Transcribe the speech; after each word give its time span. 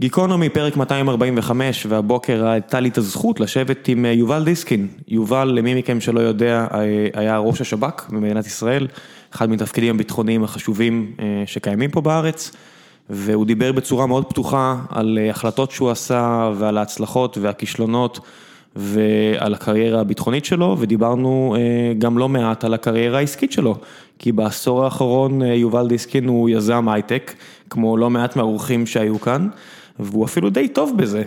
גיקונומי, 0.00 0.48
פרק 0.48 0.76
245, 0.76 1.86
והבוקר 1.88 2.46
הייתה 2.46 2.80
לי 2.80 2.88
את 2.88 2.98
הזכות 2.98 3.40
לשבת 3.40 3.88
עם 3.88 4.04
יובל 4.04 4.44
דיסקין. 4.44 4.88
יובל, 5.08 5.52
למי 5.54 5.74
מכם 5.74 6.00
שלא 6.00 6.20
יודע, 6.20 6.66
היה 7.14 7.38
ראש 7.38 7.60
השב"כ 7.60 8.06
במדינת 8.10 8.46
ישראל, 8.46 8.86
אחד 9.34 9.50
מתפקידים 9.50 9.94
הביטחוניים 9.94 10.44
החשובים 10.44 11.12
שקיימים 11.46 11.90
פה 11.90 12.00
בארץ, 12.00 12.52
והוא 13.10 13.46
דיבר 13.46 13.72
בצורה 13.72 14.06
מאוד 14.06 14.24
פתוחה 14.24 14.76
על 14.88 15.18
החלטות 15.30 15.70
שהוא 15.70 15.90
עשה 15.90 16.50
ועל 16.58 16.78
ההצלחות 16.78 17.38
והכישלונות. 17.40 18.20
ועל 18.76 19.54
הקריירה 19.54 20.00
הביטחונית 20.00 20.44
שלו, 20.44 20.76
ודיברנו 20.78 21.56
גם 21.98 22.18
לא 22.18 22.28
מעט 22.28 22.64
על 22.64 22.74
הקריירה 22.74 23.18
העסקית 23.18 23.52
שלו, 23.52 23.76
כי 24.18 24.32
בעשור 24.32 24.84
האחרון 24.84 25.42
יובל 25.42 25.88
דיסקין 25.88 26.28
הוא 26.28 26.50
יזם 26.50 26.88
הייטק, 26.88 27.34
כמו 27.70 27.96
לא 27.96 28.10
מעט 28.10 28.36
מהאורחים 28.36 28.86
שהיו 28.86 29.20
כאן, 29.20 29.48
והוא 29.98 30.24
אפילו 30.24 30.50
די 30.50 30.68
טוב 30.68 30.92
בזה, 30.96 31.22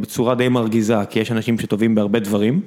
בצורה 0.00 0.34
די 0.34 0.48
מרגיזה, 0.48 0.96
כי 1.10 1.20
יש 1.20 1.32
אנשים 1.32 1.58
שטובים 1.58 1.94
בהרבה 1.94 2.18
דברים. 2.18 2.60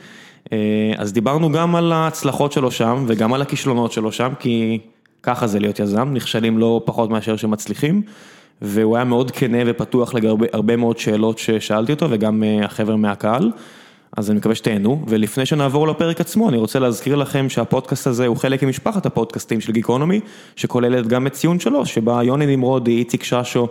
אז 0.97 1.13
דיברנו 1.13 1.51
גם 1.51 1.75
על 1.75 1.91
ההצלחות 1.91 2.51
שלו 2.51 2.71
שם, 2.71 3.03
וגם 3.07 3.33
על 3.33 3.41
הכישלונות 3.41 3.91
שלו 3.91 4.11
שם, 4.11 4.29
כי 4.39 4.79
ככה 5.23 5.47
זה 5.47 5.59
להיות 5.59 5.79
יזם, 5.79 6.09
נכשלים 6.13 6.57
לא 6.57 6.81
פחות 6.85 7.09
מאשר 7.09 7.35
שמצליחים. 7.35 8.01
והוא 8.61 8.95
היה 8.95 9.05
מאוד 9.05 9.31
כנה 9.31 9.57
ופתוח 9.65 10.13
לגבי 10.13 10.45
הרבה 10.53 10.75
מאוד 10.75 10.97
שאלות 10.97 11.37
ששאלתי 11.37 11.91
אותו, 11.91 12.07
וגם 12.09 12.43
החבר'ה 12.63 12.95
מהקהל. 12.95 13.51
אז 14.15 14.31
אני 14.31 14.37
מקווה 14.37 14.55
שתהנו, 14.55 15.03
ולפני 15.07 15.45
שנעבור 15.45 15.87
לפרק 15.87 16.21
עצמו, 16.21 16.49
אני 16.49 16.57
רוצה 16.57 16.79
להזכיר 16.79 17.15
לכם 17.15 17.49
שהפודקאסט 17.49 18.07
הזה 18.07 18.27
הוא 18.27 18.37
חלק 18.37 18.63
ממשפחת 18.63 19.05
הפודקאסטים 19.05 19.61
של 19.61 19.71
גיקונומי, 19.71 20.19
שכוללת 20.55 21.07
גם 21.07 21.27
את 21.27 21.33
ציון 21.33 21.59
שלוש, 21.59 21.93
שבה 21.93 22.23
יוני 22.23 22.55
נמרודי, 22.55 22.97
איציק 22.97 23.23
ששו 23.23 23.67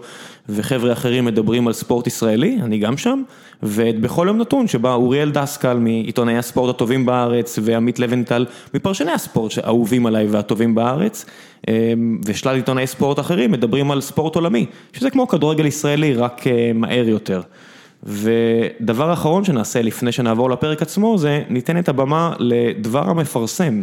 וחבר'ה 0.49 0.93
אחרים 0.93 1.25
מדברים 1.25 1.67
על 1.67 1.73
ספורט 1.73 2.07
ישראלי, 2.07 2.59
אני 2.63 2.79
גם 2.79 2.97
שם, 2.97 3.23
ואת 3.63 4.01
בכל 4.01 4.25
יום 4.29 4.39
נתון, 4.39 4.67
שבה 4.69 4.95
אוריאל 4.95 5.31
דסקל 5.31 5.77
מעיתונאי 5.77 6.39
הספורט 6.39 6.75
הטובים 6.75 7.07
בארץ, 7.07 7.59
ועמית 7.63 7.99
לבנטל 7.99 8.47
מפרשני 8.75 9.13
הספורט 9.13 9.53
האהובים 9.63 10.07
עליי 10.07 10.27
והטובים 10.27 10.75
בארץ, 10.75 11.25
ושלל 12.25 12.57
עיתונאי 12.57 12.87
ספורט 12.87 13.19
אחרים 13.19 13.53
מדברים 13.53 13.91
על 13.91 14.01
ספורט 14.01 14.35
עולמי, 14.35 14.67
שזה 14.93 15.11
כמו 15.11 15.29
כדורגל 15.29 15.67
ישראלי, 15.67 16.15
רק 16.15 16.45
מהר 16.75 17.09
יותר. 17.09 17.41
ודבר 18.05 19.13
אחרון 19.13 19.45
שנעשה 19.45 19.83
לפני 19.83 20.13
שנעבור 20.13 20.51
לפרק 20.51 20.83
עצמו 20.83 21.19
זה 21.19 21.43
ניתן 21.49 21.79
את 21.79 21.89
הבמה 21.89 22.33
לדבר 22.39 23.11
המפרסם. 23.11 23.83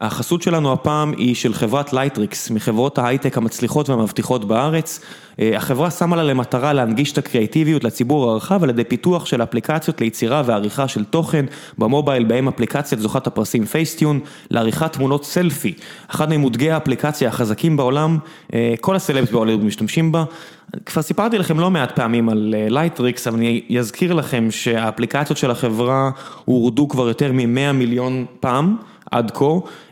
החסות 0.00 0.42
שלנו 0.42 0.72
הפעם 0.72 1.12
היא 1.16 1.34
של 1.34 1.54
חברת 1.54 1.92
Lightricks, 1.92 2.50
מחברות 2.50 2.98
ההייטק 2.98 3.38
המצליחות 3.38 3.88
והמבטיחות 3.88 4.44
בארץ. 4.44 5.00
החברה 5.38 5.90
שמה 5.90 6.16
לה 6.16 6.22
למטרה 6.22 6.72
להנגיש 6.72 7.12
את 7.12 7.18
הקריאטיביות 7.18 7.84
לציבור 7.84 8.30
הרחב 8.30 8.62
על 8.64 8.70
ידי 8.70 8.84
פיתוח 8.84 9.26
של 9.26 9.42
אפליקציות 9.42 10.00
ליצירה 10.00 10.42
ועריכה 10.46 10.88
של 10.88 11.04
תוכן 11.04 11.44
במובייל, 11.78 12.24
בהם 12.24 12.48
אפליקציית 12.48 13.00
זוכת 13.00 13.26
הפרסים 13.26 13.64
Facetune, 13.64 14.20
לעריכת 14.50 14.92
תמונות 14.92 15.24
סלפי, 15.24 15.74
אחד 16.08 16.30
ממותגי 16.30 16.70
האפליקציה 16.70 17.28
החזקים 17.28 17.76
בעולם, 17.76 18.18
כל 18.80 18.96
הסלבס 18.96 19.30
בעולם 19.30 19.66
משתמשים 19.66 20.12
בה. 20.12 20.24
כבר 20.86 21.02
סיפרתי 21.02 21.38
לכם 21.38 21.60
לא 21.60 21.70
מעט 21.70 21.96
פעמים 21.96 22.28
על 22.28 22.54
Lightricks, 22.68 23.26
אבל 23.26 23.36
אני 23.36 23.78
אזכיר 23.78 24.12
לכם 24.12 24.50
שהאפליקציות 24.50 25.38
של 25.38 25.50
החברה 25.50 26.10
הורדו 26.44 26.88
כבר 26.88 27.08
יותר 27.08 27.32
מ-100 27.32 27.72
מיליון 27.72 28.24
פעם. 28.40 28.76
עד 29.10 29.30
כה, 29.30 29.44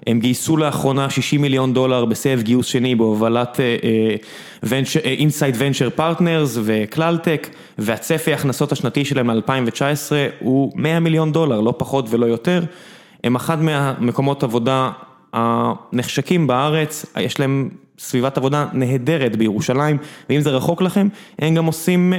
הם 0.07 0.21
גייסו 0.21 0.57
לאחרונה 0.57 1.11
60 1.11 1.43
מיליון 1.43 1.75
דולר 1.75 2.05
בסבב 2.05 2.43
גיוס 2.43 2.67
שני 2.67 2.95
בהובלת 2.95 3.61
Insight 5.05 5.55
Venture 5.59 5.91
Partners 5.91 6.59
ו 6.63 6.72
ClalTech, 6.72 7.49
והצפי 7.79 8.31
ההכנסות 8.33 8.73
השנתי 8.73 9.05
שלהם 9.05 9.31
ל-2019 9.31 10.13
הוא 10.39 10.73
100 10.75 11.01
מיליון 11.01 11.33
דולר, 11.33 11.61
לא 11.61 11.75
פחות 11.79 12.07
ולא 12.11 12.27
יותר. 12.27 12.63
הם 13.25 13.37
אחד 13.37 13.63
מהמקומות 13.63 14.43
עבודה 14.43 14.91
הנחשקים 15.33 16.47
בארץ, 16.47 17.07
יש 17.21 17.41
להם 17.41 17.69
סביבת 17.99 18.39
עבודה 18.39 18.67
נהדרת 18.73 19.37
בירושלים, 19.37 19.99
ואם 20.31 20.41
זה 20.41 20.51
רחוק 20.51 20.83
לכם, 20.83 21.09
הם 21.39 21.55
גם 21.55 21.67
עושים 21.67 22.13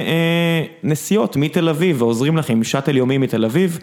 נסיעות 0.82 1.36
מתל 1.36 1.68
אביב 1.68 2.02
ועוזרים 2.02 2.36
לכם, 2.36 2.64
שאטל 2.64 2.96
יומי 2.96 3.18
מתל 3.18 3.44
אביב. 3.44 3.78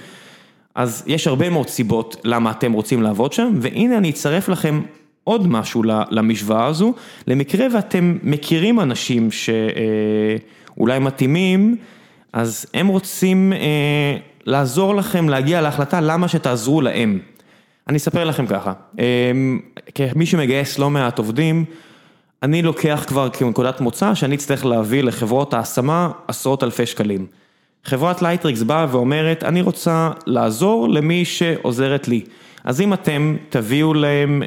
אז 0.75 1.03
יש 1.07 1.27
הרבה 1.27 1.49
מאוד 1.49 1.69
סיבות 1.69 2.15
למה 2.23 2.51
אתם 2.51 2.71
רוצים 2.71 3.01
לעבוד 3.01 3.33
שם, 3.33 3.53
והנה 3.61 3.97
אני 3.97 4.09
אצרף 4.09 4.49
לכם 4.49 4.81
עוד 5.23 5.47
משהו 5.47 5.83
למשוואה 6.09 6.65
הזו, 6.65 6.93
למקרה 7.27 7.67
ואתם 7.73 8.17
מכירים 8.23 8.79
אנשים 8.79 9.29
שאולי 9.31 10.99
מתאימים, 10.99 11.75
אז 12.33 12.65
הם 12.73 12.87
רוצים 12.87 13.53
לעזור 14.45 14.95
לכם 14.95 15.29
להגיע 15.29 15.61
להחלטה 15.61 16.01
למה 16.01 16.27
שתעזרו 16.27 16.81
להם. 16.81 17.19
אני 17.87 17.97
אספר 17.97 18.23
לכם 18.23 18.45
ככה, 18.47 18.73
כמי 19.95 20.25
שמגייס 20.25 20.79
לא 20.79 20.89
מעט 20.89 21.17
עובדים, 21.17 21.65
אני 22.43 22.61
לוקח 22.61 23.03
כבר 23.07 23.29
כנקודת 23.29 23.81
מוצא 23.81 24.15
שאני 24.15 24.35
אצטרך 24.35 24.65
להביא 24.65 25.03
לחברות 25.03 25.53
ההשמה 25.53 26.11
עשרות 26.27 26.63
אלפי 26.63 26.85
שקלים. 26.85 27.25
חברת 27.85 28.21
Lightricks 28.21 28.61
באה 28.61 28.87
ואומרת, 28.91 29.43
אני 29.43 29.61
רוצה 29.61 30.11
לעזור 30.27 30.89
למי 30.89 31.25
שעוזרת 31.25 32.07
לי. 32.07 32.21
אז 32.63 32.81
אם 32.81 32.93
אתם 32.93 33.35
תביאו 33.49 33.93
להם 33.93 34.43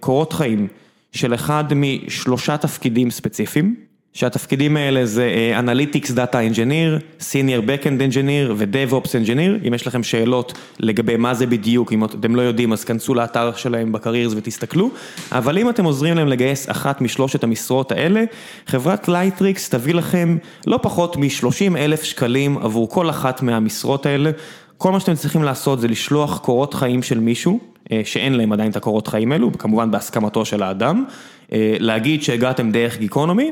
קורות 0.00 0.32
חיים 0.32 0.68
של 1.12 1.34
אחד 1.34 1.64
משלושה 1.76 2.56
תפקידים 2.56 3.10
ספציפיים, 3.10 3.74
שהתפקידים 4.16 4.76
האלה 4.76 5.06
זה 5.06 5.52
Analytics 5.60 6.08
Data 6.08 6.54
Engineer, 6.54 7.20
Senior 7.20 7.68
Backend 7.68 8.12
Engineer 8.12 8.52
ו-DevOps 8.56 9.08
Engineer, 9.08 9.68
אם 9.68 9.74
יש 9.74 9.86
לכם 9.86 10.02
שאלות 10.02 10.52
לגבי 10.80 11.16
מה 11.16 11.34
זה 11.34 11.46
בדיוק, 11.46 11.92
אם 11.92 12.04
אתם 12.04 12.36
לא 12.36 12.42
יודעים 12.42 12.72
אז 12.72 12.84
כנסו 12.84 13.14
לאתר 13.14 13.52
שלהם 13.56 13.92
ב 13.92 13.97
careers 13.97 14.32
ותסתכלו, 14.36 14.90
אבל 15.32 15.58
אם 15.58 15.70
אתם 15.70 15.84
עוזרים 15.84 16.16
להם 16.16 16.28
לגייס 16.28 16.70
אחת 16.70 17.00
משלושת 17.00 17.44
המשרות 17.44 17.92
האלה, 17.92 18.24
חברת 18.66 19.08
Lightricks 19.08 19.68
תביא 19.68 19.94
לכם 19.94 20.36
לא 20.66 20.78
פחות 20.82 21.16
מ-30 21.16 21.76
אלף 21.76 22.02
שקלים 22.02 22.58
עבור 22.58 22.90
כל 22.90 23.10
אחת 23.10 23.42
מהמשרות 23.42 24.06
האלה, 24.06 24.30
כל 24.78 24.92
מה 24.92 25.00
שאתם 25.00 25.14
צריכים 25.14 25.42
לעשות 25.42 25.80
זה 25.80 25.88
לשלוח 25.88 26.38
קורות 26.38 26.74
חיים 26.74 27.02
של 27.02 27.20
מישהו, 27.20 27.60
שאין 28.04 28.34
להם 28.34 28.52
עדיין 28.52 28.70
את 28.70 28.76
הקורות 28.76 29.08
חיים 29.08 29.32
האלו, 29.32 29.52
כמובן 29.58 29.90
בהסכמתו 29.90 30.44
של 30.44 30.62
האדם, 30.62 31.04
להגיד 31.52 32.22
שהגעתם 32.22 32.70
דרך 32.70 32.98
גיקונומי, 32.98 33.50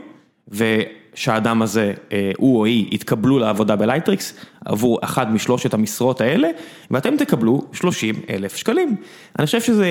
ושהאדם 0.49 1.63
הזה, 1.63 1.93
הוא 2.37 2.59
או 2.59 2.65
היא, 2.65 2.87
יתקבלו 2.91 3.39
לעבודה 3.39 3.77
ב 3.77 3.82
Lightricks 3.82 4.35
עבור 4.65 4.99
אחת 5.03 5.29
משלושת 5.29 5.75
המשרות 5.75 6.21
האלה, 6.21 6.49
ואתם 6.91 7.17
תקבלו 7.17 7.63
30 7.73 8.15
אלף 8.31 8.57
שקלים. 8.57 8.97
אני 9.39 9.47
חושב 9.47 9.61
שזו 9.61 9.85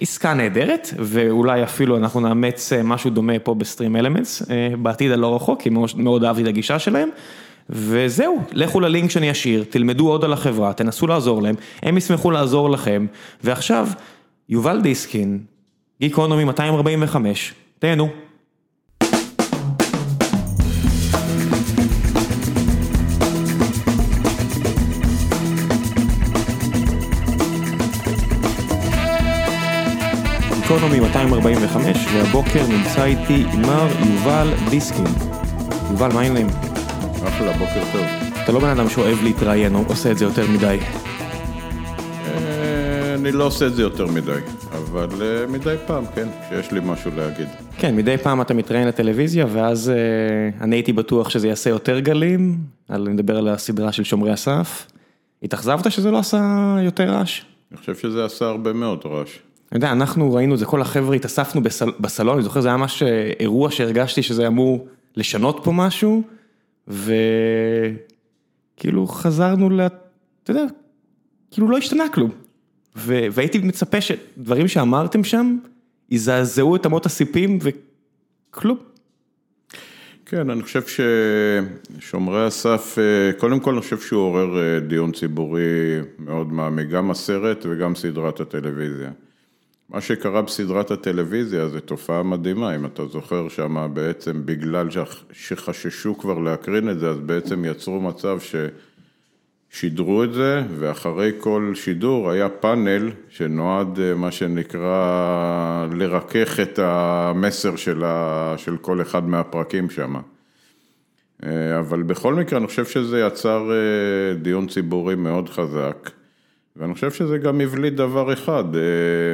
עסקה 0.00 0.34
נהדרת, 0.34 0.88
ואולי 0.98 1.62
אפילו 1.62 1.96
אנחנו 1.96 2.20
נאמץ 2.20 2.72
משהו 2.84 3.10
דומה 3.10 3.38
פה 3.38 3.54
בסטרים 3.54 3.96
אלמנטס, 3.96 4.42
בעתיד 4.82 5.12
הלא 5.12 5.36
רחוק, 5.36 5.62
כי 5.62 5.70
מאוד 5.96 6.24
אהבתי 6.24 6.42
את 6.42 6.48
הגישה 6.48 6.78
שלהם. 6.78 7.08
וזהו, 7.70 8.42
לכו 8.52 8.80
ללינק 8.80 9.10
שאני 9.10 9.30
אשאיר, 9.30 9.64
תלמדו 9.70 10.08
עוד 10.08 10.24
על 10.24 10.32
החברה, 10.32 10.72
תנסו 10.72 11.06
לעזור 11.06 11.42
להם, 11.42 11.54
הם 11.82 11.96
ישמחו 11.96 12.30
לעזור 12.30 12.70
לכם, 12.70 13.06
ועכשיו, 13.44 13.88
יובל 14.48 14.80
דיסקין, 14.80 15.40
גיקונומי 16.00 16.44
245, 16.44 17.54
תהנו. 17.78 18.25
גיקונומי 30.76 31.00
245, 31.00 32.06
והבוקר 32.14 32.66
נמצא 32.68 33.04
איתי 33.04 33.44
מר 33.44 33.88
יובל 34.06 34.48
דיסקין. 34.70 35.04
יובל, 35.90 36.12
מה 36.12 36.20
העניינים? 36.20 36.46
אחלה, 37.28 37.52
בוקר 37.52 37.82
טוב. 37.92 38.06
אתה 38.44 38.52
לא 38.52 38.60
בן 38.60 38.68
אדם 38.68 38.88
שאוהב 38.88 39.22
להתראיין, 39.22 39.74
או 39.74 39.84
עושה 39.88 40.10
את 40.10 40.18
זה 40.18 40.24
יותר 40.24 40.50
מדי. 40.50 40.78
אני 43.14 43.32
לא 43.32 43.44
עושה 43.44 43.66
את 43.66 43.74
זה 43.74 43.82
יותר 43.82 44.06
מדי, 44.06 44.40
אבל 44.72 45.08
מדי 45.48 45.74
פעם, 45.86 46.04
כן, 46.14 46.28
שיש 46.48 46.72
לי 46.72 46.80
משהו 46.84 47.10
להגיד. 47.16 47.48
כן, 47.78 47.96
מדי 47.96 48.18
פעם 48.18 48.40
אתה 48.40 48.54
מתראיין 48.54 48.88
לטלוויזיה, 48.88 49.46
ואז 49.52 49.92
אני 50.60 50.76
הייתי 50.76 50.92
בטוח 50.92 51.28
שזה 51.28 51.48
יעשה 51.48 51.70
יותר 51.70 52.00
גלים, 52.00 52.58
אני 52.90 53.10
מדבר 53.10 53.36
על 53.36 53.48
הסדרה 53.48 53.92
של 53.92 54.04
שומרי 54.04 54.32
הסף. 54.32 54.86
התאכזבת 55.42 55.92
שזה 55.92 56.10
לא 56.10 56.18
עשה 56.18 56.76
יותר 56.82 57.04
רעש? 57.04 57.40
אני 57.70 57.78
חושב 57.78 57.94
שזה 57.94 58.24
עשה 58.24 58.44
הרבה 58.44 58.72
מאוד 58.72 59.00
רעש. 59.04 59.30
אני 59.72 59.76
יודע, 59.78 59.92
אנחנו 59.92 60.34
ראינו 60.34 60.54
את 60.54 60.58
זה, 60.58 60.66
כל 60.66 60.80
החבר'ה 60.80 61.16
התאספנו 61.16 61.60
בסלון, 62.00 62.34
אני 62.34 62.42
זוכר, 62.42 62.60
זה 62.60 62.68
היה 62.68 62.76
ממש 62.76 63.02
אירוע 63.40 63.70
שהרגשתי 63.70 64.22
שזה 64.22 64.46
אמור 64.46 64.88
לשנות 65.16 65.60
פה 65.64 65.72
משהו. 65.72 66.22
וכאילו 68.78 69.06
חזרנו 69.06 69.70
ל... 69.70 69.80
אתה 70.42 70.50
יודע, 70.50 70.64
כאילו 71.50 71.68
לא 71.68 71.78
השתנה 71.78 72.04
כלום. 72.14 72.30
והייתי 72.96 73.58
מצפה 73.58 74.00
שדברים 74.00 74.68
שאמרתם 74.68 75.24
שם, 75.24 75.56
יזעזעו 76.10 76.76
את 76.76 76.86
אמות 76.86 77.06
הסיפים 77.06 77.58
וכלום. 77.62 78.78
כן, 80.26 80.50
אני 80.50 80.62
חושב 80.62 80.82
ששומרי 81.98 82.46
הסף, 82.46 82.98
קודם 83.38 83.60
כל 83.60 83.72
אני 83.72 83.80
חושב 83.80 84.00
שהוא 84.00 84.20
עורר 84.20 84.78
דיון 84.88 85.12
ציבורי 85.12 86.00
מאוד 86.18 86.52
מעמיק, 86.52 86.88
גם 86.88 87.10
הסרט 87.10 87.66
וגם 87.68 87.94
סדרת 87.94 88.40
הטלוויזיה. 88.40 89.10
מה 89.90 90.00
שקרה 90.00 90.42
בסדרת 90.42 90.90
הטלוויזיה 90.90 91.68
זה 91.68 91.80
תופעה 91.80 92.22
מדהימה, 92.22 92.76
אם 92.76 92.86
אתה 92.86 93.06
זוכר 93.06 93.48
שם 93.48 93.90
בעצם 93.94 94.42
בגלל 94.44 94.88
שחששו 95.32 96.18
כבר 96.18 96.38
להקרין 96.38 96.90
את 96.90 96.98
זה, 96.98 97.10
אז 97.10 97.18
בעצם 97.18 97.64
יצרו 97.64 98.00
מצב 98.00 98.38
ששידרו 99.70 100.24
את 100.24 100.32
זה, 100.32 100.62
ואחרי 100.78 101.32
כל 101.38 101.72
שידור 101.74 102.30
היה 102.30 102.48
פאנל 102.48 103.10
שנועד 103.28 104.14
מה 104.16 104.30
שנקרא 104.30 105.86
לרכך 105.92 106.60
את 106.60 106.78
המסר 106.78 107.76
של, 107.76 108.04
ה... 108.04 108.54
של 108.56 108.76
כל 108.76 109.02
אחד 109.02 109.28
מהפרקים 109.28 109.90
שם. 109.90 110.14
אבל 111.78 112.02
בכל 112.02 112.34
מקרה 112.34 112.58
אני 112.58 112.66
חושב 112.66 112.84
שזה 112.84 113.20
יצר 113.20 113.70
דיון 114.42 114.66
ציבורי 114.66 115.14
מאוד 115.14 115.48
חזק. 115.48 116.10
ואני 116.78 116.94
חושב 116.94 117.10
שזה 117.10 117.38
גם 117.38 117.60
הבליט 117.60 117.94
דבר 117.94 118.32
אחד, 118.32 118.64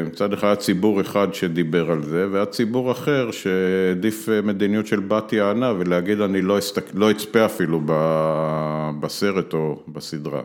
מצד 0.06 0.32
אחד 0.32 0.46
היה 0.46 0.56
ציבור 0.56 1.00
אחד 1.00 1.34
שדיבר 1.34 1.90
על 1.90 2.02
זה, 2.02 2.26
והיה 2.32 2.46
ציבור 2.46 2.92
אחר 2.92 3.30
שהעדיף 3.30 4.28
מדיניות 4.42 4.86
של 4.86 5.00
בת 5.00 5.32
יענה 5.32 5.72
ולהגיד 5.78 6.20
אני 6.20 6.42
לא, 6.42 6.58
אסתק... 6.58 6.84
לא 6.94 7.10
אצפה 7.10 7.44
אפילו 7.44 7.80
בסרט 9.00 9.54
או 9.54 9.78
בסדרה. 9.88 10.40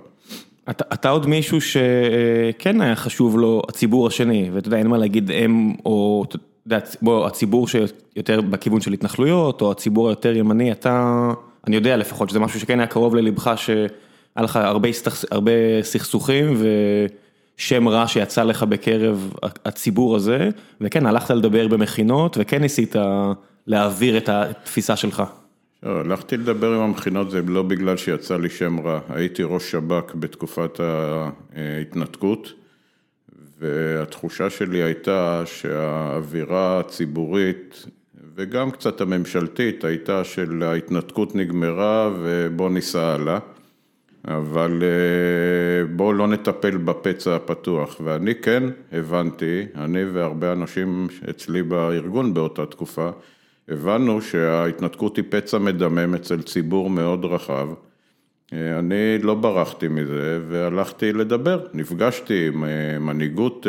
אתה, 0.70 0.84
אתה 0.94 1.10
עוד 1.10 1.28
מישהו 1.28 1.62
שכן 1.62 2.82
היה 2.82 2.96
חשוב 2.96 3.40
לו 3.40 3.62
הציבור 3.70 4.08
השני, 4.08 4.50
ואתה 4.54 4.68
יודע, 4.68 4.78
אין 4.78 4.88
מה 4.88 4.98
להגיד 4.98 5.32
הם 5.34 5.74
או 5.86 6.26
בוא, 7.02 7.28
הציבור 7.28 7.68
שיותר 7.68 8.42
בכיוון 8.42 8.82
של 8.82 8.94
התנחלויות, 8.94 9.62
או 9.62 9.72
הציבור 9.72 10.08
היותר 10.08 10.38
ימני, 10.38 10.72
אתה, 10.72 11.30
אני 11.68 11.76
יודע 11.76 11.98
לפחות 11.98 12.30
שזה 12.30 12.40
משהו 12.40 12.60
שכן 12.60 12.80
היה 12.80 12.88
קרוב 12.88 13.16
ללבך 13.16 13.54
ש... 13.56 13.70
היה 14.38 14.44
לך 14.44 14.56
הרבה 14.56 14.89
הרבה 15.31 15.51
סכסוכים 15.81 16.57
ושם 17.57 17.88
רע 17.88 18.07
שיצא 18.07 18.44
לך 18.44 18.63
בקרב 18.63 19.34
הציבור 19.66 20.16
הזה, 20.16 20.50
וכן, 20.81 21.06
הלכת 21.06 21.30
לדבר 21.31 21.68
במכינות 21.68 22.38
וכן 22.39 22.62
ניסית 22.62 22.95
להעביר 23.68 24.18
את 24.18 24.30
התפיסה 24.30 24.95
שלך. 24.95 25.24
לא, 25.84 26.00
הלכתי 26.00 26.38
לדבר 26.38 26.74
עם 26.74 26.80
המכינות 26.80 27.31
זה 27.31 27.42
לא 27.48 27.63
בגלל 27.63 27.98
שיצא 27.98 28.38
לי 28.38 28.50
שם 28.50 28.80
רע, 28.80 29.00
הייתי 29.10 29.44
ראש 29.44 29.72
שב"כ 29.72 30.16
בתקופת 30.16 30.80
ההתנתקות, 31.56 32.54
והתחושה 33.60 34.50
שלי 34.50 34.83
הייתה 34.83 35.44
שהאווירה 35.45 36.80
הציבורית 36.80 37.86
וגם 38.36 38.72
קצת 38.72 39.01
הממשלתית 39.01 39.83
הייתה 39.83 40.24
של 40.24 40.63
ההתנתקות 40.63 41.36
נגמרה 41.36 42.10
ובוא 42.22 42.69
ניסע 42.69 43.13
הלאה. 43.13 43.40
אבל 44.28 44.84
אה, 44.84 45.86
בואו 45.96 46.14
לא 46.14 46.28
נטפל 46.28 46.78
בפצע 46.78 47.36
הפתוח, 47.36 48.02
ואני 48.04 48.36
כן 48.36 48.64
הבנתי, 48.92 49.66
אני 49.76 50.04
והרבה 50.04 50.52
אנשים 50.52 51.08
אצלי 51.30 51.64
בארגון 51.64 52.34
באותה 52.34 52.66
תקופה, 52.66 53.10
הבנו 53.70 54.22
שההתנתקות 54.22 55.18
היא 55.18 55.26
פצע 55.30 55.58
מדמם 55.58 56.14
אצל 56.14 56.42
ציבור 56.42 56.90
מאוד 56.90 57.26
רחב. 57.26 57.68
אה, 58.54 58.80
אני 58.80 59.18
לא 59.22 59.36
ברחתי 59.36 59.88
מזה 59.88 60.40
והלכתי 60.50 61.14
לדבר, 61.14 61.66
נפגשתי 61.74 62.48
עם 62.48 62.64
אה, 62.64 63.00
מנהיגות 63.00 63.68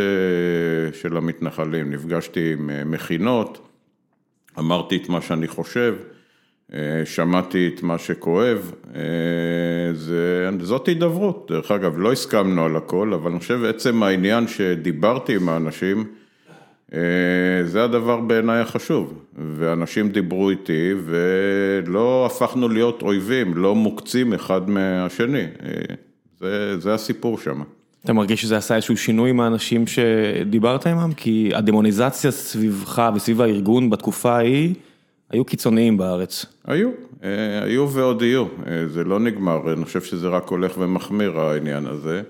של 0.93 1.17
המתנחלים, 1.17 1.91
נפגשתי 1.93 2.53
עם 2.53 2.91
מכינות, 2.91 3.69
אמרתי 4.59 4.97
את 4.97 5.09
מה 5.09 5.21
שאני 5.21 5.49
חושב. 5.49 5.95
שמעתי 7.05 7.71
את 7.75 7.83
מה 7.83 7.99
שכואב, 7.99 8.73
זאת 10.61 10.87
הידברות, 10.87 11.47
דרך 11.51 11.71
אגב, 11.71 11.99
לא 11.99 12.13
הסכמנו 12.13 12.65
על 12.65 12.77
הכל, 12.77 13.13
אבל 13.15 13.31
אני 13.31 13.41
חושב 13.41 13.65
עצם 13.65 14.03
העניין 14.03 14.49
שדיברתי 14.49 15.37
עם 15.37 15.49
האנשים, 15.49 16.05
אה, 16.95 16.99
זה 17.65 17.85
הדבר 17.85 18.21
בעיניי 18.21 18.61
החשוב, 18.61 19.15
ואנשים 19.57 20.09
דיברו 20.09 20.51
איתי 20.51 20.95
ולא 21.05 22.27
הפכנו 22.27 22.69
להיות 22.69 23.03
אויבים, 23.03 23.57
לא 23.57 23.75
מוקצים 23.75 24.33
אחד 24.33 24.71
מהשני, 24.71 25.45
זה, 26.41 26.79
זה 26.79 26.95
הסיפור 26.95 27.39
שם. 27.39 27.63
אתה 28.05 28.13
מרגיש 28.13 28.43
שזה 28.43 28.57
עשה 28.57 28.77
איזשהו 28.77 28.97
שינוי 28.97 29.31
עם 29.31 29.41
האנשים 29.41 29.85
שדיברת 29.87 30.87
עימם? 30.87 31.13
כי 31.17 31.51
הדמוניזציה 31.55 32.31
סביבך 32.31 33.11
וסביב 33.15 33.41
הארגון 33.41 33.91
בתקופה 33.91 34.37
ההיא 34.37 34.75
היו 35.31 35.45
קיצוניים 35.45 35.97
בארץ. 35.97 36.47
היו, 36.67 36.89
אה, 36.89 36.95
היו 37.63 37.91
ועוד 37.91 38.23
יהיו, 38.23 38.45
אה, 38.67 38.89
זה 38.89 39.05
לא 39.05 39.21
נגמר, 39.21 39.73
אני 39.73 39.85
חושב 39.85 40.03
שזה 40.03 40.29
רק 40.29 40.49
הולך 40.49 40.79
ומחמיר 40.79 41.41
העניין 41.41 41.87
הזה. 41.87 42.23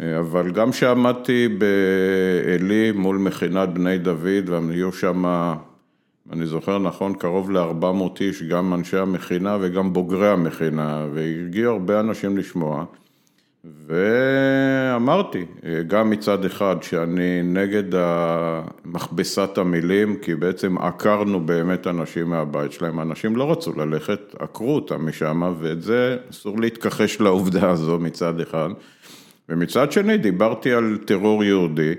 אה, 0.00 0.20
אבל 0.20 0.50
גם 0.50 0.70
כשעמדתי 0.70 1.48
בעלי 1.48 2.92
מול 2.92 3.16
מכינת 3.18 3.68
בני 3.68 3.98
דוד, 3.98 4.48
והיו 4.48 4.92
שם, 4.92 5.24
אני 6.32 6.46
זוכר 6.46 6.78
נכון, 6.78 7.14
קרוב 7.14 7.50
ל-400 7.50 8.20
איש, 8.20 8.42
גם 8.42 8.74
אנשי 8.74 8.96
המכינה 8.96 9.56
וגם 9.60 9.92
בוגרי 9.92 10.28
המכינה, 10.28 11.06
והגיעו 11.14 11.72
הרבה 11.72 12.00
אנשים 12.00 12.38
לשמוע. 12.38 12.84
ואמרתי, 13.86 15.44
גם 15.86 16.10
מצד 16.10 16.44
אחד 16.44 16.76
שאני 16.82 17.42
נגד 17.42 17.98
מכבסת 18.84 19.58
המילים, 19.58 20.16
כי 20.16 20.34
בעצם 20.34 20.78
עקרנו 20.78 21.40
באמת 21.40 21.86
אנשים 21.86 22.30
מהבית 22.30 22.72
שלהם, 22.72 23.00
אנשים 23.00 23.36
לא 23.36 23.52
רצו 23.52 23.72
ללכת, 23.76 24.34
עקרו 24.38 24.74
אותם 24.74 25.08
משם, 25.08 25.54
ואת 25.60 25.82
זה 25.82 26.16
אסור 26.30 26.60
להתכחש 26.60 27.20
לעובדה 27.20 27.70
הזו 27.70 27.98
מצד 27.98 28.40
אחד. 28.40 28.68
ומצד 29.48 29.92
שני 29.92 30.18
דיברתי 30.18 30.72
על 30.72 30.98
טרור 31.04 31.44
יהודי, 31.44 31.94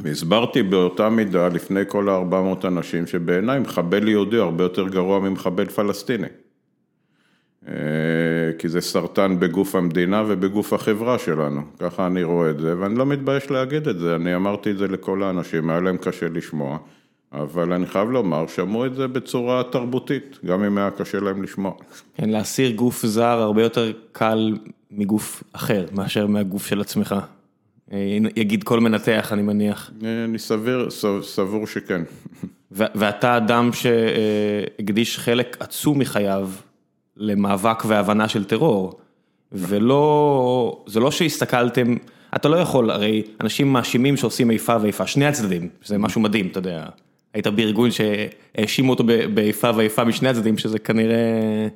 והסברתי 0.00 0.62
באותה 0.62 1.08
מידה 1.08 1.48
לפני 1.48 1.80
כל 1.88 2.08
ה-400 2.08 2.66
אנשים 2.66 3.06
שבעיניי 3.06 3.58
מחבל 3.58 4.08
יהודי 4.08 4.36
הרבה 4.36 4.64
יותר 4.64 4.88
גרוע 4.88 5.20
ממחבל 5.20 5.64
פלסטיני. 5.64 6.26
אה, 7.68 7.74
כי 8.58 8.68
זה 8.68 8.80
סרטן 8.80 9.40
בגוף 9.40 9.74
המדינה 9.74 10.22
ובגוף 10.28 10.72
החברה 10.72 11.18
שלנו, 11.18 11.60
ככה 11.78 12.06
אני 12.06 12.22
רואה 12.22 12.50
את 12.50 12.60
זה, 12.60 12.78
ואני 12.78 12.94
לא 12.94 13.06
מתבייש 13.06 13.50
להגיד 13.50 13.88
את 13.88 13.98
זה, 13.98 14.16
אני 14.16 14.36
אמרתי 14.36 14.70
את 14.70 14.78
זה 14.78 14.88
לכל 14.88 15.22
האנשים, 15.22 15.70
היה 15.70 15.80
להם 15.80 15.96
קשה 15.96 16.26
לשמוע, 16.28 16.78
אבל 17.32 17.72
אני 17.72 17.86
חייב 17.86 18.10
לומר, 18.10 18.46
שמעו 18.46 18.86
את 18.86 18.94
זה 18.94 19.08
בצורה 19.08 19.62
תרבותית, 19.62 20.38
גם 20.46 20.64
אם 20.64 20.78
היה 20.78 20.90
קשה 20.90 21.20
להם 21.20 21.42
לשמוע. 21.42 21.72
כן, 22.14 22.30
להסיר 22.30 22.70
גוף 22.70 23.06
זר 23.06 23.40
הרבה 23.40 23.62
יותר 23.62 23.92
קל 24.12 24.58
מגוף 24.90 25.42
אחר, 25.52 25.86
מאשר 25.92 26.26
מהגוף 26.26 26.66
של 26.66 26.80
עצמך. 26.80 27.14
אה, 27.92 28.18
יגיד 28.36 28.64
כל 28.64 28.80
מנתח, 28.80 29.28
אני 29.32 29.42
מניח. 29.42 29.90
אה, 30.04 30.24
אני 30.24 30.38
סביר, 30.38 30.88
סבור 31.22 31.66
שכן. 31.66 32.02
ואתה 32.70 33.36
אדם 33.36 33.70
שהקדיש 33.72 35.18
חלק 35.18 35.56
עצום 35.60 35.98
מחייו 35.98 36.48
למאבק 37.16 37.82
והבנה 37.86 38.28
של 38.28 38.44
טרור, 38.44 39.00
ולא, 39.52 40.84
זה 40.86 41.00
לא 41.00 41.10
שהסתכלתם, 41.10 41.96
אתה 42.36 42.48
לא 42.48 42.56
יכול, 42.56 42.90
הרי 42.90 43.22
אנשים 43.40 43.72
מאשימים 43.72 44.16
שעושים 44.16 44.50
איפה 44.50 44.76
ואיפה, 44.80 45.06
שני 45.06 45.26
הצדדים, 45.26 45.68
זה 45.84 45.98
משהו 45.98 46.20
מדהים, 46.20 46.46
אתה 46.46 46.58
יודע, 46.58 46.86
היית 47.34 47.46
בארגון 47.46 47.88
שהאשימו 47.90 48.92
אותו 48.92 49.04
באיפה 49.34 49.70
ואיפה 49.76 50.04
משני 50.04 50.28
הצדדים, 50.28 50.58
שזה 50.58 50.78
כנראה, 50.78 51.68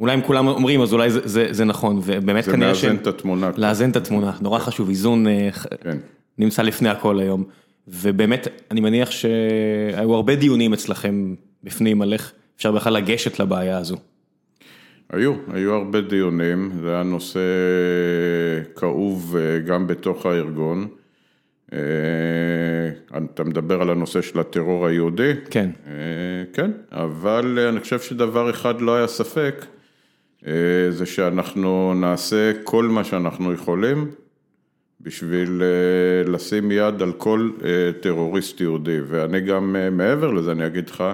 אולי 0.00 0.14
אם 0.14 0.20
כולם 0.20 0.48
אומרים 0.48 0.80
אז 0.80 0.92
אולי 0.92 1.10
זה, 1.10 1.20
זה, 1.24 1.46
זה 1.50 1.64
נכון, 1.64 2.00
ובאמת 2.04 2.44
זה 2.44 2.52
כנראה 2.52 2.74
ש... 2.74 2.80
זה 2.80 2.88
מאזן 2.88 3.02
את 3.02 3.06
התמונה. 3.06 3.50
לאזן 3.56 3.90
את 3.90 3.96
התמונה, 3.96 4.32
נורא 4.40 4.58
חשוב, 4.58 4.88
איזון 4.88 5.26
אה, 5.26 5.48
כן. 5.80 5.98
נמצא 6.38 6.62
לפני 6.62 6.88
הכל 6.88 7.20
היום, 7.20 7.44
ובאמת 7.88 8.48
אני 8.70 8.80
מניח 8.80 9.10
שהיו 9.10 10.14
הרבה 10.14 10.34
דיונים 10.34 10.72
אצלכם 10.72 11.34
בפנים 11.64 12.02
על 12.02 12.12
איך 12.12 12.32
אפשר 12.56 12.72
בכלל 12.72 12.92
לגשת 12.92 13.40
לבעיה 13.40 13.78
הזו. 13.78 13.96
היו, 15.12 15.34
היו 15.52 15.74
הרבה 15.74 16.00
דיונים, 16.00 16.70
זה 16.82 16.94
היה 16.94 17.02
נושא 17.02 17.40
כאוב 18.76 19.36
אה, 19.36 19.58
גם 19.58 19.86
בתוך 19.86 20.26
הארגון. 20.26 20.88
אה, 21.72 21.78
אתה 23.32 23.44
מדבר 23.44 23.82
על 23.82 23.90
הנושא 23.90 24.22
של 24.22 24.40
הטרור 24.40 24.86
היהודי? 24.86 25.32
כן. 25.50 25.70
אה, 25.86 25.92
כן, 26.52 26.70
אבל 26.92 27.58
אני 27.68 27.80
חושב 27.80 28.00
שדבר 28.00 28.50
אחד 28.50 28.80
לא 28.80 28.96
היה 28.96 29.06
ספק, 29.06 29.64
זה 30.90 31.06
שאנחנו 31.06 31.94
נעשה 31.94 32.52
כל 32.64 32.84
מה 32.84 33.04
שאנחנו 33.04 33.52
יכולים 33.52 34.10
בשביל 35.00 35.62
לשים 36.26 36.70
יד 36.70 37.02
על 37.02 37.12
כל 37.12 37.50
טרוריסט 38.00 38.60
יהודי, 38.60 38.98
ואני 39.06 39.40
גם 39.40 39.76
מעבר 39.92 40.30
לזה, 40.30 40.52
אני 40.52 40.66
אגיד 40.66 40.90
לך, 40.90 41.04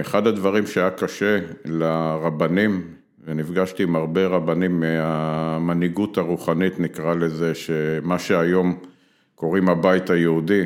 אחד 0.00 0.26
הדברים 0.26 0.66
שהיה 0.66 0.90
קשה 0.90 1.38
לרבנים, 1.64 2.82
ונפגשתי 3.24 3.82
עם 3.82 3.96
הרבה 3.96 4.26
רבנים 4.26 4.80
מהמנהיגות 4.80 6.18
הרוחנית 6.18 6.80
נקרא 6.80 7.14
לזה, 7.14 7.54
שמה 7.54 8.18
שהיום 8.18 8.78
קוראים 9.34 9.68
הבית 9.68 10.10
היהודי, 10.10 10.64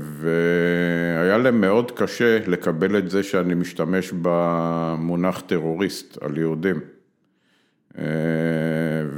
והיה 0.00 1.38
להם 1.38 1.60
מאוד 1.60 1.90
קשה 1.90 2.38
לקבל 2.46 2.98
את 2.98 3.10
זה 3.10 3.22
שאני 3.22 3.54
משתמש 3.54 4.12
במונח 4.22 5.40
טרוריסט 5.40 6.22
על 6.22 6.38
יהודים. 6.38 6.80
אה, 7.98 8.04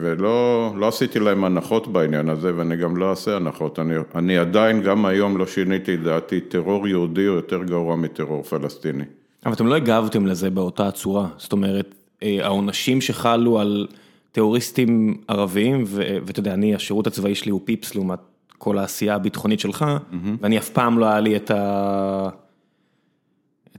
ולא 0.01 0.73
לא 0.77 0.89
עשיתי 0.89 1.19
להם 1.19 1.45
הנחות 1.45 1.89
בעניין 1.89 2.29
הזה, 2.29 2.57
ואני 2.57 2.77
גם 2.77 2.97
לא 2.97 3.11
אעשה 3.11 3.37
הנחות. 3.37 3.79
אני, 3.79 3.95
אני 4.15 4.39
עדיין, 4.39 4.83
גם 4.83 5.07
היום 5.07 5.39
לא 5.39 5.47
שיניתי 5.47 5.95
את 5.95 6.03
דעתי, 6.03 6.41
טרור 6.41 6.89
יהודי 6.89 7.25
הוא 7.25 7.37
יותר 7.37 7.65
גרוע 7.65 7.97
מטרור 7.97 8.43
פלסטיני. 8.43 9.05
אבל 9.47 9.55
אתם 9.55 9.67
לא 9.67 9.75
הגבתם 9.75 10.27
לזה 10.27 10.51
באותה 10.51 10.91
צורה, 10.91 11.29
זאת 11.37 11.53
אומרת, 11.53 11.95
אה, 12.23 12.39
העונשים 12.43 13.01
שחלו 13.01 13.59
על 13.61 13.87
טרוריסטים 14.33 15.17
ערבים, 15.29 15.85
ואתה 16.27 16.41
יודע, 16.41 16.55
אני, 16.55 16.75
השירות 16.75 17.07
הצבאי 17.07 17.35
שלי 17.35 17.51
הוא 17.51 17.61
פיפס 17.65 17.95
לעומת 17.95 18.19
כל 18.59 18.79
העשייה 18.79 19.15
הביטחונית 19.15 19.61
שלך, 19.61 19.83
mm-hmm. 19.83 20.15
ואני 20.41 20.59
אף 20.59 20.69
פעם 20.69 20.99
לא 20.99 21.07
היה 21.07 21.21
לי 21.21 21.37
את 21.37 21.51
ה... 21.51 22.29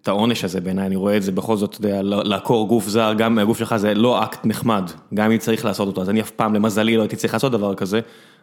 את 0.01 0.07
העונש 0.07 0.43
הזה 0.43 0.61
בעיניי, 0.61 0.85
אני 0.85 0.95
רואה 0.95 1.17
את 1.17 1.23
זה 1.23 1.31
בכל 1.31 1.57
זאת, 1.57 1.75
אתה 1.75 1.87
יודע, 1.87 2.01
לעקור 2.01 2.67
גוף 2.67 2.87
זר, 2.87 3.13
גם 3.17 3.35
מהגוף 3.35 3.57
שלך 3.57 3.75
זה 3.77 3.93
לא 3.93 4.23
אקט 4.23 4.45
נחמד, 4.45 4.91
גם 5.13 5.31
אם 5.31 5.37
צריך 5.37 5.65
לעשות 5.65 5.87
אותו, 5.87 6.01
אז 6.01 6.09
אני 6.09 6.21
אף 6.21 6.31
פעם, 6.31 6.53
למזלי, 6.53 6.97
לא 6.97 7.01
הייתי 7.01 7.15
צריך 7.15 7.33
לעשות 7.33 7.51
דבר 7.51 7.75
כזה, 7.75 7.99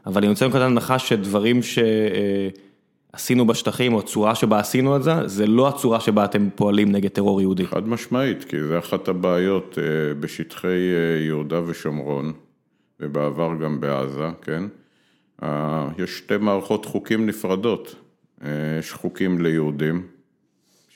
אבל 0.07 0.21
אני 0.21 0.29
רוצה 0.29 0.47
לקחת 0.47 0.61
הנחה 0.61 0.99
שדברים 0.99 1.61
שעשינו 3.13 3.47
בשטחים, 3.47 3.95
או 3.95 3.99
הצורה 3.99 4.35
שבה 4.35 4.59
עשינו 4.59 4.97
את 4.97 5.03
זה, 5.03 5.29
זה 5.29 5.47
לא 5.47 5.69
הצורה 5.69 6.01
שבה 6.01 6.25
אתם 6.25 6.49
פועלים 6.55 6.93
נגד 6.93 7.11
טרור 7.11 7.41
יהודי. 7.41 7.67
חד 7.67 7.89
משמעית, 7.89 8.45
כי 8.45 8.63
זה 8.63 8.79
אחת 8.79 9.09
הבעיות 9.09 9.79
אה, 9.79 10.15
בשטחי 10.15 10.69
אה, 10.69 11.25
יהודה 11.25 11.61
ושומרון, 11.67 12.33
ובעבר 13.01 13.51
גם 13.63 13.81
בעזה, 13.81 14.29
כן? 14.43 14.63
יש 15.99 16.19
שתי 16.19 16.37
מערכות 16.37 16.85
חוקים 16.85 17.27
נפרדות, 17.27 17.95
אה, 18.45 18.49
יש 18.79 18.93
חוקים 18.93 19.41
ליהודים. 19.41 20.16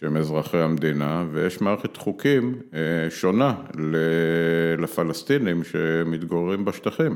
שהם 0.00 0.16
אזרחי 0.16 0.58
המדינה, 0.58 1.24
ויש 1.32 1.60
מערכת 1.60 1.96
חוקים 1.96 2.54
אה, 2.74 3.10
שונה 3.10 3.54
לפלסטינים 4.78 5.64
שמתגוררים 5.64 6.64
בשטחים. 6.64 7.14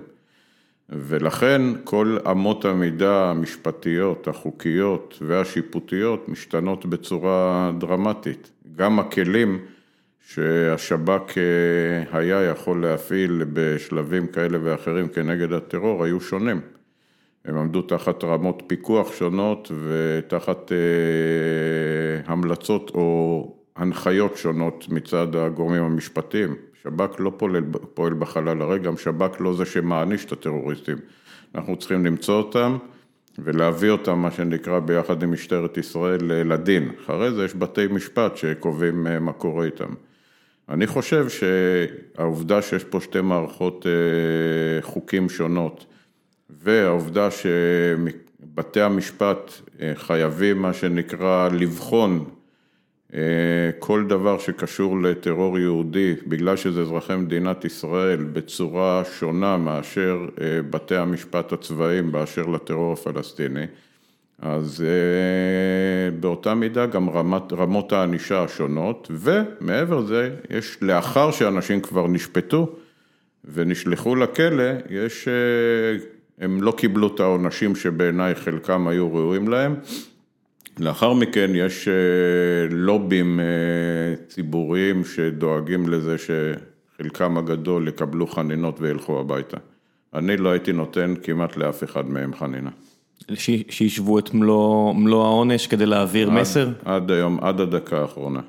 ולכן 0.88 1.62
כל 1.85 2.19
אמות 2.31 2.64
המידה 2.64 3.31
המשפטיות, 3.31 4.29
החוקיות 4.29 5.19
והשיפוטיות 5.26 6.29
משתנות 6.29 6.87
בצורה 6.87 7.71
דרמטית. 7.79 8.50
גם 8.76 8.99
הכלים 8.99 9.59
שהשב"כ 10.29 11.38
אה, 11.38 12.19
היה 12.19 12.43
יכול 12.43 12.83
להפעיל 12.83 13.45
בשלבים 13.53 14.26
כאלה 14.26 14.59
ואחרים 14.62 15.09
כנגד 15.09 15.53
הטרור 15.53 16.05
היו 16.05 16.21
שונים. 16.21 16.61
הם 17.45 17.57
עמדו 17.57 17.83
תחת 17.83 18.25
רמות 18.25 18.63
פיקוח 18.67 19.13
שונות 19.13 19.73
ותחת 19.85 20.73
אה, 20.73 22.33
המלצות 22.33 22.91
או 22.95 23.57
הנחיות 23.77 24.37
שונות 24.37 24.87
מצד 24.89 25.37
הגורמים 25.37 25.83
המשפטיים. 25.83 26.55
שב"כ 26.83 27.21
לא 27.21 27.33
פועל, 27.37 27.57
פועל 27.95 28.15
בחלל 28.15 28.63
הרי, 28.63 28.79
גם 28.79 28.97
שב"כ 28.97 29.41
לא 29.41 29.55
זה 29.55 29.65
שמעניש 29.65 30.25
את 30.25 30.33
הטרוריסטים. 30.33 30.97
אנחנו 31.55 31.77
צריכים 31.77 32.07
למצוא 32.07 32.35
אותם 32.35 32.77
ולהביא 33.39 33.91
אותם, 33.91 34.19
מה 34.19 34.31
שנקרא, 34.31 34.79
ביחד 34.79 35.23
עם 35.23 35.33
משטרת 35.33 35.77
ישראל 35.77 36.21
לדין. 36.23 36.91
אחרי 37.05 37.33
זה 37.33 37.45
יש 37.45 37.55
בתי 37.55 37.87
משפט 37.87 38.37
שקובעים 38.37 39.07
אה, 39.07 39.19
מה 39.19 39.33
קורה 39.33 39.65
איתם. 39.65 39.95
אני 40.69 40.87
חושב 40.87 41.27
שהעובדה 41.29 42.63
שיש 42.63 42.85
פה 42.85 43.01
שתי 43.01 43.21
מערכות 43.21 43.87
אה, 43.87 44.83
חוקים 44.83 45.29
שונות, 45.29 45.87
והעובדה 46.51 47.29
שבתי 47.31 48.81
המשפט 48.81 49.53
אה, 49.81 49.93
חייבים 49.95 50.63
מה 50.63 50.73
שנקרא 50.73 51.49
לבחון 51.53 52.25
אה, 53.15 53.21
כל 53.79 54.05
דבר 54.09 54.39
שקשור 54.39 55.03
לטרור 55.03 55.59
יהודי 55.59 56.15
בגלל 56.27 56.57
שזה 56.57 56.81
אזרחי 56.81 57.17
מדינת 57.17 57.65
ישראל 57.65 58.25
בצורה 58.25 59.03
שונה 59.19 59.57
מאשר 59.57 60.27
אה, 60.41 60.63
בתי 60.71 60.97
המשפט 60.97 61.53
הצבאיים 61.53 62.13
באשר 62.13 62.47
לטרור 62.47 62.93
הפלסטיני 62.93 63.67
אז 64.39 64.85
באותה 66.21 66.55
מידה 66.55 66.87
גם 66.87 67.11
רמת, 67.11 67.53
רמות 67.53 67.93
הענישה 67.93 68.43
השונות 68.43 69.11
ומעבר 69.11 70.01
לזה 70.01 70.35
יש 70.51 70.79
לאחר 70.83 71.31
שאנשים 71.31 71.81
כבר 71.81 72.07
נשפטו 72.07 72.77
ונשלחו 73.45 74.17
לכלא 74.17 74.65
יש 74.91 75.29
הם 76.41 76.62
לא 76.62 76.73
קיבלו 76.76 77.07
את 77.14 77.21
העונשים 77.21 77.76
שבעיניי 77.76 78.35
חלקם 78.35 78.88
היו 78.88 79.14
ראויים 79.14 79.49
להם. 79.49 79.75
לאחר 80.79 81.12
מכן 81.12 81.50
יש 81.55 81.88
אה, 81.88 81.95
לובים 82.71 83.41
אה, 83.41 83.45
ציבוריים 84.29 85.05
שדואגים 85.05 85.88
לזה 85.88 86.17
שחלקם 86.19 87.38
הגדול 87.38 87.88
יקבלו 87.88 88.26
חנינות 88.26 88.81
וילכו 88.81 89.21
הביתה. 89.21 89.57
אני 90.14 90.37
לא 90.37 90.49
הייתי 90.49 90.73
נותן 90.73 91.14
כמעט 91.23 91.57
לאף 91.57 91.85
אחד 91.85 92.11
מהם 92.11 92.35
חנינה. 92.35 92.71
שישבו 93.35 94.19
את 94.19 94.35
מלוא, 94.35 94.95
מלוא 94.95 95.25
העונש 95.25 95.67
כדי 95.67 95.87
להעביר 95.87 96.31
עד, 96.31 96.35
מסר? 96.35 96.69
עד 96.85 97.11
היום, 97.11 97.38
עד 97.41 97.61
הדקה 97.61 98.00
האחרונה. 98.00 98.41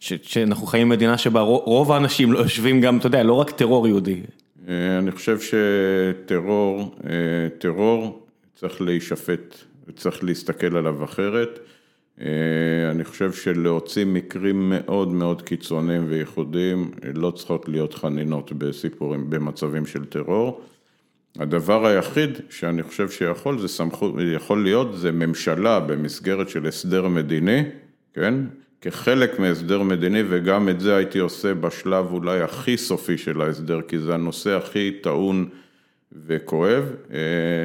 ש, 0.00 0.12
שאנחנו 0.22 0.66
חיים 0.66 0.88
במדינה 0.88 1.18
שבה 1.18 1.40
רוב 1.40 1.92
האנשים 1.92 2.32
לא 2.32 2.38
יושבים 2.38 2.80
גם, 2.80 2.98
אתה 2.98 3.06
יודע, 3.06 3.22
לא 3.22 3.32
רק 3.32 3.50
טרור 3.50 3.88
יהודי, 3.88 4.20
אני 4.68 5.10
חושב 5.10 5.38
שטרור, 5.40 6.94
אה, 7.04 7.48
טרור 7.58 8.26
צריך 8.54 8.80
להישפט, 8.80 9.56
צריך 9.96 10.24
להסתכל 10.24 10.76
עליו 10.76 11.04
אחרת. 11.04 11.58
אה, 12.20 12.26
אני 12.90 13.04
חושב 13.04 13.32
שלהוציא 13.32 14.04
מקרים 14.04 14.68
מאוד 14.74 15.08
מאוד 15.08 15.42
קיצוניים 15.42 16.04
וייחודיים 16.08 16.90
לא 17.14 17.30
צריכות 17.30 17.68
להיות 17.68 17.94
חנינות 17.94 18.52
בסיפורים, 18.52 19.30
במצבים 19.30 19.86
של 19.86 20.04
טרור. 20.04 20.60
הדבר 21.38 21.86
היחיד 21.86 22.30
שאני 22.50 22.82
חושב 22.82 23.10
שיכול, 23.10 23.58
זה 23.58 23.68
סמכות, 23.68 24.14
יכול 24.34 24.62
להיות, 24.62 24.98
זה 24.98 25.12
ממשלה 25.12 25.80
במסגרת 25.80 26.48
של 26.48 26.66
הסדר 26.66 27.08
מדיני, 27.08 27.62
כן? 28.14 28.34
כחלק 28.82 29.38
מהסדר 29.38 29.82
מדיני, 29.82 30.22
וגם 30.28 30.68
את 30.68 30.80
זה 30.80 30.96
הייתי 30.96 31.18
עושה 31.18 31.54
בשלב 31.54 32.12
אולי 32.12 32.40
הכי 32.40 32.76
סופי 32.76 33.18
של 33.18 33.40
ההסדר, 33.40 33.80
כי 33.88 33.98
זה 33.98 34.14
הנושא 34.14 34.56
הכי 34.56 34.90
טעון 35.02 35.48
וכואב, 36.26 36.84
אה, 37.12 37.18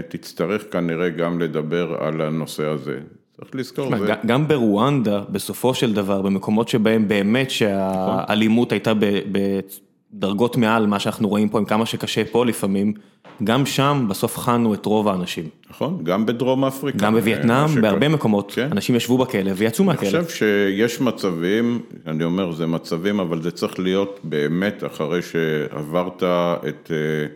תצטרך 0.08 0.64
כנראה 0.72 1.10
גם 1.10 1.40
לדבר 1.40 1.96
על 2.00 2.22
הנושא 2.22 2.66
הזה. 2.66 3.00
צריך 3.38 3.56
לזכור. 3.56 3.98
זה... 3.98 4.14
גם 4.26 4.48
ברואנדה, 4.48 5.22
בסופו 5.30 5.74
של 5.74 5.94
דבר, 5.94 6.22
במקומות 6.22 6.68
שבהם 6.68 7.08
באמת 7.08 7.52
שהאלימות 7.52 8.72
הייתה 8.72 8.94
בדרגות 10.14 10.58
מעל 10.58 10.88
מה 10.88 11.00
שאנחנו 11.00 11.30
רואים 11.30 11.50
פה, 11.50 11.58
עם 11.58 11.66
כמה 11.66 11.86
שקשה 11.86 12.26
פה 12.26 12.46
לפעמים, 12.46 12.94
גם 13.44 13.66
שם 13.66 14.06
בסוף 14.10 14.38
חנו 14.38 14.74
את 14.74 14.86
רוב 14.86 15.08
האנשים. 15.08 15.46
נכון, 15.70 16.00
גם 16.04 16.26
בדרום 16.26 16.66
אפריקה. 16.66 16.98
גם 16.98 17.14
בווייטנאם. 17.14 17.82
בהרבה 17.82 18.08
מקומות, 18.10 18.52
כן. 18.56 18.68
אנשים 18.72 18.96
ישבו 18.96 19.18
בכלא 19.18 19.52
ויצאו 19.56 19.84
מהכלא. 19.84 20.10
אני 20.10 20.26
חושב 20.26 20.36
שיש 20.36 21.02
מצבים, 21.02 21.82
אני 22.08 22.24
אומר 22.24 22.52
זה 22.52 22.68
מצבים, 22.68 23.20
אבל 23.20 23.42
זה 23.42 23.52
צריך 23.52 23.80
להיות 23.80 24.20
באמת 24.24 24.84
אחרי 24.84 25.22
שעברת 25.22 26.24
את, 26.68 26.92
אה, 26.92 27.28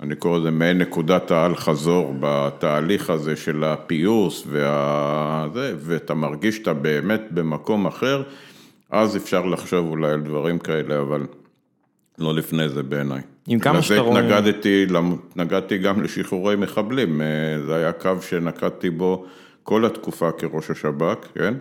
אני 0.00 0.16
קורא 0.16 0.38
לזה 0.38 0.50
מעין 0.50 0.78
נקודת 0.78 1.30
האל 1.30 1.54
חזור 1.54 2.14
בתהליך 2.20 3.10
הזה 3.10 3.36
של 3.36 3.64
הפיוס, 3.64 4.44
וה... 4.46 5.46
זה, 5.54 5.74
ואתה 5.78 6.14
מרגיש 6.14 6.56
שאתה 6.56 6.74
באמת 6.74 7.22
במקום 7.30 7.86
אחר, 7.86 8.22
אז 8.90 9.16
אפשר 9.16 9.46
לחשוב 9.46 9.90
אולי 9.90 10.12
על 10.12 10.20
דברים 10.20 10.58
כאלה, 10.58 11.00
אבל 11.00 11.26
לא 12.22 12.34
לפני 12.34 12.68
זה 12.68 12.82
בעיניי. 12.82 13.20
עם 13.48 13.58
כמה 13.58 13.82
שאתה 13.82 14.00
רואה... 14.00 14.20
התנגדתי, 14.20 14.86
התנגדתי 15.30 15.78
גם 15.78 16.02
לשחרורי 16.02 16.56
מחבלים, 16.56 17.20
אה, 17.20 17.26
זה 17.66 17.76
היה 17.76 17.92
קו 17.92 18.10
שנקטתי 18.20 18.90
בו 18.90 19.24
כל 19.62 19.84
התקופה 19.84 20.32
כראש 20.32 20.70
השב"כ, 20.70 21.26
כן? 21.34 21.54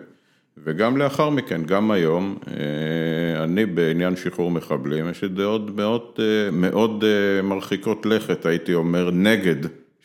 וגם 0.64 0.98
לאחר 0.98 1.30
מכן, 1.30 1.64
גם 1.64 1.92
היום, 1.92 2.38
אה, 2.48 3.44
אני 3.44 3.66
בעניין 3.66 4.16
שחרור 4.16 4.52
מחבלים, 4.52 5.10
יש 5.10 5.22
לי 5.22 5.30
דעות 5.30 5.76
מאוד, 5.76 6.02
אה, 6.20 6.52
מאוד 6.52 7.04
מרחיקות 7.44 8.06
לכת, 8.06 8.46
הייתי 8.46 8.74
אומר, 8.74 9.12
נגד 9.12 9.56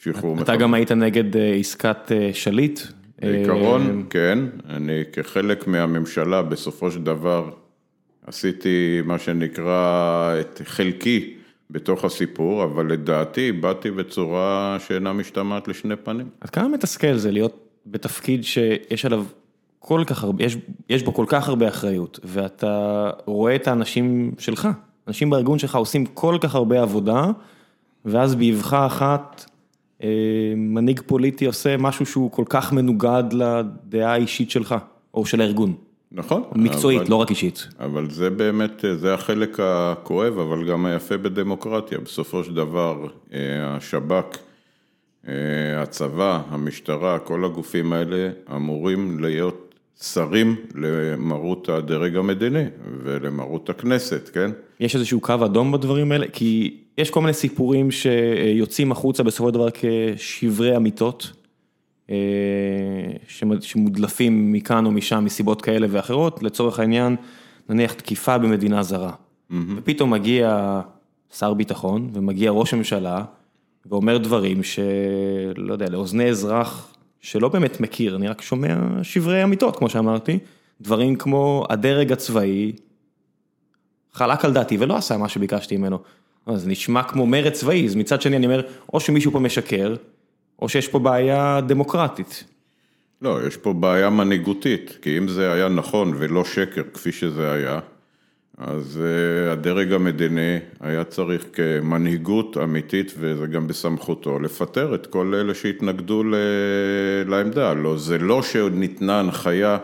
שחרור 0.03 0.35
אתה 0.35 0.43
מחבלים. 0.43 0.43
אתה 0.43 0.57
גם 0.57 0.75
היית 0.75 0.93
נגד 0.93 1.37
עסקת 1.61 2.13
שליט? 2.33 2.81
בעיקרון, 3.21 4.07
כן, 4.11 4.39
אני 4.71 5.03
כחלק 5.13 5.67
מהממשלה, 5.67 6.43
בסופו 6.43 6.91
של 6.91 7.03
דבר, 7.03 7.51
עשיתי 8.27 9.01
מה 9.05 9.19
שנקרא 9.19 10.35
את 10.41 10.61
חלקי 10.65 11.35
בתוך 11.71 12.05
הסיפור, 12.05 12.65
אבל 12.65 12.93
לדעתי 12.93 13.53
באתי 13.53 13.91
בצורה 13.91 14.77
שאינה 14.87 15.13
משתמעת 15.13 15.69
לשני 15.69 15.97
פנים. 15.97 16.29
עד 16.41 16.51
כמה 16.51 16.69
מתסכל 16.69 17.15
זה 17.15 17.31
להיות 17.31 17.69
בתפקיד 17.87 18.45
שיש 18.45 19.05
עליו 19.05 19.25
כל 19.79 20.03
כך 20.07 20.25
הרבה, 20.25 20.45
יש, 20.45 20.57
יש 20.89 21.03
בו 21.03 21.15
כל 21.15 21.25
כך 21.29 21.49
הרבה 21.49 21.69
אחריות, 21.69 22.21
ואתה 22.25 23.11
רואה 23.25 23.57
את 23.57 23.69
האנשים 23.69 24.33
שלך, 24.39 24.69
אנשים 25.09 25.31
בארגון 25.31 25.59
שלך 25.59 25.75
עושים 25.75 26.07
כל 26.07 26.39
כך 26.41 26.55
הרבה 26.55 26.83
עבודה, 26.83 27.27
ואז 28.05 28.35
באבחה 28.35 28.87
אחת 28.87 29.51
מנהיג 30.57 31.01
פוליטי 31.07 31.47
עושה 31.47 31.77
משהו 31.77 32.07
שהוא 32.07 32.31
כל 32.31 32.45
כך 32.49 32.73
מנוגד 32.73 33.25
לדעה 33.33 34.13
האישית 34.13 34.51
שלך, 34.51 34.75
או 35.15 35.27
של 35.27 35.41
הארגון. 35.41 35.75
נכון. 36.13 36.43
מקצועית, 36.55 37.01
אבל- 37.01 37.11
לא 37.11 37.17
רק 37.17 37.31
אישית. 37.31 37.69
אבל 37.81 38.11
זה 38.11 38.31
באמת, 38.31 38.85
זה 38.97 39.15
החלק 39.15 39.61
הכואב, 39.63 40.39
אבל 40.39 40.69
גם 40.69 40.87
היפה 40.87 41.17
בדמוקרטיה. 41.17 41.99
בסופו 41.99 42.45
של 42.45 42.55
דבר, 42.55 43.07
אה, 43.33 43.39
השב"כ, 43.77 44.37
אה, 45.29 45.33
הצבא, 45.83 46.43
המשטרה, 46.49 47.19
כל 47.19 47.45
הגופים 47.45 47.93
האלה 47.93 48.29
אמורים 48.57 49.21
להיות 49.21 49.75
שרים 50.03 50.57
למרות 50.75 51.69
הדרג 51.69 52.17
המדיני 52.17 52.65
ולמרות 53.05 53.71
הכנסת, 53.71 54.31
כן? 54.33 54.51
יש 54.81 54.95
איזשהו 54.95 55.21
קו 55.21 55.35
אדום 55.45 55.73
בדברים 55.73 56.13
האלה? 56.13 56.27
כי 56.33 56.77
יש 56.99 57.11
כל 57.11 57.21
מיני 57.21 57.33
סיפורים 57.33 57.91
שיוצאים 57.91 58.93
החוצה 58.93 59.23
בסופו 59.23 59.49
של 59.49 59.55
דבר 59.55 59.69
כשברי 59.73 60.77
אמיתות, 60.77 61.33
שמודלפים 63.59 64.53
מכאן 64.53 64.87
או 64.87 64.91
משם 64.91 65.25
מסיבות 65.25 65.63
כאלה 65.63 65.87
ואחרות, 65.91 66.43
לצורך 66.43 66.81
העניין, 66.81 67.17
נניח 67.69 67.93
תקיפה 67.93 68.39
במדינה 68.39 68.83
זרה. 68.83 69.13
ופתאום 69.77 70.11
מגיע 70.11 70.81
שר 71.39 71.55
ביטחון 71.55 72.11
ומגיע 72.13 72.51
ראש 72.51 72.73
הממשלה 72.75 73.25
ואומר 73.87 74.19
דברים 74.19 74.63
שלא 74.63 75.73
יודע, 75.73 75.89
לאוזני 75.91 76.29
אזרח 76.29 76.95
שלא 77.21 77.49
באמת 77.49 77.81
מכיר, 77.81 78.17
אני 78.17 78.29
רק 78.29 78.43
שומע 78.43 78.77
שברי 79.03 79.45
אמיתות, 79.45 79.77
כמו 79.77 79.89
שאמרתי, 79.89 80.39
דברים 80.81 81.17
כמו 81.17 81.65
הדרג 81.71 82.13
הצבאי 82.13 82.73
חלק 84.13 84.45
על 84.45 84.53
דעתי 84.53 84.77
ולא 84.81 84.97
עשה 84.97 85.17
מה 85.17 85.29
שביקשתי 85.29 85.77
ממנו. 85.77 85.99
זה 86.55 86.69
נשמע 86.69 87.03
כמו 87.03 87.27
מרד 87.27 87.53
צבאי, 87.53 87.87
אז 87.87 87.95
מצד 87.95 88.23
שני 88.23 88.37
אני 88.37 88.47
אומר, 88.47 88.63
או 88.93 89.01
שמישהו 89.01 89.33
פה 89.33 89.39
משקר, 89.39 89.95
או 90.59 90.69
שיש 90.69 90.89
פה 90.89 90.99
בעיה 90.99 91.61
דמוקרטית. 91.61 92.45
לא, 93.23 93.47
יש 93.47 93.57
פה 93.57 93.73
בעיה 93.73 94.11
מנהיגותית, 94.11 94.99
כי 95.03 95.19
אם 95.19 95.29
זה 95.29 95.53
היה 95.53 95.69
נכון 95.69 96.15
ולא 96.19 96.45
שקר 96.45 96.83
כפי 96.95 97.13
שזה 97.13 97.53
היה, 97.53 97.81
אז 98.59 99.01
uh, 99.03 99.53
הדרג 99.53 99.93
המדיני 99.93 100.59
היה 100.81 101.05
צריך 101.05 101.45
כמנהיגות 101.53 102.57
אמיתית, 102.57 103.13
וזה 103.19 103.47
גם 103.47 103.67
בסמכותו, 103.67 104.39
לפטר 104.39 104.95
את 104.95 105.07
כל 105.07 105.35
אלה 105.35 105.55
שהתנגדו 105.55 106.25
ל... 106.25 106.35
לעמדה. 107.27 107.73
לא, 107.75 107.99
זה 107.99 108.19
לא 108.19 108.43
שניתנה 108.43 109.21
הנחיה 109.21 109.79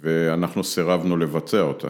ואנחנו 0.00 0.64
סירבנו 0.64 1.16
לבצע 1.16 1.60
אותה. 1.60 1.88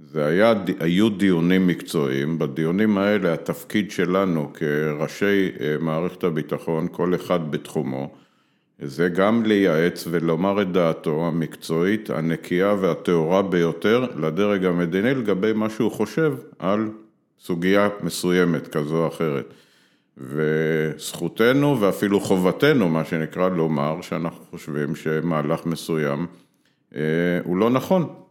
זה 0.00 0.26
היה, 0.26 0.54
היו 0.80 1.08
דיונים 1.08 1.66
מקצועיים, 1.66 2.38
בדיונים 2.38 2.98
האלה 2.98 3.32
התפקיד 3.32 3.90
שלנו 3.90 4.52
כראשי 4.54 5.50
אה, 5.60 5.76
מערכת 5.80 6.24
הביטחון, 6.24 6.88
כל 6.92 7.14
אחד 7.14 7.50
בתחומו, 7.50 8.14
זה 8.78 9.08
גם 9.08 9.42
לייעץ 9.44 10.04
ולומר 10.10 10.62
את 10.62 10.72
דעתו 10.72 11.26
המקצועית, 11.26 12.10
הנקייה 12.10 12.74
והטהורה 12.80 13.42
ביותר 13.42 14.06
לדרג 14.16 14.64
המדיני 14.64 15.14
לגבי 15.14 15.52
מה 15.52 15.70
שהוא 15.70 15.92
חושב 15.92 16.34
על 16.58 16.90
סוגיה 17.40 17.88
מסוימת 18.02 18.68
כזו 18.68 19.02
או 19.02 19.08
אחרת. 19.08 19.54
וזכותנו 20.18 21.80
ואפילו 21.80 22.20
חובתנו, 22.20 22.88
מה 22.88 23.04
שנקרא, 23.04 23.48
לומר 23.48 24.00
שאנחנו 24.00 24.44
חושבים 24.50 24.96
שמהלך 24.96 25.66
מסוים 25.66 26.26
אה, 26.96 27.00
הוא 27.44 27.56
לא 27.56 27.70
נכון. 27.70 28.25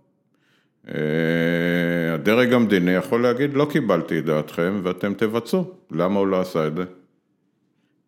אה, 0.88 2.14
הדרג 2.14 2.54
המדיני 2.54 2.92
יכול 2.92 3.24
להגיד, 3.24 3.54
לא 3.54 3.68
קיבלתי 3.72 4.20
את 4.20 4.26
דעתכם 4.26 4.80
ואתם 4.84 5.14
תבצעו. 5.14 5.72
למה 5.92 6.20
הוא 6.20 6.28
לא 6.28 6.42
עשה 6.42 6.68
את 6.68 6.76
זה? 6.76 6.84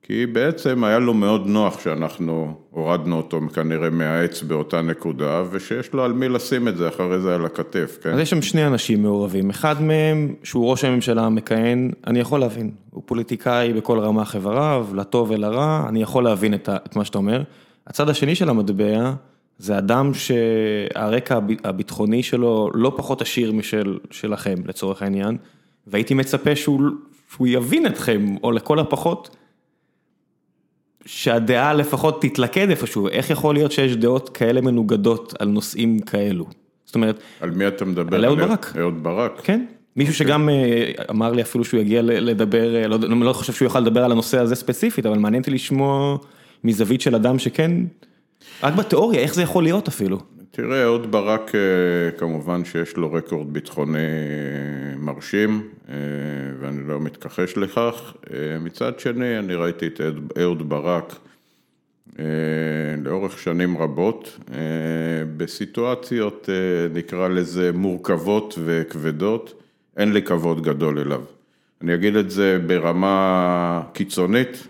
כי 0.07 0.25
בעצם 0.25 0.83
היה 0.83 0.99
לו 0.99 1.13
מאוד 1.13 1.47
נוח 1.47 1.79
שאנחנו 1.79 2.53
הורדנו 2.71 3.17
אותו 3.17 3.39
כנראה 3.53 3.89
מהעץ 3.89 4.41
באותה 4.41 4.81
נקודה, 4.81 5.43
ושיש 5.51 5.93
לו 5.93 6.03
על 6.03 6.13
מי 6.13 6.29
לשים 6.29 6.67
את 6.67 6.77
זה 6.77 6.87
אחרי 6.87 7.19
זה 7.19 7.35
על 7.35 7.45
הכתף, 7.45 7.97
כן? 8.03 8.09
אז 8.09 8.19
יש 8.19 8.29
שם 8.29 8.41
שני 8.41 8.67
אנשים 8.67 9.03
מעורבים, 9.03 9.49
אחד 9.49 9.81
מהם 9.81 10.33
שהוא 10.43 10.69
ראש 10.69 10.83
הממשלה 10.83 11.25
המכהן, 11.25 11.91
אני 12.07 12.19
יכול 12.19 12.39
להבין, 12.39 12.71
הוא 12.89 13.03
פוליטיקאי 13.05 13.73
בכל 13.73 13.99
רמ"ח 13.99 14.35
איבריו, 14.35 14.87
לטוב 14.93 15.31
ולרע, 15.31 15.85
אני 15.89 16.01
יכול 16.01 16.23
להבין 16.23 16.53
את 16.53 16.95
מה 16.95 17.05
שאתה 17.05 17.17
אומר. 17.17 17.43
הצד 17.87 18.09
השני 18.09 18.35
של 18.35 18.49
המטבע 18.49 19.13
זה 19.57 19.77
אדם 19.77 20.11
שהרקע 20.13 21.35
הב- 21.35 21.65
הביטחוני 21.67 22.23
שלו 22.23 22.69
לא 22.73 22.93
פחות 22.97 23.21
עשיר 23.21 23.51
משל 23.51 23.97
שלכם 24.11 24.55
לצורך 24.65 25.01
העניין, 25.01 25.37
והייתי 25.87 26.13
מצפה 26.13 26.55
שהוא, 26.55 26.81
שהוא 27.33 27.47
יבין 27.47 27.85
אתכם, 27.85 28.35
או 28.43 28.51
לכל 28.51 28.79
הפחות, 28.79 29.35
שהדעה 31.05 31.73
לפחות 31.73 32.21
תתלכד 32.21 32.69
איפשהו, 32.69 33.07
איך 33.07 33.29
יכול 33.29 33.55
להיות 33.55 33.71
שיש 33.71 33.95
דעות 33.95 34.29
כאלה 34.29 34.61
מנוגדות 34.61 35.33
על 35.39 35.47
נושאים 35.47 35.99
כאלו? 35.99 36.45
זאת 36.85 36.95
אומרת, 36.95 37.19
על 37.39 37.51
מי 37.51 37.67
אתה 37.67 37.85
מדבר? 37.85 38.17
על 38.17 38.25
אהוד 38.25 38.39
ברק. 38.39 38.73
אהוד 38.79 39.03
ברק? 39.03 39.41
כן, 39.43 39.65
מישהו 39.95 40.13
שגם 40.13 40.49
אה, 40.49 40.91
אמר 41.09 41.31
לי 41.31 41.41
אפילו 41.41 41.63
שהוא 41.65 41.79
יגיע 41.79 42.01
לדבר, 42.01 42.75
אה, 42.75 42.87
לא 42.87 42.97
לא 42.99 43.33
חושב 43.33 43.53
שהוא 43.53 43.65
יוכל 43.65 43.79
לדבר 43.79 44.03
על 44.03 44.11
הנושא 44.11 44.39
הזה 44.39 44.55
ספציפית, 44.55 45.05
אבל 45.05 45.17
מעניין 45.17 45.41
אותי 45.41 45.51
לשמוע 45.51 46.17
מזווית 46.63 47.01
של 47.01 47.15
אדם 47.15 47.39
שכן, 47.39 47.71
רק 48.63 48.73
בתיאוריה, 48.75 49.19
איך 49.21 49.33
זה 49.35 49.41
יכול 49.41 49.63
להיות 49.63 49.87
אפילו? 49.87 50.17
תראה, 50.51 50.83
אהוד 50.83 51.11
ברק, 51.11 51.55
אה, 51.55 51.59
כמובן 52.17 52.65
שיש 52.65 52.97
לו 52.97 53.13
רקורד 53.13 53.53
ביטחוני 53.53 53.97
אה, 53.97 54.97
מרשים, 54.99 55.61
אה, 55.89 55.93
ואני 56.59 56.87
לא 56.87 56.99
מתכחש 56.99 57.57
לכך. 57.57 58.13
מצד 58.61 58.99
שני, 58.99 59.39
אני 59.39 59.55
ראיתי 59.55 59.87
את 59.87 60.01
אהוד- 60.41 60.69
ברק 60.69 61.15
לאורך 63.03 63.39
שנים 63.39 63.77
רבות, 63.77 64.39
בסיטואציות, 65.37 66.49
נקרא 66.93 67.27
לזה, 67.27 67.71
מורכבות 67.73 68.59
וכבדות, 68.65 69.61
אין 69.97 70.13
לי 70.13 70.21
כבוד 70.21 70.63
גדול 70.63 70.99
אליו. 70.99 71.21
אני 71.81 71.93
אגיד 71.93 72.15
את 72.15 72.31
זה 72.31 72.59
ברמה 72.67 73.81
קיצונית, 73.93 74.67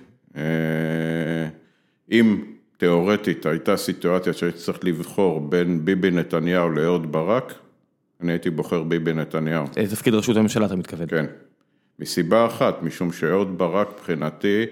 אם 2.11 2.37
תיאורטית 2.77 3.45
הייתה 3.45 3.77
סיטואציה 3.77 4.33
שהייתי 4.33 4.57
צריך 4.57 4.79
לבחור 4.83 5.41
בין 5.41 5.85
ביבי 5.85 6.11
נתניהו 6.11 6.69
לאהוד 6.69 7.11
ברק, 7.11 7.53
אני 8.21 8.31
הייתי 8.31 8.49
בוחר 8.49 8.83
ביבי 8.83 9.13
נתניהו. 9.13 9.65
אה, 9.77 9.87
תפקיד 9.87 10.13
ראשות 10.13 10.37
הממשלה 10.37 10.65
אתה 10.65 10.75
מתכוון. 10.75 11.07
כן. 11.07 11.25
מסיבה 11.99 12.45
אחת, 12.45 12.83
משום 12.83 13.11
שאהוד 13.11 13.57
ברק 13.57 13.87
מבחינתי, 13.93 14.63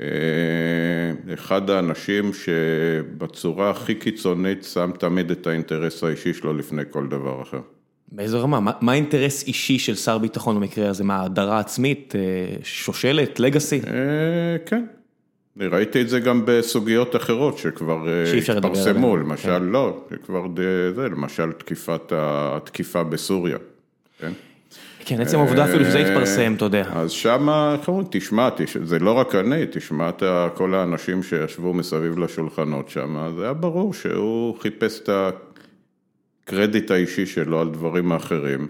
אה, 0.00 0.04
אחד 1.34 1.70
האנשים 1.70 2.30
שבצורה 2.32 3.70
הכי 3.70 3.94
קיצונית 3.94 4.64
שם 4.64 4.90
תמיד 4.98 5.30
את 5.30 5.46
האינטרס 5.46 6.04
האישי 6.04 6.34
שלו 6.34 6.54
לפני 6.54 6.82
כל 6.90 7.06
דבר 7.06 7.42
אחר. 7.42 7.60
באיזו 8.12 8.42
רמה? 8.42 8.60
מה- 8.60 8.72
מה 8.80 8.92
האינטרס 8.92 9.46
אישי 9.46 9.78
של 9.78 9.94
שר 9.94 10.18
ביטחון 10.18 10.56
במקרה 10.56 10.88
הזה? 10.88 11.04
מה, 11.04 11.22
הדרה 11.22 11.58
עצמית, 11.58 12.14
אה, 12.16 12.20
שושלת, 12.62 13.40
לגאסי? 13.40 13.80
כן. 14.66 14.84
ראיתי 15.60 16.00
את 16.00 16.08
זה 16.08 16.20
גם 16.20 16.42
בסוגיות 16.44 17.16
אחרות 17.16 17.58
שכבר 17.58 18.08
אה, 18.08 18.56
התפרסמו, 18.56 19.16
למשל, 19.16 19.58
לא, 19.58 20.04
שכבר 20.10 20.46
זה, 20.94 21.08
למשל 21.08 21.52
תקיפת 21.52 22.12
התקיפה 22.16 23.04
בסוריה, 23.04 23.56
כן? 24.18 24.32
כן, 25.04 25.20
עצם 25.20 25.38
העובדה 25.38 25.64
אפילו 25.64 25.84
שזה 25.84 25.98
התפרסם, 25.98 26.54
אתה 26.56 26.64
יודע. 26.64 26.84
אז 26.92 27.10
שמה, 27.10 27.76
איך 27.78 27.88
אומרים, 27.88 28.06
תשמע, 28.10 28.48
תש... 28.56 28.76
זה 28.76 28.98
לא 28.98 29.12
רק 29.12 29.34
אני, 29.34 29.64
תשמע 29.70 30.08
את 30.08 30.22
כל 30.54 30.74
האנשים 30.74 31.22
שישבו 31.22 31.74
מסביב 31.74 32.18
לשולחנות 32.18 32.88
שם, 32.88 33.32
זה 33.36 33.44
היה 33.44 33.52
ברור 33.52 33.94
שהוא 33.94 34.58
חיפש 34.60 35.00
את 35.00 35.10
הקרדיט 36.44 36.90
האישי 36.90 37.26
שלו 37.26 37.60
על 37.60 37.68
דברים 37.68 38.12
אחרים, 38.12 38.68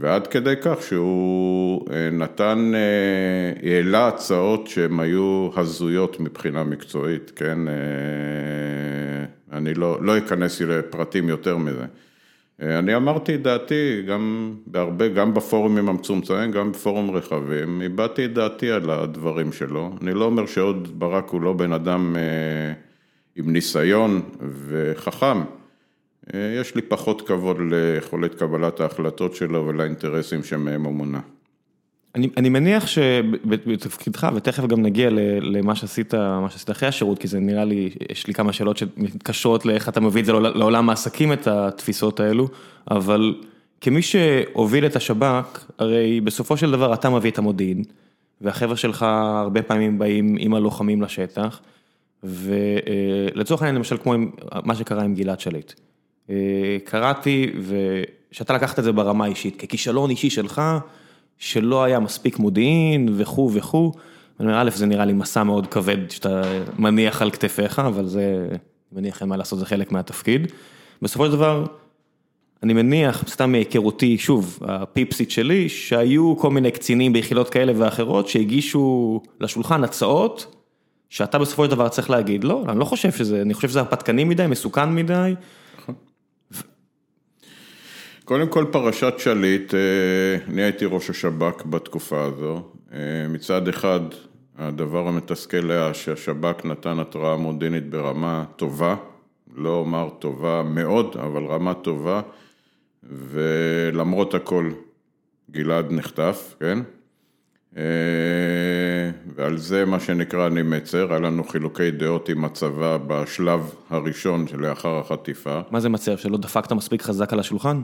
ועד 0.00 0.26
כדי 0.26 0.54
כך 0.62 0.82
שהוא 0.82 1.86
אה, 1.92 2.10
נתן, 2.10 2.72
אה, 2.74 3.70
העלה 3.70 4.08
הצעות 4.08 4.66
שהן 4.66 5.00
היו 5.00 5.50
הזויות 5.56 6.20
מבחינה 6.20 6.64
מקצועית, 6.64 7.32
כן? 7.36 7.68
אה, 7.68 7.74
אני 9.52 9.74
לא, 9.74 9.98
לא 10.02 10.18
אכנס 10.18 10.60
לפרטים 10.60 11.28
יותר 11.28 11.56
מזה. 11.56 11.84
אני 12.60 12.96
אמרתי 12.96 13.34
את 13.34 13.42
דעתי 13.42 14.02
גם 14.08 14.54
בהרבה, 14.66 15.08
גם 15.08 15.34
בפורומים 15.34 15.88
המצומצמים, 15.88 16.52
גם 16.52 16.72
בפורום 16.72 17.10
רחבים, 17.10 17.82
הבעתי 17.84 18.24
את 18.24 18.34
דעתי 18.34 18.70
על 18.70 18.90
הדברים 18.90 19.52
שלו. 19.52 19.90
אני 20.02 20.14
לא 20.14 20.24
אומר 20.24 20.46
שאהוד 20.46 20.98
ברק 20.98 21.28
הוא 21.28 21.42
לא 21.42 21.52
בן 21.52 21.72
אדם 21.72 22.16
עם 23.36 23.52
ניסיון 23.52 24.22
וחכם. 24.68 25.40
אה, 26.34 26.56
יש 26.60 26.74
לי 26.74 26.82
פחות 26.82 27.22
כבוד 27.28 27.56
ליכולת 27.70 28.34
קבלת 28.34 28.80
ההחלטות 28.80 29.34
שלו 29.34 29.66
ולאינטרסים 29.66 30.44
שמהם 30.44 30.84
הוא 30.84 30.94
מונע. 30.94 31.18
אני, 32.14 32.28
אני 32.36 32.48
מניח 32.48 32.86
שבתפקידך, 32.86 34.28
ותכף 34.34 34.66
גם 34.66 34.82
נגיע 34.82 35.10
למה 35.40 35.74
שעשית, 35.74 36.14
מה 36.14 36.50
שעשית 36.50 36.70
אחרי 36.70 36.88
השירות, 36.88 37.18
כי 37.18 37.28
זה 37.28 37.40
נראה 37.40 37.64
לי, 37.64 37.90
יש 38.12 38.26
לי 38.26 38.34
כמה 38.34 38.52
שאלות 38.52 38.76
שמתקשרות 38.76 39.66
לאיך 39.66 39.88
אתה 39.88 40.00
מביא 40.00 40.20
את 40.20 40.26
זה 40.26 40.32
לעול- 40.32 40.52
לעולם 40.54 40.90
העסקים, 40.90 41.32
את 41.32 41.46
התפיסות 41.46 42.20
האלו, 42.20 42.48
אבל 42.90 43.34
כמי 43.80 44.02
שהוביל 44.02 44.86
את 44.86 44.96
השב"כ, 44.96 45.64
הרי 45.78 46.20
בסופו 46.20 46.56
של 46.56 46.70
דבר 46.70 46.94
אתה 46.94 47.10
מביא 47.10 47.30
את 47.30 47.38
המודיעין, 47.38 47.82
והחבר'ה 48.40 48.76
שלך 48.76 49.02
הרבה 49.02 49.62
פעמים 49.62 49.98
באים 49.98 50.36
עם 50.38 50.54
הלוחמים 50.54 51.02
לשטח, 51.02 51.60
ולצורך 52.24 53.62
העניין 53.62 53.76
למשל 53.76 53.96
כמו 53.96 54.14
מה 54.64 54.74
שקרה 54.74 55.02
עם 55.02 55.14
גלעד 55.14 55.40
שליט. 55.40 55.72
קראתי, 56.84 57.52
ושאתה 58.30 58.54
לקחת 58.54 58.78
את 58.78 58.84
זה 58.84 58.92
ברמה 58.92 59.24
האישית, 59.24 59.56
ככישלון 59.56 60.10
אישי 60.10 60.30
שלך, 60.30 60.62
שלא 61.38 61.84
היה 61.84 62.00
מספיק 62.00 62.38
מודיעין 62.38 63.08
וכו' 63.16 63.50
וכו', 63.54 63.92
אני 64.40 64.48
אומר, 64.48 64.62
א', 64.62 64.70
זה 64.70 64.86
נראה 64.86 65.04
לי 65.04 65.12
מסע 65.12 65.42
מאוד 65.42 65.66
כבד 65.66 66.10
שאתה 66.10 66.42
מניח 66.78 67.22
על 67.22 67.30
כתפיך, 67.30 67.78
אבל 67.78 68.06
זה, 68.06 68.48
מניח 68.92 69.20
אין 69.20 69.28
מה 69.28 69.36
לעשות, 69.36 69.58
זה 69.58 69.66
חלק 69.66 69.92
מהתפקיד. 69.92 70.52
בסופו 71.02 71.26
של 71.26 71.32
דבר, 71.32 71.66
אני 72.62 72.72
מניח, 72.72 73.24
סתם 73.28 73.52
מהיכרותי, 73.52 74.18
שוב, 74.18 74.58
הפיפסית 74.62 75.30
שלי, 75.30 75.68
שהיו 75.68 76.36
כל 76.38 76.50
מיני 76.50 76.70
קצינים 76.70 77.12
ביחידות 77.12 77.50
כאלה 77.50 77.72
ואחרות 77.76 78.28
שהגישו 78.28 79.20
לשולחן 79.40 79.84
הצעות, 79.84 80.54
שאתה 81.08 81.38
בסופו 81.38 81.64
של 81.64 81.70
דבר 81.70 81.88
צריך 81.88 82.10
להגיד, 82.10 82.44
לא, 82.44 82.62
אני 82.68 82.78
לא 82.78 82.84
חושב 82.84 83.12
שזה, 83.12 83.42
אני 83.42 83.54
חושב 83.54 83.68
שזה 83.68 83.80
הרפתקני 83.80 84.24
מדי, 84.24 84.46
מסוכן 84.46 84.94
מדי. 84.94 85.34
קודם 88.24 88.48
כל 88.48 88.64
פרשת 88.70 89.14
שליט, 89.18 89.74
אני 90.48 90.62
הייתי 90.62 90.84
ראש 90.84 91.10
השב"כ 91.10 91.64
בתקופה 91.66 92.22
הזו, 92.24 92.62
מצד 93.28 93.68
אחד 93.68 94.00
הדבר 94.58 95.08
המתסכל 95.08 95.70
היה 95.70 95.94
שהשב"כ 95.94 96.64
נתן 96.64 96.98
התראה 96.98 97.36
מודיעינית 97.36 97.90
ברמה 97.90 98.44
טובה, 98.56 98.96
לא 99.56 99.68
אומר 99.70 100.08
טובה 100.18 100.62
מאוד, 100.62 101.16
אבל 101.16 101.44
רמה 101.44 101.74
טובה, 101.74 102.20
ולמרות 103.02 104.34
הכל 104.34 104.70
גלעד 105.50 105.92
נחטף, 105.92 106.54
כן? 106.60 106.78
ועל 109.36 109.56
זה 109.56 109.84
מה 109.84 110.00
שנקרא 110.00 110.46
אני 110.46 110.62
מצר, 110.62 111.10
היה 111.10 111.20
לנו 111.20 111.44
חילוקי 111.44 111.90
דעות 111.90 112.28
עם 112.28 112.44
הצבא 112.44 112.98
בשלב 113.06 113.74
הראשון 113.90 114.48
שלאחר 114.48 114.98
החטיפה. 114.98 115.60
מה 115.70 115.80
זה 115.80 115.88
מצר, 115.88 116.16
שלא 116.16 116.38
דפקת 116.38 116.72
מספיק 116.72 117.02
חזק 117.02 117.32
על 117.32 117.40
השולחן? 117.40 117.82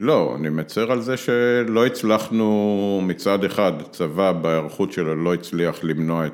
לא, 0.00 0.36
אני 0.38 0.48
מצר 0.48 0.92
על 0.92 1.00
זה 1.00 1.16
שלא 1.16 1.86
הצלחנו 1.86 3.00
מצד 3.04 3.44
אחד, 3.44 3.72
צבא 3.90 4.32
בהיערכות 4.32 4.92
שלו 4.92 5.24
לא 5.24 5.34
הצליח 5.34 5.84
למנוע 5.84 6.26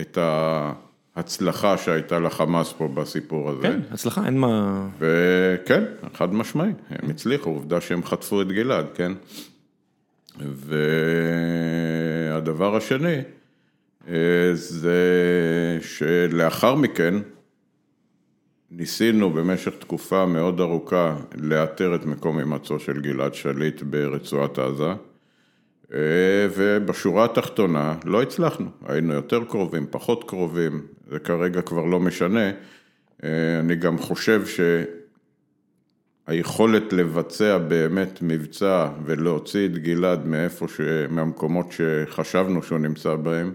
את 0.00 0.18
ההצלחה 1.16 1.78
שהייתה 1.78 2.18
לחמאס 2.18 2.72
פה 2.72 2.88
בסיפור 2.88 3.50
הזה. 3.50 3.62
כן, 3.62 3.80
הצלחה, 3.90 4.26
אין 4.26 4.38
מה... 4.38 4.86
וכן, 4.98 5.84
חד 6.14 6.34
משמעי, 6.34 6.72
הם 6.90 7.10
הצליחו, 7.10 7.50
עובדה 7.50 7.80
שהם 7.80 8.04
חטפו 8.04 8.42
את 8.42 8.48
גלעד, 8.52 8.86
כן? 8.94 9.12
והדבר 12.30 12.76
השני, 12.76 13.18
זה 14.52 14.98
שלאחר 15.80 16.74
מכן, 16.74 17.14
ניסינו 18.70 19.30
במשך 19.30 19.74
תקופה 19.78 20.26
מאוד 20.26 20.60
ארוכה 20.60 21.16
לאתר 21.34 21.94
את 21.94 22.06
מקום 22.06 22.38
הימצאו 22.38 22.80
של 22.80 23.00
גלעד 23.00 23.34
שליט 23.34 23.82
ברצועת 23.82 24.58
עזה, 24.58 24.92
ובשורה 26.56 27.24
התחתונה 27.24 27.94
לא 28.04 28.22
הצלחנו, 28.22 28.66
היינו 28.86 29.14
יותר 29.14 29.44
קרובים, 29.44 29.86
פחות 29.90 30.24
קרובים, 30.28 30.86
זה 31.10 31.18
כרגע 31.18 31.62
כבר 31.62 31.84
לא 31.84 32.00
משנה, 32.00 32.50
אני 33.60 33.76
גם 33.76 33.98
חושב 33.98 34.42
שהיכולת 36.26 36.92
לבצע 36.92 37.58
באמת 37.58 38.18
מבצע 38.22 38.88
ולהוציא 39.04 39.66
את 39.66 39.78
גלעד 39.78 40.26
מאיפה, 40.26 40.66
מהמקומות 41.10 41.66
שחשבנו 41.72 42.62
שהוא 42.62 42.78
נמצא 42.78 43.14
בהם, 43.14 43.52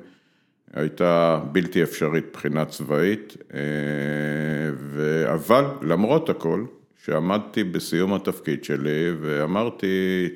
הייתה 0.73 1.39
בלתי 1.51 1.84
אפשרית 1.84 2.25
מבחינה 2.29 2.65
צבאית, 2.65 3.38
אבל 5.34 5.65
למרות 5.82 6.29
הכל, 6.29 6.65
שעמדתי 7.05 7.63
בסיום 7.63 8.13
התפקיד 8.13 8.63
שלי 8.63 9.12
ואמרתי, 9.21 10.27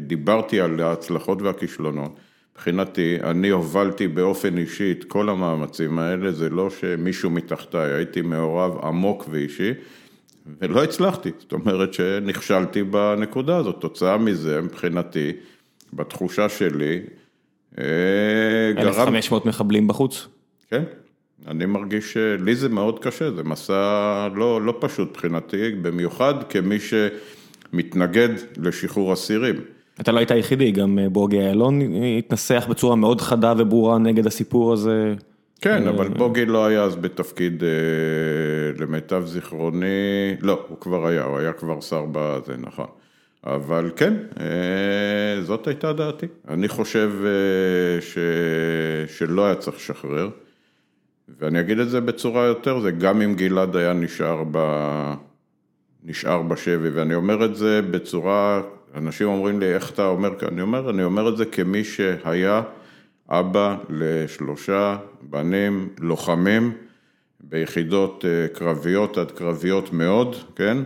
דיברתי 0.00 0.60
על 0.60 0.80
ההצלחות 0.80 1.42
והכישלונות, 1.42 2.18
מבחינתי, 2.52 3.18
אני 3.22 3.48
הובלתי 3.48 4.08
באופן 4.08 4.58
אישי 4.58 4.92
את 4.92 5.04
כל 5.04 5.28
המאמצים 5.28 5.98
האלה, 5.98 6.32
זה 6.32 6.50
לא 6.50 6.70
שמישהו 6.70 7.30
מתחתיי, 7.30 7.92
הייתי 7.92 8.22
מעורב 8.22 8.84
עמוק 8.84 9.26
ואישי, 9.30 9.70
ולא 10.60 10.84
הצלחתי, 10.84 11.30
זאת 11.38 11.52
אומרת 11.52 11.94
שנכשלתי 11.94 12.82
בנקודה 12.82 13.56
הזאת, 13.56 13.80
תוצאה 13.80 14.18
מזה 14.18 14.60
מבחינתי, 14.60 15.32
בתחושה 15.92 16.48
שלי, 16.48 17.00
1,500 17.78 19.46
מחבלים 19.46 19.88
בחוץ. 19.88 20.28
כן, 20.70 20.82
אני 21.46 21.66
מרגיש 21.66 22.12
שלי 22.12 22.54
זה 22.54 22.68
מאוד 22.68 22.98
קשה, 22.98 23.30
זה 23.30 23.42
מסע 23.42 24.28
לא, 24.34 24.62
לא 24.62 24.74
פשוט 24.80 25.10
מבחינתי, 25.10 25.70
במיוחד 25.82 26.34
כמי 26.48 26.78
שמתנגד 26.80 28.28
לשחרור 28.56 29.12
אסירים. 29.12 29.54
אתה 30.00 30.12
לא 30.12 30.18
היית 30.18 30.30
היחידי, 30.30 30.70
גם 30.70 30.98
בוגי 31.12 31.36
יעלון 31.36 31.80
התנסח 32.18 32.66
בצורה 32.70 32.96
מאוד 32.96 33.20
חדה 33.20 33.54
וברורה 33.58 33.98
נגד 33.98 34.26
הסיפור 34.26 34.72
הזה. 34.72 35.14
כן, 35.60 35.88
אבל 35.88 36.08
בוגי 36.08 36.46
לא 36.46 36.66
היה 36.66 36.82
אז 36.82 36.96
בתפקיד, 36.96 37.62
למיטב 38.78 39.22
זיכרוני, 39.26 39.86
לא, 40.40 40.64
הוא 40.68 40.80
כבר 40.80 41.06
היה, 41.06 41.24
הוא 41.24 41.38
היה 41.38 41.52
כבר 41.52 41.80
שר 41.80 42.04
בזה, 42.12 42.54
נכון. 42.58 42.86
אבל 43.46 43.90
כן, 43.96 44.14
זאת 45.42 45.66
הייתה 45.66 45.92
דעתי. 45.92 46.26
אני 46.48 46.68
חושב 46.68 47.12
ש... 48.00 48.18
שלא 49.06 49.46
היה 49.46 49.54
צריך 49.54 49.76
לשחרר, 49.76 50.28
ואני 51.38 51.60
אגיד 51.60 51.78
את 51.78 51.90
זה 51.90 52.00
בצורה 52.00 52.44
יותר, 52.44 52.80
זה 52.80 52.90
גם 52.90 53.22
אם 53.22 53.34
גלעד 53.34 53.76
היה 53.76 53.92
נשאר, 53.92 54.42
ב... 54.50 54.58
נשאר 56.04 56.42
בשבי, 56.42 56.88
ואני 56.88 57.14
אומר 57.14 57.44
את 57.44 57.56
זה 57.56 57.82
בצורה, 57.82 58.62
אנשים 58.94 59.28
אומרים 59.28 59.60
לי, 59.60 59.74
איך 59.74 59.90
אתה 59.90 60.06
אומר, 60.06 60.30
אני 60.48 60.62
אומר, 60.62 60.90
אני 60.90 61.04
אומר 61.04 61.28
את 61.28 61.36
זה 61.36 61.44
כמי 61.44 61.84
שהיה 61.84 62.62
אבא 63.28 63.76
לשלושה 63.90 64.96
בנים 65.22 65.88
לוחמים 65.98 66.72
ביחידות 67.40 68.24
קרביות 68.52 69.18
עד 69.18 69.30
קרביות 69.30 69.92
מאוד, 69.92 70.36
כן? 70.56 70.78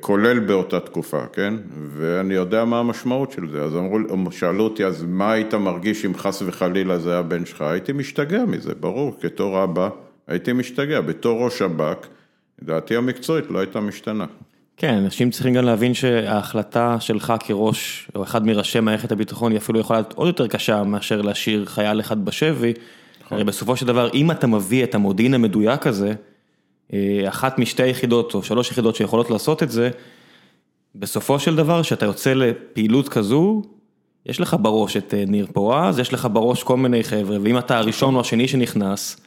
כולל 0.00 0.38
באותה 0.38 0.80
תקופה, 0.80 1.26
כן? 1.32 1.54
ואני 1.96 2.34
יודע 2.34 2.64
מה 2.64 2.78
המשמעות 2.78 3.32
של 3.32 3.48
זה, 3.50 3.62
אז 3.62 3.76
אמרו, 3.76 4.32
שאלו 4.32 4.64
אותי, 4.64 4.84
אז 4.84 5.04
מה 5.08 5.32
היית 5.32 5.54
מרגיש 5.54 6.04
אם 6.04 6.14
חס 6.14 6.42
וחלילה 6.46 6.98
זה 6.98 7.12
היה 7.12 7.22
בן 7.22 7.46
שלך? 7.46 7.62
הייתי 7.62 7.92
משתגע 7.92 8.44
מזה, 8.44 8.74
ברור, 8.74 9.16
כתור 9.20 9.64
אבא, 9.64 9.88
הייתי 10.26 10.52
משתגע, 10.52 11.00
בתור 11.00 11.44
ראש 11.44 11.58
שב"כ, 11.58 12.06
דעתי 12.62 12.96
המקצועית 12.96 13.44
לא 13.50 13.58
הייתה 13.58 13.80
משתנה. 13.80 14.24
כן, 14.76 14.94
אנשים 14.94 15.30
צריכים 15.30 15.54
גם 15.54 15.64
להבין 15.64 15.94
שההחלטה 15.94 16.96
שלך 17.00 17.32
כראש, 17.40 18.08
או 18.14 18.22
אחד 18.22 18.46
מראשי 18.46 18.80
מערכת 18.80 19.12
הביטחון, 19.12 19.52
היא 19.52 19.58
אפילו 19.58 19.80
יכולה 19.80 19.98
להיות 19.98 20.12
עוד 20.12 20.26
יותר 20.26 20.46
קשה 20.46 20.82
מאשר 20.82 21.22
להשאיר 21.22 21.64
חייל 21.64 22.00
אחד 22.00 22.24
בשבי, 22.24 22.72
הרי 23.30 23.44
בסופו 23.44 23.76
של 23.76 23.86
דבר, 23.86 24.10
אם 24.14 24.30
אתה 24.30 24.46
מביא 24.46 24.84
את 24.84 24.94
המודיעין 24.94 25.34
המדויק 25.34 25.86
הזה, 25.86 26.12
אחת 27.28 27.58
משתי 27.58 27.86
יחידות 27.86 28.34
או 28.34 28.42
שלוש 28.42 28.70
יחידות 28.70 28.96
שיכולות 28.96 29.30
לעשות 29.30 29.62
את 29.62 29.70
זה, 29.70 29.90
בסופו 30.94 31.38
של 31.38 31.56
דבר, 31.56 31.82
כשאתה 31.82 32.06
יוצא 32.06 32.32
לפעילות 32.34 33.08
כזו, 33.08 33.62
יש 34.26 34.40
לך 34.40 34.56
בראש 34.60 34.96
את 34.96 35.14
ניר 35.26 35.46
פורז, 35.52 35.98
יש 35.98 36.12
לך 36.12 36.28
בראש 36.32 36.62
כל 36.62 36.76
מיני 36.76 37.04
חבר'ה, 37.04 37.36
ואם 37.42 37.58
אתה 37.58 37.78
הראשון 37.78 38.14
או 38.14 38.20
השני 38.20 38.48
שנכנס, 38.48 39.20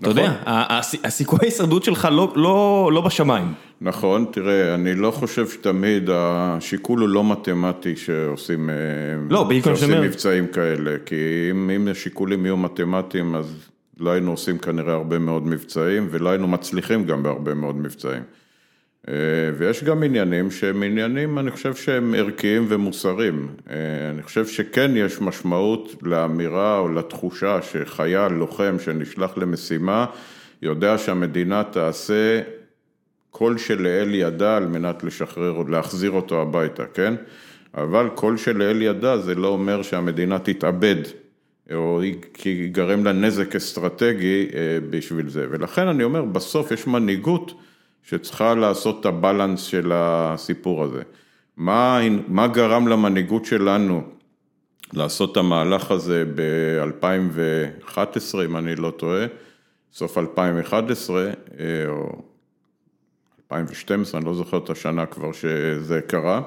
אתה 0.00 0.10
יודע, 0.10 0.36
הסיכוי 1.04 1.38
ההישרדות 1.42 1.84
שלך 1.84 2.08
לא 2.90 3.02
בשמיים. 3.06 3.52
נכון, 3.80 4.26
תראה, 4.32 4.74
אני 4.74 4.94
לא 4.94 5.10
חושב 5.10 5.48
שתמיד 5.48 6.10
השיקול 6.12 7.00
הוא 7.00 7.08
לא 7.08 7.24
מתמטי 7.24 7.96
שעושים 7.96 8.70
מבצעים 10.02 10.46
כאלה, 10.46 10.96
כי 11.06 11.50
אם 11.50 11.88
השיקולים 11.90 12.46
יהיו 12.46 12.56
מתמטיים, 12.56 13.34
אז... 13.34 13.71
לא 14.00 14.10
היינו 14.10 14.30
עושים 14.30 14.58
כנראה 14.58 14.92
הרבה 14.92 15.18
מאוד 15.18 15.46
מבצעים 15.46 16.08
ולא 16.10 16.28
היינו 16.28 16.48
מצליחים 16.48 17.04
גם 17.04 17.22
בהרבה 17.22 17.54
מאוד 17.54 17.76
מבצעים. 17.76 18.22
ויש 19.58 19.84
גם 19.84 20.02
עניינים 20.02 20.50
שהם 20.50 20.82
עניינים, 20.82 21.38
אני 21.38 21.50
חושב 21.50 21.74
שהם 21.74 22.14
ערכיים 22.14 22.66
ומוסריים. 22.68 23.48
אני 24.10 24.22
חושב 24.22 24.46
שכן 24.46 24.90
יש 24.96 25.20
משמעות 25.20 25.94
לאמירה 26.02 26.78
או 26.78 26.88
לתחושה 26.88 27.62
שחייל, 27.62 28.32
לוחם 28.32 28.76
שנשלח 28.78 29.38
למשימה, 29.38 30.06
יודע 30.62 30.98
שהמדינה 30.98 31.64
תעשה 31.64 32.40
כל 33.30 33.58
שלאל 33.58 34.14
ידה 34.14 34.56
על 34.56 34.66
מנת 34.66 35.04
לשחרר 35.04 35.50
או 35.50 35.68
להחזיר 35.68 36.10
אותו 36.10 36.42
הביתה, 36.42 36.84
כן? 36.94 37.14
אבל 37.74 38.08
כל 38.14 38.36
שלאל 38.36 38.82
ידה 38.82 39.18
זה 39.18 39.34
לא 39.34 39.48
אומר 39.48 39.82
שהמדינה 39.82 40.38
תתאבד. 40.38 40.96
או 41.74 42.00
ייגרם 42.44 43.04
לה 43.04 43.12
נזק 43.12 43.56
אסטרטגי 43.56 44.46
בשביל 44.90 45.28
זה. 45.28 45.46
ולכן 45.50 45.88
אני 45.88 46.04
אומר, 46.04 46.22
בסוף 46.22 46.70
יש 46.70 46.86
מנהיגות 46.86 47.52
שצריכה 48.02 48.54
לעשות 48.54 49.00
את 49.00 49.06
הבלנס 49.06 49.62
של 49.62 49.92
הסיפור 49.94 50.84
הזה. 50.84 51.02
מה, 51.56 52.00
מה 52.28 52.46
גרם 52.46 52.88
למנהיגות 52.88 53.44
שלנו 53.44 54.02
לעשות 54.92 55.32
את 55.32 55.36
המהלך 55.36 55.90
הזה 55.90 56.24
ב-2011, 56.34 57.98
אם 58.44 58.56
אני 58.56 58.76
לא 58.76 58.90
טועה, 58.90 59.26
סוף 59.92 60.18
2011, 60.18 61.30
או 61.88 62.22
2012, 63.44 64.20
אני 64.20 64.26
לא 64.26 64.34
זוכר 64.34 64.58
את 64.58 64.70
השנה 64.70 65.06
כבר 65.06 65.32
שזה 65.32 66.00
קרה. 66.06 66.42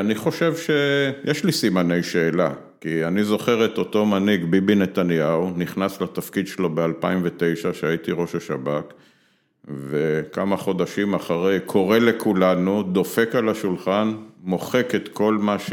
אני 0.00 0.14
חושב 0.14 0.54
שיש 0.56 1.44
לי 1.44 1.52
סימני 1.52 2.02
שאלה, 2.02 2.50
כי 2.82 3.04
אני 3.04 3.24
זוכר 3.24 3.64
את 3.64 3.78
אותו 3.78 4.06
מנהיג, 4.06 4.44
ביבי 4.44 4.74
נתניהו, 4.74 5.50
נכנס 5.56 6.00
לתפקיד 6.00 6.46
שלו 6.46 6.70
ב-2009, 6.74 7.72
שהייתי 7.72 8.12
ראש 8.12 8.34
השב"כ, 8.34 8.82
וכמה 9.68 10.56
חודשים 10.56 11.14
אחרי 11.14 11.60
קורא 11.66 11.98
לכולנו, 11.98 12.82
דופק 12.82 13.34
על 13.34 13.48
השולחן, 13.48 14.12
מוחק 14.42 14.94
את 14.94 15.08
כל 15.08 15.34
מה 15.34 15.58
ש... 15.58 15.72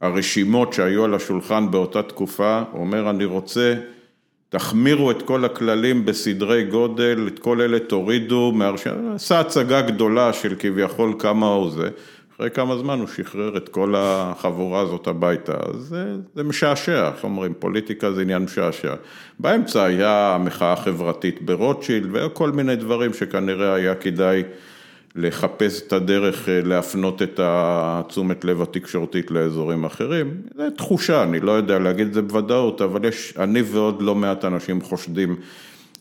הרשימות 0.00 0.72
שהיו 0.72 1.04
על 1.04 1.14
השולחן 1.14 1.70
באותה 1.70 2.02
תקופה, 2.02 2.62
אומר 2.72 3.10
אני 3.10 3.24
רוצה, 3.24 3.74
תחמירו 4.48 5.10
את 5.10 5.22
כל 5.22 5.44
הכללים 5.44 6.04
בסדרי 6.04 6.64
גודל, 6.64 7.28
את 7.28 7.38
כל 7.38 7.60
אלה 7.60 7.78
תורידו, 7.78 8.52
עשה 9.14 9.40
הצגה 9.40 9.80
גדולה 9.80 10.32
של 10.32 10.54
כביכול 10.58 11.14
כמה 11.18 11.46
הוא 11.46 11.70
זה. 11.70 11.88
אחרי 12.36 12.50
כמה 12.50 12.78
זמן 12.78 12.98
הוא 12.98 13.08
שחרר 13.08 13.56
את 13.56 13.68
כל 13.68 13.94
החבורה 13.96 14.80
הזאת 14.80 15.06
הביתה, 15.06 15.52
אז 15.52 15.76
זה, 15.76 16.16
זה 16.34 16.42
משעשע, 16.42 17.08
איך 17.08 17.24
אומרים, 17.24 17.54
פוליטיקה 17.58 18.12
זה 18.12 18.22
עניין 18.22 18.42
משעשע. 18.42 18.94
באמצע 19.38 19.84
היה 19.84 20.34
המחאה 20.34 20.72
החברתית 20.72 21.42
ברוטשילד 21.42 22.08
וכל 22.12 22.50
מיני 22.50 22.76
דברים 22.76 23.14
שכנראה 23.14 23.74
היה 23.74 23.94
כדאי 23.94 24.42
לחפש 25.14 25.82
את 25.86 25.92
הדרך 25.92 26.48
אה, 26.48 26.60
להפנות 26.64 27.22
את 27.22 27.40
התשומת 27.42 28.44
לב 28.44 28.62
התקשורתית 28.62 29.30
לאזורים 29.30 29.84
אחרים. 29.84 30.42
זו 30.56 30.70
תחושה, 30.70 31.22
אני 31.22 31.40
לא 31.40 31.52
יודע 31.52 31.78
להגיד 31.78 32.06
את 32.06 32.14
זה 32.14 32.22
בוודאות, 32.22 32.82
אבל 32.82 33.04
יש, 33.04 33.34
אני 33.38 33.62
ועוד 33.62 34.02
לא 34.02 34.14
מעט 34.14 34.44
אנשים 34.44 34.80
חושדים 34.80 35.36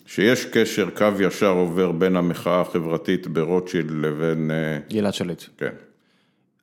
שיש 0.05 0.45
קשר, 0.45 0.89
קו 0.89 1.05
ישר 1.19 1.49
עובר 1.49 1.91
בין 1.91 2.15
המחאה 2.15 2.61
החברתית 2.61 3.27
ברוטשילד 3.27 3.91
לבין... 3.91 4.51
אה, 4.51 4.79
גלעד 4.89 5.13
שליט. 5.13 5.43
כן. 5.57 5.73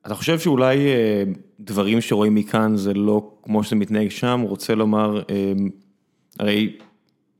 אתה 0.05 0.15
חושב 0.15 0.39
שאולי 0.39 0.77
אה, 0.77 1.23
דברים 1.59 2.01
שרואים 2.01 2.35
מכאן 2.35 2.75
זה 2.75 2.93
לא 2.93 3.31
כמו 3.43 3.63
שזה 3.63 3.75
מתנהג 3.75 4.09
שם, 4.09 4.39
הוא 4.39 4.49
רוצה 4.49 4.75
לומר, 4.75 5.21
אה, 5.29 5.53
הרי 6.39 6.75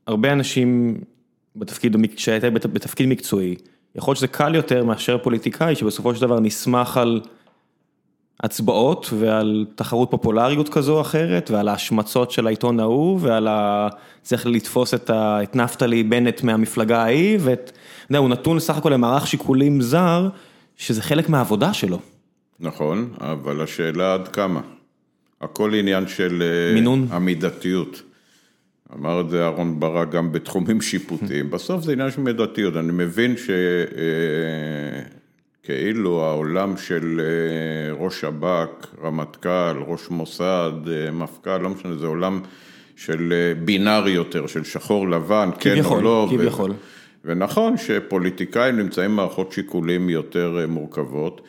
הרבה 0.06 0.32
אנשים 0.32 1.00
בתפקיד, 1.56 1.96
כשהיית 2.16 2.44
בתפקיד 2.44 3.08
מקצועי, 3.08 3.54
יכול 3.94 4.10
להיות 4.10 4.18
שזה 4.18 4.28
קל 4.28 4.54
יותר 4.54 4.84
מאשר 4.84 5.18
פוליטיקאי 5.18 5.74
שבסופו 5.74 6.14
של 6.14 6.20
דבר 6.20 6.40
נסמך 6.40 6.96
על 6.96 7.20
הצבעות 8.40 9.10
ועל 9.18 9.66
תחרות 9.74 10.10
פופולריות 10.10 10.68
כזו 10.68 10.96
או 10.96 11.00
אחרת 11.00 11.50
ועל 11.50 11.68
ההשמצות 11.68 12.30
של 12.30 12.46
העיתון 12.46 12.80
ההוא 12.80 13.18
ועל 13.22 13.48
ה... 13.48 13.88
צריך 14.22 14.46
לתפוס 14.46 14.94
את 14.94 15.56
נפתלי 15.56 16.02
בנט 16.02 16.42
מהמפלגה 16.42 17.02
ההיא 17.02 17.38
ואת, 17.40 17.72
אתה 18.04 18.10
יודע, 18.10 18.18
הוא 18.18 18.28
נתון 18.28 18.60
סך 18.60 18.76
הכל 18.76 18.90
למערך 18.90 19.26
שיקולים 19.26 19.80
זר 19.80 20.28
שזה 20.76 21.02
חלק 21.02 21.28
מהעבודה 21.28 21.74
שלו. 21.74 21.98
נכון, 22.60 23.12
אבל 23.20 23.60
השאלה 23.60 24.14
עד 24.14 24.28
כמה. 24.28 24.60
הכל 25.40 25.74
עניין 25.74 26.08
של 26.08 26.42
אה, 26.42 26.74
מינון. 26.74 27.06
המידתיות. 27.10 28.02
אמר 28.94 29.20
את 29.20 29.30
זה 29.30 29.44
אהרן 29.44 29.80
ברק 29.80 30.10
גם 30.10 30.32
בתחומים 30.32 30.80
שיפוטיים. 30.88 31.50
בסוף 31.50 31.84
זה 31.84 31.92
עניין 31.92 32.10
של 32.10 32.20
מידתיות. 32.20 32.76
אני 32.76 32.92
מבין 32.92 33.34
שכאילו 35.62 36.20
אה, 36.20 36.26
העולם 36.26 36.76
של 36.76 37.20
אה, 37.20 37.94
ראש 38.04 38.20
שב"כ, 38.20 38.86
רמטכ"ל, 39.02 39.76
ראש 39.86 40.10
מוסד, 40.10 40.72
מפכ"ל, 41.12 41.58
לא 41.58 41.68
משנה, 41.68 41.96
זה 41.96 42.06
עולם 42.06 42.40
של 42.96 43.52
בינארי 43.64 44.10
יותר, 44.10 44.46
של 44.46 44.64
שחור 44.64 45.08
לבן, 45.08 45.50
כן 45.60 45.84
או 45.84 46.02
לא. 46.02 46.28
כביכול. 46.30 46.72
ונכון 47.24 47.76
שפוליטיקאים 47.76 48.76
נמצאים 48.76 49.10
במערכות 49.10 49.52
שיקולים 49.52 50.10
יותר 50.10 50.64
מורכבות. 50.68 51.40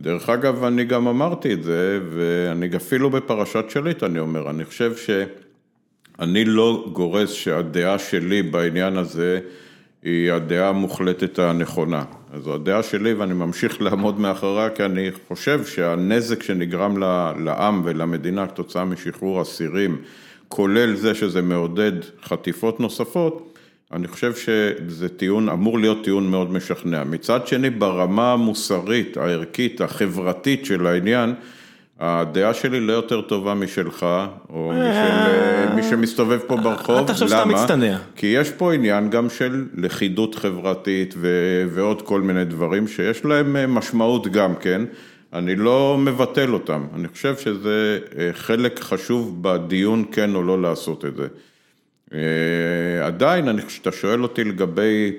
דרך 0.00 0.28
אגב, 0.28 0.64
אני 0.64 0.84
גם 0.84 1.08
אמרתי 1.08 1.52
את 1.52 1.62
זה, 1.62 2.00
ואני 2.10 2.76
אפילו 2.76 3.10
בפרשת 3.10 3.64
שליט, 3.68 4.02
אני 4.02 4.18
אומר, 4.18 4.50
אני 4.50 4.64
חושב 4.64 4.96
שאני 4.96 6.44
לא 6.44 6.88
גורס 6.92 7.32
שהדעה 7.32 7.98
שלי 7.98 8.42
בעניין 8.42 8.96
הזה 8.96 9.40
היא 10.02 10.32
הדעה 10.32 10.68
המוחלטת 10.68 11.38
הנכונה. 11.38 12.04
אז 12.32 12.42
זו 12.42 12.54
הדעה 12.54 12.82
שלי 12.82 13.14
ואני 13.14 13.34
ממשיך 13.34 13.82
לעמוד 13.82 14.20
מאחוריה, 14.20 14.70
כי 14.70 14.84
אני 14.84 15.10
חושב 15.28 15.64
שהנזק 15.64 16.42
שנגרם 16.42 16.98
לעם 17.44 17.82
ולמדינה 17.84 18.46
כתוצאה 18.46 18.84
משחרור 18.84 19.42
אסירים, 19.42 19.96
כולל 20.48 20.94
זה 20.94 21.14
שזה 21.14 21.42
מעודד 21.42 21.92
חטיפות 22.22 22.80
נוספות, 22.80 23.49
אני 23.92 24.08
חושב 24.08 24.34
שזה 24.34 25.08
טיעון, 25.08 25.48
אמור 25.48 25.78
להיות 25.78 26.04
טיעון 26.04 26.30
מאוד 26.30 26.52
משכנע. 26.52 27.04
מצד 27.04 27.46
שני, 27.46 27.70
ברמה 27.70 28.32
המוסרית, 28.32 29.16
הערכית, 29.16 29.80
החברתית 29.80 30.64
של 30.64 30.86
העניין, 30.86 31.34
הדעה 32.00 32.54
שלי 32.54 32.80
לא 32.80 32.92
יותר 32.92 33.20
טובה 33.20 33.54
משלך, 33.54 34.06
או 34.50 34.72
משל 34.72 34.80
אה. 34.80 35.74
מי 35.74 35.82
שמסתובב 35.82 36.38
פה 36.46 36.56
ברחוב, 36.56 36.96
למה? 36.96 37.04
אתה 37.04 37.12
חושב 37.12 37.28
שאתה 37.28 37.44
מצטנע. 37.44 37.98
כי 38.16 38.26
יש 38.26 38.50
פה 38.50 38.74
עניין 38.74 39.10
גם 39.10 39.30
של 39.30 39.66
לכידות 39.74 40.34
חברתית 40.34 41.14
ועוד 41.70 42.02
כל 42.02 42.20
מיני 42.20 42.44
דברים 42.44 42.88
שיש 42.88 43.24
להם 43.24 43.56
אה, 43.56 43.66
משמעות 43.66 44.26
גם 44.26 44.54
כן, 44.54 44.82
אני 45.32 45.56
לא 45.56 45.96
מבטל 45.98 46.52
אותם, 46.52 46.86
אני 46.94 47.08
חושב 47.08 47.36
שזה 47.36 47.98
אה, 48.18 48.30
חלק 48.32 48.80
חשוב 48.80 49.38
בדיון 49.42 50.04
כן 50.12 50.34
או 50.34 50.42
לא 50.42 50.62
לעשות 50.62 51.04
את 51.04 51.16
זה. 51.16 51.26
אה, 52.12 53.06
עדיין, 53.06 53.60
כשאתה 53.60 53.92
שואל 53.92 54.22
אותי 54.22 54.44
לגבי 54.44 55.12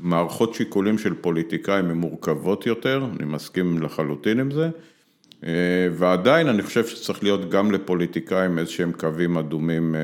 מערכות 0.00 0.54
שיקולים 0.54 0.98
של 0.98 1.14
פוליטיקאים, 1.14 1.90
הן 1.90 1.96
מורכבות 1.96 2.66
יותר, 2.66 3.06
אני 3.16 3.24
מסכים 3.24 3.82
לחלוטין 3.82 4.40
עם 4.40 4.50
זה, 4.50 4.70
אה, 5.44 5.50
ועדיין 5.92 6.48
אני 6.48 6.62
חושב 6.62 6.86
שצריך 6.86 7.22
להיות 7.22 7.50
גם 7.50 7.70
לפוליטיקאים 7.72 8.58
איזה 8.58 8.70
שהם 8.70 8.92
קווים 8.92 9.38
אדומים 9.38 9.94
אה, 9.94 10.00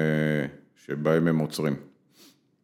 שבהם 0.87 1.28
הם 1.28 1.38
עוצרים. 1.38 1.74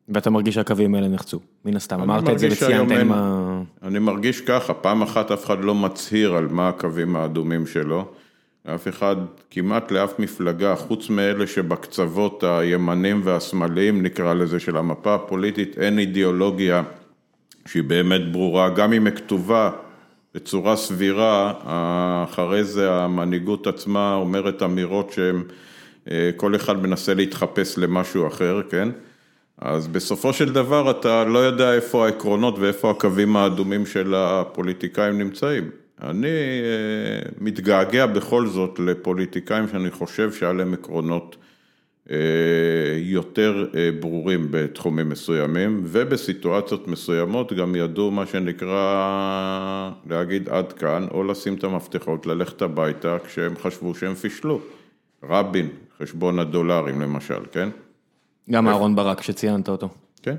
ואתה 0.09 0.31
מרגיש 0.31 0.55
שהקווים 0.55 0.94
האלה 0.94 1.09
נחצו, 1.09 1.40
מן 1.64 1.77
הסתם, 1.77 2.01
אמרת 2.01 2.29
את 2.29 2.38
זה 2.38 2.49
וציינת 2.51 2.90
עם 2.90 3.12
ה... 3.12 3.62
אני 3.83 3.99
מרגיש 3.99 4.40
ככה, 4.40 4.75
פעם 4.75 5.03
אחת 5.03 5.31
אף 5.31 5.44
אחד 5.46 5.64
לא 5.64 5.75
מצהיר 5.75 6.35
על 6.35 6.49
מה 6.49 6.68
הקווים 6.68 7.16
האדומים 7.16 7.66
שלו. 7.66 8.12
לאף 8.66 8.88
אחד, 8.88 9.16
כמעט 9.51 9.90
לאף 9.90 10.18
מפלגה, 10.18 10.77
חוץ 10.77 11.11
מאלה 11.11 11.46
שבקצוות 11.46 12.44
הימנים 12.46 13.20
והשמאליים 13.25 14.03
נקרא 14.03 14.35
לזה 14.35 14.61
של 14.61 14.77
המפה 14.77 15.14
הפוליטית, 15.14 15.79
אין 15.79 15.99
אידיאולוגיה 15.99 16.83
שהיא 17.66 17.83
באמת 17.83 18.33
ברורה, 18.33 18.68
גם 18.68 18.92
אם 18.92 19.07
היא 19.07 19.14
כתובה 19.14 19.70
בצורה 20.35 20.77
סבירה, 20.77 21.53
אחרי 22.25 22.64
זה 22.64 22.92
המנהיגות 22.92 23.66
עצמה 23.66 24.14
אומרת 24.14 24.62
אמירות 24.62 25.12
שהן, 25.12 25.42
אה, 26.11 26.31
כל 26.37 26.57
אחד 26.57 26.83
מנסה 26.83 27.14
להתחפש 27.14 27.79
למשהו 27.79 28.27
אחר, 28.27 28.62
כן? 28.70 28.88
אז 29.59 29.88
בסופו 29.88 30.33
של 30.33 30.53
דבר 30.53 30.90
אתה 30.90 31.25
לא 31.25 31.38
יודע 31.38 31.75
איפה 31.75 32.07
העקרונות 32.07 32.59
ואיפה 32.59 32.90
הקווים 32.90 33.37
האדומים 33.37 33.87
של 33.87 34.14
הפוליטיקאים 34.14 35.18
נמצאים. 35.18 35.70
אני 36.03 36.29
אה, 36.29 37.31
מתגעגע 37.41 38.07
בכל 38.07 38.47
זאת 38.47 38.79
לפוליטיקאים 38.79 39.69
שאני 39.69 39.91
חושב 39.91 40.33
שהיה 40.33 40.53
להם 40.53 40.75
עקרונות 40.75 41.37
אה, 42.11 42.17
יותר 42.99 43.67
אה, 43.75 43.91
ברורים 44.01 44.49
בתחומים 44.51 45.09
מסוימים, 45.09 45.81
ובסיטואציות 45.85 46.89
מסוימות 46.89 47.53
גם 47.53 47.77
ידעו 47.77 48.11
מה 48.11 48.27
שנקרא 48.27 49.91
להגיד 50.11 50.49
עד 50.49 50.73
כאן, 50.73 51.07
או 51.11 51.25
לשים 51.25 51.55
את 51.55 51.65
המפתחות, 51.65 52.27
ללכת 52.27 52.63
הביתה 52.63 53.17
כשהם 53.27 53.57
חשבו 53.57 53.95
שהם 53.95 54.15
פישלו. 54.15 54.61
רבין, 55.23 55.69
חשבון 56.03 56.39
הדולרים 56.39 57.01
למשל, 57.01 57.41
כן? 57.53 57.69
גם 58.51 58.69
אהרון 58.69 58.97
ברק 58.97 59.23
שציינת 59.23 59.69
אותו. 59.69 59.89
כן. 60.23 60.37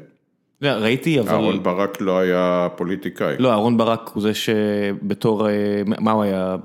לא, 0.62 0.70
ראיתי, 0.70 1.20
אבל... 1.20 1.30
אהרון 1.30 1.64
ברק 1.64 2.02
לא 2.02 2.20
היה 2.20 2.68
פוליטיקאי. 2.76 3.36
לא, 3.40 3.52
אהרון 3.52 3.78
ברק 3.78 4.12
הוא 4.14 4.24
זה 4.24 4.34
שבתור, 4.34 5.50
אה, 5.50 5.54
מה 5.86 6.12
הוא 6.12 6.24
היה, 6.24 6.56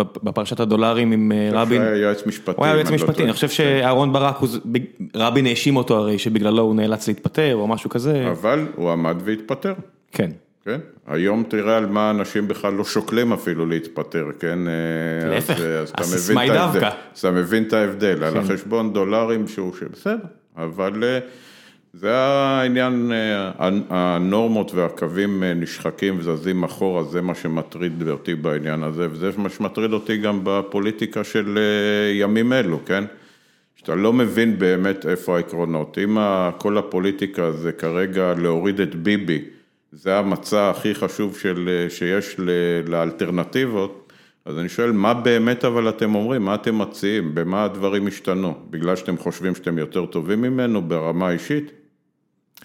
בפרשת 0.00 0.60
הדולרים 0.60 1.12
עם 1.12 1.32
אה, 1.32 1.48
רבין? 1.52 1.82
הוא 1.82 1.90
היה 1.90 1.96
יועץ 1.96 2.26
משפטי. 2.26 2.56
הוא 2.56 2.64
היה 2.66 2.74
יועץ 2.74 2.88
לא 2.88 2.94
משפטי, 2.94 3.24
אני 3.24 3.32
חושב 3.32 3.48
שאהרון 3.48 4.12
ברק, 4.12 4.36
רבין 5.14 5.46
האשים 5.46 5.76
אותו 5.76 5.96
הרי 5.96 6.18
שבגללו 6.18 6.62
הוא 6.62 6.74
נאלץ 6.74 7.08
להתפטר 7.08 7.56
או 7.56 7.68
משהו 7.68 7.90
כזה. 7.90 8.30
אבל 8.30 8.66
הוא 8.74 8.90
עמד 8.90 9.16
והתפטר. 9.24 9.74
כן. 10.12 10.30
כן, 10.64 10.80
היום 11.06 11.44
תראה 11.48 11.76
על 11.76 11.86
מה 11.86 12.10
אנשים 12.10 12.48
בכלל 12.48 12.72
לא 12.72 12.84
שוקלים 12.84 13.32
אפילו 13.32 13.66
להתפטר, 13.66 14.26
כן? 14.38 14.58
אה, 14.68 15.30
להפך, 15.30 15.60
הסיסמה 15.94 16.40
היא 16.40 16.52
דווקא. 16.52 16.86
אז 17.14 17.18
אתה 17.18 17.30
מבין 17.30 17.62
את 17.62 17.72
ההבדל, 17.72 18.24
על 18.24 18.32
כן. 18.32 18.38
החשבון 18.38 18.92
דולרים 18.92 19.48
שהוא, 19.48 19.72
בסדר, 19.92 20.16
אבל... 20.56 21.02
זה 21.98 22.16
העניין, 22.16 23.12
הנורמות 23.90 24.74
והקווים 24.74 25.42
נשחקים 25.42 26.18
וזזים 26.18 26.64
אחורה, 26.64 27.04
זה 27.04 27.22
מה 27.22 27.34
שמטריד 27.34 28.08
אותי 28.08 28.34
בעניין 28.34 28.82
הזה, 28.82 29.06
וזה 29.10 29.30
מה 29.36 29.48
שמטריד 29.48 29.92
אותי 29.92 30.16
גם 30.16 30.40
בפוליטיקה 30.42 31.24
של 31.24 31.58
ימים 32.14 32.52
אלו, 32.52 32.84
כן? 32.86 33.04
שאתה 33.76 33.94
לא 33.94 34.12
מבין 34.12 34.58
באמת 34.58 35.06
איפה 35.06 35.36
העקרונות. 35.36 35.98
אם 36.04 36.18
כל 36.58 36.78
הפוליטיקה 36.78 37.52
זה 37.52 37.72
כרגע 37.72 38.34
להוריד 38.38 38.80
את 38.80 38.94
ביבי, 38.94 39.44
זה 39.92 40.18
המצע 40.18 40.70
הכי 40.70 40.94
חשוב 40.94 41.38
של, 41.38 41.86
שיש 41.88 42.36
לאלטרנטיבות, 42.86 44.12
אז 44.44 44.58
אני 44.58 44.68
שואל, 44.68 44.92
מה 44.92 45.14
באמת 45.14 45.64
אבל 45.64 45.88
אתם 45.88 46.14
אומרים, 46.14 46.44
מה 46.44 46.54
אתם 46.54 46.78
מציעים, 46.78 47.34
במה 47.34 47.64
הדברים 47.64 48.06
השתנו? 48.06 48.54
בגלל 48.70 48.96
שאתם 48.96 49.16
חושבים 49.16 49.54
שאתם 49.54 49.78
יותר 49.78 50.06
טובים 50.06 50.42
ממנו 50.42 50.82
ברמה 50.82 51.30
אישית? 51.30 51.85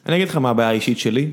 אני 0.06 0.16
אגיד 0.16 0.28
לך 0.28 0.38
מה 0.38 0.50
הבעיה 0.50 0.70
האישית 0.70 0.98
שלי, 0.98 1.32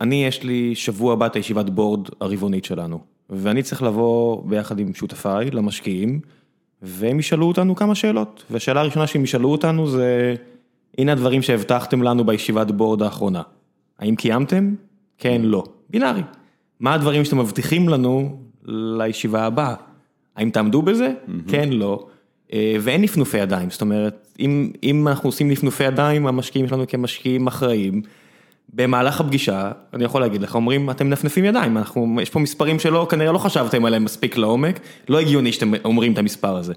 אני 0.00 0.24
יש 0.24 0.42
לי 0.42 0.74
שבוע 0.74 1.12
הבא 1.12 1.26
את 1.26 1.36
הישיבת 1.36 1.70
בורד 1.70 2.08
הרבעונית 2.20 2.64
שלנו, 2.64 2.98
ואני 3.30 3.62
צריך 3.62 3.82
לבוא 3.82 4.42
ביחד 4.46 4.78
עם 4.78 4.94
שותפיי 4.94 5.50
למשקיעים, 5.50 6.20
והם 6.82 7.18
ישאלו 7.18 7.46
אותנו 7.48 7.76
כמה 7.76 7.94
שאלות, 7.94 8.44
והשאלה 8.50 8.80
הראשונה 8.80 9.06
שהם 9.06 9.24
ישאלו 9.24 9.52
אותנו 9.52 9.86
זה, 9.86 10.34
הנה 10.98 11.12
הדברים 11.12 11.42
שהבטחתם 11.42 12.02
לנו 12.02 12.24
בישיבת 12.24 12.70
בורד 12.70 13.02
האחרונה, 13.02 13.42
האם 13.98 14.16
קיימתם? 14.16 14.74
כן, 15.18 15.42
לא, 15.44 15.64
בינארי. 15.90 16.22
מה 16.80 16.94
הדברים 16.94 17.24
שאתם 17.24 17.38
מבטיחים 17.38 17.88
לנו 17.88 18.38
לישיבה 18.64 19.46
הבאה? 19.46 19.74
האם 20.36 20.50
תעמדו 20.50 20.82
בזה? 20.82 21.12
כן, 21.48 21.68
לא. 21.72 22.06
ואין 22.80 23.02
נפנופי 23.02 23.38
ידיים, 23.38 23.70
זאת 23.70 23.80
אומרת, 23.80 24.23
אם 24.40 24.70
אם 24.82 25.08
אנחנו 25.08 25.28
עושים 25.28 25.48
נפנופי 25.48 25.84
ידיים, 25.84 26.26
המשקיעים 26.26 26.68
שלנו 26.68 26.84
כמשקיעים 26.88 27.46
אחראים, 27.46 28.02
במהלך 28.74 29.20
הפגישה, 29.20 29.70
אני 29.94 30.04
יכול 30.04 30.20
להגיד 30.20 30.42
לך, 30.42 30.54
אומרים, 30.54 30.90
אתם 30.90 31.06
מנפנפים 31.06 31.44
ידיים, 31.44 31.78
אנחנו, 31.78 32.18
יש 32.22 32.30
פה 32.30 32.38
מספרים 32.38 32.78
שלא, 32.78 33.06
כנראה 33.10 33.32
לא 33.32 33.38
חשבתם 33.38 33.84
עליהם 33.84 34.04
מספיק 34.04 34.36
לעומק, 34.36 34.80
לא 35.08 35.20
הגיוני 35.20 35.52
שאתם 35.52 35.72
אומרים 35.84 36.12
את 36.12 36.18
המספר 36.18 36.56
הזה. 36.56 36.74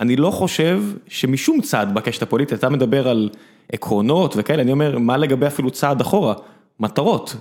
אני 0.00 0.16
לא 0.16 0.30
חושב 0.30 0.82
שמשום 1.08 1.60
צד 1.60 1.86
בקשת 1.94 2.22
הפוליטית, 2.22 2.58
אתה 2.58 2.68
מדבר 2.68 3.08
על 3.08 3.30
עקרונות 3.72 4.34
וכאלה, 4.36 4.62
אני 4.62 4.72
אומר, 4.72 4.98
מה 4.98 5.16
לגבי 5.16 5.46
אפילו 5.46 5.70
צעד 5.70 6.00
אחורה? 6.00 6.34
מטרות. 6.80 7.36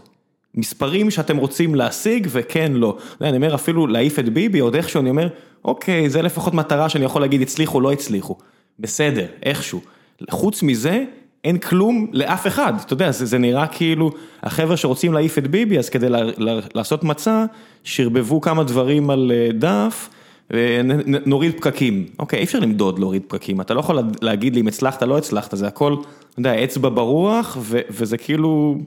מספרים 0.56 1.12
שאתם 1.12 1.38
רוצים 1.38 1.76
להשיג 1.76 2.28
וכן, 2.32 2.72
לא. 2.76 2.98
אני 3.22 3.38
אומר, 3.38 3.56
אפילו 3.56 3.88
להעיף 3.88 4.19
את 4.19 4.30
ביבי, 4.30 4.60
עוד 4.60 4.76
איכשהו, 4.76 5.02
אני 5.02 5.10
אומר, 5.10 5.28
אוקיי, 5.65 6.10
זה 6.10 6.22
לפחות 6.22 6.54
מטרה 6.54 6.89
שאני 6.89 7.06
יכול 7.06 7.22
להגיד, 7.22 7.41
הצליחו, 7.41 7.82
לא 7.82 7.91
הצליחו. 7.91 8.38
בסדר, 8.79 9.25
איכשהו. 9.43 9.81
חוץ 10.29 10.63
מזה, 10.63 11.03
אין 11.43 11.57
כלום 11.57 12.07
לאף 12.11 12.47
אחד, 12.47 12.73
אתה 12.85 12.93
יודע, 12.93 13.11
זה 13.11 13.37
נראה 13.37 13.67
כאילו, 13.67 14.11
החבר'ה 14.43 14.77
שרוצים 14.77 15.13
להעיף 15.13 15.37
את 15.37 15.47
ביבי, 15.47 15.79
אז 15.79 15.89
כדי 15.89 16.07
לעשות 16.73 17.03
מצע, 17.03 17.45
שרבבו 17.83 18.41
כמה 18.41 18.63
דברים 18.63 19.09
על 19.09 19.31
דף, 19.53 20.09
ונוריד 20.51 21.53
פקקים. 21.57 22.05
אוקיי, 22.19 22.39
אי 22.39 22.43
אפשר 22.43 22.59
למדוד 22.59 22.99
להוריד 22.99 23.21
פקקים, 23.27 23.61
אתה 23.61 23.73
לא 23.73 23.79
יכול 23.79 23.99
להגיד 24.21 24.55
לי 24.55 24.61
אם 24.61 24.67
הצלחת, 24.67 25.03
לא 25.03 25.17
הצלחת, 25.17 25.57
זה 25.57 25.67
הכל, 25.67 25.95
אתה 26.29 26.39
יודע, 26.39 26.63
אצבע 26.63 26.89
ברוח, 26.89 27.57
וזה 27.89 28.17
כאילו, 28.17 28.77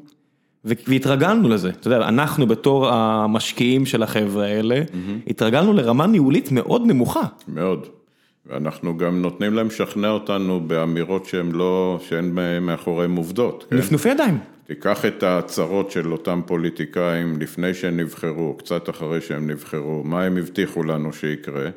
והתרגלנו 0.64 1.48
לזה, 1.48 1.68
אתה 1.68 1.88
יודע, 1.88 2.08
אנחנו 2.08 2.46
בתור 2.46 2.88
המשקיעים 2.88 3.86
של 3.86 4.02
החבר'ה 4.02 4.44
האלה, 4.44 4.82
התרגלנו 5.26 5.72
לרמה 5.72 6.06
ניהולית 6.06 6.52
מאוד 6.52 6.82
נמוכה. 6.86 7.22
מאוד. 7.48 7.86
ואנחנו 8.46 8.96
גם 8.96 9.22
נותנים 9.22 9.54
להם 9.54 9.66
לשכנע 9.66 10.10
אותנו 10.10 10.60
באמירות 10.60 11.26
שהן 11.26 11.52
לא, 11.52 12.00
שאין 12.08 12.38
מאחוריהן 12.60 13.16
עובדות. 13.16 13.66
נפנופי 13.72 14.08
ידיים. 14.08 14.38
תיקח 14.66 15.04
את 15.04 15.22
ההצהרות 15.22 15.90
של 15.90 16.12
אותם 16.12 16.40
פוליטיקאים 16.46 17.40
לפני 17.40 17.74
שהם 17.74 17.96
נבחרו, 17.96 18.54
קצת 18.58 18.90
אחרי 18.90 19.20
שהם 19.20 19.50
נבחרו, 19.50 20.02
מה 20.04 20.22
הם 20.24 20.36
הבטיחו 20.36 20.82
לנו 20.82 21.12
שיקרה, 21.12 21.70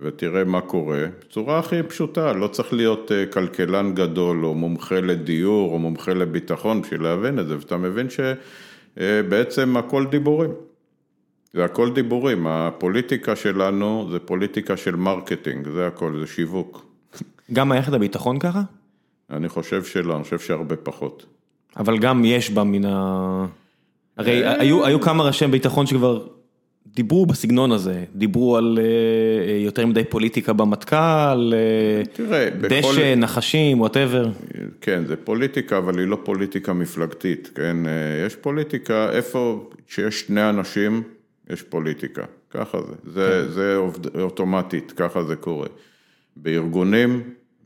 ותראה 0.00 0.44
מה 0.44 0.60
קורה, 0.60 1.04
בצורה 1.20 1.58
הכי 1.58 1.82
פשוטה, 1.82 2.32
לא 2.32 2.48
צריך 2.48 2.72
להיות 2.72 3.10
כלכלן 3.32 3.94
גדול, 3.94 4.44
או 4.44 4.54
מומחה 4.54 5.00
לדיור, 5.00 5.72
או 5.72 5.78
מומחה 5.78 6.14
לביטחון 6.14 6.82
בשביל 6.82 7.02
להבין 7.02 7.38
את 7.38 7.48
זה, 7.48 7.56
ואתה 7.56 7.76
מבין 7.76 8.06
שבעצם 8.10 9.76
הכל 9.76 10.06
דיבורים. 10.06 10.50
זה 11.56 11.64
הכל 11.64 11.92
דיבורים, 11.92 12.46
הפוליטיקה 12.46 13.36
שלנו 13.36 14.08
זה 14.10 14.18
פוליטיקה 14.18 14.76
של 14.76 14.96
marketing, 14.96 15.68
זה 15.68 15.86
הכל, 15.86 16.16
זה 16.20 16.26
שיווק. 16.26 16.86
גם 17.52 17.68
מערכת 17.68 17.92
הביטחון 17.92 18.38
ככה? 18.38 18.62
אני 19.30 19.48
חושב 19.48 19.84
שלא, 19.84 20.16
אני 20.16 20.24
חושב 20.24 20.38
שהרבה 20.38 20.76
פחות. 20.76 21.26
אבל 21.76 21.98
גם 21.98 22.24
יש 22.24 22.50
בה 22.50 22.64
מן 22.64 22.84
ה... 22.84 23.46
הרי 24.16 24.46
היו 24.58 25.00
כמה 25.00 25.24
ראשי 25.24 25.46
ביטחון 25.46 25.86
שכבר 25.86 26.26
דיברו 26.86 27.26
בסגנון 27.26 27.72
הזה, 27.72 28.04
דיברו 28.14 28.56
על 28.56 28.78
יותר 29.64 29.86
מדי 29.86 30.04
פוליטיקה 30.04 30.52
במטכ"ל, 30.52 31.52
דשא, 32.60 33.14
נחשים, 33.16 33.80
whatever. 33.80 34.28
כן, 34.80 35.02
זה 35.06 35.16
פוליטיקה, 35.16 35.78
אבל 35.78 35.98
היא 35.98 36.06
לא 36.06 36.18
פוליטיקה 36.24 36.72
מפלגתית, 36.72 37.50
כן? 37.54 37.76
יש 38.26 38.36
פוליטיקה, 38.36 39.10
איפה 39.12 39.70
שיש 39.88 40.20
שני 40.20 40.48
אנשים... 40.48 41.02
יש 41.50 41.62
פוליטיקה, 41.62 42.24
ככה 42.50 42.78
זה, 43.04 43.48
זה, 43.48 43.52
זה 43.52 43.76
אוטומטית, 44.20 44.92
ככה 44.92 45.24
זה 45.24 45.36
קורה. 45.36 45.66
בארגונים, 46.36 47.22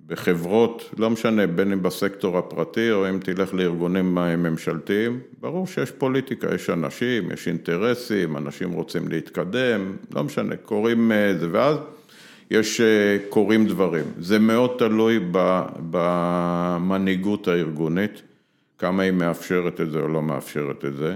בחברות, 0.07 0.91
לא 0.99 1.11
משנה, 1.11 1.47
בין 1.47 1.73
אם 1.73 1.83
בסקטור 1.83 2.39
הפרטי 2.39 2.91
או 2.91 3.09
אם 3.09 3.19
תלך 3.19 3.55
לארגונים 3.55 4.15
ממשלתיים, 4.15 5.21
ברור 5.41 5.67
שיש 5.67 5.91
פוליטיקה, 5.91 6.55
יש 6.55 6.71
אנשים, 6.71 7.33
יש 7.33 7.49
אינטרסים, 7.49 8.37
אנשים 8.37 8.73
רוצים 8.73 9.09
להתקדם, 9.09 9.97
לא 10.15 10.25
משנה, 10.25 10.57
קורים 10.57 11.13
זה, 11.39 11.49
ואז 11.51 11.77
יש, 12.51 12.81
קורים 13.29 13.67
דברים. 13.67 14.05
זה 14.19 14.39
מאוד 14.39 14.71
תלוי 14.79 15.21
במנהיגות 15.91 17.49
הארגונית, 17.49 18.23
כמה 18.79 19.03
היא 19.03 19.13
מאפשרת 19.13 19.81
את 19.81 19.91
זה 19.91 19.99
או 20.01 20.09
לא 20.09 20.23
מאפשרת 20.23 20.85
את 20.85 20.97
זה. 20.97 21.15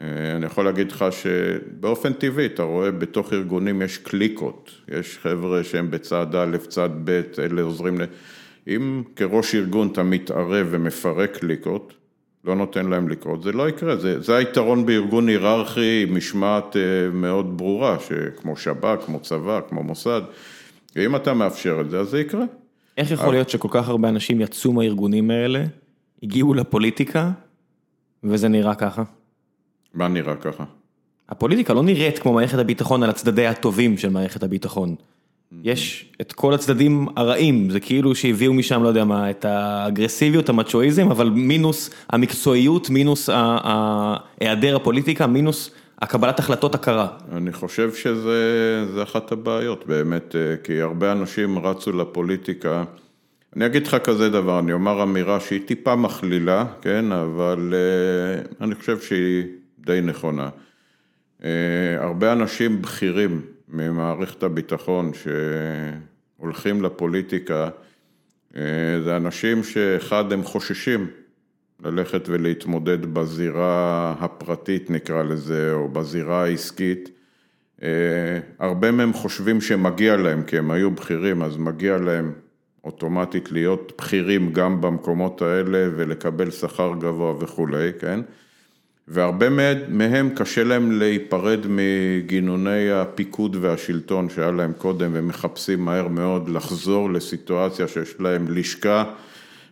אני 0.00 0.46
יכול 0.46 0.64
להגיד 0.64 0.92
לך 0.92 1.04
שבאופן 1.10 2.12
טבעי, 2.12 2.46
אתה 2.46 2.62
רואה 2.62 2.90
בתוך 2.90 3.32
ארגונים 3.32 3.82
יש 3.82 3.98
קליקות, 3.98 4.70
יש 4.88 5.18
חבר'ה 5.22 5.64
שהם 5.64 5.90
בצד 5.90 6.34
א', 6.34 6.56
צד 6.56 6.90
ב', 7.04 7.22
אלה 7.38 7.62
עוזרים 7.62 8.00
ל... 8.00 8.04
אם 8.68 9.02
כראש 9.16 9.54
ארגון 9.54 9.88
אתה 9.92 10.02
מתערב 10.02 10.66
ומפרק 10.70 11.36
קליקות, 11.36 11.94
לא 12.44 12.56
נותן 12.56 12.86
להם 12.86 13.08
לקרות, 13.08 13.42
זה 13.42 13.52
לא 13.52 13.68
יקרה, 13.68 13.96
זה, 13.96 14.20
זה 14.20 14.36
היתרון 14.36 14.86
בארגון 14.86 15.28
היררכי, 15.28 16.06
משמעת 16.10 16.76
מאוד 17.12 17.58
ברורה, 17.58 17.96
כמו 18.36 18.56
שב"כ, 18.56 19.04
כמו 19.06 19.20
צבא, 19.20 19.60
כמו 19.68 19.82
מוסד, 19.82 20.22
ואם 20.96 21.16
אתה 21.16 21.34
מאפשר 21.34 21.78
את 21.80 21.90
זה, 21.90 22.00
אז 22.00 22.08
זה 22.08 22.20
יקרה. 22.20 22.44
איך 22.96 23.10
יכול 23.10 23.32
להיות 23.32 23.50
שכל 23.50 23.68
כך 23.70 23.88
הרבה 23.88 24.08
אנשים 24.08 24.40
יצאו 24.40 24.72
מהארגונים 24.72 25.30
האלה, 25.30 25.64
הגיעו 26.22 26.54
לפוליטיקה, 26.54 27.30
וזה 28.24 28.48
נראה 28.48 28.74
ככה? 28.74 29.02
מה 29.94 30.08
נראה 30.08 30.36
ככה? 30.36 30.64
הפוליטיקה 31.28 31.74
לא 31.74 31.82
נראית 31.82 32.18
כמו 32.18 32.32
מערכת 32.32 32.58
הביטחון 32.58 33.02
על 33.02 33.10
הצדדי 33.10 33.46
הטובים 33.46 33.98
של 33.98 34.08
מערכת 34.08 34.42
הביטחון. 34.42 34.94
יש 35.62 36.12
את 36.20 36.32
כל 36.32 36.54
הצדדים 36.54 37.06
הרעים, 37.16 37.70
זה 37.70 37.80
כאילו 37.80 38.14
שהביאו 38.14 38.54
משם, 38.54 38.82
לא 38.82 38.88
יודע 38.88 39.04
מה, 39.04 39.30
את 39.30 39.44
האגרסיביות, 39.44 40.48
המצ'ואיזם, 40.48 41.10
אבל 41.10 41.30
מינוס 41.30 41.90
המקצועיות, 42.10 42.90
מינוס 42.90 43.28
היעדר 44.40 44.76
הפוליטיקה, 44.76 45.26
מינוס 45.26 45.70
הקבלת 46.02 46.38
החלטות 46.38 46.74
הכרה. 46.74 47.08
אני 47.32 47.52
חושב 47.52 47.94
שזה 47.94 49.02
אחת 49.02 49.32
הבעיות 49.32 49.86
באמת, 49.86 50.34
כי 50.64 50.80
הרבה 50.80 51.12
אנשים 51.12 51.58
רצו 51.58 51.92
לפוליטיקה. 51.92 52.84
אני 53.56 53.66
אגיד 53.66 53.86
לך 53.86 53.96
כזה 54.04 54.28
דבר, 54.28 54.58
אני 54.58 54.72
אומר 54.72 55.02
אמירה 55.02 55.40
שהיא 55.40 55.60
טיפה 55.66 55.96
מכלילה, 55.96 56.64
כן, 56.82 57.12
אבל 57.12 57.74
אני 58.60 58.74
חושב 58.74 59.00
שהיא... 59.00 59.44
די 59.84 60.00
נכונה. 60.00 60.48
הרבה 61.98 62.32
אנשים 62.32 62.82
בכירים 62.82 63.42
ממערכת 63.68 64.42
הביטחון 64.42 65.10
שהולכים 66.38 66.82
לפוליטיקה, 66.82 67.68
זה 69.04 69.16
אנשים 69.16 69.64
שאחד 69.64 70.32
הם 70.32 70.42
חוששים 70.42 71.06
ללכת 71.84 72.28
ולהתמודד 72.28 73.14
בזירה 73.14 74.14
הפרטית 74.20 74.90
נקרא 74.90 75.22
לזה, 75.22 75.72
או 75.72 75.88
בזירה 75.88 76.44
העסקית. 76.44 77.10
הרבה 78.58 78.90
מהם 78.90 79.12
חושבים 79.12 79.60
שמגיע 79.60 80.16
להם, 80.16 80.42
כי 80.42 80.58
הם 80.58 80.70
היו 80.70 80.90
בכירים, 80.90 81.42
אז 81.42 81.56
מגיע 81.56 81.98
להם 81.98 82.32
אוטומטית 82.84 83.52
להיות 83.52 83.92
בכירים 83.98 84.52
גם 84.52 84.80
במקומות 84.80 85.42
האלה 85.42 85.88
ולקבל 85.96 86.50
שכר 86.50 86.92
גבוה 87.00 87.34
וכולי, 87.40 87.90
כן? 87.98 88.20
והרבה 89.12 89.46
מהם 89.88 90.30
קשה 90.34 90.64
להם 90.64 90.92
להיפרד 90.92 91.60
מגינוני 91.68 92.90
הפיקוד 92.90 93.56
והשלטון 93.60 94.28
שהיה 94.28 94.50
להם 94.50 94.72
קודם, 94.72 95.14
והם 95.14 95.28
מחפשים 95.28 95.84
מהר 95.84 96.08
מאוד 96.08 96.48
לחזור 96.48 97.10
לסיטואציה 97.10 97.88
שיש 97.88 98.14
להם 98.18 98.46
לשכה 98.48 99.04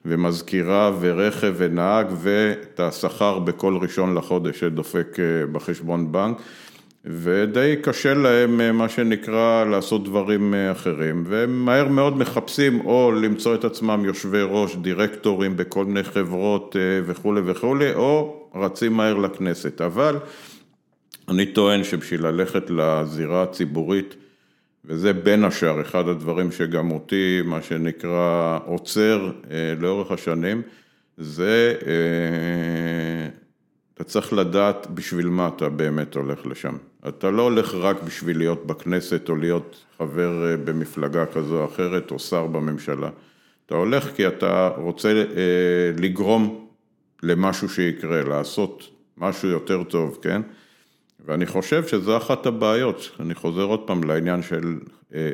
ומזכירה 0.06 0.92
ורכב 1.00 1.54
ונהג 1.56 2.06
ואת 2.22 2.80
השכר 2.80 3.38
בכל 3.38 3.78
ראשון 3.82 4.14
לחודש 4.14 4.60
שדופק 4.60 5.16
בחשבון 5.52 6.12
בנק. 6.12 6.36
ודי 7.04 7.76
קשה 7.82 8.14
להם, 8.14 8.78
מה 8.78 8.88
שנקרא, 8.88 9.64
לעשות 9.64 10.04
דברים 10.04 10.54
אחרים, 10.72 11.24
והם 11.26 11.64
מהר 11.64 11.88
מאוד 11.88 12.16
מחפשים 12.16 12.80
או 12.84 13.12
למצוא 13.12 13.54
את 13.54 13.64
עצמם 13.64 14.02
יושבי 14.04 14.42
ראש, 14.42 14.76
דירקטורים 14.76 15.56
בכל 15.56 15.84
מיני 15.84 16.02
חברות 16.02 16.76
וכולי 17.06 17.40
וכולי, 17.44 17.94
או 17.94 18.37
רצים 18.54 18.92
מהר 18.92 19.14
לכנסת, 19.14 19.80
אבל 19.80 20.16
אני 21.28 21.46
טוען 21.46 21.84
שבשביל 21.84 22.26
ללכת 22.26 22.70
לזירה 22.70 23.42
הציבורית, 23.42 24.14
וזה 24.84 25.12
בין 25.12 25.44
השאר 25.44 25.80
אחד 25.80 26.08
הדברים 26.08 26.52
שגם 26.52 26.90
אותי, 26.90 27.42
מה 27.44 27.62
שנקרא, 27.62 28.58
עוצר 28.66 29.30
לאורך 29.80 30.10
השנים, 30.10 30.62
זה 31.16 31.74
אתה 33.94 34.04
צריך 34.04 34.32
לדעת 34.32 34.86
בשביל 34.94 35.28
מה 35.28 35.50
אתה 35.56 35.68
באמת 35.68 36.14
הולך 36.14 36.46
לשם. 36.46 36.76
אתה 37.08 37.30
לא 37.30 37.42
הולך 37.42 37.74
רק 37.74 38.02
בשביל 38.02 38.38
להיות 38.38 38.66
בכנסת 38.66 39.28
או 39.28 39.36
להיות 39.36 39.84
חבר 39.98 40.56
במפלגה 40.64 41.26
כזו 41.26 41.60
או 41.60 41.64
אחרת 41.64 42.10
או 42.10 42.18
שר 42.18 42.46
בממשלה. 42.46 43.10
אתה 43.66 43.74
הולך 43.74 44.04
כי 44.16 44.28
אתה 44.28 44.70
רוצה 44.76 45.24
לגרום 45.98 46.67
למשהו 47.22 47.68
שיקרה, 47.68 48.22
לעשות 48.22 48.90
משהו 49.16 49.48
יותר 49.48 49.84
טוב, 49.84 50.18
כן? 50.22 50.42
ואני 51.26 51.46
חושב 51.46 51.86
שזו 51.86 52.16
אחת 52.16 52.46
הבעיות, 52.46 53.10
אני 53.20 53.34
חוזר 53.34 53.62
עוד 53.62 53.80
פעם 53.86 54.04
לעניין 54.04 54.42
של 54.42 54.78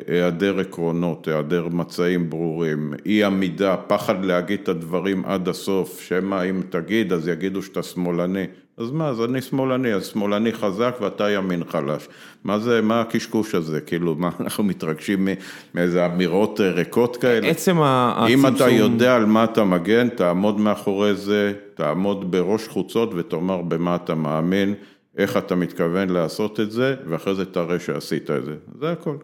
היעדר 0.07 0.59
עקרונות, 0.59 1.27
היעדר 1.27 1.67
מצעים 1.67 2.29
ברורים, 2.29 2.93
אי 3.05 3.23
עמידה, 3.23 3.77
פחד 3.77 4.25
להגיד 4.25 4.59
את 4.63 4.69
הדברים 4.69 5.25
עד 5.25 5.47
הסוף, 5.47 6.01
שמא 6.01 6.49
אם 6.49 6.61
תגיד 6.69 7.13
אז 7.13 7.27
יגידו 7.27 7.61
שאתה 7.61 7.83
שמאלני, 7.83 8.45
אז 8.77 8.91
מה, 8.91 9.07
אז 9.07 9.21
אני 9.21 9.41
שמאלני, 9.41 9.93
אז 9.93 10.05
שמאלני 10.05 10.53
חזק 10.53 10.95
ואתה 11.01 11.29
ימין 11.29 11.63
חלש, 11.63 12.07
מה 12.43 12.59
זה, 12.59 12.81
מה 12.81 13.01
הקשקוש 13.01 13.55
הזה, 13.55 13.81
כאילו, 13.81 14.15
מה 14.15 14.29
אנחנו 14.39 14.63
מתרגשים 14.63 15.27
מאיזה 15.75 16.05
אמירות 16.05 16.59
ריקות 16.59 17.17
כאלה? 17.17 17.47
עצם 17.47 17.77
הצמצום... 17.81 18.47
אם 18.47 18.55
אתה 18.55 18.69
יודע 18.69 19.15
על 19.15 19.25
מה 19.25 19.43
אתה 19.43 19.63
מגן, 19.63 20.09
תעמוד 20.09 20.59
מאחורי 20.59 21.15
זה, 21.15 21.53
תעמוד 21.73 22.31
בראש 22.31 22.67
חוצות 22.67 23.11
ותאמר 23.15 23.61
במה 23.61 23.95
אתה 23.95 24.15
מאמין. 24.15 24.73
איך 25.17 25.37
אתה 25.37 25.55
מתכוון 25.55 26.09
לעשות 26.09 26.59
את 26.59 26.71
זה, 26.71 26.95
ואחרי 27.07 27.35
זה 27.35 27.45
תראה 27.45 27.79
שעשית 27.79 28.31
את 28.31 28.45
זה, 28.45 28.55
זה 28.79 28.91
הכל. 28.91 29.15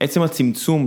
עצם 0.00 0.22
הצמצום 0.22 0.86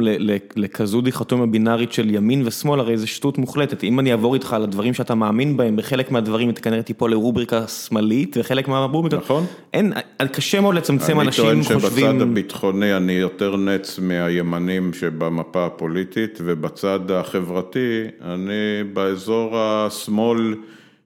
לכזו 0.56 1.02
דיכוטומיה 1.02 1.46
בינארית 1.46 1.94
של 1.94 2.16
ימין 2.16 2.48
ושמאל, 2.48 2.80
הרי 2.80 2.98
זה 2.98 3.08
שטות 3.08 3.38
מוחלטת, 3.38 3.84
אם 3.84 4.00
אני 4.00 4.12
אעבור 4.12 4.34
איתך 4.34 4.54
על 4.54 4.64
הדברים 4.64 4.94
שאתה 4.94 5.16
מאמין 5.16 5.58
בהם, 5.58 5.76
בחלק 5.76 6.12
מהדברים 6.12 6.50
אתה 6.50 6.62
כנראה 6.62 6.84
תיפול 6.84 7.12
לרובריקה 7.12 7.68
שמאלית, 7.68 8.36
וחלק 8.40 8.68
מהרובריקה, 8.68 9.18
נכון, 9.18 9.46
אין, 9.74 9.94
קשה 10.32 10.62
מאוד 10.62 10.76
לצמצם 10.76 11.22
אנשים 11.22 11.64
חושבים, 11.64 11.78
אני 11.78 11.82
טוען 11.82 11.92
שבצד 11.92 12.22
הביטחוני 12.22 12.98
אני 12.98 13.14
יותר 13.14 13.56
נץ 13.56 14.00
מהימנים 14.00 14.94
שבמפה 14.94 15.66
הפוליטית, 15.66 16.40
ובצד 16.46 17.12
החברתי 17.12 18.04
אני 18.22 18.84
באזור 18.94 19.58
השמאל, 19.58 20.56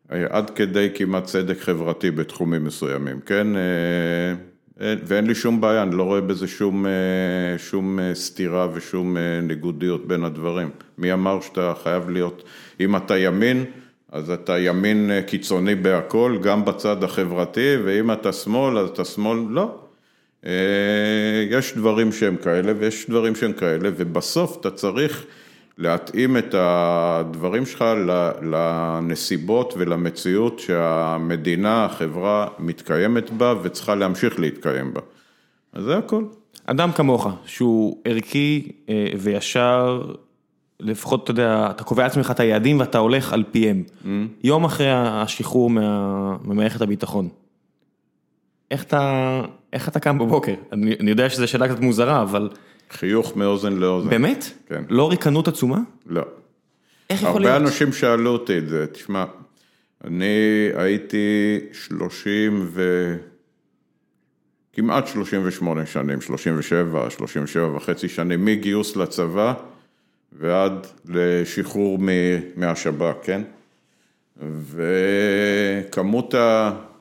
עד 0.10 0.50
כדי 0.50 0.88
כמעט 0.94 1.24
צדק 1.24 1.60
חברתי 1.60 2.12
בתחומים 2.12 2.64
מסוימים, 2.64 3.20
כן, 3.26 3.48
ואין 4.80 5.28
לי 5.28 5.36
שום 5.36 5.62
בעיה, 5.62 5.84
אני 5.84 5.96
לא 5.96 6.04
רואה 6.04 6.22
בזה 6.22 6.48
שום, 6.48 6.86
שום 7.58 8.00
סתירה 8.14 8.68
ושום 8.74 9.18
ניגודיות 9.44 10.08
בין 10.08 10.24
הדברים. 10.24 10.70
מי 10.98 11.14
אמר 11.14 11.42
שאתה 11.42 11.74
חייב 11.84 12.10
להיות, 12.10 12.44
אם 12.80 12.96
אתה 12.96 13.18
ימין, 13.18 13.66
אז 14.12 14.30
אתה 14.30 14.60
ימין 14.60 15.12
קיצוני 15.28 15.76
בהכל, 15.76 16.38
גם 16.42 16.66
בצד 16.66 17.04
החברתי, 17.04 17.76
ואם 17.86 18.12
אתה 18.12 18.34
שמאל, 18.34 18.78
אז 18.78 18.90
אתה 18.90 19.06
שמאל, 19.06 19.40
לא. 19.50 19.76
יש 21.50 21.74
דברים 21.78 22.12
שהם 22.12 22.36
כאלה 22.36 22.74
ויש 22.80 23.10
דברים 23.10 23.36
שהם 23.36 23.54
כאלה, 23.54 23.90
ובסוף 23.98 24.58
אתה 24.62 24.72
צריך 24.72 25.26
להתאים 25.78 26.38
את 26.38 26.56
הדברים 26.58 27.66
שלך 27.66 27.86
לנסיבות 28.42 29.74
ולמציאות 29.78 30.60
שהמדינה, 30.60 31.86
החברה, 31.86 32.48
מתקיימת 32.60 33.32
בה 33.32 33.54
וצריכה 33.62 33.96
להמשיך 33.96 34.40
להתקיים 34.40 34.94
בה. 34.94 35.02
אז 35.74 35.84
זה 35.84 35.98
הכל. 35.98 36.24
אדם 36.66 36.92
כמוך, 36.92 37.28
שהוא 37.46 37.98
ערכי 38.06 38.72
וישר, 39.20 40.02
לפחות 40.80 41.24
אתה 41.24 41.32
יודע, 41.32 41.68
אתה 41.70 41.84
קובע 41.84 42.04
לעצמך 42.04 42.32
את 42.32 42.40
היעדים 42.40 42.80
ואתה 42.80 42.98
הולך 42.98 43.34
על 43.34 43.44
פיהם. 43.52 43.84
יום 44.44 44.66
אחרי 44.66 44.92
השחרור 44.92 45.70
ממערכת 46.44 46.82
הביטחון, 46.82 47.30
איך 48.72 48.84
אתה, 48.84 49.42
איך 49.74 49.90
אתה 49.90 50.00
קם 50.00 50.18
בבוקר? 50.18 50.54
אני 50.72 51.10
יודע 51.10 51.30
שזו 51.30 51.48
שאלה 51.48 51.68
קצת 51.68 51.80
מוזרה, 51.80 52.22
אבל... 52.22 52.50
חיוך 52.92 53.36
מאוזן 53.36 53.74
לאוזן. 53.74 54.10
באמת? 54.10 54.52
כן. 54.68 54.84
לא 54.90 55.10
ריקנות 55.10 55.48
עצומה? 55.48 55.80
לא. 56.06 56.22
איך 57.10 57.24
יכול 57.24 57.42
להיות? 57.42 57.54
הרבה 57.54 57.66
אנשים 57.66 57.94
שאלו 57.94 58.30
אותי 58.30 58.58
את 58.58 58.70
זה, 58.70 58.88
תשמע, 58.88 59.26
אני 60.04 60.36
הייתי 60.76 61.60
30 61.74 62.66
ו... 62.72 63.16
כמעט 64.74 65.08
38 65.08 65.86
שנים, 65.86 66.22
37, 66.22 67.10
37 67.10 67.76
וחצי 67.76 68.10
שנים, 68.10 68.46
מגיוס 68.46 68.96
לצבא 68.96 69.54
ועד 70.32 70.88
לשחרור 71.06 72.00
מהשב"כ, 72.56 73.14
כן? 73.24 73.42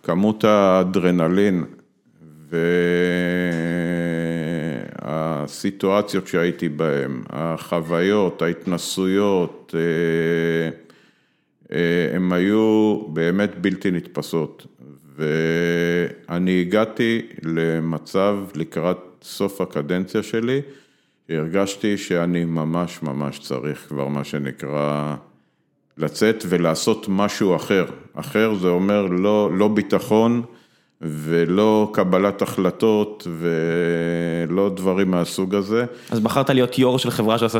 וכמות 0.07 0.45
האדרנלין 0.45 1.65
והסיטואציות 5.07 6.27
שהייתי 6.27 6.69
בהן, 6.69 7.23
החוויות, 7.31 8.43
ההתנסויות, 8.43 9.75
הן 12.15 12.33
היו 12.33 13.01
באמת 13.09 13.59
בלתי 13.61 13.91
נתפסות. 13.91 14.67
ואני 15.17 16.61
הגעתי 16.61 17.23
למצב 17.43 18.39
לקראת 18.55 18.99
סוף 19.23 19.61
הקדנציה 19.61 20.23
שלי, 20.23 20.61
הרגשתי 21.29 21.97
שאני 21.99 22.45
ממש 22.45 23.03
ממש 23.03 23.39
צריך 23.39 23.87
כבר 23.89 24.09
מה 24.09 24.25
שנקרא 24.25 25.15
לצאת 25.99 26.45
ולעשות 26.49 27.07
משהו 27.09 27.57
אחר. 27.57 27.87
אחר 28.15 28.55
זה 28.55 28.69
אומר 28.69 29.07
לא, 29.07 29.51
לא 29.53 29.69
ביטחון 29.69 30.43
ולא 31.03 31.91
קבלת 31.93 32.43
החלטות 32.43 33.27
ולא 33.41 34.71
דברים 34.75 35.11
מהסוג 35.11 35.55
הזה. 35.55 35.85
אז 36.11 36.21
בחרת 36.21 36.51
להיות 36.51 36.79
יו"ר 36.79 36.99
של 36.99 37.11
חברה 37.11 37.39
שעושה 37.39 37.59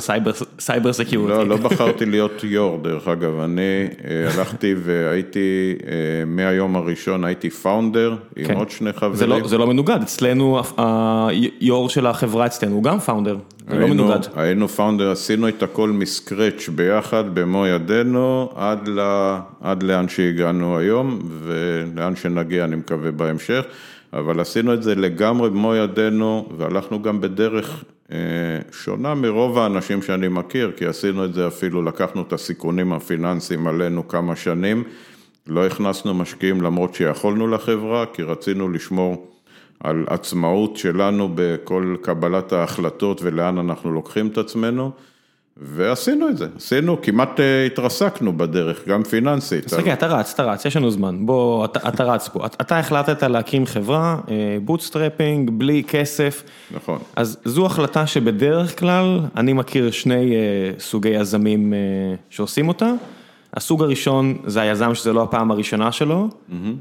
cyber 0.59 0.93
security. 0.93 1.33
לא, 1.33 1.47
לא 1.49 1.57
בחרתי 1.57 2.07
להיות 2.07 2.45
יו"ר, 2.45 2.79
דרך 2.83 3.09
אגב, 3.09 3.41
אני 3.41 3.89
הלכתי 4.35 4.75
והייתי, 4.83 5.75
מהיום 6.27 6.77
הראשון 6.77 7.25
הייתי 7.25 7.51
founder 7.51 8.17
עם 8.37 8.57
עוד 8.57 8.71
שני 8.71 8.93
חברים. 8.93 9.45
זה 9.45 9.59
לא 9.59 9.67
מנוגד, 9.67 9.99
אצלנו 10.03 10.61
היו"ר 10.77 11.89
של 11.89 12.07
החברה 12.07 12.47
אצלנו 12.47 12.75
הוא 12.75 12.83
גם 12.83 12.99
founder, 12.99 13.37
זה 13.71 13.79
לא 13.79 13.87
מנוגד. 13.87 14.19
היינו 14.35 14.69
founder, 14.69 15.11
עשינו 15.11 15.49
את 15.49 15.63
הכל 15.63 15.91
מ 15.91 16.01
scratch 16.01 16.69
ביחד, 16.69 17.35
במו 17.35 17.67
ידינו, 17.67 18.53
עד 19.61 19.83
לאן 19.83 20.09
שהגענו 20.09 20.79
היום 20.79 21.19
ולאן 21.43 22.17
שנגיע 22.17 22.65
אני 22.65 22.77
מקווה 22.77 23.11
בהמשך, 23.11 23.65
אבל 24.13 24.41
עשינו 24.41 24.75
את 24.75 24.83
זה 24.83 24.95
לגמרי 24.95 25.51
במו 25.51 25.75
ידינו 25.75 26.49
והלכנו 26.59 27.03
גם 27.03 27.21
בדרך 27.21 27.85
שונה 28.73 29.15
מרוב 29.15 29.59
האנשים 29.59 30.03
שאני 30.03 30.29
מכיר, 30.29 30.73
כי 30.77 30.87
עשינו 30.87 31.25
את 31.25 31.35
זה 31.35 31.47
אפילו, 31.47 31.83
לקחנו 31.83 32.23
את 32.23 32.33
הסיכונים 32.33 32.93
הפיננסיים 32.93 33.67
עלינו 33.67 34.09
כמה 34.09 34.37
שנים, 34.37 34.85
לא 35.47 35.67
הכנסנו 35.67 36.15
משקיעים 36.15 36.63
למרות 36.63 36.95
שיכולנו 36.95 37.49
לחברה, 37.49 38.05
כי 38.13 38.23
רצינו 38.23 38.69
לשמור 38.69 39.36
על 39.81 40.05
עצמאות 40.07 40.77
שלנו 40.77 41.29
בכל 41.35 41.97
קבלת 42.03 42.53
ההחלטות 42.53 43.21
ולאן 43.23 43.59
אנחנו 43.59 43.93
לוקחים 43.93 44.27
את 44.27 44.39
עצמנו. 44.39 44.91
ועשינו 45.61 46.29
את 46.29 46.37
זה, 46.37 46.47
עשינו, 46.57 47.03
כמעט 47.03 47.41
התרסקנו 47.67 48.39
בדרך, 48.39 48.89
גם 48.89 49.05
פיננסית. 49.05 49.65
אז 49.65 49.75
רגע, 49.75 49.93
אתה 49.93 50.07
רץ, 50.07 50.33
אתה 50.35 50.43
רץ, 50.45 50.65
יש 50.65 50.77
לנו 50.77 50.91
זמן, 50.91 51.27
בוא, 51.27 51.65
אתה 51.65 52.05
רץ 52.05 52.29
פה, 52.29 52.47
אתה 52.47 52.79
החלטת 52.79 53.23
להקים 53.23 53.67
חברה, 53.67 54.17
bootstrapping, 54.65 55.51
בלי 55.53 55.83
כסף. 55.89 56.43
נכון. 56.71 56.99
אז 57.17 57.39
זו 57.45 57.67
החלטה 57.67 58.07
שבדרך 58.07 58.79
כלל, 58.79 59.21
אני 59.37 59.53
מכיר 59.53 59.91
שני 59.91 60.35
סוגי 60.79 61.09
יזמים 61.09 61.73
שעושים 62.31 62.69
אותה. 62.69 62.93
הסוג 63.57 63.83
הראשון 63.83 64.39
זה 64.47 64.61
היזם 64.61 64.95
שזה 64.95 65.13
לא 65.13 65.23
הפעם 65.23 65.51
הראשונה 65.51 65.93
שלו, 65.93 66.29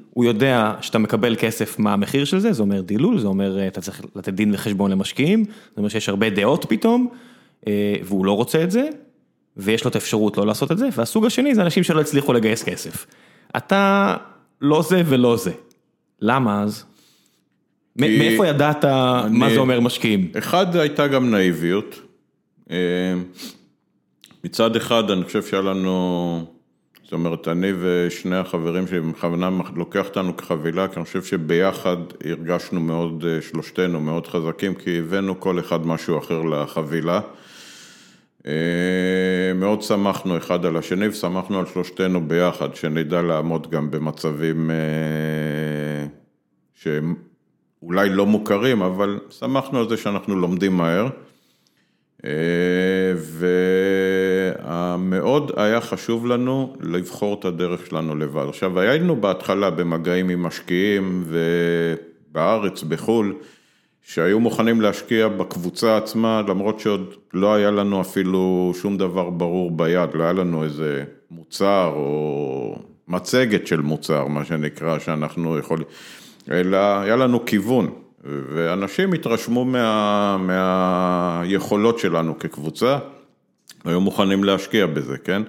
הוא 0.10 0.26
יודע 0.26 0.74
שאתה 0.82 0.98
מקבל 1.00 1.36
כסף 1.40 1.80
מה 1.80 1.94
המחיר 1.94 2.26
של 2.26 2.40
זה, 2.40 2.54
זה 2.54 2.62
אומר 2.62 2.82
דילול, 2.82 3.20
זה 3.20 3.28
אומר 3.28 3.68
אתה 3.68 3.82
צריך 3.82 4.02
לתת 4.16 4.34
דין 4.34 4.54
וחשבון 4.54 4.92
למשקיעים, 4.92 5.44
זה 5.46 5.52
אומר 5.78 5.90
שיש 5.90 6.10
הרבה 6.10 6.30
דעות 6.30 6.66
פתאום. 6.70 7.08
והוא 8.04 8.26
לא 8.26 8.32
רוצה 8.32 8.64
את 8.64 8.72
זה, 8.72 8.90
ויש 9.58 9.84
לו 9.84 9.90
את 9.90 9.96
האפשרות 9.96 10.38
לא 10.38 10.46
לעשות 10.48 10.72
את 10.72 10.78
זה, 10.78 10.90
והסוג 10.96 11.26
השני 11.26 11.56
זה 11.56 11.62
אנשים 11.62 11.84
שלא 11.84 12.02
הצליחו 12.02 12.34
לגייס 12.34 12.64
כסף. 12.64 13.06
אתה 13.58 14.16
לא 14.62 14.82
זה 14.82 15.02
ולא 15.06 15.38
זה. 15.38 15.52
למה 16.22 16.64
אז? 16.64 16.86
מאיפה 17.96 18.48
ידעת 18.48 18.86
אני- 18.86 19.38
מה 19.38 19.50
זה 19.50 19.60
אומר 19.60 19.80
משקיעים? 19.80 20.32
אחד, 20.38 20.76
הייתה 20.76 21.08
גם 21.08 21.32
נאיביות. 21.32 22.00
אה, 22.72 22.76
מצד 24.44 24.76
אחד, 24.76 25.12
אני 25.12 25.24
חושב 25.24 25.44
שהיה 25.44 25.62
לנו, 25.62 26.46
זאת 27.06 27.14
אומרת, 27.14 27.48
אני 27.48 27.72
ושני 27.80 28.36
החברים 28.36 28.88
שלי, 28.88 29.00
בכוונה 29.02 29.50
לוקח 29.76 30.06
אותנו 30.06 30.38
כחבילה, 30.38 30.88
כי 30.88 30.96
אני 30.96 31.06
חושב 31.06 31.24
שביחד 31.24 31.98
הרגשנו 32.24 32.80
מאוד, 32.80 33.26
אה, 33.28 33.42
שלושתנו 33.42 34.00
מאוד 34.02 34.28
חזקים, 34.28 34.76
כי 34.76 35.00
הבאנו 35.00 35.40
כל 35.40 35.60
אחד 35.60 35.88
משהו 35.88 36.18
אחר 36.18 36.42
לחבילה. 36.42 37.20
אה, 38.48 39.54
מאוד 39.56 39.82
שמחנו 39.82 40.38
אחד 40.38 40.66
על 40.66 40.78
השני 40.78 41.08
ושמחנו 41.08 41.60
על 41.60 41.66
שלושתנו 41.66 42.28
ביחד, 42.28 42.76
שנדע 42.76 43.22
לעמוד 43.22 43.72
גם 43.72 43.92
במצבים 43.92 44.72
אה, 44.72 46.08
שהם 46.74 47.16
אולי 47.82 48.10
לא 48.10 48.26
מוכרים, 48.26 48.82
אבל 48.82 49.20
שמחנו 49.30 49.80
על 49.80 49.90
זה 49.90 49.98
שאנחנו 49.98 50.36
לומדים 50.36 50.78
מהר. 50.78 51.08
אה, 52.26 53.14
ומאוד 54.64 55.52
היה 55.56 55.82
חשוב 55.82 56.28
לנו 56.28 56.74
לבחור 56.82 57.38
את 57.40 57.46
הדרך 57.46 57.86
שלנו 57.86 58.16
לבד. 58.16 58.46
עכשיו, 58.50 58.80
היינו 58.80 59.16
בהתחלה 59.16 59.70
במגעים 59.70 60.30
עם 60.30 60.44
משקיעים 60.44 61.24
ובארץ, 61.28 62.84
בחו"ל, 62.84 63.36
שהיו 64.02 64.40
מוכנים 64.40 64.82
להשקיע 64.82 65.28
בקבוצה 65.28 65.98
עצמה, 65.98 66.42
למרות 66.48 66.80
שעוד 66.80 67.14
לא 67.34 67.54
היה 67.54 67.72
לנו 67.72 68.02
אפילו 68.02 68.72
שום 68.82 68.98
דבר 68.98 69.30
ברור 69.30 69.72
ביד, 69.72 70.10
לא 70.14 70.24
היה 70.24 70.34
לנו 70.34 70.64
איזה 70.64 71.04
מוצר 71.32 71.92
או 71.96 72.76
מצגת 73.08 73.68
של 73.68 73.82
מוצר, 73.82 74.28
מה 74.28 74.46
שנקרא, 74.46 75.00
שאנחנו 75.00 75.58
יכולים, 75.58 75.86
אלא 76.52 76.78
היה 76.78 77.16
לנו 77.16 77.46
כיוון, 77.46 77.90
ואנשים 78.24 79.14
התרשמו 79.14 79.66
מה, 79.66 80.38
מהיכולות 80.38 82.00
שלנו 82.00 82.40
כקבוצה, 82.40 82.98
היו 83.86 84.02
מוכנים 84.02 84.44
להשקיע 84.44 84.86
בזה, 84.86 85.18
כן? 85.18 85.42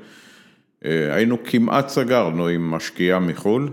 אה, 0.84 1.14
היינו 1.14 1.36
כמעט 1.44 1.88
סגרנו 1.88 2.48
עם 2.48 2.70
משקיעה 2.70 3.18
מחו"ל, 3.20 3.68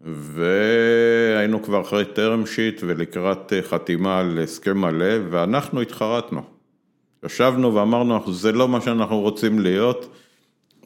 והיינו 0.00 1.62
כבר 1.62 1.80
אחרי 1.80 2.04
טרם 2.04 2.46
שיט 2.46 2.80
ולקראת 2.86 3.52
אה, 3.52 3.62
חתימה 3.62 4.18
על 4.18 4.38
הסכם 4.42 4.78
מלא, 4.78 5.14
ואנחנו 5.30 5.80
התחרטנו. 5.80 6.42
ישבנו 7.24 7.74
ואמרנו, 7.74 8.32
זה 8.32 8.52
לא 8.52 8.68
מה 8.68 8.80
שאנחנו 8.80 9.20
רוצים 9.20 9.58
להיות. 9.58 10.16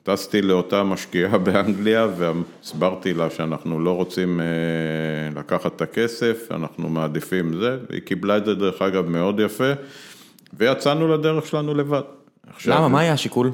טסתי 0.03 0.43
לאותה 0.43 0.83
משקיעה 0.83 1.39
באנגליה 1.45 2.09
והסברתי 2.17 3.15
לה 3.15 3.31
שאנחנו 3.31 3.81
לא 3.81 3.97
רוצים 3.97 4.41
אה, 4.41 5.41
לקחת 5.41 5.77
את 5.77 5.83
הכסף, 5.83 6.49
אנחנו 6.51 6.89
מעדיפים 6.89 7.55
זה, 7.55 7.79
והיא 7.91 8.03
קיבלה 8.03 8.37
את 8.37 8.45
זה 8.45 8.55
דרך 8.55 8.83
אגב 8.83 9.09
מאוד 9.09 9.41
יפה, 9.41 9.73
ויצאנו 10.55 11.09
לדרך 11.09 11.47
שלנו 11.47 11.75
לבד. 11.75 12.20
עכשיו, 12.55 12.79
למה? 12.79 12.89
מה 12.89 13.01
היה 13.01 13.13
השיקול? 13.13 13.51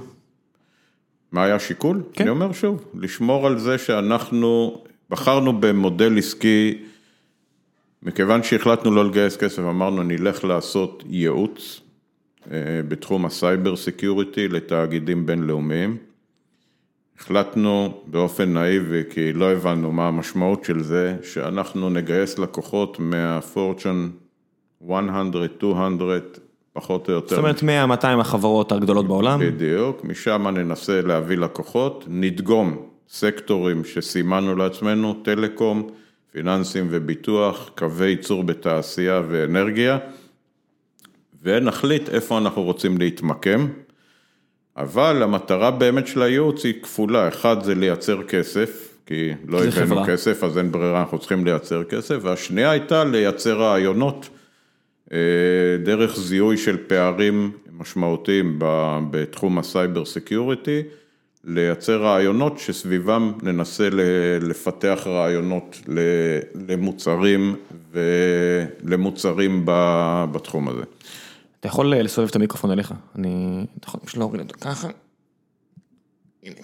מה 1.33 1.45
היה 1.45 1.55
השיקול? 1.55 2.03
כן. 2.13 2.23
אני 2.23 2.31
אומר 2.31 2.53
שוב, 2.53 2.85
לשמור 2.95 3.47
על 3.47 3.59
זה 3.59 3.79
שאנחנו 3.79 4.83
בחרנו 5.11 5.61
במודל 5.61 6.19
עסקי, 6.19 6.79
מכיוון 8.03 8.43
שהחלטנו 8.43 8.91
לא 8.91 9.05
לגייס 9.05 9.37
כסף, 9.37 9.59
אמרנו 9.59 10.03
נלך 10.03 10.45
לעשות 10.45 11.03
ייעוץ 11.07 11.81
אה, 12.53 12.81
בתחום 12.89 13.27
ה 13.27 13.35
cyber 13.35 13.77
security 13.77 14.49
לתאגידים 14.49 15.27
בינלאומיים. 15.27 15.97
החלטנו 17.19 18.01
באופן 18.07 18.53
נאיבי, 18.53 19.03
כי 19.11 19.33
לא 19.33 19.53
הבנו 19.53 19.93
מה 19.93 20.09
המשמעות 20.09 20.65
של 20.65 20.83
זה, 20.83 21.17
שאנחנו 21.23 21.91
נגייס 21.91 22.39
לקוחות 22.39 22.99
מה-Fortune 23.01 24.11
100, 24.81 25.23
200, 25.23 25.99
פחות 26.77 27.09
או 27.09 27.15
יותר. 27.15 27.29
זאת 27.29 27.39
אומרת 27.39 27.63
100-200 28.03 28.21
החברות 28.21 28.73
הגדולות 28.73 29.09
בעולם. 29.09 29.41
בדיוק, 29.41 30.05
משם 30.05 30.49
ננסה 30.49 31.01
להביא 31.01 31.37
לקוחות, 31.37 32.05
נדגום 32.09 32.77
סקטורים 33.09 33.85
שסימנו 33.85 34.57
לעצמנו, 34.57 35.15
טלקום, 35.23 35.91
פיננסים 36.33 36.87
וביטוח, 36.91 37.71
קווי 37.79 38.09
ייצור 38.09 38.45
בתעשייה 38.45 39.23
ואנרגיה, 39.29 39.99
ונחליט 41.43 42.09
איפה 42.09 42.39
אנחנו 42.39 42.63
רוצים 42.63 42.99
להתמקם, 42.99 43.67
אבל 44.77 45.23
המטרה 45.23 45.71
באמת 45.71 46.07
של 46.07 46.23
הייעוץ 46.23 46.65
היא 46.65 46.83
כפולה, 46.83 47.29
אחד 47.29 47.63
זה 47.63 47.75
לייצר 47.75 48.23
כסף, 48.23 48.99
כי 49.07 49.33
לא 49.49 49.65
הבאנו. 49.65 50.05
כסף 50.07 50.45
אז 50.45 50.59
אין 50.59 50.73
ברירה, 50.73 51.01
אנחנו 51.01 51.19
צריכים 51.19 51.45
לייצר 51.45 51.85
כסף, 51.85 52.17
והשנייה 52.23 52.71
הייתה 52.71 53.05
לייצר 53.05 53.59
רעיונות. 53.59 54.29
אה, 55.13 55.19
דרך 55.85 56.17
זיהוי 56.17 56.57
של 56.57 56.77
פערים 56.87 57.53
משמעותיים 57.73 58.59
בתחום 59.11 59.59
ה 59.59 59.66
cyber 59.66 60.05
security, 60.05 60.83
לייצר 61.45 62.03
רעיונות 62.03 62.59
שסביבם 62.59 63.33
ננסה 63.43 63.89
לפתח 64.41 65.03
רעיונות 65.07 65.81
למוצרים 66.69 67.57
ולמוצרים 67.93 69.63
בתחום 70.33 70.69
הזה. 70.69 70.83
אתה 71.61 71.69
יכול 71.69 71.95
אה, 71.95 72.03
לסובב 72.03 72.29
את 72.29 72.37
המיקרופון 72.37 72.71
אליך, 72.71 72.95
אני, 73.19 73.67
אתה 73.79 73.89
יכול 73.89 74.01
פשוט 74.05 74.17
להוריד 74.17 74.41
אותו 74.41 74.55
ככה. 74.61 74.89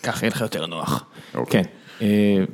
ככה 0.03 0.25
יהיה 0.25 0.31
לך 0.31 0.41
יותר 0.41 0.67
נוח. 0.67 1.05
אוקיי. 1.35 1.63
כן. 1.99 2.45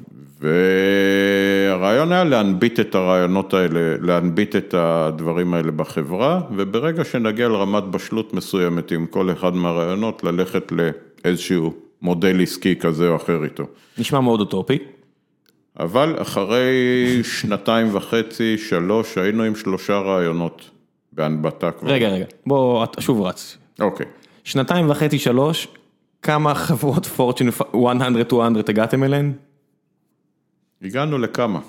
והרעיון 0.40 2.12
היה 2.12 2.24
להנביט 2.24 2.80
את 2.80 2.94
הרעיונות 2.94 3.54
האלה, 3.54 3.96
להנביט 4.00 4.56
את 4.56 4.74
הדברים 4.74 5.54
האלה 5.54 5.70
בחברה, 5.70 6.40
וברגע 6.56 7.04
שנגיע 7.04 7.48
לרמת 7.48 7.84
בשלות 7.84 8.34
מסוימת 8.34 8.92
עם 8.92 9.06
כל 9.06 9.32
אחד 9.32 9.54
מהרעיונות, 9.54 10.24
ללכת 10.24 10.72
לאיזשהו 10.72 11.74
מודל 12.02 12.42
עסקי 12.42 12.76
כזה 12.76 13.08
או 13.08 13.16
אחר 13.16 13.44
איתו. 13.44 13.64
נשמע 13.98 14.20
מאוד 14.20 14.40
אוטופי. 14.40 14.78
אבל 15.78 16.14
אחרי 16.18 16.64
שנתיים 17.22 17.96
וחצי, 17.96 18.58
שלוש, 18.58 19.18
היינו 19.18 19.42
עם 19.42 19.54
שלושה 19.54 19.98
רעיונות 19.98 20.70
בהנבטה 21.12 21.70
כבר. 21.70 21.90
רגע, 21.90 22.08
רגע, 22.08 22.24
בוא, 22.46 22.86
שוב 23.00 23.22
רץ. 23.22 23.58
אוקיי. 23.80 24.06
שנתיים 24.44 24.90
וחצי, 24.90 25.18
שלוש, 25.18 25.68
כמה 26.22 26.54
חברות 26.54 27.06
פורצ'ין 27.06 27.48
100-200 27.48 28.34
הגעתם 28.68 29.04
אליהן? 29.04 29.32
הגענו 30.82 31.18
לכמה, 31.18 31.60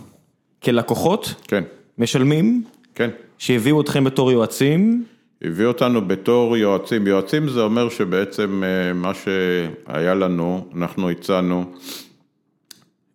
כלקוחות, 0.63 1.33
כן, 1.47 1.63
משלמים, 1.97 2.63
כן. 2.95 3.09
שהביאו 3.37 3.81
אתכם 3.81 4.03
בתור 4.03 4.31
יועצים, 4.31 5.03
הביא 5.41 5.65
אותנו 5.65 6.07
בתור 6.07 6.57
יועצים, 6.57 7.07
יועצים 7.07 7.49
זה 7.49 7.61
אומר 7.61 7.89
שבעצם 7.89 8.63
אה, 8.63 8.93
מה 8.93 9.11
שהיה 9.13 10.15
לנו, 10.15 10.67
אנחנו 10.75 11.09
הצענו 11.09 11.73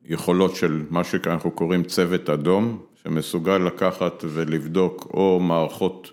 יכולות 0.04 0.56
של 0.56 0.82
מה 0.90 1.04
שאנחנו 1.04 1.50
קוראים 1.50 1.82
צוות 1.82 2.30
אדום, 2.30 2.82
שמסוגל 3.02 3.58
לקחת 3.58 4.24
ולבדוק 4.26 5.10
או 5.14 5.40
מערכות 5.40 6.10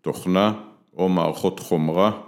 תוכנה, 0.00 0.52
או 0.96 1.08
מערכות 1.08 1.60
חומרה, 1.60 2.20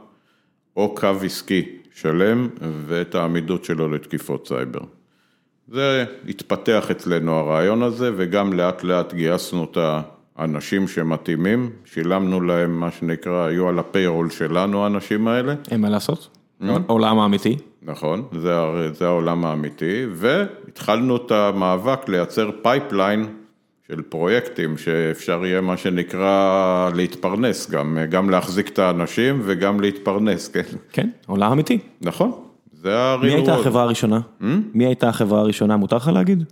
או 0.76 0.94
קו 0.94 1.06
עסקי 1.24 1.64
שלם, 1.94 2.48
ואת 2.86 3.14
העמידות 3.14 3.64
שלו 3.64 3.88
לתקיפות 3.88 4.48
סייבר. 4.48 4.80
זה 5.68 6.04
התפתח 6.28 6.90
אצלנו 6.90 7.32
הרעיון 7.32 7.82
הזה, 7.82 8.10
וגם 8.16 8.52
לאט 8.52 8.84
לאט 8.84 9.14
גייסנו 9.14 9.64
את 9.64 9.78
האנשים 10.36 10.88
שמתאימים, 10.88 11.70
שילמנו 11.84 12.40
להם 12.40 12.80
מה 12.80 12.90
שנקרא, 12.90 13.46
היו 13.46 13.68
על 13.68 13.78
ה 13.78 13.85
payroll 13.85 14.30
שלנו 14.30 14.84
האנשים 14.84 15.28
האלה, 15.28 15.54
אין 15.70 15.80
מה 15.80 15.90
לעשות. 15.90 16.28
העולם 16.88 17.18
האמיתי. 17.18 17.56
נכון, 17.82 18.22
זה, 18.32 18.54
זה 18.92 19.06
העולם 19.06 19.44
האמיתי, 19.44 20.06
והתחלנו 20.12 21.16
את 21.16 21.30
המאבק 21.30 22.08
לייצר 22.08 22.50
pipeline 22.62 23.26
של 23.88 24.02
פרויקטים, 24.02 24.78
שאפשר 24.78 25.44
יהיה 25.44 25.60
מה 25.60 25.76
שנקרא 25.76 26.90
להתפרנס, 26.94 27.70
גם, 27.70 27.98
גם 28.08 28.30
להחזיק 28.30 28.68
את 28.68 28.78
האנשים 28.78 29.40
וגם 29.44 29.80
להתפרנס, 29.80 30.48
כן? 30.48 30.62
כן, 30.92 31.08
עולם 31.26 31.52
אמיתי. 31.52 31.78
נכון, 32.00 32.32
זה 32.82 32.98
ה 32.98 33.05
real 33.05 33.32
מי 33.32 33.38
הייתה. 33.38 33.54
החברה 33.54 33.82
הראשונה? 33.82 34.20
מי 34.74 34.86
הייתה 34.86 35.08
החברה 35.08 35.40
הראשונה, 35.40 35.76
מותר 35.76 35.96
לך 35.96 36.08
להגיד? 36.14 36.44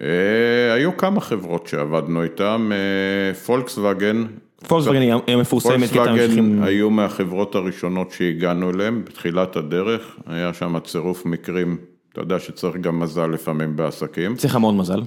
אה, 0.00 0.72
היו 0.74 0.96
כמה 0.96 1.20
חברות 1.20 1.66
שעבדנו 1.66 2.22
איתן, 2.22 2.68
אה, 2.72 3.34
פולקסווגן, 3.34 4.24
פולקסווגן 4.68 5.00
היא 5.00 5.14
היא 5.26 5.36
מפורסמת 5.36 5.90
כי 5.90 6.02
אתם 6.02 6.16
פולקסווגן. 6.16 6.62
היו 6.62 6.90
מהחברות 6.90 7.54
הראשונות 7.54 8.10
שהגענו 8.10 8.70
אליהן 8.70 9.04
בתחילת 9.04 9.56
הדרך, 9.56 10.16
היה 10.26 10.54
שם 10.54 10.78
צירוף 10.84 11.26
מקרים, 11.26 11.76
אתה 12.12 12.20
יודע 12.20 12.38
שצריך 12.38 12.76
גם 12.76 13.00
מזל 13.00 13.26
לפעמים 13.26 13.76
בעסקים, 13.76 14.36
צריך 14.36 14.54
המון 14.56 14.76
מזל. 14.76 15.02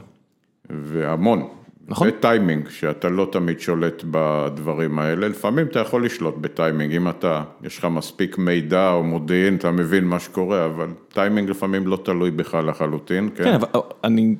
והמון. 0.70 1.48
נכון. 1.92 2.08
וטיימינג, 2.08 2.70
שאתה 2.70 3.10
לא 3.10 3.28
תמיד 3.32 3.60
שולט 3.60 4.04
בדברים 4.12 5.00
האלה, 5.00 5.28
לפעמים 5.28 5.68
אתה 5.68 5.80
יכול 5.80 6.06
לשלוט 6.06 6.36
בטיימינג, 6.42 6.96
אם 6.96 7.10
אתה, 7.10 7.44
יש 7.64 7.78
לך 7.78 7.86
מספיק 7.86 8.38
מידע 8.38 8.92
או 8.92 9.04
מודיעין, 9.04 9.56
אתה 9.56 9.72
מבין 9.72 10.04
מה 10.04 10.20
שקורה, 10.20 10.66
אבל 10.66 10.88
טיימינג 11.14 11.50
לפעמים 11.50 11.88
לא 11.88 11.98
תלוי 12.04 12.32
בך 12.32 12.54
לחלוטין, 12.54 13.30
כן? 13.36 13.44
כן, 13.44 13.54
אבל 13.54 13.68
אני, 14.04 14.36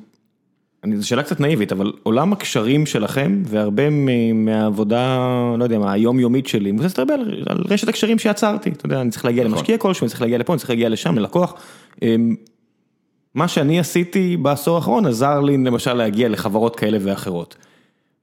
אני, 0.84 0.96
זו 0.96 1.08
שאלה 1.08 1.22
קצת 1.22 1.40
נאיבית, 1.40 1.72
אבל 1.72 1.92
עולם 2.02 2.32
הקשרים 2.32 2.86
שלכם, 2.86 3.42
והרבה 3.44 3.90
מהעבודה, 4.34 5.18
לא 5.58 5.64
יודע 5.64 5.78
מה, 5.78 5.92
היומיומית 5.92 6.46
שלי, 6.46 6.72
מבוססת 6.72 6.98
הרבה 6.98 7.14
על, 7.14 7.44
על 7.48 7.58
רשת 7.68 7.88
הקשרים 7.88 8.18
שיצרתי, 8.18 8.70
אתה 8.70 8.86
יודע, 8.86 9.00
אני 9.00 9.10
צריך 9.10 9.24
להגיע 9.24 9.44
נכון. 9.44 9.58
למשקיע 9.58 9.78
כלשהו, 9.78 10.04
אני 10.04 10.08
צריך 10.08 10.22
להגיע 10.22 10.38
לפה, 10.38 10.52
אני 10.52 10.58
צריך 10.58 10.70
להגיע 10.70 10.88
לשם, 10.88 11.18
ללקוח. 11.18 11.54
מה 13.34 13.48
שאני 13.48 13.80
עשיתי 13.80 14.36
בעשור 14.36 14.76
האחרון 14.76 15.06
עזר 15.06 15.40
לי 15.40 15.56
למשל 15.56 15.92
להגיע 15.92 16.28
לחברות 16.28 16.76
כאלה 16.76 16.98
ואחרות. 17.00 17.56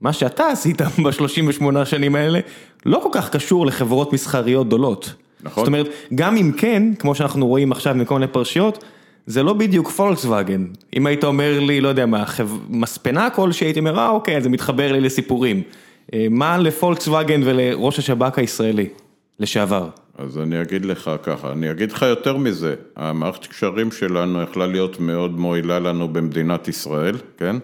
מה 0.02 0.14
שאתה 0.14 0.48
עשית 0.48 0.82
ב-38 1.04 1.86
שנים 1.86 2.16
האלה, 2.16 2.40
לא 2.86 3.00
כל 3.04 3.10
כך 3.12 3.30
קשור 3.30 3.66
לחברות 3.66 4.14
מסחריות 4.14 4.68
גדולות. 4.68 5.14
נכון. 5.44 5.64
זאת 5.64 5.68
אומרת, 5.68 5.88
גם 6.16 6.38
אם 6.38 6.52
כן, 6.58 6.84
כמו 7.00 7.16
שאנחנו 7.16 7.48
רואים 7.48 7.72
עכשיו 7.72 7.96
מכל 7.96 8.14
מיני 8.14 8.28
פרשיות, 8.28 8.84
זה 9.26 9.44
לא 9.44 9.54
בדיוק 9.54 9.90
פולקסווגן. 9.90 10.66
אם 10.96 11.06
היית 11.06 11.24
אומר 11.24 11.60
לי, 11.60 11.82
לא 11.82 11.88
יודע 11.88 12.06
מה, 12.06 12.26
חב... 12.26 12.50
מספנה 12.70 13.30
כלשהי, 13.30 13.68
הייתי 13.68 13.80
אומר, 13.80 14.00
אה 14.00 14.10
אוקיי, 14.10 14.42
זה 14.42 14.50
מתחבר 14.50 14.92
לי 14.92 15.02
לסיפורים. 15.02 15.62
אה, 16.14 16.28
מה 16.30 16.58
לפולקסווגן 16.58 17.42
ולראש 17.46 18.00
השב"כ 18.00 18.40
הישראלי, 18.40 18.90
לשעבר? 19.40 19.90
אז 20.20 20.38
אני 20.40 20.62
אגיד 20.62 20.86
לך 20.86 21.12
ככה, 21.24 21.52
אני 21.52 21.72
אגיד 21.72 21.92
לך 21.92 22.02
יותר 22.02 22.38
מזה, 22.38 22.76
המערכת 22.96 23.46
קשרים 23.46 23.92
שלנו 23.92 24.42
יכלה 24.42 24.68
להיות 24.68 25.00
מאוד 25.00 25.40
מועילה 25.40 25.80
לנו 25.80 26.08
במדינת 26.08 26.68
ישראל, 26.68 27.16
כן? 27.38 27.56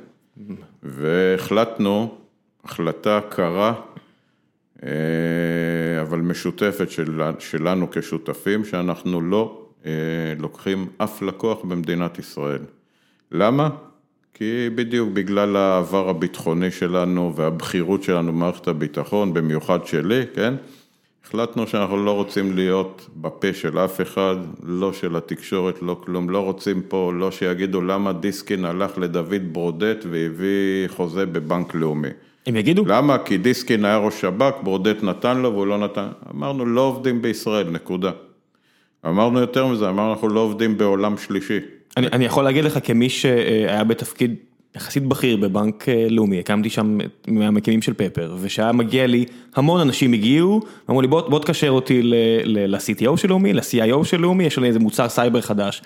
והחלטנו, 0.83 2.17
החלטה 2.63 3.19
קרה, 3.29 3.73
אה, 4.83 4.89
אבל 6.01 6.19
משותפת 6.19 6.91
של, 6.91 7.21
שלנו 7.39 7.87
כשותפים, 7.91 8.65
שאנחנו 8.65 9.21
לא 9.21 9.67
אה, 9.85 9.91
לוקחים 10.39 10.87
אף 10.97 11.21
לקוח 11.21 11.63
במדינת 11.63 12.19
ישראל. 12.19 12.61
למה? 13.31 13.69
כי 14.33 14.69
בדיוק 14.75 15.09
בגלל 15.13 15.55
העבר 15.55 16.09
הביטחוני 16.09 16.71
שלנו 16.71 17.33
והבכירות 17.35 18.03
שלנו 18.03 18.33
במערכת 18.33 18.67
הביטחון, 18.67 19.33
במיוחד 19.33 19.85
שלי, 19.85 20.23
כן? 20.33 20.53
החלטנו 21.27 21.67
שאנחנו 21.67 22.05
לא 22.05 22.11
רוצים 22.11 22.55
להיות 22.55 23.09
בפה 23.15 23.53
של 23.53 23.79
אף 23.79 24.01
אחד, 24.01 24.35
לא 24.63 24.93
של 24.93 25.15
התקשורת, 25.15 25.81
לא 25.81 25.97
כלום, 26.03 26.29
לא 26.29 26.39
רוצים 26.39 26.81
פה, 26.87 27.11
לא 27.15 27.31
שיגידו 27.31 27.81
למה 27.81 28.13
דיסקין 28.13 28.65
הלך 28.65 28.97
לדוד 28.97 29.53
ברודט 29.53 30.05
והביא 30.09 30.87
חוזה 30.87 31.25
בבנק 31.25 31.75
לאומי. 31.75 32.07
הם 32.45 32.55
יגידו? 32.55 32.85
למה? 32.87 33.17
כי 33.17 33.37
דיסקין 33.37 33.85
היה 33.85 33.97
ראש 33.97 34.21
שב"כ, 34.21 34.53
ברודט 34.63 35.03
נתן 35.03 35.37
לו 35.37 35.53
והוא 35.53 35.67
לא 35.67 35.77
נתן. 35.77 36.07
אמרנו, 36.35 36.65
לא 36.65 36.81
עובדים 36.81 37.21
בישראל, 37.21 37.69
נקודה. 37.69 38.11
אמרנו 39.05 39.39
יותר 39.39 39.67
מזה, 39.67 39.89
אמרנו, 39.89 40.11
אנחנו 40.11 40.27
לא 40.27 40.39
עובדים 40.39 40.77
בעולם 40.77 41.17
שלישי. 41.17 41.59
אני, 41.97 42.07
אני 42.07 42.25
יכול 42.25 42.43
להגיד 42.43 42.63
לך 42.63 42.79
כמי 42.83 43.09
שהיה 43.09 43.83
בתפקיד 43.83 44.35
יחסית 44.75 45.03
בכיר 45.03 45.37
בבנק 45.37 45.89
אה, 45.89 46.07
לאומי, 46.09 46.39
הקמתי 46.39 46.69
שם 46.69 46.97
מהמקימים 47.27 47.81
של 47.81 47.93
פפר, 47.93 48.35
ושהיה 48.41 48.71
מגיע 48.71 49.07
לי, 49.07 49.25
המון 49.55 49.81
אנשים 49.81 50.13
הגיעו, 50.13 50.61
אמרו 50.89 51.01
לי 51.01 51.07
בוא, 51.07 51.39
תקשר 51.39 51.69
אותי 51.69 52.01
ל-CTO 52.03 53.17
של 53.17 53.29
לאומי, 53.29 53.53
ל-CIO 53.53 54.03
של 54.03 54.21
לאומי, 54.21 54.43
יש 54.43 54.59
לי 54.59 54.67
איזה 54.67 54.79
מוצר 54.79 55.09
סייבר 55.09 55.41
חדש. 55.41 55.81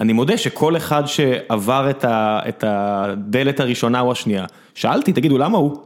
אני 0.00 0.12
מודה 0.12 0.36
שכל 0.36 0.76
אחד 0.76 1.02
שעבר 1.06 1.90
את, 1.90 2.04
ה, 2.04 2.40
את 2.48 2.64
הדלת 2.66 3.60
הראשונה 3.60 4.00
או 4.00 4.12
השנייה, 4.12 4.44
שאלתי, 4.74 5.12
תגידו, 5.12 5.38
למה 5.38 5.58
הוא? 5.58 5.76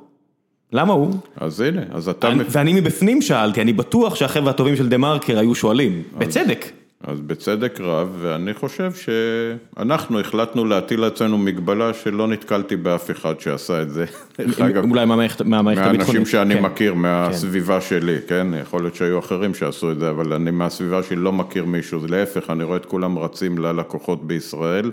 למה 0.72 0.92
הוא? 0.92 1.14
אז 1.36 1.60
הנה, 1.60 1.82
אז 1.92 2.08
אתה... 2.08 2.28
אני, 2.28 2.44
ואני 2.48 2.72
מבפנים 2.80 3.22
שאלתי, 3.22 3.60
אני 3.60 3.72
בטוח 3.72 4.14
שהחבר'ה 4.14 4.50
הטובים 4.50 4.76
של 4.76 4.88
דה 4.88 4.96
מרקר 4.96 5.38
היו 5.38 5.54
שואלים, 5.54 6.02
בצדק. 6.18 6.66
אז 7.04 7.20
בצדק 7.20 7.80
רב, 7.80 8.16
ואני 8.20 8.54
חושב 8.54 8.92
שאנחנו 8.92 10.20
החלטנו 10.20 10.64
להטיל 10.64 11.00
לעצמנו 11.00 11.38
מגבלה 11.38 11.94
שלא 11.94 12.28
נתקלתי 12.28 12.76
באף 12.76 13.10
אחד 13.10 13.40
שעשה 13.40 13.82
את 13.82 13.90
זה. 13.90 14.04
אגב, 14.66 14.90
אולי 14.90 15.04
מהמערכת 15.04 15.40
הביטחונית. 15.40 15.78
מהאנשים 15.78 16.26
שאני 16.26 16.54
כן. 16.54 16.62
מכיר, 16.62 16.94
מהסביבה 16.94 17.80
שלי, 17.80 18.16
כן? 18.28 18.46
יכול 18.62 18.82
להיות 18.82 18.94
שהיו 18.94 19.18
אחרים 19.18 19.54
שעשו 19.54 19.90
את 19.92 19.98
זה, 19.98 20.10
אבל 20.10 20.32
אני 20.32 20.50
מהסביבה 20.50 21.02
שלי 21.02 21.16
לא 21.16 21.32
מכיר 21.32 21.64
מישהו, 21.64 22.00
זה 22.00 22.08
להפך, 22.08 22.50
אני 22.50 22.64
רואה 22.64 22.76
את 22.76 22.86
כולם 22.86 23.18
רצים 23.18 23.58
ללקוחות 23.58 24.26
בישראל, 24.26 24.90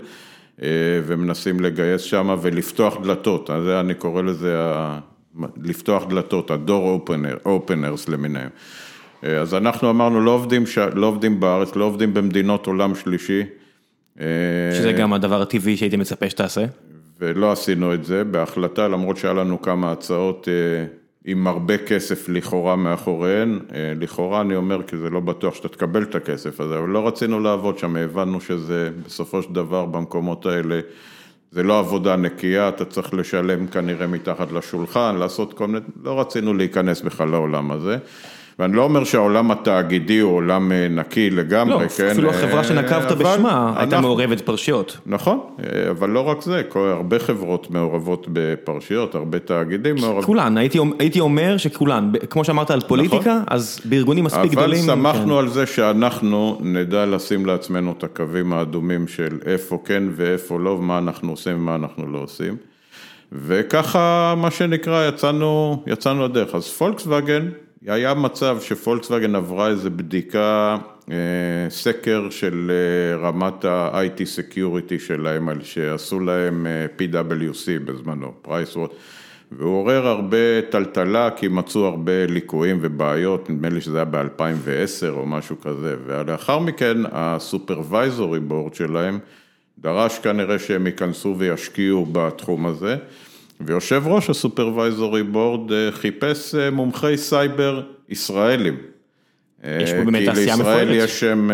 אה, 0.62 0.68
ומנסים 1.06 1.60
לגייס 1.60 2.02
שם 2.02 2.36
ולפתוח 2.42 2.96
דלתות, 3.02 3.50
אז 3.50 3.68
אני 3.68 3.94
קורא 3.94 4.22
לזה, 4.22 4.56
ה- 4.60 4.98
לפתוח 5.62 6.04
דלתות, 6.08 6.50
opener, 6.50 7.46
openers 7.46 8.10
למיניהם. 8.10 8.48
אה, 9.24 9.40
אז 9.40 9.54
אנחנו 9.54 9.90
אמרנו, 9.90 10.20
לא 10.20 10.30
עובדים, 10.30 10.66
ש... 10.66 10.78
לא 10.78 11.06
עובדים 11.06 11.40
בארץ, 11.40 11.76
לא 11.76 11.84
עובדים 11.84 12.14
במדינות 12.14 12.66
עולם 12.66 12.94
שלישי. 12.94 13.42
אה, 14.20 14.26
שזה 14.72 14.92
גם 14.92 15.12
הדבר 15.12 15.42
הטבעי 15.42 15.76
שהייתי 15.76 15.96
מצפה 15.96 16.30
שתעשה. 16.30 16.64
ולא 17.20 17.52
עשינו 17.52 17.94
את 17.94 18.04
זה 18.04 18.24
בהחלטה, 18.24 18.88
למרות 18.88 19.16
שהיה 19.16 19.34
לנו 19.34 19.62
כמה 19.62 19.92
הצעות 19.92 20.48
אה, 20.48 20.86
עם 21.24 21.46
הרבה 21.46 21.78
כסף 21.78 22.28
לכאורה 22.28 22.76
מאחוריהן. 22.76 23.58
לכאורה 24.00 24.40
אני 24.40 24.56
אומר, 24.56 24.82
כי 24.82 24.96
זה 24.96 25.10
לא 25.10 25.20
בטוח 25.20 25.54
שאתה 25.54 25.68
תקבל 25.68 26.02
את 26.02 26.14
הכסף 26.14 26.60
הזה, 26.60 26.78
אבל 26.78 26.88
לא 26.88 27.08
רצינו 27.08 27.40
לעבוד 27.40 27.78
שם, 27.78 27.96
הבנו 27.96 28.40
שזה 28.40 28.90
בסופו 29.06 29.42
של 29.42 29.52
דבר 29.52 29.84
במקומות 29.84 30.46
האלה, 30.46 30.80
זה 31.50 31.62
לא 31.62 31.78
עבודה 31.78 32.16
נקייה, 32.16 32.68
אתה 32.68 32.84
צריך 32.84 33.14
לשלם 33.14 33.66
כנראה 33.66 34.06
מתחת 34.06 34.52
לשולחן, 34.52 35.16
לעשות 35.16 35.52
כל 35.52 35.66
מיני, 35.66 35.84
לא 36.04 36.20
רצינו 36.20 36.54
להיכנס 36.54 37.00
בכלל 37.00 37.28
לעולם 37.28 37.70
הזה. 37.70 37.98
ואני 38.58 38.76
לא 38.76 38.82
אומר 38.82 39.04
שהעולם 39.04 39.50
התאגידי 39.50 40.18
הוא 40.18 40.32
עולם 40.32 40.72
אה, 40.72 40.86
נקי 40.90 41.30
לגמרי, 41.30 41.84
לא, 41.84 41.88
כן? 41.88 42.06
אפילו 42.06 42.30
החברה 42.30 42.58
אה, 42.58 42.64
שנקבת 42.64 43.10
אבל 43.12 43.24
בשמה 43.24 43.72
הייתה 43.76 43.96
אנחנו- 43.96 44.08
מעורבת 44.08 44.40
פרשיות. 44.40 44.98
נכון, 45.06 45.40
אה, 45.60 45.90
אבל 45.90 46.10
לא 46.10 46.20
רק 46.20 46.42
זה, 46.42 46.62
הרבה 46.74 47.18
חברות 47.18 47.70
מעורבות 47.70 48.26
בפרשיות, 48.32 49.14
הרבה 49.14 49.38
תאגידים 49.38 49.94
מעורבים. 50.00 50.22
כולן, 50.22 50.56
הייתי, 50.58 50.78
הייתי 50.98 51.20
אומר 51.20 51.56
שכולן, 51.56 52.12
כמו 52.30 52.44
שאמרת 52.44 52.70
על 52.70 52.80
פוליטיקה, 52.80 53.40
אז 53.46 53.80
בארגונים 53.84 54.24
מספיק 54.24 54.40
נכון. 54.52 54.58
אבל 54.58 54.62
גדולים. 54.62 54.84
שמחנו 54.84 55.32
כן. 55.32 55.38
על 55.38 55.48
זה 55.48 55.66
שאנחנו 55.66 56.58
נדע 56.60 57.06
לשים 57.06 57.46
לעצמנו 57.46 57.94
את 57.98 58.04
הקווים 58.04 58.52
האדומים 58.52 59.08
של 59.08 59.38
איפה 59.46 59.78
כן 59.84 60.02
ואיפה 60.12 60.58
לא, 60.60 60.70
ומה 60.70 60.98
אנחנו 60.98 61.30
עושים 61.30 61.56
ומה 61.56 61.74
אנחנו 61.74 62.06
לא 62.12 62.18
עושים. 62.18 62.56
וככה, 63.32 64.34
מה 64.36 64.50
שנקרא, 64.50 65.08
יצאנו, 65.08 65.82
יצאנו 65.86 66.24
לדרך. 66.24 66.54
אז 66.54 66.68
פולקסווגן, 66.68 67.48
היה 67.86 68.14
מצב 68.14 68.58
שפולקסווגן 68.60 69.34
עברה 69.34 69.68
איזו 69.68 69.90
בדיקה, 69.90 70.78
אה, 71.10 71.16
סקר 71.68 72.30
של 72.30 72.70
אה, 72.70 73.16
רמת 73.28 73.64
ה-IT 73.64 74.20
Security 74.20 74.98
שלהם, 74.98 75.48
שעשו 75.62 76.20
להם 76.20 76.66
אה, 76.66 76.86
PwC 76.98 77.84
בזמנו, 77.84 78.32
פרייס. 78.42 78.76
והוא 79.52 79.76
עורר 79.76 80.06
הרבה 80.06 80.62
טלטלה, 80.70 81.30
כי 81.30 81.48
מצאו 81.48 81.86
הרבה 81.86 82.26
ליקויים 82.26 82.78
ובעיות, 82.80 83.50
נדמה 83.50 83.68
לי 83.68 83.80
שזה 83.80 83.96
היה 83.96 84.04
ב-2010 84.04 85.08
או 85.08 85.26
משהו 85.26 85.60
כזה, 85.60 85.96
ולאחר 86.06 86.58
מכן 86.58 86.96
ה 87.12 87.23
supervisory 87.23 88.40
board 88.40 88.74
שלהם 88.74 89.18
דרש 89.78 90.18
כנראה 90.18 90.58
שהם 90.58 90.86
ייכנסו 90.86 91.34
וישקיעו 91.38 92.06
בתחום 92.12 92.66
הזה, 92.66 92.96
ויושב 93.66 94.02
ראש 94.06 94.30
הסופרוויזורי 94.30 95.22
בורד 95.22 95.72
אה, 95.72 95.92
חיפש 95.92 96.54
אה, 96.54 96.70
מומחי 96.70 97.16
סייבר 97.16 97.82
ישראלים. 98.08 98.76
יש 99.64 99.92
פה 99.92 99.98
אה, 99.98 100.04
באמת 100.04 100.24
תעשייה 100.28 100.54
כי 100.54 100.62
לישראל 100.62 100.88
מפוארת. 100.88 101.04
יש 101.04 101.20
שם 101.20 101.48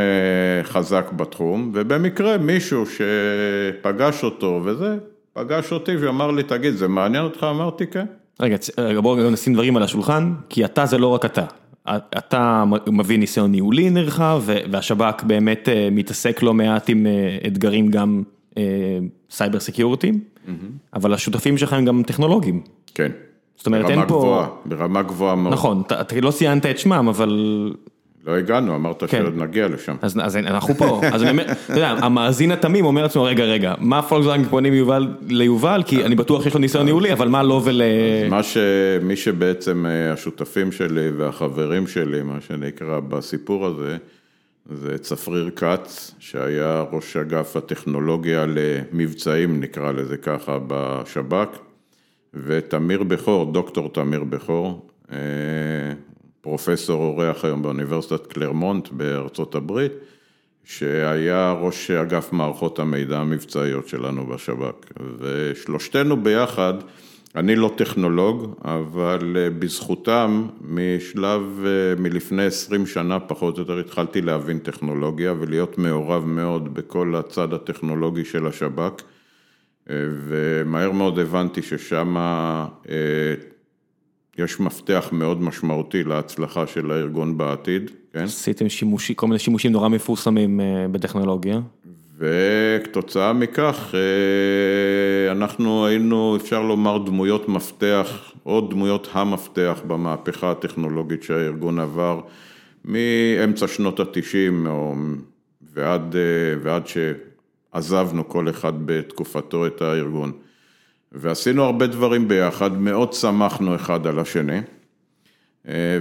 חזק 0.62 1.12
בתחום, 1.12 1.70
ובמקרה 1.74 2.38
מישהו 2.38 2.84
שפגש 2.86 4.24
אותו 4.24 4.60
וזה, 4.64 4.96
פגש 5.32 5.72
אותי 5.72 5.96
ואמר 5.96 6.30
לי, 6.30 6.42
תגיד, 6.42 6.74
זה 6.74 6.88
מעניין 6.88 7.24
אותך? 7.24 7.46
אמרתי, 7.50 7.86
כן. 7.86 8.06
רגע, 8.40 8.56
רגע, 8.78 9.00
בואו 9.00 9.30
נשים 9.30 9.54
דברים 9.54 9.76
על 9.76 9.82
השולחן, 9.82 10.32
כי 10.48 10.64
אתה 10.64 10.86
זה 10.86 10.98
לא 10.98 11.06
רק 11.06 11.24
אתה. 11.24 11.44
אתה 12.18 12.64
מביא 12.86 13.18
ניסיון 13.18 13.50
ניהולי 13.52 13.90
נרחב, 13.90 14.42
והשב"כ 14.46 15.22
באמת 15.22 15.68
מתעסק 15.92 16.42
לא 16.42 16.54
מעט 16.54 16.88
עם 16.88 17.06
אתגרים 17.46 17.88
גם 17.88 18.22
סייבר 19.30 19.60
security 19.60 20.04
ים, 20.04 20.20
אבל 20.94 21.14
השותפים 21.14 21.58
שלך 21.58 21.72
הם 21.72 21.84
גם 21.84 22.02
טכנולוגיים. 22.06 22.62
כן. 22.94 23.10
זאת 23.56 23.66
אומרת, 23.66 23.90
אין 23.90 23.94
ברמה 23.94 24.08
פה... 24.08 24.14
גבוהה, 24.14 24.48
ברמה 24.64 25.02
גבוהה 25.02 25.34
מאוד. 25.34 25.52
נכון, 25.52 25.82
אתה 26.00 26.20
לא 26.20 26.30
ציינת 26.30 26.66
את 26.66 26.78
שמם, 26.78 27.08
אבל... 27.08 27.72
לא 28.26 28.36
הגענו, 28.36 28.74
אמרת 28.74 29.04
כן. 29.04 29.18
שעוד 29.22 29.36
נגיע 29.36 29.68
לשם. 29.68 29.96
אז, 30.02 30.18
אז 30.22 30.36
אנחנו 30.36 30.74
פה, 30.74 31.00
אז 31.12 31.22
אני 31.22 31.30
אומר, 31.30 31.44
אתה 31.52 31.72
יודע, 31.72 31.88
המאזין 31.88 32.52
התמים 32.52 32.84
אומר 32.84 33.02
לעצמו, 33.02 33.22
רגע, 33.22 33.44
רגע, 33.44 33.74
מה 33.78 34.02
פולקסווגן 34.02 34.44
פונים 34.44 34.74
יובל, 34.74 35.08
ליובל, 35.28 35.82
כי 35.86 36.04
אני 36.04 36.14
בטוח 36.14 36.42
שיש 36.42 36.54
לו 36.54 36.60
ניסיון 36.60 36.84
ניהולי, 36.84 37.12
אבל 37.12 37.28
מה 37.28 37.42
לו 37.42 37.64
ול... 37.64 37.82
מה 38.30 38.42
שמי 38.42 39.16
שבעצם 39.16 39.86
אה, 39.86 40.12
השותפים 40.12 40.72
שלי 40.72 41.10
והחברים 41.16 41.86
שלי, 41.86 42.22
מה 42.22 42.38
שנקרא, 42.40 43.00
בסיפור 43.00 43.66
הזה, 43.66 43.96
זה 44.66 44.98
צפריר 44.98 45.50
כץ, 45.50 46.14
שהיה 46.18 46.84
ראש 46.92 47.16
אגף 47.16 47.56
הטכנולוגיה 47.56 48.46
למבצעים, 48.48 49.60
נקרא 49.60 49.92
לזה 49.92 50.16
ככה, 50.16 50.58
בשב"כ, 50.66 51.58
ותמיר 52.34 53.02
בכור, 53.02 53.52
דוקטור 53.52 53.92
תמיר 53.92 54.24
בכור, 54.24 54.90
פרופסור 56.40 57.04
אורח 57.04 57.44
היום 57.44 57.62
באוניברסיטת 57.62 58.26
קלרמונט 58.26 58.88
בארצות 58.88 59.54
הברית, 59.54 59.92
שהיה 60.64 61.52
ראש 61.60 61.90
אגף 61.90 62.32
מערכות 62.32 62.78
המידע 62.78 63.18
המבצעיות 63.18 63.88
שלנו 63.88 64.26
בשב"כ, 64.26 64.86
ושלושתנו 65.18 66.22
ביחד, 66.22 66.74
אני 67.36 67.56
לא 67.56 67.72
טכנולוג, 67.76 68.54
אבל 68.64 69.48
בזכותם 69.58 70.46
משלב, 70.60 71.64
מלפני 71.98 72.44
עשרים 72.44 72.86
שנה 72.86 73.20
פחות 73.20 73.56
או 73.56 73.62
יותר 73.62 73.78
התחלתי 73.78 74.22
להבין 74.22 74.58
טכנולוגיה 74.58 75.34
ולהיות 75.40 75.78
מעורב 75.78 76.24
מאוד 76.24 76.74
בכל 76.74 77.14
הצד 77.16 77.52
הטכנולוגי 77.52 78.24
של 78.24 78.46
השב"כ, 78.46 79.02
ומהר 80.26 80.92
מאוד 80.92 81.18
הבנתי 81.18 81.62
ששם 81.62 82.16
יש 84.38 84.60
מפתח 84.60 85.08
מאוד 85.12 85.42
משמעותי 85.42 86.04
להצלחה 86.04 86.66
של 86.66 86.90
הארגון 86.90 87.38
בעתיד, 87.38 87.90
כן? 88.12 88.22
עשיתם 88.22 88.68
שימושים, 88.68 89.16
כל 89.16 89.26
מיני 89.26 89.38
שימושים 89.38 89.72
נורא 89.72 89.88
מפורסמים 89.88 90.60
בטכנולוגיה. 90.92 91.60
וכתוצאה 92.20 93.32
מכך, 93.32 93.94
אנחנו 95.30 95.86
היינו, 95.86 96.36
אפשר 96.36 96.62
לומר, 96.62 96.98
דמויות 96.98 97.48
מפתח, 97.48 98.32
עוד 98.42 98.70
דמויות 98.70 99.08
המפתח 99.12 99.80
במהפכה 99.86 100.50
הטכנולוגית 100.50 101.22
שהארגון 101.22 101.78
עבר 101.78 102.20
מאמצע 102.84 103.68
שנות 103.68 104.00
התשעים 104.00 104.66
ועד, 105.74 106.14
ועד 106.62 106.82
שעזבנו 106.86 108.28
כל 108.28 108.48
אחד 108.48 108.72
בתקופתו 108.84 109.66
את 109.66 109.82
הארגון. 109.82 110.32
ועשינו 111.12 111.64
הרבה 111.64 111.86
דברים 111.86 112.28
ביחד, 112.28 112.78
מאוד 112.78 113.12
שמחנו 113.12 113.74
אחד 113.74 114.06
על 114.06 114.18
השני, 114.18 114.60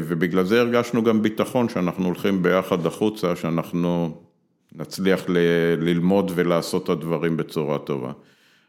ובגלל 0.01 0.43
זה 0.43 0.59
הרגשנו 0.59 1.03
גם 1.03 1.21
ביטחון 1.21 1.69
שאנחנו 1.69 2.05
הולכים 2.05 2.43
ביחד 2.43 2.85
החוצה, 2.85 3.35
שאנחנו 3.35 4.21
נצליח 4.75 5.23
ללמוד 5.77 6.31
ולעשות 6.35 6.83
את 6.83 6.89
הדברים 6.89 7.37
בצורה 7.37 7.77
טובה. 7.77 8.11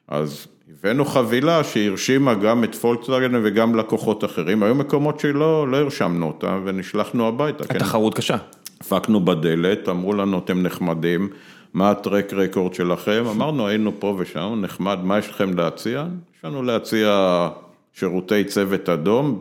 אז 0.09 0.47
הבאנו 0.71 1.05
חבילה 1.05 1.65
שהרשימה 1.65 2.35
גם 2.35 2.65
את 2.65 2.75
פולקסווגן 2.75 3.33
וגם 3.45 3.75
לקוחות 3.75 4.25
אחרים, 4.25 4.63
היו 4.63 4.75
מקומות 4.75 5.21
שלא 5.21 5.67
הרשמנו 5.73 6.27
אותם 6.27 6.63
ונשלחנו 6.65 7.29
הביתה. 7.29 7.65
התחרות 7.71 8.15
קשה. 8.15 8.37
דפקנו 8.83 9.25
בדלת, 9.25 9.89
אמרו 9.89 10.13
לנו 10.13 10.39
אתם 10.39 10.63
נחמדים, 10.63 11.29
מה 11.75 11.91
הטרק 11.91 12.33
רקורד 12.33 12.75
שלכם, 12.75 13.25
אמרנו 13.31 13.67
היינו 13.67 13.93
פה 13.99 14.17
ושם, 14.19 14.59
נחמד, 14.63 14.99
מה 15.03 15.19
יש 15.19 15.31
לכם 15.31 15.59
להציע? 15.59 16.07
יש 16.39 16.45
לנו 16.45 16.63
להציע 16.63 17.49
שירותי 17.93 18.45
צוות 18.45 18.89
אדום 18.89 19.39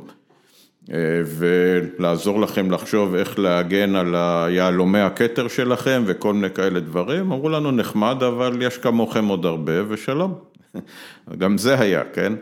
ולעזור 1.26 2.42
לכם 2.42 2.72
לחשוב 2.72 3.16
איך 3.16 3.40
להגן 3.40 3.96
על 3.96 4.16
היהלומי 4.16 5.00
הכתר 5.00 5.48
שלכם 5.48 6.04
וכל 6.06 6.34
מיני 6.34 6.50
כאלה 6.50 6.80
דברים, 6.80 7.32
אמרו 7.32 7.50
לנו 7.50 7.72
נחמד 7.72 8.24
אבל 8.24 8.62
יש 8.62 8.78
כמוכם 8.78 9.26
עוד 9.26 9.46
הרבה 9.46 9.74
ושלום, 9.88 10.40
גם 11.38 11.58
זה 11.58 11.80
היה, 11.80 12.04
כן? 12.14 12.34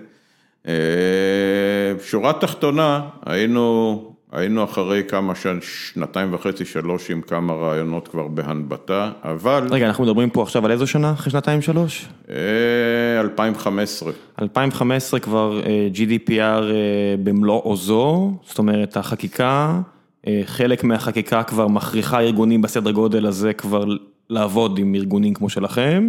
שורה 2.04 2.34
תחתונה, 2.34 3.02
היינו 3.26 4.17
היינו 4.32 4.64
אחרי 4.64 5.04
כמה 5.08 5.34
שנתיים 5.62 6.34
וחצי, 6.34 6.66
שלוש 6.66 7.12
עם 7.12 7.22
כמה 7.22 7.54
רעיונות 7.54 8.08
כבר 8.08 8.28
בהנבטה, 8.28 9.12
אבל... 9.24 9.68
רגע, 9.72 9.88
אנחנו 9.88 10.04
מדברים 10.04 10.30
פה 10.30 10.42
עכשיו 10.42 10.66
על 10.66 10.72
איזו 10.72 10.88
שנה 10.88 11.12
אחרי 11.12 11.32
שנתיים 11.32 11.62
שלוש? 11.62 12.06
2015. 13.20 14.12
2015 14.42 15.20
כבר 15.20 15.62
GDPR 15.94 16.64
במלוא 17.24 17.62
עוזו, 17.64 18.34
זאת 18.48 18.58
אומרת 18.58 18.98
החקיקה, 18.98 19.82
חלק 20.46 20.84
מהחקיקה 20.84 21.44
כבר 21.44 21.68
מכריחה 21.68 22.20
ארגונים 22.20 22.62
בסדר 22.62 22.92
גודל 22.92 23.26
הזה 23.26 23.54
כבר 23.54 23.86
לעבוד 24.30 24.78
עם 24.78 24.96
ארגונים 24.96 25.34
כמו 25.34 25.50
שלכם, 25.50 26.08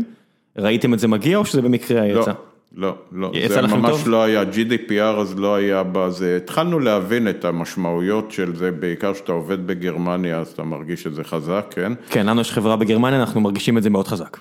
ראיתם 0.59 0.95
את 0.95 0.99
זה 0.99 1.09
מגיע 1.09 1.39
או 1.39 1.45
שזה 1.45 1.63
במקרה 1.63 2.07
יצא? 2.07 2.31
לא. 2.31 2.48
לא, 2.77 2.95
לא, 3.13 3.33
זה 3.49 3.63
ממש 3.63 4.07
לא 4.07 4.23
היה, 4.23 4.43
GDPR 4.43 5.21
אז 5.21 5.39
לא 5.39 5.55
היה 5.55 5.83
בזה, 5.93 6.37
התחלנו 6.37 6.79
להבין 6.79 7.29
את 7.29 7.45
המשמעויות 7.45 8.33
של 8.33 8.57
זה, 8.57 8.71
בעיקר 8.71 9.15
כשאתה 9.15 9.33
עובד 9.33 9.67
בגרמניה 9.67 10.39
אז 10.39 10.49
אתה 10.49 10.63
מרגיש 10.63 11.03
שזה 11.03 11.25
חזק, 11.25 11.67
כן? 11.71 11.93
כן, 12.11 12.27
לנו 12.27 12.41
יש 12.41 12.53
חברה 12.53 12.77
בגרמניה, 12.77 13.21
אנחנו 13.21 13.41
מרגישים 13.41 13.79
את 13.79 13.83
זה 13.83 13.91
מאוד 13.91 14.09
חזק. 14.09 14.39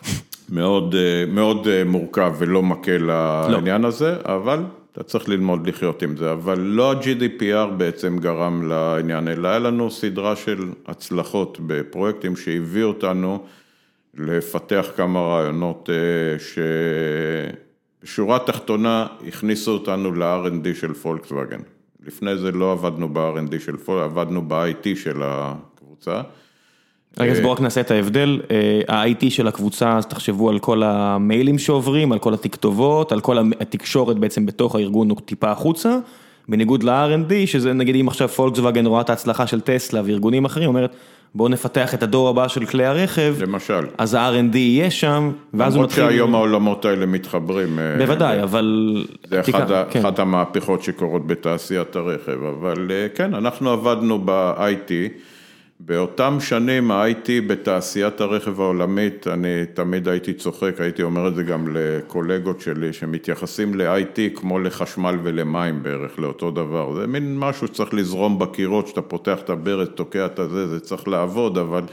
מאוד, 0.50 0.96
מאוד 1.28 1.68
מורכב 1.86 2.34
ולא 2.38 2.64
מקל 2.64 3.10
העניין 3.10 3.82
לא. 3.82 3.88
הזה, 3.88 4.16
אבל 4.26 4.60
אתה 4.92 5.04
צריך 5.04 5.30
ללמוד 5.30 5.68
לחיות 5.68 6.04
עם 6.04 6.18
זה, 6.18 6.32
אבל 6.32 6.60
לא 6.60 6.92
ה-GDPR 6.92 7.72
בעצם 7.78 8.18
גרם 8.18 8.70
לעניין, 8.70 9.28
אלא 9.28 9.48
היה 9.48 9.60
לנו 9.60 9.92
סדרה 9.92 10.36
של 10.36 10.70
הצלחות 10.88 11.58
בפרויקטים 11.68 12.36
שהביאו 12.36 12.88
אותנו 12.88 13.44
לפתח 14.18 14.88
כמה 14.96 15.20
רעיונות 15.20 15.90
ש... 16.40 16.60
בשורה 18.04 18.40
תחתונה 18.40 19.08
הכניסו 19.28 19.72
אותנו 19.72 20.12
ל-R&D 20.12 20.80
של 20.80 20.94
פולקסווגן. 20.94 21.60
לפני 22.06 22.38
זה 22.38 22.52
לא 22.52 22.72
עבדנו 22.72 23.10
ב-R&D 23.14 23.60
של 23.66 23.78
פולקסווגן, 23.78 24.04
עבדנו 24.04 24.42
ב-IT 24.48 24.96
של 24.96 25.22
הקבוצה. 25.24 26.22
רגע, 27.20 27.32
אז 27.32 27.40
בואו 27.40 27.52
רק 27.52 27.62
נעשה 27.62 27.82
את 27.82 27.92
ההבדל, 27.92 28.42
ה-IT 28.88 29.30
של 29.30 29.48
הקבוצה, 29.48 29.98
אז 29.98 30.06
תחשבו 30.06 30.50
על 30.50 30.60
כל 30.60 30.84
המיילים 30.84 31.60
שעוברים, 31.60 32.12
על 32.12 32.20
כל 32.20 32.34
התכתובות, 32.34 33.12
על 33.12 33.20
כל 33.20 33.38
התקשורת 33.38 34.18
בעצם 34.18 34.46
בתוך 34.46 34.76
הארגון 34.76 35.12
או 35.12 35.16
טיפה 35.16 35.52
החוצה, 35.52 35.98
בניגוד 36.50 36.84
ל-R&D, 36.84 37.34
שזה 37.46 37.74
נגיד 37.74 37.96
אם 37.96 38.08
עכשיו 38.08 38.30
פולקסווגן 38.30 38.86
רואה 38.86 39.02
את 39.02 39.10
ההצלחה 39.10 39.48
של 39.48 39.62
טסלה 39.62 40.02
וארגונים 40.06 40.46
אחרים, 40.46 40.68
אומרת, 40.68 40.96
בואו 41.36 41.50
נפתח 41.50 41.94
את 41.94 42.04
הדור 42.04 42.30
הבא 42.30 42.48
של 42.48 42.66
כלי 42.66 42.86
הרכב, 42.86 43.36
למשל, 43.40 43.86
אז 43.98 44.14
ה-R&D 44.14 44.58
יהיה 44.58 44.92
שם, 44.92 45.32
ואז 45.54 45.76
הוא 45.76 45.84
מתחיל... 45.84 46.04
למרות 46.04 46.14
שהיום 46.14 46.36
העולמות 46.36 46.86
האלה 46.86 47.06
מתחברים. 47.06 47.80
בוודאי, 47.98 48.44
אבל... 48.44 48.96
זה 49.30 49.42
אחת 50.00 50.20
המהפכות 50.20 50.84
שקורות 50.84 51.28
בתעשיית 51.28 51.96
הרכב, 51.96 52.44
אבל 52.44 52.92
כן, 53.16 53.34
אנחנו 53.34 53.70
עבדנו 53.70 54.22
ב-IT, 54.26 54.92
באותם 55.80 56.38
שנים 56.40 56.92
ה-IT 56.92 57.30
בתעשיית 57.48 58.22
הרכב 58.22 58.62
העולמית, 58.62 59.28
אני 59.28 59.66
תמיד 59.74 60.08
הייתי 60.08 60.34
צוחק, 60.34 60.76
הייתי 60.80 61.04
אומר 61.04 61.28
את 61.28 61.36
זה 61.36 61.44
גם 61.44 61.68
לקולגות 61.74 62.62
שלי, 62.62 62.94
שמתייחסים 62.94 63.76
ל-IT 63.76 64.40
כמו 64.40 64.60
לחשמל 64.60 65.16
ולמים 65.24 65.84
בערך, 65.84 66.20
לאותו 66.20 66.52
דבר, 66.52 66.94
זה 66.94 67.08
מין 67.08 67.40
משהו 67.40 67.68
שצריך 67.68 67.94
לזרום 67.94 68.40
בקירות, 68.40 68.88
שאתה 68.88 69.02
פותח 69.02 69.38
את 69.40 69.50
הברז, 69.50 69.88
תוקע 69.96 70.26
את 70.26 70.40
הזה, 70.40 70.68
זה 70.68 70.80
צריך 70.80 71.08
לעבוד, 71.08 71.58
אבל 71.58 71.84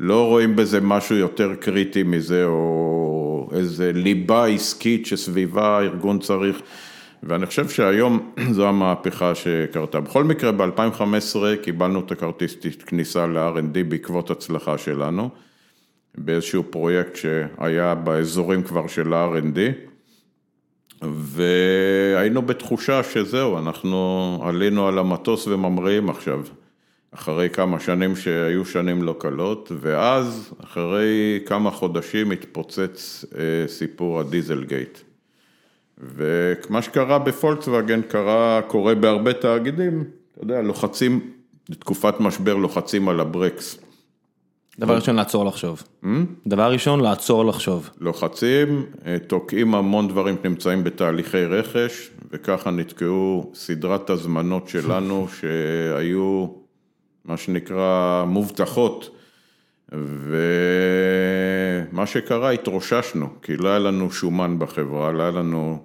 לא 0.00 0.26
רואים 0.26 0.56
בזה 0.56 0.80
משהו 0.80 1.16
יותר 1.16 1.54
קריטי 1.54 2.02
מזה, 2.02 2.44
או 2.44 3.48
איזה 3.52 3.92
ליבה 3.94 4.46
עסקית 4.46 5.06
שסביבה 5.06 5.78
הארגון 5.78 6.18
צריך. 6.18 6.62
ואני 7.22 7.46
חושב 7.46 7.68
שהיום 7.68 8.32
זו 8.56 8.68
המהפכה 8.68 9.34
שקרתה. 9.34 10.00
בכל 10.00 10.24
מקרה, 10.24 10.52
ב-2015 10.52 11.36
קיבלנו 11.62 12.00
את 12.00 12.12
הכרטיס 12.12 12.56
כניסה 12.86 13.26
ל-R&D 13.26 13.84
בעקבות 13.88 14.30
הצלחה 14.30 14.78
שלנו, 14.78 15.30
באיזשהו 16.18 16.64
פרויקט 16.70 17.16
שהיה 17.16 17.94
באזורים 17.94 18.62
כבר 18.62 18.86
של 18.86 19.12
ה-R&D, 19.12 19.58
והיינו 21.02 22.42
בתחושה 22.42 23.02
שזהו, 23.02 23.58
אנחנו 23.58 24.40
עלינו 24.44 24.88
על 24.88 24.98
המטוס 24.98 25.46
וממריאים 25.46 26.10
עכשיו, 26.10 26.42
אחרי 27.10 27.50
כמה 27.50 27.80
שנים 27.80 28.16
שהיו 28.16 28.64
שנים 28.64 29.02
לא 29.02 29.16
קלות, 29.18 29.72
ואז, 29.80 30.54
אחרי 30.64 31.40
כמה 31.46 31.70
חודשים 31.70 32.30
התפוצץ 32.30 33.24
סיפור 33.66 34.20
הדיזל 34.20 34.64
גייט. 34.64 34.98
ומה 35.98 36.82
שקרה 36.82 37.18
בפולקסווגן 37.18 38.02
קרה, 38.02 38.60
קורה 38.66 38.94
בהרבה 38.94 39.32
תאגידים, 39.32 40.04
אתה 40.32 40.44
יודע, 40.44 40.62
לוחצים, 40.62 41.30
בתקופת 41.70 42.20
משבר 42.20 42.54
לוחצים 42.54 43.08
על 43.08 43.20
הברקס. 43.20 43.78
דבר 44.78 44.94
ראשון, 44.96 45.16
לעצור 45.16 45.44
לחשוב. 45.44 45.82
דבר 46.46 46.72
ראשון, 46.72 47.00
לעצור 47.00 47.44
לחשוב. 47.44 47.90
לוחצים, 48.00 48.86
תוקעים 49.26 49.74
המון 49.74 50.08
דברים 50.08 50.36
שנמצאים 50.42 50.84
בתהליכי 50.84 51.44
רכש, 51.44 52.10
וככה 52.30 52.70
נתקעו 52.70 53.50
סדרת 53.54 54.10
הזמנות 54.10 54.68
שלנו 54.68 55.26
שהיו, 55.40 56.46
מה 57.24 57.36
שנקרא, 57.36 58.24
מובטחות. 58.26 59.15
ומה 59.92 60.06
שקרה, 62.06 62.50
התרוששנו, 62.50 63.28
כי 63.42 63.56
לא 63.56 63.68
היה 63.68 63.78
לנו 63.78 64.10
שומן 64.10 64.58
בחברה, 64.58 65.12
לא 65.12 65.22
היה 65.22 65.30
לנו... 65.30 65.82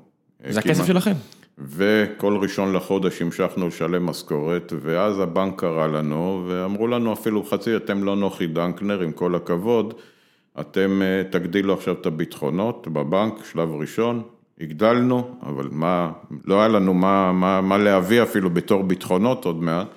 זה 0.50 0.60
הכסף 0.60 0.86
שלכם. 0.86 1.14
וכל 1.58 2.38
ראשון 2.42 2.74
לחודש 2.74 3.22
המשכנו 3.22 3.68
לשלם 3.68 4.06
משכורת, 4.06 4.74
ואז 4.82 5.20
הבנק 5.20 5.60
קרא 5.60 5.88
לנו, 5.88 6.46
ואמרו 6.48 6.88
לנו 6.88 7.14
אפילו 7.14 7.44
חצי, 7.44 7.76
אתם 7.76 8.04
לא 8.04 8.16
נוחי 8.16 8.48
דנקנר, 8.48 9.02
עם 9.02 9.12
כל 9.12 9.36
הכבוד, 9.36 9.94
אתם 10.60 11.02
תגדילו 11.30 11.74
עכשיו 11.74 11.96
את 12.02 12.06
הביטחונות 12.06 12.88
בבנק, 12.88 13.34
שלב 13.52 13.72
ראשון, 13.72 14.24
הגדלנו, 14.62 15.36
אבל 15.44 15.68
מה, 15.72 16.12
לא 16.46 16.60
היה 16.60 16.68
לנו 16.68 16.94
מה, 16.94 17.32
מה, 17.32 17.62
מה 17.62 17.78
להביא 17.78 18.24
אפילו 18.24 18.50
בתור 18.50 18.84
ביטחונות 18.84 19.46
עוד 19.46 19.64
מעט. 19.64 19.88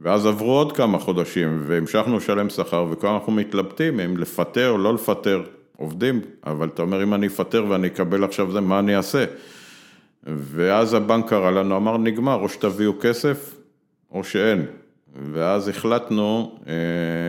ואז 0.00 0.26
עברו 0.26 0.52
עוד 0.52 0.72
כמה 0.72 0.98
חודשים 0.98 1.62
והמשכנו 1.66 2.16
לשלם 2.16 2.50
שכר 2.50 2.86
וכבר 2.90 3.14
אנחנו 3.14 3.32
מתלבטים 3.32 4.00
אם 4.00 4.16
לפטר 4.16 4.70
או 4.70 4.78
לא 4.78 4.94
לפטר 4.94 5.42
עובדים, 5.76 6.20
אבל 6.46 6.68
אתה 6.68 6.82
אומר 6.82 7.02
אם 7.02 7.14
אני 7.14 7.26
אפטר 7.26 7.64
ואני 7.68 7.86
אקבל 7.86 8.24
עכשיו 8.24 8.52
זה, 8.52 8.60
מה 8.60 8.78
אני 8.78 8.96
אעשה? 8.96 9.24
ואז 10.26 10.94
הבנק 10.94 11.28
קרא 11.28 11.50
לנו, 11.50 11.76
אמר 11.76 11.98
נגמר, 11.98 12.34
או 12.34 12.48
שתביאו 12.48 12.92
כסף 13.00 13.54
או 14.12 14.24
שאין. 14.24 14.66
ואז 15.32 15.68
החלטנו 15.68 16.58
אה, 16.66 16.72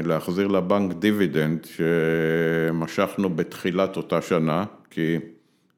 להחזיר 0.04 0.48
לבנק 0.48 0.94
דיבידנד 0.94 1.66
שמשכנו 1.66 3.30
בתחילת 3.30 3.98
אותה 3.98 4.22
שנה, 4.22 4.64
כי 4.90 5.18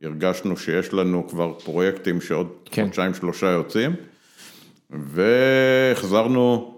הרגשנו 0.03 0.57
שיש 0.57 0.93
לנו 0.93 1.27
כבר 1.27 1.53
פרויקטים 1.53 2.21
שעוד 2.21 2.47
כן. 2.65 2.85
חודשיים 2.85 3.13
שלושה 3.13 3.47
יוצאים, 3.47 3.91
והחזרנו 4.89 6.75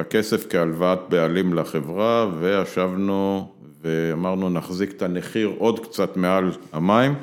הכסף 0.00 0.46
כהלוואת 0.50 0.98
בעלים 1.08 1.54
לחברה, 1.54 2.26
וישבנו 2.40 3.48
ואמרנו 3.82 4.50
נחזיק 4.50 4.90
את 4.92 5.02
הנחיר 5.02 5.52
עוד 5.58 5.80
קצת 5.86 6.16
מעל 6.16 6.50
המים. 6.72 7.14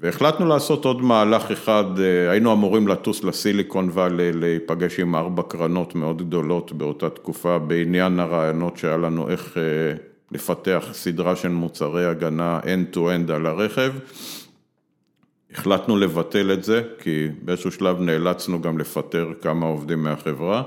והחלטנו 0.00 0.46
לעשות 0.46 0.84
עוד 0.84 1.02
מהלך 1.02 1.50
אחד, 1.50 1.84
אה, 1.98 2.30
היינו 2.30 2.52
אמורים 2.52 2.88
לטוס 2.88 3.24
לסיליקון 3.24 3.88
וואלי, 3.88 4.32
להיפגש 4.32 5.00
עם 5.00 5.16
ארבע 5.16 5.42
קרנות 5.42 5.94
מאוד 5.94 6.22
גדולות 6.22 6.72
באותה 6.72 7.10
תקופה 7.10 7.58
בעניין 7.58 8.20
הרעיונות 8.20 8.76
שהיה 8.76 8.96
לנו 8.96 9.30
איך 9.30 9.56
אה, 9.56 9.62
לפתח 10.32 10.88
סדרה 10.92 11.36
של 11.36 11.48
מוצרי 11.48 12.06
הגנה 12.06 12.60
end-to-end 12.60 13.32
על 13.32 13.46
הרכב. 13.46 13.92
החלטנו 15.52 15.96
לבטל 15.96 16.52
את 16.52 16.64
זה, 16.64 16.82
כי 16.98 17.28
באיזשהו 17.42 17.72
שלב 17.72 18.00
נאלצנו 18.00 18.62
גם 18.62 18.78
לפטר 18.78 19.32
כמה 19.40 19.66
עובדים 19.66 20.02
מהחברה, 20.02 20.62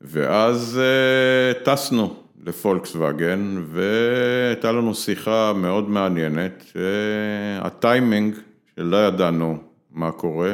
ואז 0.00 0.80
אה, 0.82 1.74
טסנו 1.74 2.16
לפולקסווגן, 2.46 3.62
והייתה 3.66 4.72
לנו 4.72 4.94
שיחה 4.94 5.52
מאוד 5.52 5.88
מעניינת, 5.88 6.64
שהטיימינג, 6.72 8.34
שלא 8.76 9.06
ידענו 9.06 9.58
מה 9.92 10.12
קורה, 10.12 10.52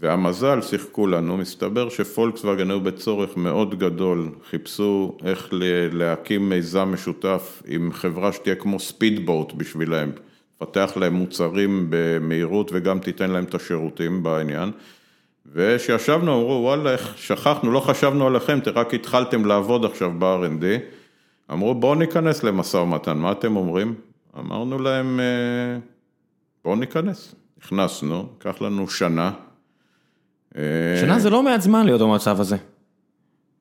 והמזל 0.00 0.62
שיחקו 0.62 1.06
לנו, 1.06 1.36
מסתבר 1.36 1.88
שפולקסווגן 1.88 2.70
היו 2.70 2.80
בצורך 2.80 3.36
מאוד 3.36 3.78
גדול, 3.78 4.28
חיפשו 4.50 5.18
איך 5.24 5.48
להקים 5.92 6.48
מיזם 6.48 6.90
משותף 6.92 7.62
עם 7.66 7.92
חברה 7.92 8.32
שתהיה 8.32 8.54
כמו 8.54 8.80
ספידבוט 8.80 9.52
בשבילם, 9.52 10.10
לפתח 10.56 10.92
להם 10.96 11.14
מוצרים 11.14 11.86
במהירות 11.90 12.70
וגם 12.74 12.98
תיתן 12.98 13.30
להם 13.30 13.44
את 13.44 13.54
השירותים 13.54 14.22
בעניין. 14.22 14.70
וכשישבנו 15.52 16.40
אמרו 16.40 16.60
וואלה 16.62 16.92
איך 16.92 17.12
שכחנו, 17.16 17.70
לא 17.70 17.80
חשבנו 17.80 18.26
עליכם, 18.26 18.58
רק 18.74 18.94
התחלתם 18.94 19.44
לעבוד 19.44 19.84
עכשיו 19.84 20.12
ב-R&D, 20.18 20.64
אמרו 21.52 21.74
בואו 21.74 21.94
ניכנס 21.94 22.42
למשא 22.44 22.76
ומתן, 22.76 23.18
מה 23.18 23.32
אתם 23.32 23.56
אומרים? 23.56 23.94
אמרנו 24.38 24.78
להם 24.78 25.20
אה, 25.20 25.78
בואו 26.64 26.76
ניכנס, 26.76 27.34
נכנסנו, 27.64 28.26
לקח 28.40 28.62
לנו 28.62 28.88
שנה. 28.88 29.30
אה, 30.56 30.62
שנה 31.00 31.18
זה 31.18 31.30
לא 31.30 31.42
מעט 31.42 31.60
זמן 31.60 31.86
להיות 31.86 32.00
במצב 32.00 32.40
הזה. 32.40 32.56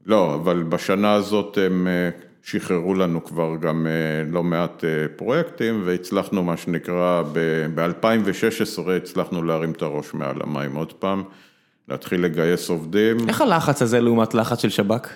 לא, 0.05 0.35
אבל 0.35 0.63
בשנה 0.63 1.13
הזאת 1.13 1.57
הם 1.57 1.87
אה, 1.87 2.09
שחררו 2.43 2.93
לנו 2.93 3.23
כבר 3.23 3.55
גם 3.61 3.87
לא 4.31 4.43
מעט 4.43 4.83
פרויקטים 5.15 5.81
והצלחנו 5.85 6.43
מה 6.43 6.57
שנקרא, 6.57 7.23
ב-2016 7.75 8.91
הצלחנו 8.91 9.43
להרים 9.43 9.71
את 9.71 9.81
הראש 9.81 10.13
מעל 10.13 10.35
המים 10.41 10.75
עוד 10.75 10.93
פעם. 10.93 11.23
להתחיל 11.89 12.23
לגייס 12.23 12.69
עובדים. 12.69 13.29
איך 13.29 13.41
הלחץ 13.41 13.81
הזה 13.81 14.01
לעומת 14.01 14.33
לחץ 14.33 14.61
של 14.61 14.69
שב"כ? 14.69 15.07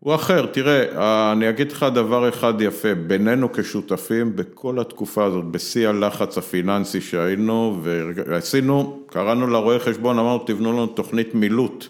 הוא 0.00 0.14
אחר, 0.14 0.46
תראה, 0.46 1.32
אני 1.32 1.48
אגיד 1.48 1.72
לך 1.72 1.86
דבר 1.94 2.28
אחד 2.28 2.60
יפה, 2.60 2.94
בינינו 2.94 3.52
כשותפים 3.52 4.36
בכל 4.36 4.78
התקופה 4.80 5.24
הזאת, 5.24 5.44
בשיא 5.44 5.88
הלחץ 5.88 6.38
הפיננסי 6.38 7.00
שהיינו 7.00 7.80
ועשינו, 7.82 8.98
קראנו 9.06 9.46
לרואי 9.46 9.78
חשבון, 9.78 10.18
אמרנו 10.18 10.44
תבנו 10.46 10.72
לנו 10.72 10.86
תוכנית 10.86 11.34
מילוט. 11.34 11.86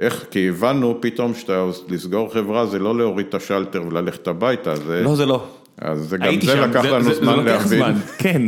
איך? 0.00 0.24
כי 0.30 0.48
הבנו 0.48 0.98
פתאום 1.00 1.34
שאתה 1.34 1.64
לסגור 1.88 2.32
חברה 2.32 2.66
זה 2.66 2.78
לא 2.78 2.98
להוריד 2.98 3.26
את 3.28 3.34
השלטר 3.34 3.82
וללכת 3.86 4.28
הביתה, 4.28 4.76
זה... 4.76 5.02
לא, 5.04 5.16
זה 5.16 5.26
לא. 5.26 5.46
אז 5.80 6.14
גם 6.20 6.40
זה 6.40 6.54
לקח 6.54 6.82
זה, 6.82 6.90
לנו 6.90 7.04
זה, 7.04 7.14
זמן 7.14 7.36
זה 7.36 7.42
להבין. 7.42 7.78
זמן, 7.78 7.92
כן. 8.18 8.42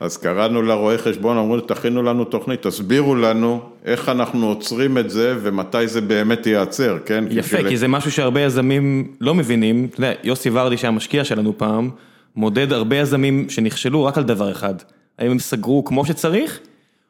אז 0.00 0.16
קראנו 0.16 0.62
לרואי 0.62 0.98
חשבון, 0.98 1.36
אמרו, 1.36 1.60
תכינו 1.60 2.02
לנו 2.02 2.24
תוכנית, 2.24 2.62
תסבירו 2.62 3.14
לנו 3.14 3.60
איך 3.84 4.08
אנחנו 4.08 4.46
עוצרים 4.46 4.98
את 4.98 5.10
זה 5.10 5.34
ומתי 5.42 5.88
זה 5.88 6.00
באמת 6.00 6.46
ייעצר, 6.46 6.98
כן? 7.06 7.24
יפה, 7.30 7.56
כי, 7.56 7.68
כי 7.68 7.76
זה 7.76 7.88
משהו 7.88 8.12
שהרבה 8.12 8.40
יזמים 8.40 9.08
לא 9.20 9.34
מבינים. 9.34 9.86
אתה 9.90 10.00
יודע, 10.00 10.12
יוסי 10.24 10.50
ורדי 10.52 10.76
שהמשקיע 10.76 11.24
שלנו 11.24 11.58
פעם, 11.58 11.90
מודד 12.36 12.72
הרבה 12.72 12.96
יזמים 12.96 13.50
שנכשלו 13.50 14.04
רק 14.04 14.18
על 14.18 14.24
דבר 14.24 14.50
אחד. 14.52 14.74
האם 15.18 15.30
הם 15.30 15.38
סגרו 15.38 15.84
כמו 15.84 16.06
שצריך? 16.06 16.60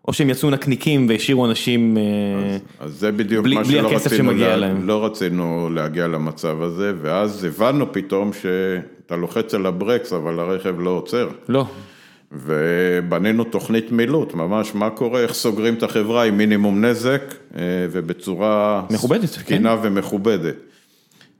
או 0.08 0.12
שהם 0.12 0.30
יצאו 0.30 0.50
נקניקים 0.50 1.06
והשאירו 1.08 1.46
אנשים 1.46 1.96
אז, 2.80 2.86
אז 2.86 2.92
זה 2.92 3.12
בדיוק 3.12 3.44
בלי, 3.44 3.54
מה 3.54 3.62
בלי 3.62 3.80
הכסף 3.80 4.16
שמגיע 4.16 4.48
לה, 4.48 4.56
להם. 4.56 4.86
לא 4.86 5.04
רצינו 5.04 5.70
להגיע 5.74 6.08
למצב 6.08 6.62
הזה, 6.62 6.92
ואז 7.02 7.44
הבנו 7.44 7.92
פתאום 7.92 8.30
שאתה 9.04 9.16
לוחץ 9.16 9.54
על 9.54 9.66
הברקס, 9.66 10.12
אבל 10.12 10.40
הרכב 10.40 10.80
לא 10.80 10.90
עוצר. 10.90 11.28
לא. 11.48 11.66
ובנינו 12.32 13.44
תוכנית 13.44 13.92
מילוט, 13.92 14.34
ממש 14.34 14.74
מה 14.74 14.90
קורה, 14.90 15.20
איך 15.20 15.32
סוגרים 15.32 15.74
את 15.74 15.82
החברה 15.82 16.24
עם 16.24 16.36
מינימום 16.36 16.84
נזק 16.84 17.22
אה, 17.56 17.62
ובצורה... 17.90 18.82
מכובדת, 18.90 19.30
תקינה 19.30 19.76
כן. 19.76 19.86
ומכובדת. 19.86 20.56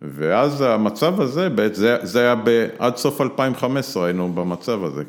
ואז 0.03 0.61
המצב 0.61 1.21
הזה, 1.21 1.49
זה, 1.73 1.97
זה 2.03 2.21
היה 2.21 2.35
ב, 2.45 2.67
עד 2.79 2.97
סוף 2.97 3.21
2015 3.21 4.05
היינו 4.05 4.33
במצב 4.33 4.85
הזה. 4.85 5.03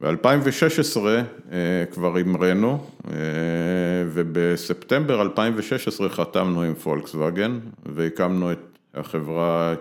ב-2016 0.00 1.00
אה, 1.06 1.18
כבר 1.90 2.16
המראנו, 2.18 2.84
אה, 3.10 3.16
ובספטמבר 4.06 5.22
2016 5.22 6.08
חתמנו 6.08 6.62
עם 6.62 6.74
פולקסווגן 6.74 7.58
והקמנו 7.86 8.52
את 8.52 8.78
החברה, 8.94 9.74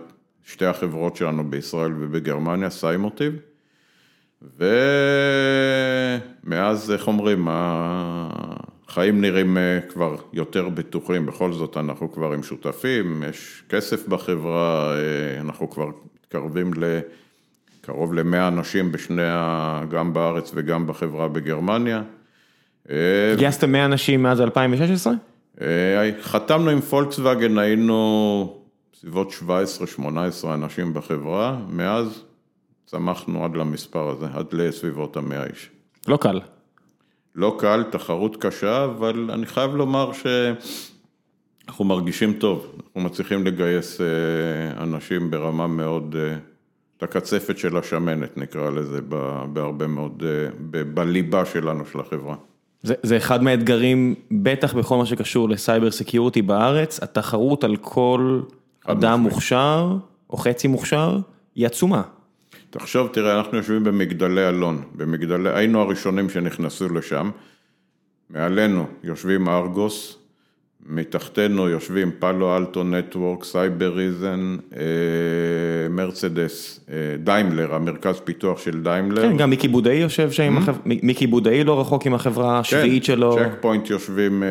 שתי 0.45 0.65
החברות 0.65 1.15
שלנו 1.15 1.49
בישראל 1.49 1.93
ובגרמניה, 1.99 2.69
סיימוטיב, 2.69 3.33
ומאז, 6.41 6.91
איך 6.91 7.07
אומרים, 7.07 7.47
החיים 7.51 9.21
נראים 9.21 9.57
אה, 9.57 9.79
כבר 9.89 10.15
יותר 10.33 10.69
בטוחים, 10.69 11.25
בכל 11.25 11.53
זאת 11.53 11.77
אנחנו 11.77 12.11
כבר 12.11 12.33
עם 12.33 12.43
שותפים, 12.43 13.23
יש 13.29 13.63
כסף 13.69 14.07
בחברה, 14.07 14.95
אנחנו 15.39 15.69
כבר 15.69 15.89
מתקרבים 16.15 16.73
ל... 16.73 16.99
קרוב 17.81 18.13
ל-100 18.13 18.47
אנשים 18.47 18.91
בשני, 18.91 19.21
גם 19.89 20.13
בארץ 20.13 20.51
וגם 20.55 20.87
בחברה 20.87 21.27
בגרמניה. 21.27 22.01
גייסתם 23.37 23.71
100 23.71 23.85
אנשים 23.85 24.23
מאז 24.23 24.41
2016? 24.41 25.13
אה, 25.61 26.09
חתמנו 26.21 26.69
עם 26.69 26.81
פולקסווגן, 26.81 27.57
היינו 27.57 28.58
בסביבות 28.99 29.33
17-18 30.43 30.47
אנשים 30.53 30.93
בחברה, 30.93 31.59
מאז 31.69 32.23
צמחנו 32.85 33.45
עד 33.45 33.55
למספר 33.55 34.09
הזה, 34.09 34.25
עד 34.33 34.53
לסביבות 34.53 35.17
המאה 35.17 35.45
איש. 35.45 35.69
לא 36.07 36.17
קל. 36.17 36.39
לא 37.35 37.57
קל, 37.59 37.83
תחרות 37.91 38.37
קשה, 38.45 38.83
אבל 38.83 39.29
אני 39.33 39.45
חייב 39.45 39.75
לומר 39.75 40.11
שאנחנו 40.13 41.85
מרגישים 41.85 42.33
טוב, 42.33 42.75
אנחנו 42.85 43.01
מצליחים 43.01 43.45
לגייס 43.45 44.01
אה, 44.01 44.83
אנשים 44.83 45.31
ברמה 45.31 45.67
מאוד 45.67 46.15
אה, 46.19 46.37
את 46.97 47.03
הקצפת 47.03 47.57
של 47.57 47.77
השמנת 47.77 48.37
נקרא 48.37 48.69
לזה, 48.69 49.01
בהרבה 49.53 49.87
מאוד, 49.87 50.23
אה, 50.25 50.83
בליבה 50.93 51.45
שלנו 51.45 51.85
של 51.85 51.99
החברה. 51.99 52.35
זה, 52.81 52.93
זה 53.03 53.17
אחד 53.17 53.43
מהאתגרים, 53.43 54.15
בטח 54.31 54.73
בכל 54.73 54.97
מה 54.97 55.05
שקשור 55.05 55.49
לסייבר 55.49 55.91
security 55.91 56.41
בארץ, 56.41 57.03
התחרות 57.03 57.63
על 57.63 57.75
כל 57.75 58.41
אדם 58.85 59.19
מוכשר, 59.19 59.97
או 60.29 60.37
חצי 60.37 60.67
מוכשר, 60.67 61.19
היא 61.55 61.65
עצומה. 61.65 62.01
תחשוב, 62.69 63.07
תראה, 63.07 63.37
אנחנו 63.39 63.57
יושבים 63.57 63.83
במגדלי 63.83 64.49
אלון, 64.49 64.83
במגדלי, 64.95 65.49
היינו 65.49 65.81
הראשונים 65.81 66.29
שנכנסו 66.29 66.89
לשם, 66.89 67.31
מעלינו 68.29 68.87
יושבים 69.03 69.49
ארגוס, 69.49 70.18
מתחתנו 70.87 71.69
יושבים 71.69 72.11
פאלו 72.19 72.57
אלטו 72.57 72.83
נטוורק, 72.83 73.43
סייבריזן, 73.43 74.57
מרצדס, 75.89 76.79
דיימלר, 77.23 77.75
המרכז 77.75 78.19
פיתוח 78.23 78.59
של 78.59 78.83
דיימלר. 78.83 79.21
כן, 79.21 79.37
גם 79.37 79.49
מיקי 79.49 79.67
בודאי 79.67 79.95
יושב 79.95 80.31
שם, 80.31 80.57
מיקי 80.85 81.27
בודאי 81.27 81.63
לא 81.63 81.81
רחוק 81.81 82.05
עם 82.05 82.13
החברה 82.13 82.59
השביעית 82.59 83.03
שלו. 83.03 83.35
כן, 83.35 83.49
צ'ק 83.49 83.55
פוינט 83.61 83.89
יושבים 83.89 84.43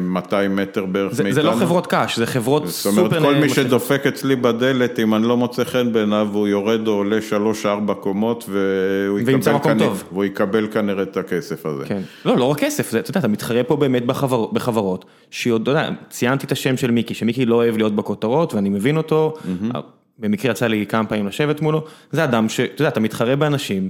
200 0.00 0.56
מטר 0.56 0.84
בערך 0.84 1.12
מאיתנו. 1.12 1.32
זה 1.32 1.42
לא 1.42 1.50
חברות 1.50 1.86
קש, 1.86 2.18
זה 2.18 2.26
חברות 2.26 2.68
סופר... 2.68 2.94
זאת 2.94 3.12
אומרת, 3.12 3.22
כל 3.22 3.34
מי 3.34 3.48
שדופק 3.48 4.06
אצלי 4.06 4.36
בדלת, 4.36 4.98
אם 4.98 5.14
אני 5.14 5.28
לא 5.28 5.36
מוצא 5.36 5.64
חן 5.64 5.92
בעיניו, 5.92 6.28
הוא 6.32 6.48
יורד 6.48 6.86
או 6.86 6.92
עולה 6.92 7.18
3-4 7.88 7.94
קומות, 7.94 8.48
והוא 8.48 10.24
יקבל 10.24 10.66
כנראה 10.72 11.02
את 11.02 11.16
הכסף 11.16 11.66
הזה. 11.66 11.84
כן, 11.86 12.00
לא, 12.24 12.36
לא 12.36 12.44
רק 12.44 12.58
כסף, 12.58 12.88
אתה 12.88 13.10
יודע, 13.10 13.20
אתה 13.20 13.28
מתחרה 13.28 13.64
פה 13.64 13.76
באמת 13.76 14.06
בחברות. 14.52 15.04
שעוד, 15.48 15.62
אתה 15.62 15.70
יודע, 15.70 15.90
ציינתי 16.10 16.46
את 16.46 16.52
השם 16.52 16.76
של 16.76 16.90
מיקי, 16.90 17.14
שמיקי 17.14 17.46
לא 17.46 17.54
אוהב 17.54 17.76
להיות 17.76 17.96
בכותרות 17.96 18.54
ואני 18.54 18.68
מבין 18.68 18.96
אותו, 18.96 19.34
במקרה 20.18 20.50
יצא 20.50 20.66
לי 20.66 20.86
כמה 20.86 21.04
פעמים 21.06 21.26
לשבת 21.26 21.60
מולו, 21.60 21.84
זה 22.12 22.24
אדם 22.24 22.48
שאתה 22.48 22.82
יודע, 22.82 22.88
אתה 22.88 23.00
מתחרה 23.00 23.36
באנשים, 23.36 23.88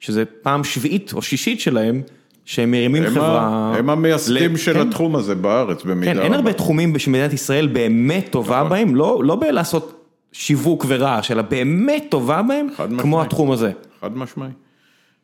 שזה 0.00 0.24
פעם 0.24 0.64
שביעית 0.64 1.12
או 1.12 1.22
שישית 1.22 1.60
שלהם, 1.60 2.02
שהם 2.44 2.70
מרימים 2.70 3.04
חברה... 3.10 3.72
הם 3.78 3.90
המייסדים 3.90 4.56
של 4.56 4.74
כן. 4.74 4.88
התחום 4.88 5.16
הזה 5.16 5.34
בארץ 5.34 5.84
במידה 5.84 6.12
רבה. 6.12 6.20
כן, 6.20 6.26
אין 6.26 6.34
הרבה 6.34 6.52
תחומים 6.52 6.98
שמדינת 6.98 7.32
ישראל 7.32 7.66
באמת 7.66 8.28
טובה 8.30 8.56
נכון. 8.56 8.68
בהם, 8.68 8.96
לא, 8.96 9.20
לא 9.24 9.36
בלעשות 9.36 10.04
שיווק 10.32 10.84
ורעש, 10.88 11.30
אלא 11.30 11.42
באמת 11.42 12.04
טובה 12.08 12.42
בהם, 12.42 12.66
כמו 12.98 13.22
התחום 13.22 13.50
הזה. 13.50 13.72
חד 14.00 14.16
משמעי. 14.16 14.50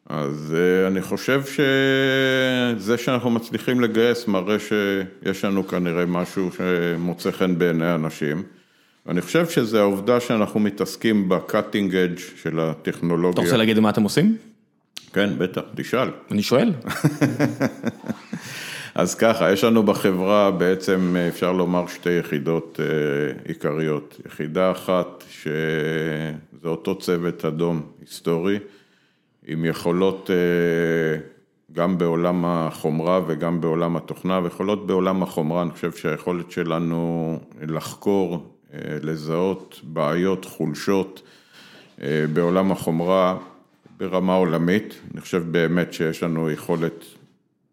אז 0.09 0.55
אה, 0.57 0.87
אני 0.87 1.03
חושב 1.03 1.43
שזה 1.45 2.99
שאנחנו 2.99 3.31
מצליחים 3.31 3.81
לגייס 3.81 4.29
מראה 4.29 4.57
שיש 4.59 5.45
לנו 5.45 5.69
כנראה 5.69 6.07
משהו 6.07 6.51
שמוצא 6.57 7.31
חן 7.31 7.59
בעיני 7.59 7.95
אנשים. 7.95 8.43
ואני 9.07 9.21
חושב 9.21 9.49
שזה 9.49 9.81
העובדה 9.81 10.21
שאנחנו 10.21 10.61
מתעסקים 10.61 11.29
בקאטינג 11.29 11.97
אדג' 11.97 12.19
של 12.43 12.61
הטכנולוגיה. 12.61 13.31
אתה 13.31 13.41
רוצה 13.41 13.57
להגיד 13.57 13.79
מה 13.79 13.91
אתם 13.91 14.03
עושים? 14.03 14.37
כן, 15.13 15.31
בטח, 15.39 15.63
תשאל. 15.75 16.09
אני 16.31 16.43
שואל. 16.43 16.73
אז 18.95 19.15
ככה, 19.15 19.53
יש 19.53 19.65
לנו 19.65 19.83
בחברה 19.83 20.51
בעצם, 20.51 21.17
אפשר 21.29 21.53
לומר, 21.53 21.87
שתי 21.87 22.11
יחידות 22.11 22.81
אה, 22.83 22.87
עיקריות. 23.45 24.21
יחידה 24.27 24.71
אחת, 24.71 25.25
שזה 25.31 26.35
אותו 26.69 26.99
צוות 26.99 27.45
אדום 27.45 27.83
היסטורי. 28.01 28.59
עם 29.47 29.65
יכולות 29.65 30.31
אה, 30.31 31.21
גם 31.73 31.99
בעולם 31.99 32.45
החומרה 32.45 33.21
וגם 33.27 33.61
בעולם 33.61 33.97
התוכנה, 33.97 34.41
ויכולות 34.45 34.87
בעולם 34.87 35.23
החומרה, 35.23 35.63
אני 35.63 35.71
חושב 35.71 35.93
שהיכולת 35.93 36.51
שלנו 36.51 37.39
לחקור, 37.63 38.47
אה, 38.75 38.79
לזהות 39.03 39.81
בעיות, 39.83 40.45
חולשות 40.45 41.23
אה, 42.03 42.25
בעולם 42.33 42.73
החומרה 42.73 43.39
ברמה 43.97 44.35
עולמית, 44.35 44.95
אני 45.13 45.21
חושב 45.21 45.43
באמת 45.51 45.93
שיש 45.93 46.23
לנו 46.23 46.51
יכולת 46.51 47.05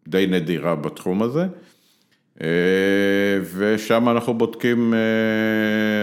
די 0.08 0.26
נדירה 0.26 0.74
בתחום 0.74 1.22
הזה. 1.22 1.46
ושם 3.56 4.08
אנחנו 4.08 4.34
בודקים 4.34 4.94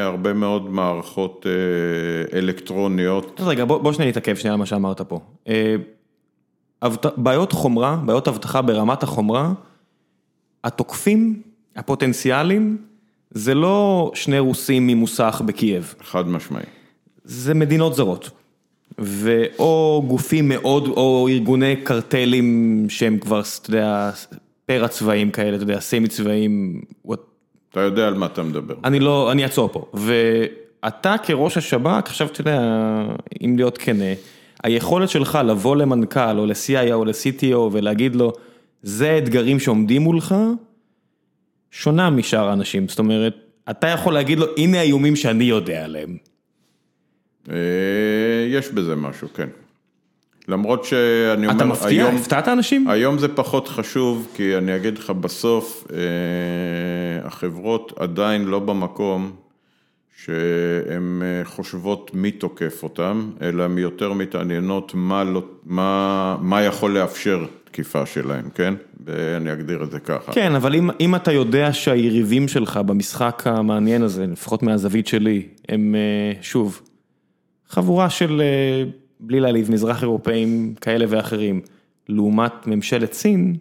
הרבה 0.01 0.33
מאוד 0.33 0.69
מערכות 0.69 1.45
אלקטרוניות. 2.33 3.39
אז 3.39 3.47
רגע, 3.47 3.65
בוא, 3.65 3.77
בוא 3.77 3.93
שניה 3.93 4.07
נתעכב 4.07 4.35
שנייה 4.35 4.53
על 4.53 4.59
מה 4.59 4.65
שאמרת 4.65 5.01
פה. 5.01 5.19
בעיות 7.17 7.51
חומרה, 7.51 7.95
בעיות 8.05 8.27
אבטחה 8.27 8.61
ברמת 8.61 9.03
החומרה, 9.03 9.53
התוקפים 10.63 11.41
הפוטנציאליים, 11.75 12.77
זה 13.31 13.53
לא 13.53 14.11
שני 14.15 14.39
רוסים 14.39 14.87
ממוסך 14.87 15.41
בקייב. 15.45 15.95
חד 16.03 16.27
משמעי. 16.27 16.63
זה 17.23 17.53
מדינות 17.53 17.95
זרות. 17.95 18.29
ואו 18.97 20.03
גופים 20.07 20.49
מאוד, 20.49 20.87
או 20.87 21.27
ארגוני 21.31 21.75
קרטלים 21.75 22.85
שהם 22.89 23.17
כבר, 23.17 23.41
אתה 23.61 23.69
יודע, 23.69 24.11
פרא 24.69 24.87
צבעים 24.87 25.31
כאלה, 25.31 25.55
אתה 25.55 25.63
יודע, 25.63 25.79
סמי 25.79 26.07
צבעים. 26.07 26.81
אתה 27.71 27.79
יודע 27.79 28.07
על 28.07 28.13
מה 28.13 28.25
אתה 28.25 28.43
מדבר. 28.43 28.75
אני 28.83 28.99
לא, 28.99 29.31
אני 29.31 29.43
אעצור 29.43 29.69
פה. 29.71 29.91
ואתה 29.93 31.15
כראש 31.23 31.57
השב"כ, 31.57 32.03
עכשיו 32.05 32.27
אתה 32.27 32.41
יודע, 32.41 32.61
אם 33.45 33.53
להיות 33.57 33.77
כנה, 33.77 34.13
היכולת 34.63 35.09
שלך 35.09 35.39
לבוא 35.45 35.75
למנכ"ל 35.75 36.39
או 36.39 36.45
ל-CIO 36.45 36.93
או 36.93 37.05
ל-CTO 37.05 37.57
ולהגיד 37.71 38.15
לו, 38.15 38.33
זה 38.83 39.09
האתגרים 39.11 39.59
שעומדים 39.59 40.01
מולך, 40.01 40.35
שונה 41.71 42.09
משאר 42.09 42.49
האנשים. 42.49 42.87
זאת 42.87 42.99
אומרת, 42.99 43.35
אתה 43.69 43.87
יכול 43.87 44.13
להגיד 44.13 44.39
לו, 44.39 44.45
הנה 44.57 44.79
האיומים 44.79 45.15
שאני 45.15 45.43
יודע 45.43 45.85
עליהם. 45.85 46.17
אה, 47.51 47.55
יש 48.49 48.69
בזה 48.69 48.95
משהו, 48.95 49.27
כן. 49.33 49.49
למרות 50.49 50.83
שאני 50.83 51.47
אומר, 51.47 51.57
אתה 51.57 51.65
מפתיע? 51.65 52.07
הפתעת 52.07 52.47
אנשים? 52.47 52.87
היום 52.87 53.17
זה 53.17 53.27
פחות 53.27 53.67
חשוב, 53.67 54.27
כי 54.35 54.57
אני 54.57 54.75
אגיד 54.75 54.97
לך, 54.97 55.09
בסוף 55.09 55.87
אה, 55.93 57.27
החברות 57.27 57.93
עדיין 57.99 58.45
לא 58.45 58.59
במקום 58.59 59.31
שהן 60.23 61.21
אה, 61.21 61.45
חושבות 61.45 62.11
מי 62.13 62.31
תוקף 62.31 62.83
אותן, 62.83 63.29
אלא 63.41 63.63
הן 63.63 63.77
יותר 63.77 64.13
מתעניינות 64.13 64.91
מה, 64.95 65.23
לא, 65.23 65.43
מה, 65.65 66.37
מה 66.41 66.61
יכול 66.61 66.97
לאפשר 66.97 67.45
תקיפה 67.63 68.05
שלהן, 68.05 68.45
כן? 68.55 68.73
ואני 69.05 69.53
אגדיר 69.53 69.83
את 69.83 69.91
זה 69.91 69.99
ככה. 69.99 70.31
כן, 70.31 70.55
אבל 70.55 70.75
אם, 70.75 70.89
אם 70.99 71.15
אתה 71.15 71.31
יודע 71.31 71.73
שהיריבים 71.73 72.47
שלך 72.47 72.77
במשחק 72.77 73.43
המעניין 73.45 74.01
הזה, 74.01 74.27
לפחות 74.27 74.63
מהזווית 74.63 75.07
שלי, 75.07 75.47
הם 75.69 75.95
שוב, 76.41 76.81
חבורה 77.69 78.09
של... 78.09 78.41
בלי 79.19 79.39
להעליב 79.39 79.71
מזרח 79.71 80.01
אירופאים 80.01 80.73
כאלה 80.81 81.05
ואחרים, 81.09 81.61
לעומת 82.09 82.67
ממשלת 82.67 83.13
סין, 83.13 83.55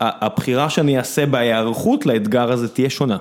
הבחירה 0.00 0.70
שאני 0.70 0.98
אעשה 0.98 1.26
בהיערכות 1.26 2.06
לאתגר 2.06 2.52
הזה 2.52 2.68
תהיה 2.68 2.90
שונה. 2.90 3.16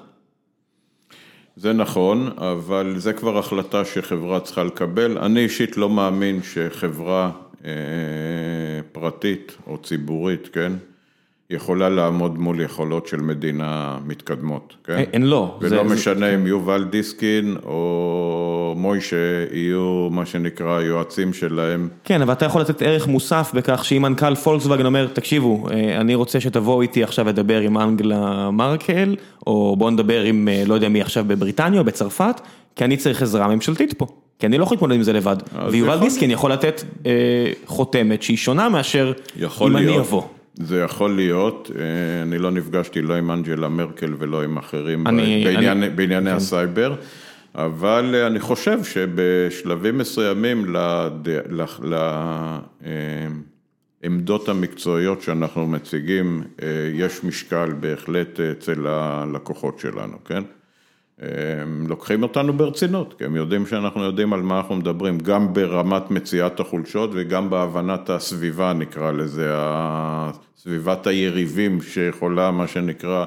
זה 1.56 1.74
נכון, 1.74 2.30
אבל 2.38 2.94
זה 2.98 3.14
כבר 3.14 3.38
החלטה 3.38 3.86
שחברה 3.86 4.40
צריכה 4.40 4.64
לקבל. 4.64 5.18
אני 5.18 5.40
אישית 5.40 5.78
לא 5.78 5.90
מאמין 5.90 6.40
שחברה 6.44 7.32
אה, 7.66 7.72
פרטית 8.92 9.58
או 9.68 9.78
ציבורית, 9.78 10.48
כן? 10.54 10.74
יכולה 11.50 11.90
לעמוד 11.90 12.40
מול 12.40 12.62
יכולות 12.62 13.08
של 13.08 13.18
מדינה 13.18 13.98
מתקדמות, 14.06 14.76
כן? 14.84 15.04
אין 15.14 15.24
לא. 15.24 15.58
ולא 15.62 15.88
זה, 15.88 15.96
משנה 15.96 16.20
זה... 16.20 16.36
אם 16.36 16.48
יובל 16.48 16.84
דיסקין 16.84 17.58
או 17.66 18.74
מוישה 18.78 19.46
יהיו 19.52 20.10
מה 20.12 20.26
שנקרא 20.26 20.82
יועצים 20.82 21.34
שלהם. 21.34 21.90
כן, 22.04 22.22
אבל 22.22 22.34
אתה 22.34 22.46
יכול 22.46 22.62
לתת 22.62 22.82
ערך 22.82 23.08
מוסף 23.08 23.52
בכך 23.54 23.86
שאם 23.86 24.02
מנכ"ל 24.02 24.36
פולקסווגן 24.36 24.86
אומר, 24.86 25.08
תקשיבו, 25.14 25.68
אה, 25.72 26.02
אני 26.02 26.16
רוצה 26.16 26.40
שתבואו 26.40 26.82
איתי 26.82 27.04
עכשיו 27.04 27.28
לדבר 27.28 27.60
עם 27.60 27.78
אנגלה 27.78 28.52
מרקל, 28.52 29.16
או 29.48 29.76
בואו 29.76 29.90
נדבר 29.90 30.22
עם 30.22 30.48
אה, 30.52 30.64
לא 30.66 30.74
יודע 30.74 30.90
מי 30.90 31.02
עכשיו 31.02 31.26
בבריטניה 31.28 31.80
או 31.80 31.86
בצרפת, 31.86 32.42
כי 32.76 32.86
אני 32.86 32.98
צריך 32.98 33.22
עזרה 33.22 33.48
ממשלתית 33.48 33.94
פה. 33.94 34.08
כי 34.40 34.48
אני 34.48 34.58
לא 34.58 34.64
יכול 34.64 34.76
להתמודד 34.76 34.96
עם 34.96 35.04
זה 35.04 35.14
לבד. 35.14 35.38
ויובל 35.72 36.00
דיסקין 36.00 36.32
יכול 36.32 36.52
לתת 36.52 36.84
אה, 37.06 37.12
חותמת 37.66 38.24
שהיא 38.24 38.38
שונה 38.38 38.70
מאשר 38.70 39.12
אם 39.38 39.76
להיות. 39.76 39.76
אני 39.76 40.00
אבוא. 40.00 40.24
זה 40.54 40.80
יכול 40.80 41.16
להיות, 41.16 41.72
אה, 41.76 42.22
אני 42.22 42.38
לא 42.38 42.52
נפגשתי 42.52 43.02
לא 43.02 43.14
עם 43.14 43.32
אנג'לה 43.32 43.70
מרקל 43.70 44.14
ולא 44.20 44.44
עם 44.44 44.58
אחרים 44.58 45.08
אני, 45.08 45.44
בעניין, 45.46 45.84
אני, 45.84 45.90
בענייני 45.90 46.30
כן. 46.30 46.36
הסייבר, 46.36 46.96
אבל 47.56 48.16
אני 48.28 48.40
חושב 48.40 48.84
שבשלבים 48.84 49.98
מסוימים 49.98 50.66
לעמדות 54.04 54.50
אה, 54.50 54.54
המקצועיות 54.54 55.22
שאנחנו 55.22 55.68
מציגים, 55.68 56.44
אה, 56.62 56.68
יש 56.94 57.24
משקל 57.24 57.74
בהחלט 57.80 58.40
אצל 58.40 58.88
הלקוחות 58.88 59.80
שלנו, 59.80 60.18
כן? 60.26 60.44
הם 61.20 61.86
לוקחים 61.88 62.24
אותנו 62.24 62.54
ברצינות, 62.54 63.14
כי 63.18 63.26
הם 63.26 63.36
יודעים 63.36 63.66
שאנחנו 63.66 64.04
יודעים 64.04 64.34
על 64.34 64.42
מה 64.42 64.58
אנחנו 64.58 64.76
מדברים, 64.76 65.18
גם 65.18 65.54
ברמת 65.54 66.12
מציאת 66.12 66.60
החולשות 66.60 67.10
וגם 67.14 67.50
בהבנת 67.50 68.10
הסביבה, 68.10 68.74
נקרא 68.74 69.12
לזה, 69.12 69.52
סביבת 70.58 71.08
היריבים 71.08 71.82
שיכולה, 71.82 72.52
מה 72.52 72.68
שנקרא, 72.68 73.26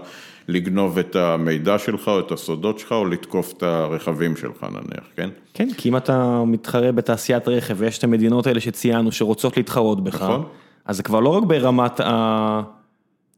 לגנוב 0.49 0.99
את 0.99 1.17
המידע 1.17 1.79
שלך 1.79 2.09
או 2.09 2.21
את 2.21 2.33
הסודות 2.33 2.79
שלך 2.79 2.93
או 2.93 3.05
לתקוף 3.07 3.53
את 3.53 3.63
הרכבים 3.63 4.37
שלך 4.37 4.67
נניח, 4.71 5.05
כן? 5.17 5.31
כן, 5.55 5.69
כי 5.77 5.89
אם 5.89 5.97
אתה 5.97 6.45
מתחרה 6.47 6.93
בתעשיית 6.93 7.49
רכב 7.49 7.75
ויש 7.79 7.99
את 7.99 8.05
המדינות 8.05 8.47
האלה 8.47 8.61
שציינו 8.61 9.13
שרוצות 9.13 9.57
להתחרות 9.57 10.05
בך, 10.05 10.15
נכון. 10.15 10.45
אז 10.85 10.97
זה 10.97 11.03
כבר 11.03 11.21
לא 11.21 11.29
רק 11.29 11.45
ברמת 11.45 12.01
ה... 12.01 12.63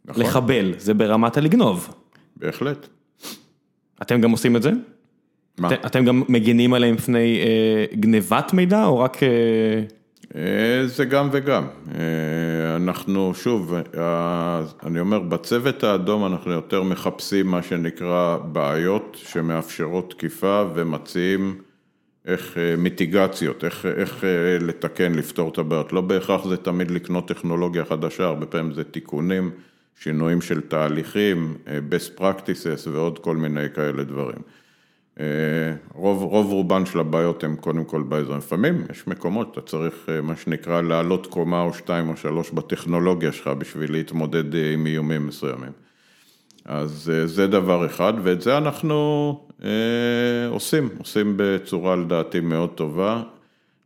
נכון. 0.05 0.23
לחבל, 0.23 0.75
זה 0.79 0.95
ברמת 0.95 1.37
הלגנוב. 1.37 1.95
בהחלט. 2.37 2.89
אתם 4.03 4.21
גם 4.21 4.31
עושים 4.31 4.57
את 4.57 4.63
זה? 4.63 4.71
מה? 5.59 5.69
אתם 5.87 6.05
גם 6.05 6.23
מגינים 6.29 6.75
עליהם 6.75 6.95
לפני 6.95 7.41
אה, 7.41 7.97
גנבת 7.97 8.53
מידע 8.53 8.85
או 8.85 8.99
רק... 8.99 9.23
אה... 9.23 9.81
זה 10.87 11.05
גם 11.05 11.29
וגם. 11.33 11.67
אנחנו, 12.77 13.35
שוב, 13.35 13.75
אני 14.87 15.01
אומר, 15.01 15.19
בצוות 15.19 15.85
האדום 15.85 16.27
אנחנו 16.27 16.53
יותר 16.53 16.83
מחפשים 16.83 17.47
מה 17.47 17.63
שנקרא 17.63 18.37
בעיות 18.53 19.17
שמאפשרות 19.21 20.11
תקיפה 20.11 20.65
ומציעים 20.75 21.59
איך 22.27 22.57
מיטיגציות, 22.79 23.65
איך, 23.65 23.87
איך 23.87 24.25
לתקן, 24.61 25.15
לפתור 25.15 25.49
את 25.49 25.59
הבעיות. 25.59 25.93
לא 25.93 26.01
בהכרח 26.01 26.45
זה 26.49 26.57
תמיד 26.57 26.91
לקנות 26.91 27.29
טכנולוגיה 27.29 27.85
חדשה, 27.85 28.25
הרבה 28.25 28.47
פעמים 28.47 28.73
זה 28.73 28.85
תיקונים, 28.85 29.51
שינויים 30.01 30.41
של 30.41 30.61
תהליכים, 30.61 31.55
best 31.67 32.21
practices 32.21 32.89
ועוד 32.91 33.19
כל 33.19 33.37
מיני 33.37 33.71
כאלה 33.75 34.05
דברים. 34.05 34.39
רוב, 35.95 36.23
רוב 36.23 36.53
רובן 36.53 36.87
של 36.87 37.01
הבעיות 37.01 37.45
הן 37.45 37.57
קודם 37.57 37.85
כל 37.85 38.03
באזור, 38.03 38.37
לפעמים 38.37 38.85
יש 38.91 39.07
מקומות, 39.07 39.53
אתה 39.53 39.61
צריך 39.61 39.95
מה 40.23 40.37
שנקרא 40.37 40.81
לעלות 40.81 41.27
קומה 41.27 41.63
או 41.63 41.75
שתיים 41.75 42.09
או 42.09 42.17
שלוש 42.17 42.51
בטכנולוגיה 42.51 43.33
שלך 43.33 43.49
בשביל 43.49 43.93
להתמודד 43.93 44.55
עם 44.75 44.87
איומים 44.87 45.27
מסוימים. 45.27 45.73
אז 46.65 47.13
זה 47.25 47.47
דבר 47.47 47.87
אחד, 47.87 48.13
ואת 48.23 48.41
זה 48.41 48.59
אנחנו 48.59 49.41
עושים, 50.51 50.89
עושים 50.99 51.35
בצורה 51.37 51.97
לדעתי 51.97 52.41
מאוד 52.41 52.71
טובה. 52.71 53.23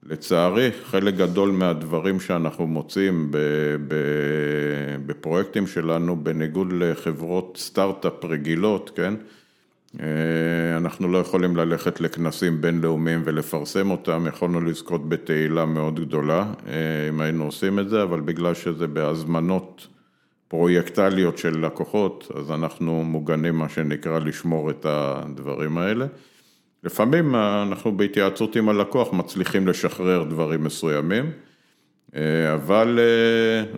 לצערי, 0.07 0.71
חלק 0.85 1.15
גדול 1.15 1.51
מהדברים 1.51 2.21
שאנחנו 2.21 2.67
מוצאים 2.67 3.31
בפרויקטים 5.07 5.67
שלנו, 5.67 6.25
בניגוד 6.25 6.73
לחברות 6.73 7.57
סטארט-אפ 7.61 8.25
רגילות, 8.25 8.91
כן? 8.97 9.15
אנחנו 10.77 11.09
לא 11.09 11.19
יכולים 11.19 11.57
ללכת 11.57 12.01
לכנסים 12.01 12.61
בינלאומיים 12.61 13.23
ולפרסם 13.25 13.91
אותם, 13.91 14.27
יכולנו 14.29 14.61
לזכות 14.61 15.09
בתהילה 15.09 15.65
מאוד 15.65 16.01
גדולה 16.01 16.47
אם 17.09 17.21
היינו 17.21 17.45
עושים 17.45 17.79
את 17.79 17.89
זה, 17.89 18.03
אבל 18.03 18.21
בגלל 18.21 18.55
שזה 18.55 18.87
בהזמנות 18.87 19.87
פרויקטליות 20.49 21.39
של 21.39 21.67
לקוחות, 21.67 22.31
אז 22.35 22.51
אנחנו 22.51 23.05
מוגנים 23.05 23.55
מה 23.55 23.69
שנקרא 23.69 24.19
לשמור 24.19 24.71
את 24.71 24.87
הדברים 24.89 25.79
האלה. 25.79 26.07
לפעמים 26.85 27.35
אנחנו 27.35 27.97
בהתייעצות 27.97 28.57
עם 28.57 28.69
הלקוח 28.69 29.13
מצליחים 29.13 29.69
לשחרר 29.69 30.23
דברים 30.23 30.65
מסוימים, 30.65 31.31
אבל 32.55 32.99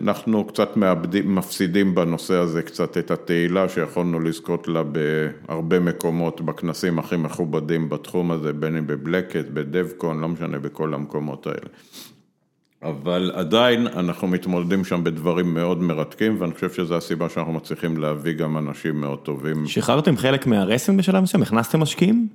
אנחנו 0.01 0.45
קצת 0.45 0.77
מאבדים, 0.77 1.35
מפסידים 1.35 1.95
בנושא 1.95 2.33
הזה 2.33 2.61
קצת 2.61 2.97
את 2.97 3.11
התהילה 3.11 3.69
שיכולנו 3.69 4.19
לזכות 4.19 4.67
לה 4.67 4.83
בהרבה 4.83 5.79
מקומות, 5.79 6.41
בכנסים 6.41 6.99
הכי 6.99 7.15
מכובדים 7.17 7.89
בתחום 7.89 8.31
הזה, 8.31 8.53
בין 8.53 8.77
אם 8.77 8.87
בבלקט, 8.87 9.45
בדבקון, 9.53 10.19
לא 10.21 10.27
משנה, 10.27 10.59
בכל 10.59 10.93
המקומות 10.93 11.47
האלה. 11.47 11.69
אבל 12.83 13.31
עדיין 13.35 13.87
אנחנו 13.87 14.27
מתמודדים 14.27 14.83
שם 14.83 15.03
בדברים 15.03 15.53
מאוד 15.53 15.81
מרתקים, 15.81 16.41
ואני 16.41 16.53
חושב 16.53 16.69
שזו 16.69 16.97
הסיבה 16.97 17.29
שאנחנו 17.29 17.53
מצליחים 17.53 17.97
להביא 17.97 18.33
גם 18.33 18.57
אנשים 18.57 19.01
מאוד 19.01 19.19
טובים. 19.19 19.67
שחררתם 19.67 20.17
חלק 20.17 20.47
מהרסן 20.47 20.97
בשלב 20.97 21.23
מסוים? 21.23 21.43
הכנסתם 21.43 21.79
משקיעים? 21.79 22.27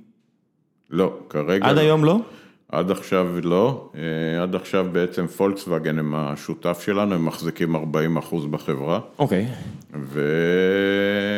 לא, 0.91 1.13
כרגע... 1.29 1.65
עד 1.65 1.77
היום 1.77 2.05
לא? 2.05 2.19
עד 2.71 2.91
עכשיו 2.91 3.27
לא, 3.43 3.91
עד 4.41 4.55
עכשיו 4.55 4.85
בעצם 4.91 5.27
פולקסווגן 5.27 5.99
הם 5.99 6.15
השותף 6.15 6.81
שלנו, 6.85 7.15
הם 7.15 7.25
מחזיקים 7.25 7.75
40 7.75 8.17
אחוז 8.17 8.45
בחברה. 8.45 8.99
אוקיי. 9.19 9.47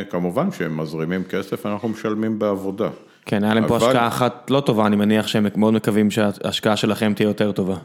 וכמובן 0.10 0.52
שהם 0.52 0.78
מזרימים 0.78 1.24
כסף, 1.24 1.66
אנחנו 1.66 1.90
משלמים 1.90 2.40
בעבודה. 2.40 2.90
כן, 3.26 3.44
היה 3.44 3.54
להם 3.54 3.68
פה 3.68 3.78
השקעה 3.78 4.08
אחת 4.08 4.50
לא 4.50 4.60
טובה, 4.60 4.86
אני 4.88 4.96
מניח 4.96 5.28
שהם 5.28 5.46
מאוד 5.56 5.74
מקווים 5.74 6.12
שההשקעה 6.12 6.76
שלכם 6.76 7.14
תהיה 7.14 7.28
יותר 7.28 7.52
טובה. 7.52 7.76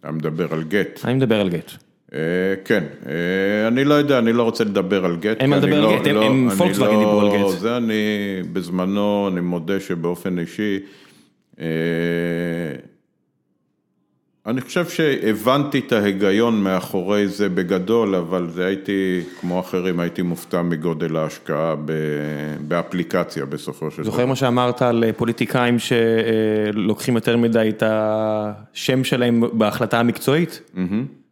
אתה 0.00 0.12
מדבר 0.12 0.54
על 0.54 0.62
גט. 0.62 1.00
אני 1.04 1.14
מדבר 1.14 1.40
על 1.40 1.48
גט. 1.48 1.70
כן, 2.64 2.84
אני 3.68 3.84
לא 3.84 3.94
יודע, 3.94 4.18
אני 4.18 4.32
לא 4.32 4.42
רוצה 4.42 4.64
לדבר 4.64 5.04
על 5.04 5.16
גט. 5.16 5.40
אין 5.40 5.50
מה 5.50 5.56
לדבר 5.56 5.88
על 5.88 5.98
גט, 5.98 6.06
הם 6.06 6.48
פולקסווגן 6.58 6.98
דיברו 6.98 7.20
על 7.20 7.28
גט. 7.38 7.58
זה 7.58 7.76
אני, 7.76 7.94
בזמנו, 8.52 9.28
אני 9.32 9.40
מודה 9.40 9.80
שבאופן 9.80 10.38
אישי, 10.38 10.78
אני 14.46 14.60
חושב 14.60 14.88
שהבנתי 14.88 15.78
את 15.78 15.92
ההיגיון 15.92 16.62
מאחורי 16.62 17.28
זה 17.28 17.48
בגדול, 17.48 18.14
אבל 18.14 18.50
זה 18.50 18.66
הייתי, 18.66 19.20
כמו 19.40 19.60
אחרים, 19.60 20.00
הייתי 20.00 20.22
מופתע 20.22 20.62
מגודל 20.62 21.16
ההשקעה 21.16 21.74
באפליקציה 22.60 23.44
בסופו 23.44 23.90
של 23.90 24.02
דבר. 24.02 24.10
זוכר 24.10 24.26
מה 24.26 24.36
שאמרת 24.36 24.82
על 24.82 25.04
פוליטיקאים 25.16 25.76
שלוקחים 25.78 27.14
יותר 27.14 27.36
מדי 27.36 27.68
את 27.68 27.82
השם 27.86 29.04
שלהם 29.04 29.42
בהחלטה 29.52 30.00
המקצועית? 30.00 30.60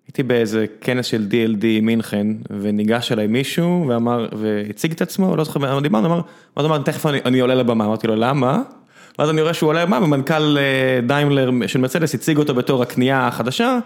הייתי 0.08 0.22
באיזה 0.22 0.66
כנס 0.80 1.06
של 1.06 1.26
DLD 1.30 1.64
מינכן, 1.82 2.26
וניגש 2.60 3.12
אליי 3.12 3.26
מישהו 3.26 3.84
ואמר, 3.88 4.28
והציג 4.32 4.92
את 4.92 5.02
עצמו, 5.02 5.36
לא 5.36 5.44
זוכר, 5.44 5.80
דיברנו, 5.80 6.06
אמר, 6.06 6.20
אז 6.56 6.66
אמרתי, 6.66 6.84
תכף 6.84 7.06
אני 7.06 7.40
עולה 7.40 7.54
לבמה, 7.54 7.84
אמרתי 7.84 8.06
לו, 8.06 8.16
למה? 8.16 8.62
ואז 9.18 9.30
אני 9.30 9.42
רואה 9.42 9.54
שהוא 9.54 9.68
עולה 9.68 9.82
לבמה, 9.82 9.98
ומנכ"ל 10.02 10.58
דיימלר 11.06 11.50
של 11.66 11.78
מרצדס 11.78 12.14
הציג 12.14 12.38
אותו 12.38 12.54
בתור 12.54 12.82
הקנייה 12.82 13.26
החדשה, 13.26 13.78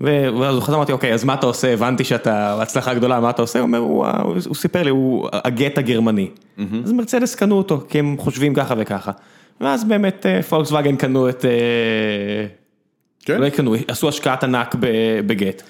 ואז 0.00 0.54
הוא 0.54 0.62
חזר, 0.62 0.76
אמרתי, 0.76 0.92
אוקיי, 0.92 1.14
אז 1.14 1.24
מה 1.24 1.34
אתה 1.34 1.46
עושה? 1.46 1.72
הבנתי 1.72 2.04
שאתה 2.04 2.56
בהצלחה 2.58 2.94
גדולה, 2.94 3.20
מה 3.20 3.30
אתה 3.30 3.42
עושה? 3.42 3.58
הוא 3.58 3.66
אומר, 3.66 3.78
הוא 3.78 4.54
סיפר 4.54 4.82
לי, 4.82 4.90
הוא 4.90 5.28
הגט 5.32 5.78
הגרמני. 5.78 6.30
אז 6.84 6.92
מרצדס 6.92 7.34
קנו 7.34 7.58
אותו, 7.58 7.84
כי 7.88 7.98
הם 7.98 8.16
חושבים 8.18 8.54
ככה 8.54 8.74
וככה. 8.78 9.12
ואז 9.60 9.84
באמת 9.84 10.26
פולקסווגן 10.48 10.96
קנו 10.96 11.28
את... 11.28 11.44
לא 13.28 13.50
קנו, 13.50 13.74
עשו 13.88 14.08
השקעת 14.08 14.44
ענק 14.44 14.74
בגט. 15.26 15.62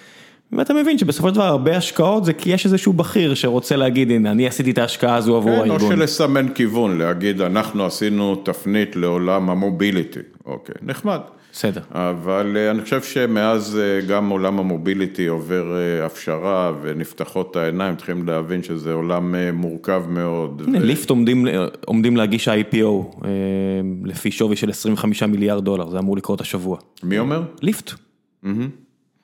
ואתה 0.53 0.75
מבין 0.75 0.99
שבסופו 0.99 1.29
של 1.29 1.35
דבר 1.35 1.45
הרבה 1.45 1.77
השקעות 1.77 2.25
זה 2.25 2.33
כי 2.33 2.51
יש 2.51 2.65
איזשהו 2.65 2.93
בכיר 2.93 3.35
שרוצה 3.35 3.77
להגיד 3.77 4.11
הנה 4.11 4.31
אני 4.31 4.47
עשיתי 4.47 4.71
את 4.71 4.79
ההשקעה 4.79 5.17
הזו 5.17 5.37
עבור 5.37 5.51
הארגון. 5.51 5.79
כן, 5.79 5.85
או 5.85 5.91
שלסמן 5.91 6.49
כיוון, 6.49 6.99
להגיד 6.99 7.41
אנחנו 7.41 7.87
עשינו 7.87 8.37
תפנית 8.37 8.97
לעולם 8.97 9.51
המוביליטי, 9.51 10.21
אוקיי, 10.47 10.75
נחמד. 10.83 11.21
בסדר. 11.53 11.81
אבל 11.91 12.57
אני 12.71 12.83
חושב 12.83 13.03
שמאז 13.03 13.79
גם 14.09 14.29
עולם 14.29 14.59
המוביליטי 14.59 15.27
עובר 15.27 15.77
הפשרה 16.03 16.73
ונפתחות 16.83 17.57
העיניים, 17.57 17.97
צריכים 17.97 18.27
להבין 18.27 18.63
שזה 18.63 18.93
עולם 18.93 19.35
מורכב 19.53 20.03
מאוד. 20.09 20.63
ליפט 20.69 21.11
עומדים 21.87 22.17
להגיש 22.17 22.49
IPO 22.49 23.27
לפי 24.05 24.31
שווי 24.31 24.57
של 24.57 24.71
25 24.71 25.23
מיליארד 25.23 25.65
דולר, 25.65 25.91
זה 25.91 25.99
אמור 25.99 26.17
לקרות 26.17 26.41
השבוע. 26.41 26.79
מי 27.03 27.19
אומר? 27.19 27.43
ליפט. 27.63 27.93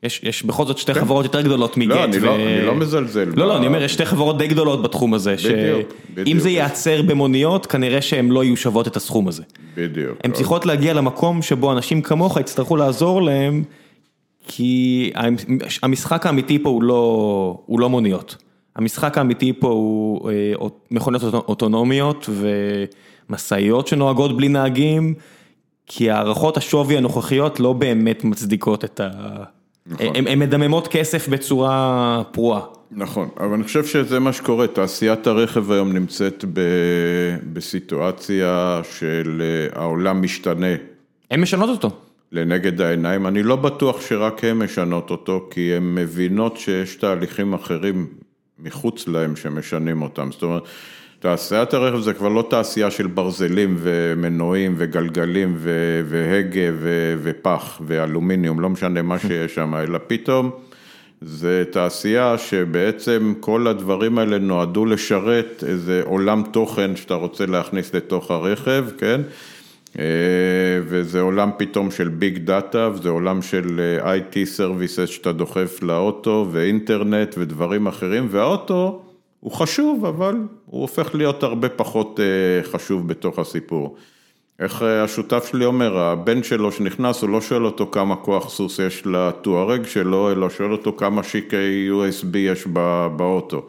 יש 0.02 0.42
בכל 0.42 0.66
זאת 0.66 0.78
שתי 0.78 0.94
חברות 0.94 1.24
יותר 1.24 1.40
גדולות 1.40 1.76
מגט. 1.76 2.14
לא, 2.20 2.34
אני 2.34 2.66
לא 2.66 2.74
מזלזל. 2.74 3.28
לא, 3.36 3.48
לא, 3.48 3.56
אני 3.56 3.66
אומר, 3.66 3.82
יש 3.82 3.92
שתי 3.92 4.04
חברות 4.04 4.38
די 4.38 4.46
גדולות 4.46 4.82
בתחום 4.82 5.14
הזה. 5.14 5.34
בדיוק, 5.34 5.92
בדיוק. 6.10 6.28
אם 6.28 6.38
זה 6.38 6.50
ייעצר 6.50 7.02
במוניות, 7.02 7.66
כנראה 7.66 8.02
שהן 8.02 8.28
לא 8.28 8.44
יהיו 8.44 8.56
שוות 8.56 8.86
את 8.86 8.96
הסכום 8.96 9.28
הזה. 9.28 9.42
בדיוק. 9.76 10.18
הן 10.24 10.32
צריכות 10.32 10.66
להגיע 10.66 10.94
למקום 10.94 11.42
שבו 11.42 11.72
אנשים 11.72 12.02
כמוך 12.02 12.36
יצטרכו 12.36 12.76
לעזור 12.76 13.22
להם, 13.22 13.64
כי 14.48 15.10
המשחק 15.82 16.26
האמיתי 16.26 16.58
פה 16.58 16.68
הוא 17.66 17.80
לא 17.80 17.88
מוניות. 17.88 18.36
המשחק 18.76 19.18
האמיתי 19.18 19.52
פה 19.52 19.68
הוא 19.68 20.30
מכוניות 20.90 21.34
אוטונומיות 21.34 22.28
ומשאיות 23.30 23.86
שנוהגות 23.86 24.36
בלי 24.36 24.48
נהגים, 24.48 25.14
כי 25.86 26.10
הערכות 26.10 26.56
השווי 26.56 26.96
הנוכחיות 26.96 27.60
לא 27.60 27.72
באמת 27.72 28.24
מצדיקות 28.24 28.84
את 28.84 29.00
ה... 29.00 29.08
הן 29.98 30.38
מדממות 30.38 30.88
כסף 30.88 31.28
בצורה 31.28 32.22
פרועה. 32.32 32.60
נכון, 32.90 33.28
אבל 33.40 33.54
אני 33.54 33.64
חושב 33.64 33.84
שזה 33.84 34.20
מה 34.20 34.32
שקורה, 34.32 34.66
תעשיית 34.66 35.26
הרכב 35.26 35.72
היום 35.72 35.92
נמצאת 35.92 36.44
בסיטואציה 37.52 38.80
של 38.98 39.42
העולם 39.72 40.22
משתנה. 40.22 40.74
הן 41.30 41.40
משנות 41.40 41.68
אותו. 41.68 41.90
לנגד 42.32 42.80
העיניים, 42.80 43.26
אני 43.26 43.42
לא 43.42 43.56
בטוח 43.56 44.00
שרק 44.00 44.44
הן 44.44 44.58
משנות 44.58 45.10
אותו, 45.10 45.48
כי 45.50 45.74
הן 45.74 45.94
מבינות 45.94 46.56
שיש 46.56 46.96
תהליכים 46.96 47.54
אחרים 47.54 48.06
מחוץ 48.58 49.08
להם 49.08 49.36
שמשנים 49.36 50.02
אותם, 50.02 50.28
זאת 50.32 50.42
אומרת... 50.42 50.62
תעשיית 51.20 51.74
הרכב 51.74 52.00
זה 52.00 52.14
כבר 52.14 52.28
לא 52.28 52.46
תעשייה 52.50 52.90
של 52.90 53.06
ברזלים 53.06 53.76
ומנועים 53.78 54.74
וגלגלים 54.76 55.56
והגה 56.04 56.60
ופח 57.22 57.80
ואלומיניום, 57.86 58.60
לא 58.60 58.68
משנה 58.68 59.02
מה 59.02 59.18
שיש 59.18 59.54
שם, 59.54 59.74
אלא 59.74 59.98
פתאום 60.06 60.50
זה 61.20 61.64
תעשייה 61.70 62.38
שבעצם 62.38 63.34
כל 63.40 63.66
הדברים 63.66 64.18
האלה 64.18 64.38
נועדו 64.38 64.86
לשרת 64.86 65.64
איזה 65.68 66.02
עולם 66.04 66.42
תוכן 66.50 66.96
שאתה 66.96 67.14
רוצה 67.14 67.46
להכניס 67.46 67.94
לתוך 67.94 68.30
הרכב, 68.30 68.84
כן? 68.98 69.20
וזה 70.86 71.20
עולם 71.20 71.50
פתאום 71.56 71.90
של 71.90 72.08
ביג 72.08 72.38
דאטה, 72.38 72.90
וזה 72.94 73.08
עולם 73.08 73.42
של 73.42 73.80
IT 74.02 74.34
Services 74.58 75.06
שאתה 75.06 75.32
דוחף 75.32 75.82
לאוטו 75.82 76.48
ואינטרנט 76.52 77.34
ודברים 77.38 77.86
אחרים, 77.86 78.26
והאוטו 78.30 79.07
הוא 79.40 79.52
חשוב, 79.52 80.04
אבל 80.04 80.34
הוא 80.66 80.80
הופך 80.80 81.14
להיות 81.14 81.42
הרבה 81.42 81.68
פחות 81.68 82.20
חשוב 82.62 83.08
בתוך 83.08 83.38
הסיפור. 83.38 83.96
איך 84.58 84.82
אה, 84.82 85.04
השותף 85.04 85.48
שלי 85.50 85.64
אומר, 85.64 85.98
הבן 85.98 86.42
שלו 86.42 86.72
שנכנס, 86.72 87.22
הוא 87.22 87.30
לא 87.30 87.40
שואל 87.40 87.64
אותו 87.64 87.88
כמה 87.92 88.16
כוח 88.16 88.48
סוס 88.48 88.78
יש 88.78 89.02
לטוארג 89.06 89.86
שלו, 89.86 90.32
אלא 90.32 90.50
שואל 90.50 90.72
אותו 90.72 90.92
כמה 90.96 91.22
שיקי 91.22 91.88
USB 91.90 92.36
יש 92.38 92.66
באוטו. 93.16 93.66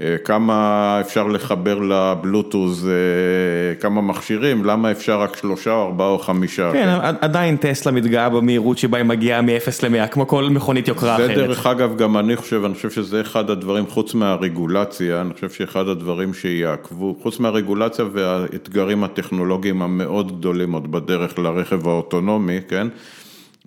אה, 0.00 0.16
כמה 0.24 0.98
אפשר 1.00 1.26
לחבר 1.26 1.78
לבלוטוז, 1.78 2.88
אה, 2.88 3.74
כמה 3.74 4.00
מכשירים, 4.00 4.64
למה 4.64 4.90
אפשר 4.90 5.20
רק 5.20 5.36
שלושה 5.36 5.72
או 5.72 5.86
ארבעה 5.86 6.08
או 6.08 6.18
חמישה. 6.18 6.72
כן, 6.72 6.88
עדיין 7.20 7.56
טסלה 7.56 7.92
מתגאה 7.92 8.28
במהירות 8.28 8.78
שבה 8.78 8.98
היא 8.98 9.04
מגיעה 9.04 9.42
מ-0 9.42 9.82
ל-100, 9.82 10.06
כמו 10.06 10.26
כל 10.26 10.44
מכונית 10.44 10.88
יוקרה 10.88 11.14
אחרת. 11.14 11.26
זה 11.26 11.34
דרך 11.34 11.66
אגב, 11.66 11.96
גם 11.96 12.18
אני 12.18 12.36
חושב, 12.36 12.64
אני 12.64 12.74
חושב 12.74 12.90
שזה 12.90 13.20
אחד 13.20 13.50
הדברים, 13.50 13.86
חוץ 13.86 14.14
מהרגולציה, 14.14 15.20
אני 15.20 15.34
חושב 15.34 15.50
שאחד 15.50 15.88
הדברים 15.88 16.34
שיעקבו, 16.34 17.16
חוץ 17.22 17.40
מהרגולציה 17.40 18.04
והאתגרים 18.12 19.04
הטכנולוגיים 19.04 19.82
המאוד 19.82 20.38
גדולים 20.38 20.72
עוד 20.72 20.92
בדרך 20.92 21.38
לרכב 21.38 21.88
האוטונומי, 21.88 22.58
כן? 22.68 22.88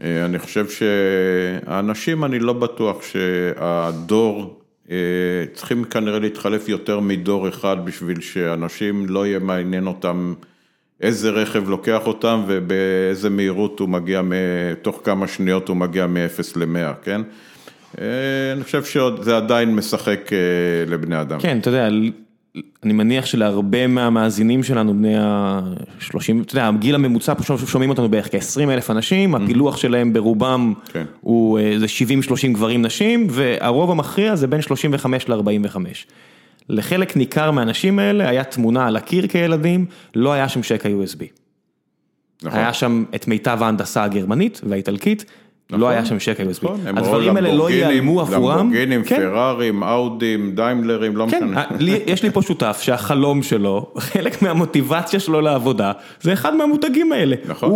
אה, 0.03 0.25
אני 0.25 0.39
חושב 0.39 0.65
שהאנשים, 0.69 2.23
אני 2.23 2.39
לא 2.39 2.53
בטוח 2.53 2.97
שהדור 3.01 4.60
צריכים 5.53 5.83
כנראה 5.83 6.19
להתחלף 6.19 6.69
יותר 6.69 6.99
מדור 6.99 7.49
אחד 7.49 7.77
בשביל 7.85 8.21
שאנשים 8.21 9.05
לא 9.09 9.27
יהיה 9.27 9.39
מעניין 9.39 9.87
אותם 9.87 10.33
איזה 11.01 11.29
רכב 11.29 11.69
לוקח 11.69 12.07
אותם 12.07 12.43
ובאיזה 12.47 13.29
מהירות 13.29 13.79
הוא 13.79 13.89
מגיע, 13.89 14.21
תוך 14.81 15.01
כמה 15.03 15.27
שניות 15.27 15.67
הוא 15.67 15.77
מגיע 15.77 16.07
מ-0 16.07 16.59
ל-100, 16.59 17.03
כן? 17.03 17.21
אה, 17.99 18.51
אני 18.53 18.63
חושב 18.63 18.83
שזה 18.83 19.37
עדיין 19.37 19.75
משחק 19.75 20.33
אה, 20.33 20.37
לבני 20.87 21.21
אדם. 21.21 21.39
כן, 21.39 21.57
אתה 21.57 21.69
יודע, 21.69 21.89
אני 22.83 22.93
מניח 22.93 23.25
שלהרבה 23.25 23.87
מהמאזינים 23.87 24.63
שלנו, 24.63 24.93
בני 24.93 25.17
ה-30, 25.17 26.41
אתה 26.41 26.53
יודע, 26.53 26.67
הגיל 26.67 26.95
הממוצע, 26.95 27.33
שומעים 27.65 27.89
אותנו 27.89 28.09
בערך 28.09 28.31
כ-20 28.31 28.69
אלף 28.69 28.89
אנשים, 28.89 29.35
הפילוח 29.35 29.77
שלהם 29.77 30.13
ברובם 30.13 30.73
כן. 30.93 31.03
הוא 31.21 31.59
איזה 31.59 31.85
70-30 31.85 32.53
גברים 32.53 32.81
נשים, 32.81 33.27
והרוב 33.29 33.91
המכריע 33.91 34.35
זה 34.35 34.47
בין 34.47 34.61
35 34.61 35.29
ל-45. 35.29 35.77
לחלק 36.69 37.17
ניכר 37.17 37.51
מהאנשים 37.51 37.99
האלה 37.99 38.29
היה 38.29 38.43
תמונה 38.43 38.87
על 38.87 38.95
הקיר 38.95 39.27
כילדים, 39.27 39.85
לא 40.15 40.33
היה 40.33 40.49
שם 40.49 40.63
שקע 40.63 40.89
USB. 40.89 41.23
נכון. 42.43 42.59
היה 42.59 42.73
שם 42.73 43.03
את 43.15 43.27
מיטב 43.27 43.57
ההנדסה 43.61 44.03
הגרמנית 44.03 44.61
והאיטלקית, 44.63 45.25
לא 45.71 45.89
היה 45.89 46.05
שם 46.05 46.19
שקל 46.19 46.43
USB. 46.43 46.63
נכון, 46.63 46.79
הדברים 46.97 47.35
האלה 47.35 47.53
לא 47.53 47.71
ייעלמו 47.71 48.21
עבורם. 48.21 48.57
למבורגינים, 48.59 49.03
כן. 49.03 49.15
פרארים, 49.15 49.83
אאודים, 49.83 50.55
דיימלרים, 50.55 51.17
לא 51.17 51.27
כן, 51.31 51.43
משנה. 51.43 51.65
יש 52.07 52.23
לי 52.23 52.31
פה 52.31 52.41
שותף 52.41 52.79
שהחלום 52.81 53.43
שלו, 53.43 53.91
חלק 53.97 54.41
מהמוטיבציה 54.41 55.19
שלו 55.19 55.41
לעבודה, 55.41 55.91
זה 56.21 56.33
אחד 56.33 56.55
מהמותגים 56.55 57.11
האלה. 57.11 57.35
נכון. 57.45 57.71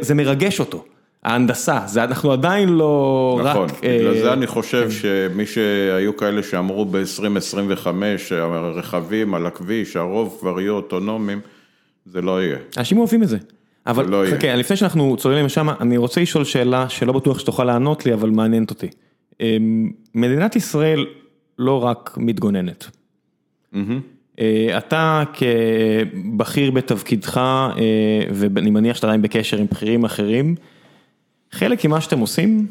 זה 0.00 0.14
מרגש 0.14 0.60
אותו. 0.60 0.84
ההנדסה, 1.24 1.78
זה 1.86 2.04
אנחנו 2.04 2.32
עדיין 2.32 2.68
לא 2.68 3.40
נכון, 3.44 3.62
רק... 3.62 3.70
נכון, 3.70 3.90
בגלל 3.98 4.18
זה 4.18 4.32
אני 4.32 4.46
חושב 4.46 4.90
שמי 4.90 5.46
שהיו 5.46 6.16
כאלה 6.16 6.42
שאמרו 6.42 6.84
ב-2025, 6.84 7.88
הרכבים 8.30 9.34
על 9.34 9.46
הכביש, 9.46 9.96
הרוב 9.96 10.36
כבר 10.40 10.60
יהיו 10.60 10.74
אוטונומיים, 10.74 11.40
זה 12.06 12.22
לא 12.22 12.42
יהיה. 12.42 12.56
אנשים 12.76 12.98
אוהבים 12.98 13.22
את 13.22 13.28
זה. 13.28 13.38
אבל 13.86 14.08
לא 14.08 14.24
חכה, 14.30 14.54
לפני 14.54 14.76
שאנחנו 14.76 15.16
צוללים 15.16 15.46
לשם, 15.46 15.68
אני 15.68 15.96
רוצה 15.96 16.20
לשאול 16.20 16.44
שאלה 16.44 16.88
שלא 16.88 17.12
בטוח 17.12 17.38
שתוכל 17.38 17.64
לענות 17.64 18.06
לי, 18.06 18.14
אבל 18.14 18.30
מעניינת 18.30 18.70
אותי. 18.70 18.88
אמ, 19.40 19.90
מדינת 20.14 20.56
ישראל 20.56 21.06
לא 21.58 21.84
רק 21.84 22.14
מתגוננת. 22.16 22.86
אה, 24.40 24.78
אתה 24.78 25.24
כבכיר 25.32 26.70
בתפקידך, 26.70 27.36
אה, 27.36 27.72
ואני 28.30 28.70
מניח 28.70 28.96
שאתה 28.96 29.06
עדיין 29.06 29.22
בקשר 29.22 29.58
עם 29.58 29.66
בכירים 29.66 30.04
אחרים, 30.04 30.54
חלק 31.52 31.84
ממה 31.84 32.00
שאתם 32.00 32.18
עושים, 32.18 32.66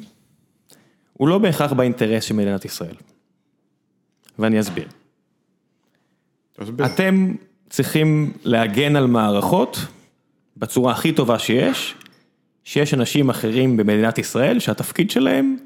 הוא 1.13 1.27
לא 1.27 1.37
בהכרח 1.37 1.73
באינטרס 1.73 2.23
של 2.23 2.35
מדינת 2.35 2.65
ישראל. 2.65 2.95
ואני 4.39 4.59
אסביר. 4.59 4.87
אתם 6.85 7.33
צריכים 7.69 8.33
להגן 8.43 8.95
על 8.95 9.07
מערכות. 9.07 9.77
בצורה 10.63 10.91
הכי 10.91 11.11
טובה 11.11 11.39
שיש, 11.39 11.95
שיש 12.63 12.93
אנשים 12.93 13.29
אחרים 13.29 13.77
במדינת 13.77 14.17
ישראל 14.17 14.59
שהתפקיד 14.59 15.11
שלהם 15.11 15.57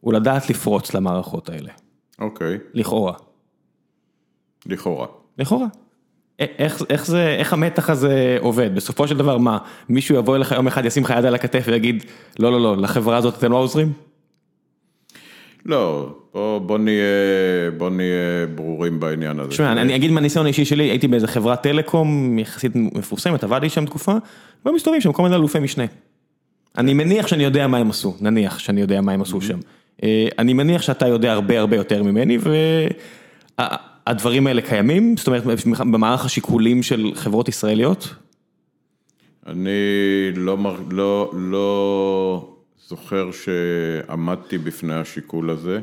הוא 0.00 0.12
לדעת 0.12 0.50
לפרוץ 0.50 0.94
למערכות 0.94 1.48
האלה. 1.48 1.70
אוקיי. 2.18 2.58
לכאורה. 2.74 3.12
לכאורה. 4.66 5.06
לכאורה. 5.38 5.66
איך, 6.38 6.82
איך 6.90 7.06
זה, 7.06 7.28
איך 7.38 7.52
המתח 7.52 7.90
הזה 7.90 8.36
עובד? 8.40 8.74
בסופו 8.74 9.08
של 9.08 9.16
דבר 9.16 9.38
מה, 9.38 9.58
מישהו 9.88 10.16
יבוא 10.16 10.36
אליך 10.36 10.52
יום 10.52 10.66
אחד, 10.66 10.84
ישים 10.84 11.02
לך 11.02 11.14
יד 11.18 11.24
על 11.24 11.34
הכתף 11.34 11.64
ויגיד, 11.66 12.04
לא, 12.38 12.52
לא, 12.52 12.60
לא, 12.60 12.76
לחברה 12.76 13.16
הזאת 13.16 13.38
אתם 13.38 13.52
לא 13.52 13.56
עוזרים? 13.56 13.92
לא, 15.66 16.14
בוא, 16.34 16.58
בוא, 16.58 16.78
נהיה, 16.78 17.70
בוא 17.76 17.90
נהיה 17.90 18.46
ברורים 18.54 19.00
בעניין 19.00 19.40
הזה. 19.40 19.50
תשמע, 19.50 19.72
אני 19.72 19.96
אגיד 19.96 20.10
מהניסיון 20.10 20.46
האישי 20.46 20.64
שלי, 20.64 20.84
הייתי 20.84 21.08
באיזה 21.08 21.26
חברת 21.26 21.62
טלקום 21.62 22.38
יחסית 22.38 22.72
מפורסמת, 22.76 23.44
עבדתי 23.44 23.68
שם 23.68 23.86
תקופה, 23.86 24.12
והיו 24.64 24.74
מסתובבים 24.74 25.00
שם 25.00 25.12
כל 25.12 25.22
מיני 25.22 25.36
אלופי 25.36 25.58
משנה. 25.58 25.84
אני 26.78 26.94
מניח 26.94 27.26
שאני 27.26 27.44
יודע 27.44 27.66
מה 27.66 27.78
הם 27.78 27.90
עשו, 27.90 28.16
נניח 28.20 28.58
שאני 28.58 28.80
יודע 28.80 29.00
מה 29.00 29.12
הם 29.12 29.22
עשו 29.22 29.40
שם. 29.40 29.58
אה, 30.02 30.28
אני 30.38 30.52
מניח 30.52 30.82
שאתה 30.82 31.08
יודע 31.08 31.32
הרבה 31.32 31.60
הרבה 31.60 31.76
יותר 31.76 32.02
ממני, 32.02 32.38
והדברים 33.58 34.46
האלה 34.46 34.62
קיימים, 34.62 35.16
זאת 35.16 35.26
אומרת, 35.26 35.42
במערך 35.78 36.24
השיקולים 36.24 36.82
של 36.82 37.10
חברות 37.14 37.48
ישראליות? 37.48 38.14
אני 39.46 39.70
לא, 40.36 40.56
לא, 40.90 41.30
לא... 41.34 42.53
זוכר 42.88 43.30
שעמדתי 43.32 44.58
בפני 44.58 44.94
השיקול 44.94 45.50
הזה, 45.50 45.80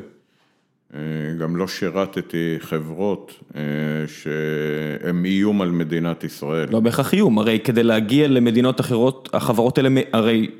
אה, 0.94 1.00
גם 1.40 1.56
לא 1.56 1.68
שירתתי 1.68 2.56
חברות 2.58 3.32
אה, 3.56 3.60
שהן 4.06 5.24
איום 5.24 5.62
על 5.62 5.70
מדינת 5.70 6.24
ישראל. 6.24 6.68
לא 6.70 6.80
בהכרח 6.80 7.14
איום, 7.14 7.38
הרי 7.38 7.58
כדי 7.64 7.82
להגיע 7.82 8.28
למדינות 8.28 8.80
אחרות, 8.80 9.28
החברות 9.32 9.78
האלה, 9.78 10.00
הרי 10.12 10.50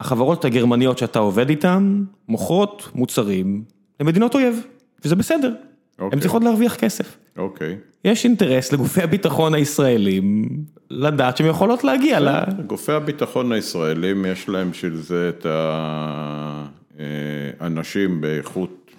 החברות 0.00 0.44
הגרמניות 0.44 0.98
שאתה 0.98 1.18
עובד 1.18 1.50
איתן, 1.50 2.04
מוכרות 2.28 2.88
מוצרים 2.94 3.64
למדינות 4.00 4.34
אויב, 4.34 4.66
וזה 5.04 5.16
בסדר, 5.16 5.48
הן 5.48 6.04
אוקיי. 6.04 6.20
צריכות 6.20 6.44
להרוויח 6.44 6.74
כסף. 6.74 7.16
אוקיי. 7.36 7.76
יש 8.04 8.24
אינטרס 8.24 8.72
לגופי 8.72 9.02
הביטחון 9.02 9.54
הישראלים 9.54 10.48
לדעת 10.90 11.36
שהן 11.36 11.46
יכולות 11.46 11.84
להגיע 11.84 12.20
ל... 12.20 12.28
גופי 12.66 12.92
הביטחון 12.92 13.52
הישראלים 13.52 14.26
יש 14.26 14.48
להם 14.48 14.70
בשביל 14.70 14.96
זה 14.96 15.28
את 15.28 15.46
האנשים 17.60 18.20
באיכות 18.20 18.90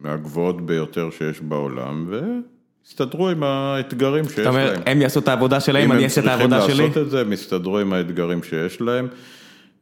מהגבוהות 0.00 0.66
ביותר 0.66 1.08
שיש 1.18 1.40
בעולם, 1.40 2.10
והסתדרו 2.10 3.28
עם 3.28 3.42
האתגרים 3.42 4.24
שיש 4.24 4.38
להם. 4.38 4.44
זאת 4.44 4.54
אומרת, 4.54 4.82
הם 4.86 5.02
יעשו 5.02 5.20
את 5.20 5.28
העבודה 5.28 5.60
שלהם, 5.60 5.92
אני 5.92 6.04
אעשה 6.04 6.20
את 6.20 6.26
העבודה 6.26 6.60
שלי? 6.60 6.72
אם 6.72 6.80
הם 6.80 6.86
צריכים 6.86 6.86
לעשות 6.86 7.06
את 7.06 7.10
זה, 7.10 7.20
הם 7.20 7.32
יסתדרו 7.32 7.78
עם 7.78 7.92
האתגרים 7.92 8.42
שיש 8.42 8.80
להם. 8.80 9.08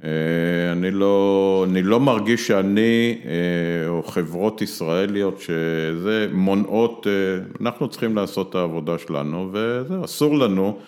אה, 0.05 0.73
אני 0.73 0.91
לא, 0.91 1.67
אני 1.71 1.83
לא 1.83 2.01
מרגיש 2.01 2.47
שאני 2.47 3.19
אה, 3.25 3.89
או 3.89 4.03
חברות 4.03 4.63
ישראליות 4.63 5.41
שזה 5.41 6.29
מונעות, 6.33 7.07
אה, 7.07 7.45
אנחנו 7.61 7.89
צריכים 7.89 8.17
לעשות 8.17 8.51
את 8.51 8.55
העבודה 8.55 8.99
שלנו 8.99 9.51
וזה 9.53 10.05
אסור 10.05 10.39
לנו 10.39 10.79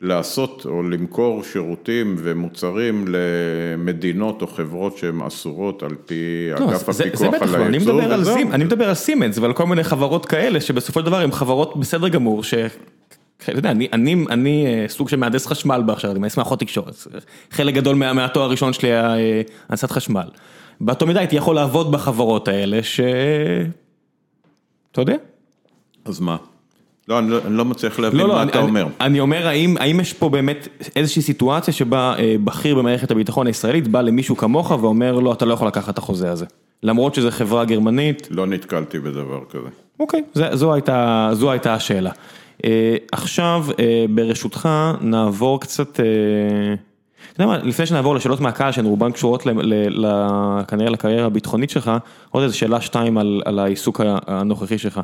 לעשות 0.00 0.66
או 0.66 0.82
למכור 0.82 1.42
שירותים 1.44 2.16
ומוצרים 2.18 3.04
למדינות 3.08 4.42
או 4.42 4.46
חברות 4.46 4.96
שהן 4.96 5.22
אסורות 5.22 5.82
על 5.82 5.94
פי 6.06 6.50
לא, 6.60 6.70
אגף 6.70 6.90
זה, 6.90 7.04
הפיקוח 7.04 7.18
זה 7.18 7.26
על 7.26 7.72
הייצור. 7.72 7.98
אני 8.34 8.52
אני 8.52 8.64
מדבר 8.64 8.88
על 8.88 8.94
סימנס 8.94 9.38
ועל 9.38 9.52
כל 9.52 9.66
מיני 9.66 9.84
חברות 9.84 10.26
כאלה 10.26 10.60
שבסופו 10.60 11.00
של 11.00 11.06
דבר 11.06 11.20
הן 11.20 11.30
חברות 11.30 11.76
בסדר 11.76 12.08
גמור 12.08 12.44
ש... 12.44 12.54
אתה 13.42 13.58
יודע, 13.58 13.70
אני 13.70 13.88
אני, 13.92 14.24
אני 14.30 14.66
אה, 14.66 14.88
סוג 14.88 15.08
של 15.08 15.16
מהנדס 15.16 15.46
חשמל 15.46 15.82
בהכשרה, 15.86 16.10
אני 16.10 16.20
מהנדס 16.20 16.36
מערכות 16.36 16.60
תקשורת, 16.60 16.94
חלק 17.50 17.74
גדול 17.74 17.96
מה, 17.96 18.12
מהתואר 18.12 18.44
הראשון 18.44 18.72
שלי 18.72 18.88
היה 18.88 19.16
אה, 19.16 19.42
הנדסת 19.68 19.90
חשמל. 19.90 20.26
באותו 20.80 21.06
מידה 21.06 21.20
הייתי 21.20 21.36
יכול 21.36 21.54
לעבוד 21.54 21.92
בחברות 21.92 22.48
האלה 22.48 22.82
ש... 22.82 23.00
אתה 24.92 25.00
יודע? 25.00 25.16
אז 26.04 26.20
מה? 26.20 26.36
לא, 27.08 27.18
אני 27.18 27.30
לא, 27.30 27.38
אני 27.46 27.56
לא 27.56 27.64
מצליח 27.64 27.98
להבין 27.98 28.20
לא, 28.20 28.28
לא, 28.28 28.34
מה 28.34 28.42
אני, 28.42 28.50
אתה 28.50 28.58
אני, 28.58 28.68
אומר. 28.68 28.86
אני 29.00 29.20
אומר, 29.20 29.46
האם 29.46 29.76
האם 29.80 30.00
יש 30.00 30.12
פה 30.12 30.28
באמת 30.28 30.68
איזושהי 30.96 31.22
סיטואציה 31.22 31.74
שבה 31.74 32.14
אה, 32.18 32.34
בכיר 32.44 32.74
במערכת 32.74 33.10
הביטחון 33.10 33.46
הישראלית 33.46 33.88
בא 33.88 34.00
למישהו 34.00 34.36
כמוך 34.36 34.70
ואומר 34.70 35.12
לו, 35.12 35.32
אתה 35.32 35.44
לא 35.44 35.54
יכול 35.54 35.68
לקחת 35.68 35.94
את 35.94 35.98
החוזה 35.98 36.30
הזה. 36.30 36.46
למרות 36.82 37.14
שזו 37.14 37.30
חברה 37.30 37.64
גרמנית. 37.64 38.28
לא 38.30 38.46
נתקלתי 38.46 38.98
בדבר 38.98 39.40
כזה. 39.50 39.68
אוקיי, 40.00 40.22
זה, 40.34 40.48
זו, 40.52 40.74
הייתה, 40.74 41.28
זו 41.32 41.50
הייתה 41.50 41.74
השאלה. 41.74 42.10
אה, 42.64 42.96
עכשיו 43.12 43.64
אה, 43.78 44.04
ברשותך 44.10 44.68
נעבור 45.00 45.60
קצת, 45.60 46.00
אה, 46.00 46.04
אתה 47.32 47.42
יודע 47.42 47.46
מה, 47.46 47.58
לפני 47.58 47.86
שנעבור 47.86 48.14
לשאלות 48.14 48.40
מהקהל 48.40 48.72
שהן 48.72 48.84
רובן 48.84 49.12
קשורות 49.12 49.42
כנראה 50.68 50.90
לקריירה 50.90 51.26
הביטחונית 51.26 51.70
שלך, 51.70 51.90
עוד 52.30 52.42
איזה 52.42 52.54
שאלה 52.54 52.80
שתיים 52.80 53.18
על 53.18 53.42
על 53.44 53.58
העיסוק 53.58 54.00
הנוכחי 54.26 54.78
שלך. 54.78 55.00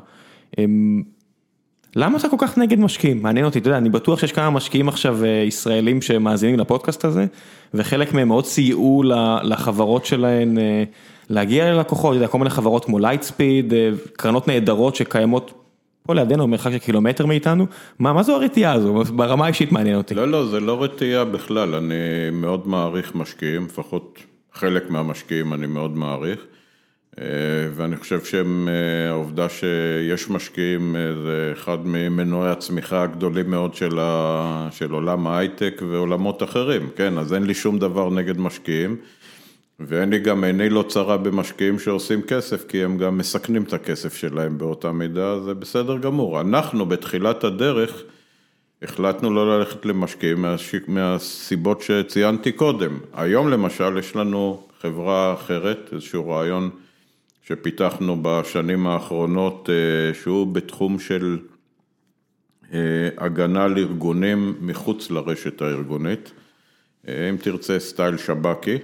למה 1.96 2.18
אתה 2.18 2.28
כל 2.28 2.36
כך 2.38 2.58
נגד 2.58 2.78
משקיעים? 2.78 3.22
מעניין 3.22 3.44
אותי, 3.44 3.58
אתה 3.58 3.68
יודע, 3.68 3.78
אני 3.78 3.88
בטוח 3.88 4.20
שיש 4.20 4.32
כמה 4.32 4.50
משקיעים 4.50 4.88
עכשיו 4.88 5.24
אה, 5.24 5.28
ישראלים 5.28 6.02
שמאזינים 6.02 6.58
לפודקאסט 6.58 7.04
הזה, 7.04 7.26
וחלק 7.74 8.14
מהם 8.14 8.28
מאוד 8.28 8.46
סייעו 8.46 9.02
לחברות 9.42 10.06
שלהם 10.06 10.58
אה, 10.58 10.84
להגיע 11.30 11.72
ללקוחות, 11.72 12.10
אתה 12.10 12.16
יודע, 12.16 12.28
כל 12.28 12.38
מיני 12.38 12.50
חברות 12.50 12.84
כמו 12.84 12.98
לייטספיד, 12.98 13.72
קרנות 14.16 14.48
נהדרות 14.48 14.96
שקיימות 14.96 15.67
פה 16.08 16.14
לידינו, 16.14 16.46
מרחק 16.46 16.72
של 16.72 16.78
קילומטר 16.78 17.26
מאיתנו, 17.26 17.66
מה, 17.98 18.12
מה 18.12 18.22
זו 18.22 18.34
הרתיעה 18.34 18.72
הזו? 18.72 19.02
ברמה 19.16 19.44
האישית 19.44 19.72
מעניין 19.72 19.96
אותי. 19.96 20.14
לא, 20.14 20.28
לא, 20.28 20.46
זה 20.46 20.60
לא 20.60 20.82
רתיעה 20.82 21.24
בכלל, 21.24 21.74
אני 21.74 21.94
מאוד 22.32 22.68
מעריך 22.68 23.14
משקיעים, 23.14 23.64
לפחות 23.64 24.18
חלק 24.52 24.90
מהמשקיעים 24.90 25.54
אני 25.54 25.66
מאוד 25.66 25.96
מעריך. 25.96 26.40
אה, 27.20 27.24
ואני 27.74 27.96
חושב 27.96 28.20
שהעובדה 28.24 29.48
שיש 29.48 30.30
משקיעים 30.30 30.96
אה, 30.96 31.00
זה 31.22 31.50
אחד 31.52 31.78
ממנועי 31.84 32.50
הצמיחה 32.50 33.02
הגדולים 33.02 33.50
מאוד 33.50 33.74
של, 33.74 33.98
ה, 33.98 34.68
של 34.70 34.90
עולם 34.90 35.26
ההייטק 35.26 35.82
ועולמות 35.90 36.42
אחרים, 36.42 36.88
כן, 36.96 37.18
אז 37.18 37.34
אין 37.34 37.42
לי 37.42 37.54
שום 37.54 37.78
דבר 37.78 38.10
נגד 38.10 38.38
משקיעים. 38.38 38.96
ואין 39.80 40.10
לי 40.10 40.18
גם 40.18 40.44
עיני 40.44 40.68
לא 40.68 40.84
צרה 40.88 41.16
במשקיעים 41.16 41.78
שעושים 41.78 42.22
כסף, 42.22 42.68
כי 42.68 42.84
הם 42.84 42.98
גם 42.98 43.18
מסכנים 43.18 43.62
את 43.62 43.72
הכסף 43.72 44.14
שלהם 44.14 44.58
באותה 44.58 44.92
מידה, 44.92 45.40
זה 45.40 45.54
בסדר 45.54 45.98
גמור. 45.98 46.40
אנחנו 46.40 46.86
בתחילת 46.86 47.44
הדרך 47.44 48.02
החלטנו 48.82 49.34
לא 49.34 49.58
ללכת 49.58 49.86
למשקיעים 49.86 50.44
מהסיבות 50.88 51.82
שציינתי 51.82 52.52
קודם. 52.52 52.98
היום 53.12 53.48
למשל 53.48 53.98
יש 53.98 54.16
לנו 54.16 54.62
חברה 54.80 55.34
אחרת, 55.34 55.90
איזשהו 55.92 56.28
רעיון 56.28 56.70
שפיתחנו 57.42 58.16
בשנים 58.22 58.86
האחרונות, 58.86 59.70
אה, 59.70 60.14
שהוא 60.14 60.46
בתחום 60.46 60.98
של 60.98 61.38
אה, 62.72 63.08
הגנה 63.18 63.64
על 63.64 63.78
ארגונים 63.78 64.54
מחוץ 64.60 65.10
לרשת 65.10 65.62
הארגונית. 65.62 66.32
אה, 67.08 67.30
אם 67.30 67.36
תרצה 67.36 67.78
סטייל 67.78 68.16
שב"כי, 68.16 68.78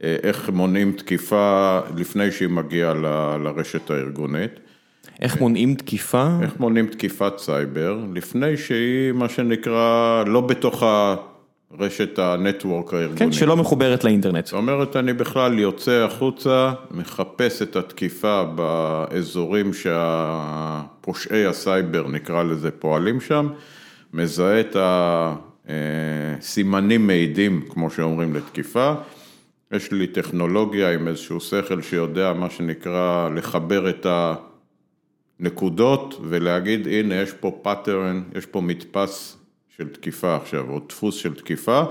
איך 0.00 0.50
מונעים 0.50 0.92
תקיפה 0.92 1.80
לפני 1.96 2.30
שהיא 2.30 2.48
מגיעה 2.48 2.94
ל, 2.94 3.06
לרשת 3.44 3.90
הארגונית. 3.90 4.50
איך 5.20 5.40
מונעים 5.40 5.74
תקיפה? 5.74 6.28
איך 6.42 6.60
מונעים 6.60 6.86
תקיפת 6.86 7.32
סייבר, 7.38 7.98
לפני 8.14 8.56
שהיא 8.56 9.12
מה 9.12 9.28
שנקרא 9.28 10.24
לא 10.26 10.40
בתוך 10.40 10.82
הרשת 10.82 12.18
ה 12.18 12.28
network 12.28 12.94
הארגונית. 12.94 13.18
כן, 13.18 13.32
שלא 13.32 13.56
מחוברת 13.56 14.04
לאינטרנט. 14.04 14.46
זאת 14.46 14.52
אומרת, 14.52 14.96
אני 14.96 15.12
בכלל 15.12 15.58
יוצא 15.58 15.92
החוצה, 15.92 16.72
מחפש 16.90 17.62
את 17.62 17.76
התקיפה 17.76 18.44
באזורים 18.44 19.74
שהפושעי 19.74 21.46
הסייבר, 21.46 22.08
נקרא 22.08 22.42
לזה, 22.42 22.70
פועלים 22.70 23.20
שם, 23.20 23.48
מזהה 24.12 24.60
את 24.60 24.76
הסימנים 25.68 27.06
מעידים, 27.06 27.64
כמו 27.68 27.90
שאומרים, 27.90 28.34
לתקיפה. 28.34 28.94
יש 29.72 29.92
לי 29.92 30.06
טכנולוגיה 30.06 30.94
עם 30.94 31.08
איזשהו 31.08 31.40
שכל 31.40 31.82
שיודע 31.82 32.32
מה 32.32 32.50
שנקרא 32.50 33.28
לחבר 33.28 33.90
את 33.90 34.06
הנקודות 35.40 36.20
ולהגיד 36.28 36.86
הנה 36.86 37.14
יש 37.14 37.32
פה 37.32 37.58
pattern, 37.62 38.22
יש 38.34 38.46
פה 38.46 38.60
מדפס 38.60 39.36
של 39.76 39.88
תקיפה 39.88 40.36
עכשיו 40.36 40.70
או 40.70 40.80
דפוס 40.88 41.14
של 41.14 41.34
תקיפה. 41.34 41.84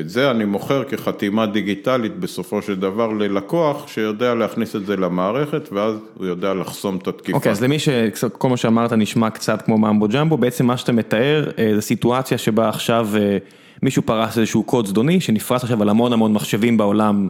את 0.00 0.08
זה 0.08 0.30
אני 0.30 0.44
מוכר 0.44 0.84
כחתימה 0.84 1.46
דיגיטלית 1.46 2.16
בסופו 2.16 2.62
של 2.62 2.74
דבר 2.74 3.12
ללקוח 3.12 3.88
שיודע 3.88 4.34
להכניס 4.34 4.76
את 4.76 4.86
זה 4.86 4.96
למערכת 4.96 5.68
ואז 5.72 5.94
הוא 6.14 6.26
יודע 6.26 6.54
לחסום 6.54 6.96
את 6.96 7.08
התקיפה. 7.08 7.36
אוקיי, 7.36 7.50
okay, 7.50 7.52
אז 7.52 7.62
למי 7.62 7.78
שכל 7.78 8.48
מה 8.48 8.56
שאמרת 8.56 8.92
נשמע 8.92 9.30
קצת 9.30 9.62
כמו 9.62 9.78
ממבו 9.78 10.08
ג'מבו, 10.08 10.36
בעצם 10.36 10.66
מה 10.66 10.76
שאתה 10.76 10.92
מתאר 10.92 11.50
אה, 11.58 11.72
זה 11.74 11.80
סיטואציה 11.80 12.38
שבה 12.38 12.68
עכשיו 12.68 13.08
אה, 13.16 13.38
מישהו 13.84 14.02
פרס 14.02 14.38
איזשהו 14.38 14.62
קוד 14.62 14.86
זדוני 14.86 15.20
שנפרס 15.20 15.62
עכשיו 15.62 15.82
על 15.82 15.88
המון 15.88 16.12
המון 16.12 16.32
מחשבים 16.32 16.76
בעולם 16.76 17.28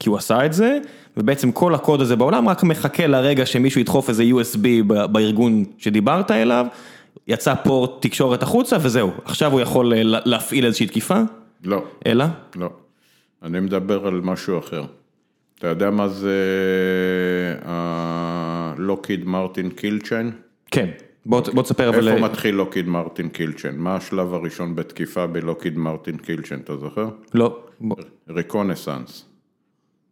כי 0.00 0.08
הוא 0.08 0.18
עשה 0.18 0.46
את 0.46 0.52
זה, 0.52 0.78
ובעצם 1.16 1.52
כל 1.52 1.74
הקוד 1.74 2.00
הזה 2.00 2.16
בעולם 2.16 2.48
רק 2.48 2.62
מחכה 2.62 3.06
לרגע 3.06 3.46
שמישהו 3.46 3.80
ידחוף 3.80 4.08
איזה 4.08 4.22
USB 4.22 4.82
בארגון 4.84 5.64
שדיברת 5.78 6.30
אליו, 6.30 6.66
יצא 7.28 7.54
פורט 7.54 7.90
תקשורת 8.02 8.42
החוצה 8.42 8.76
וזהו, 8.80 9.10
עכשיו 9.24 9.52
הוא 9.52 9.60
יכול 9.60 9.92
אה, 9.94 10.02
להפעיל 10.04 10.66
איזושהי 10.66 10.86
תקיפה? 10.86 11.20
לא. 11.64 11.84
אלא? 12.06 12.24
לא. 12.56 12.70
אני 13.42 13.60
מדבר 13.60 14.06
על 14.06 14.20
משהו 14.20 14.58
אחר. 14.58 14.84
אתה 15.58 15.66
יודע 15.66 15.90
מה 15.90 16.08
זה 16.08 16.36
ה 17.64 17.82
Lockheed 17.82 19.24
Martin 19.24 19.70
kill 19.70 19.94
chain? 19.94 20.30
כן. 20.70 20.90
בוא 21.26 21.40
בוא 21.54 21.62
תספר 21.62 21.88
אבל... 21.88 22.08
איפה 22.08 22.24
מתחיל 22.24 22.54
Lockheed 22.54 22.88
Martin 22.88 23.28
kill 23.28 23.47
chain? 23.47 23.76
מה 23.76 23.96
השלב 23.96 24.34
הראשון 24.34 24.74
בתקיפה 24.74 25.26
ב 25.26 25.32
Lockheed 25.32 25.78
Martin 25.78 26.16
kill 26.16 26.33
chain, 26.33 26.58
אתה 26.60 26.76
זוכר? 26.76 27.08
לא. 27.34 27.58
Reconnaissance. 28.28 29.24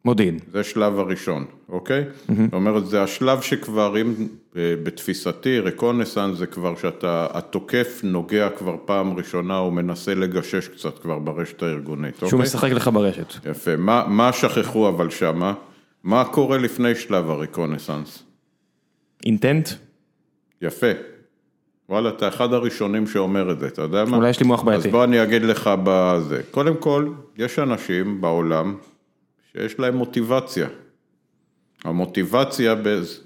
מודיעין. 0.04 0.38
זה 0.52 0.64
שלב 0.64 0.98
הראשון, 0.98 1.44
אוקיי? 1.68 2.04
זאת 2.28 2.52
אומרת, 2.52 2.86
זה 2.86 3.02
השלב 3.02 3.40
שכבר, 3.40 4.00
אם 4.00 4.14
אה, 4.56 4.74
בתפיסתי, 4.82 5.60
reconnaissance 5.60 6.36
זה 6.36 6.46
כבר 6.46 6.76
שאתה, 6.76 7.26
התוקף 7.30 8.00
נוגע 8.02 8.48
כבר 8.48 8.76
פעם 8.84 9.16
ראשונה, 9.16 9.56
הוא 9.56 9.72
מנסה 9.72 10.14
לגשש 10.14 10.68
קצת 10.68 10.98
כבר 10.98 11.18
ברשת 11.18 11.62
הארגונית, 11.62 12.14
אוקיי? 12.14 12.28
שהוא 12.28 12.40
משחק 12.40 12.70
לך 12.70 12.90
ברשת. 12.92 13.34
יפה. 13.50 13.76
מה, 13.76 14.04
מה 14.08 14.32
שכחו 14.32 14.88
אבל 14.88 15.10
שמה? 15.10 15.54
מה 16.02 16.24
קורה 16.24 16.58
לפני 16.58 16.94
שלב 16.94 17.30
הריקונסנס? 17.30 18.22
אינטנט? 19.26 19.68
יפה. 20.62 20.86
וואלה, 21.88 22.08
אתה 22.08 22.28
אחד 22.28 22.52
הראשונים 22.52 23.06
שאומר 23.06 23.52
את 23.52 23.60
זה, 23.60 23.66
אתה 23.66 23.82
יודע 23.82 24.04
מה? 24.04 24.16
אולי 24.16 24.30
יש 24.30 24.40
לי 24.40 24.46
מוח 24.46 24.62
בעייתי. 24.62 24.88
אז 24.88 24.92
בוא 24.92 25.04
אני 25.04 25.22
אגיד 25.22 25.42
לך 25.42 25.70
בזה. 25.84 26.42
קודם 26.50 26.76
כל, 26.76 27.08
יש 27.36 27.58
אנשים 27.58 28.20
בעולם 28.20 28.76
שיש 29.52 29.78
להם 29.78 29.96
מוטיבציה. 29.96 30.66
המוטיבציה, 31.84 32.74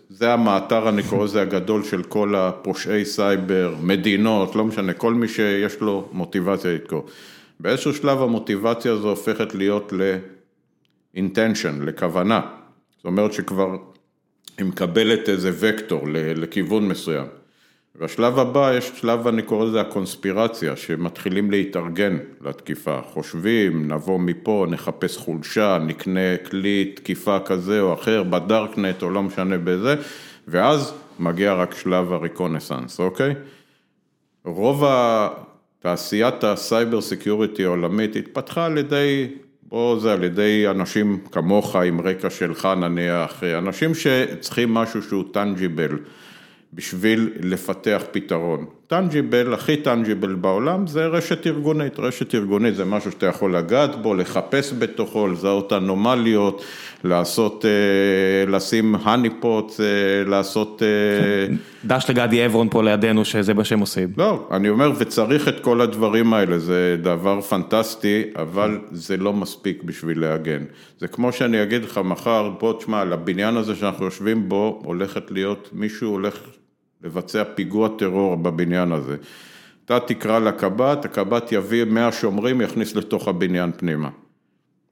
זה 0.08 0.32
המאתר, 0.32 0.88
אני 0.88 1.02
קורא 1.02 1.24
לזה 1.24 1.42
הגדול 1.42 1.84
של 1.84 2.02
כל 2.02 2.34
הפושעי 2.34 3.04
סייבר, 3.04 3.74
מדינות, 3.82 4.56
לא 4.56 4.64
משנה, 4.64 4.92
כל 4.92 5.14
מי 5.14 5.28
שיש 5.28 5.80
לו 5.80 6.08
מוטיבציה 6.12 6.74
לתקור. 6.74 7.06
באיזשהו 7.60 7.94
שלב 7.94 8.22
המוטיבציה 8.22 8.92
הזו 8.92 9.08
הופכת 9.08 9.54
להיות 9.54 9.92
ל-intention, 9.92 11.84
לכוונה. 11.84 12.40
זאת 12.96 13.04
אומרת 13.04 13.32
שכבר 13.32 13.76
היא 14.58 14.66
מקבלת 14.66 15.28
איזה 15.28 15.50
וקטור 15.54 16.02
לכיוון 16.36 16.88
מסוים. 16.88 17.26
והשלב 17.94 18.38
הבא, 18.38 18.74
יש 18.74 18.92
שלב, 18.94 19.26
אני 19.26 19.42
קורא 19.42 19.64
לזה 19.64 19.80
הקונספירציה, 19.80 20.76
שמתחילים 20.76 21.50
להתארגן 21.50 22.18
לתקיפה. 22.40 23.00
חושבים, 23.04 23.92
נבוא 23.92 24.18
מפה, 24.18 24.66
נחפש 24.70 25.16
חולשה, 25.16 25.78
נקנה 25.86 26.36
כלי 26.50 26.92
תקיפה 26.96 27.38
כזה 27.40 27.80
או 27.80 27.94
אחר, 27.94 28.22
בדארקנט 28.22 29.02
או 29.02 29.10
לא 29.10 29.22
משנה 29.22 29.58
בזה, 29.58 29.94
ואז 30.48 30.94
מגיע 31.18 31.54
רק 31.54 31.74
שלב 31.74 32.12
ה 32.12 32.18
reconnaissance, 32.18 33.00
אוקיי? 33.00 33.34
רוב 34.44 34.84
תעשיית 35.78 36.44
ה 36.44 36.54
cyber 36.54 37.00
security 37.00 37.64
העולמית 37.64 38.16
התפתחה 38.16 38.66
על 38.66 38.78
ידי 38.78 39.28
פה 39.68 39.96
זה 40.00 40.12
על 40.12 40.24
ידי 40.24 40.68
אנשים 40.70 41.18
כמוך 41.32 41.76
עם 41.76 42.00
רקע 42.00 42.30
שלך 42.30 42.68
נניח, 42.80 43.44
אנשים 43.44 43.94
שצריכים 43.94 44.74
משהו 44.74 45.02
שהוא 45.02 45.24
tangible 45.32 45.98
בשביל 46.74 47.30
לפתח 47.40 48.02
פתרון. 48.10 48.77
tangible, 48.88 49.54
הכי 49.54 49.76
tangible 49.76 50.34
בעולם 50.34 50.86
זה 50.86 51.06
רשת 51.06 51.46
ארגונית, 51.46 51.98
רשת 51.98 52.34
ארגונית 52.34 52.74
זה 52.74 52.84
משהו 52.84 53.10
שאתה 53.10 53.26
יכול 53.26 53.56
לגעת 53.56 54.02
בו, 54.02 54.14
לחפש 54.14 54.72
בתוכו, 54.78 55.28
לזהות 55.28 55.72
אנומליות, 55.72 56.64
לעשות, 57.04 57.64
אה, 57.64 58.50
לשים 58.52 58.94
honey 59.02 59.30
pot, 59.40 59.72
אה, 59.80 60.30
לעשות... 60.30 60.82
אה, 60.82 61.54
דש 61.84 62.10
לגדי 62.10 62.42
עברון 62.42 62.68
פה 62.70 62.82
לידינו 62.82 63.24
שזה 63.24 63.54
מה 63.54 63.64
שהם 63.64 63.80
עושים. 63.80 64.08
לא, 64.16 64.48
אני 64.50 64.68
אומר 64.68 64.92
וצריך 64.98 65.48
את 65.48 65.60
כל 65.60 65.80
הדברים 65.80 66.34
האלה, 66.34 66.58
זה 66.58 66.96
דבר 67.02 67.40
פנטסטי, 67.40 68.22
אבל 68.36 68.78
זה 68.90 69.16
לא 69.16 69.32
מספיק 69.32 69.82
בשביל 69.82 70.20
להגן. 70.20 70.64
זה 70.98 71.08
כמו 71.08 71.32
שאני 71.32 71.62
אגיד 71.62 71.84
לך 71.84 72.00
מחר, 72.04 72.50
בוא 72.60 72.78
תשמע, 72.78 73.04
לבניין 73.04 73.56
הזה 73.56 73.76
שאנחנו 73.76 74.04
יושבים 74.04 74.48
בו, 74.48 74.80
הולכת 74.84 75.30
להיות, 75.30 75.68
מישהו 75.72 76.10
הולך 76.10 76.38
לבצע 77.04 77.44
פיגוע 77.54 77.88
טרור 77.98 78.36
בבניין 78.36 78.92
הזה. 78.92 79.16
אתה 79.84 80.00
תקרא 80.00 80.38
לקב"ט, 80.38 81.04
הקב"ט 81.04 81.52
יביא 81.52 81.84
100 81.84 82.12
שומרים, 82.12 82.60
יכניס 82.60 82.94
לתוך 82.94 83.28
הבניין 83.28 83.72
פנימה. 83.76 84.08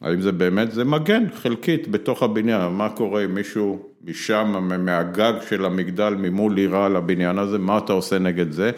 האם 0.00 0.20
זה 0.20 0.32
באמת, 0.32 0.72
זה 0.72 0.84
מגן 0.84 1.24
חלקית 1.34 1.88
בתוך 1.88 2.22
הבניין, 2.22 2.72
מה 2.72 2.88
קורה 2.88 3.24
אם 3.24 3.34
מישהו 3.34 3.88
משם, 4.04 4.68
מהגג 4.84 5.32
של 5.48 5.64
המגדל 5.64 6.14
ממול 6.18 6.58
יירה 6.58 6.86
על 6.86 6.96
הבניין 6.96 7.38
הזה, 7.38 7.58
מה 7.58 7.78
אתה 7.78 7.92
עושה 7.92 8.18
נגד 8.18 8.52
זה? 8.52 8.70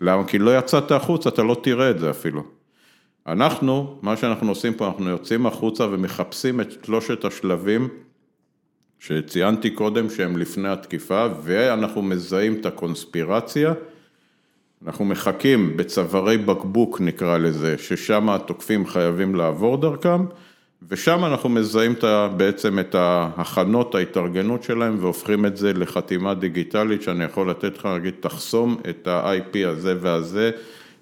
למה? 0.00 0.24
כי 0.24 0.38
לא 0.38 0.58
יצאת 0.58 0.90
החוצה, 0.90 1.28
אתה 1.28 1.42
לא 1.42 1.56
תראה 1.62 1.90
את 1.90 1.98
זה 1.98 2.10
אפילו. 2.10 2.42
אנחנו, 3.26 3.98
מה 4.02 4.16
שאנחנו 4.16 4.48
עושים 4.48 4.74
פה, 4.74 4.86
אנחנו 4.86 5.10
יוצאים 5.10 5.46
החוצה 5.46 5.84
ומחפשים 5.84 6.60
את 6.60 6.84
שלושת 6.84 7.24
השלבים 7.24 7.88
שציינתי 9.00 9.70
קודם 9.70 10.10
שהם 10.10 10.36
לפני 10.36 10.68
התקיפה, 10.68 11.26
ואנחנו 11.42 12.02
מזהים 12.02 12.54
את 12.60 12.66
הקונספירציה. 12.66 13.72
אנחנו 14.86 15.04
מחכים 15.04 15.76
בצווארי 15.76 16.38
בקבוק 16.38 17.00
נקרא 17.00 17.38
לזה, 17.38 17.78
ששם 17.78 18.28
התוקפים 18.30 18.86
חייבים 18.86 19.34
לעבור 19.34 19.76
דרכם, 19.76 20.24
ושם 20.88 21.24
אנחנו 21.24 21.48
מזהים 21.48 21.92
את, 21.92 22.04
בעצם 22.36 22.78
את 22.78 22.94
ההכנות, 22.94 23.94
ההתארגנות 23.94 24.62
שלהם, 24.62 24.96
והופכים 25.00 25.46
את 25.46 25.56
זה 25.56 25.72
לחתימה 25.72 26.34
דיגיטלית, 26.34 27.02
שאני 27.02 27.24
יכול 27.24 27.50
לתת 27.50 27.78
לך, 27.78 27.84
להגיד, 27.84 28.14
תחסום 28.20 28.76
את 28.90 29.06
ה-IP 29.06 29.66
הזה 29.66 29.94
והזה, 30.00 30.50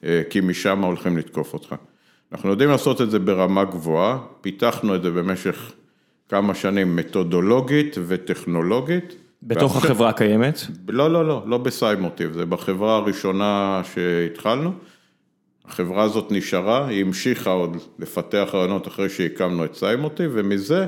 אה, 0.04 0.22
כי 0.30 0.40
משם 0.40 0.84
הולכים 0.84 1.18
לתקוף 1.18 1.52
אותך. 1.52 1.74
אנחנו 2.32 2.50
יודעים 2.50 2.70
לעשות 2.70 3.00
את 3.00 3.10
זה 3.10 3.18
ברמה 3.18 3.64
גבוהה, 3.64 4.18
פיתחנו 4.40 4.94
את 4.94 5.02
זה 5.02 5.10
במשך 5.10 5.72
כמה 6.28 6.54
שנים 6.54 6.96
מתודולוגית 6.96 7.96
וטכנולוגית. 8.06 9.14
בתוך 9.42 9.74
ועכשיו, 9.74 9.90
החברה 9.90 10.08
הקיימת? 10.08 10.60
לא, 10.88 11.10
לא, 11.10 11.28
לא, 11.28 11.42
לא 11.46 11.58
בסיימוטיב, 11.58 12.32
זה 12.32 12.46
בחברה 12.46 12.96
הראשונה 12.96 13.82
שהתחלנו. 13.94 14.72
החברה 15.64 16.02
הזאת 16.02 16.32
נשארה, 16.32 16.88
היא 16.88 17.04
המשיכה 17.04 17.50
עוד 17.50 17.76
לפתח 17.98 18.48
רעיונות 18.54 18.88
אחרי 18.88 19.08
שהקמנו 19.08 19.64
את 19.64 19.74
סיימוטיב, 19.74 20.30
ומזה 20.34 20.86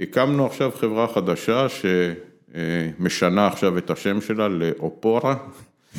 הקמנו 0.00 0.46
עכשיו 0.46 0.70
חברה 0.76 1.08
חדשה 1.08 1.66
שמשנה 1.68 3.46
עכשיו 3.46 3.78
את 3.78 3.90
השם 3.90 4.20
שלה 4.20 4.48
לאופורה. 4.48 5.34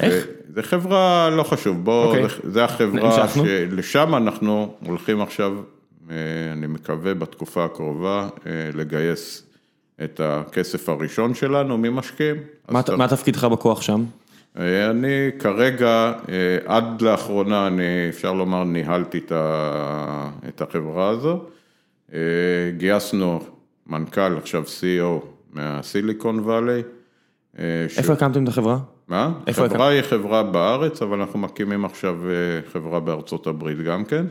איך? 0.00 0.26
זה 0.54 0.62
חברה, 0.62 1.30
לא 1.30 1.42
חשוב, 1.42 1.84
בוא, 1.84 2.14
okay. 2.14 2.18
אוקיי. 2.18 2.38
זה 2.50 2.64
החברה 2.64 3.28
שלשם 3.28 4.14
אנחנו 4.14 4.74
הולכים 4.86 5.20
עכשיו, 5.20 5.52
אה, 5.52 5.62
אני 6.52 6.66
מקווה 6.66 7.14
בתקופה 7.14 7.64
הקרובה, 7.64 8.28
אה, 8.46 8.50
לגייס 8.74 9.42
את 10.04 10.20
הכסף 10.24 10.88
הראשון 10.88 11.34
שלנו 11.34 11.78
ממשקיעים. 11.78 12.36
מה, 12.68 12.80
מה 12.96 13.08
תפקידך 13.08 13.44
בכוח 13.44 13.82
שם? 13.82 14.04
אה, 14.58 14.90
אני 14.90 15.30
כרגע, 15.38 16.12
עד 16.66 17.02
לאחרונה, 17.02 17.66
אני 17.66 18.08
אפשר 18.08 18.32
לומר, 18.32 18.64
ניהלתי 18.64 19.20
את 20.48 20.60
החברה 20.60 21.08
הזו. 21.08 21.42
גייסנו 22.76 23.40
מנכ"ל, 23.86 24.36
עכשיו 24.36 24.62
CEO 24.62 25.26
מהסיליקון 25.52 26.38
וואלי. 26.38 26.82
איפה 27.98 28.12
הקמתם 28.12 28.44
את 28.44 28.48
החברה? 28.48 28.78
מה? 29.08 29.32
חברה 29.52 29.88
היא 29.88 30.02
חברה 30.02 30.42
בארץ, 30.42 31.02
אבל 31.02 31.20
אנחנו 31.20 31.38
מקימים 31.38 31.84
עכשיו 31.84 32.30
אה, 32.30 32.72
חברה 32.72 33.00
בארצות 33.00 33.46
הברית 33.46 33.78
גם 33.78 34.04
כן. 34.04 34.26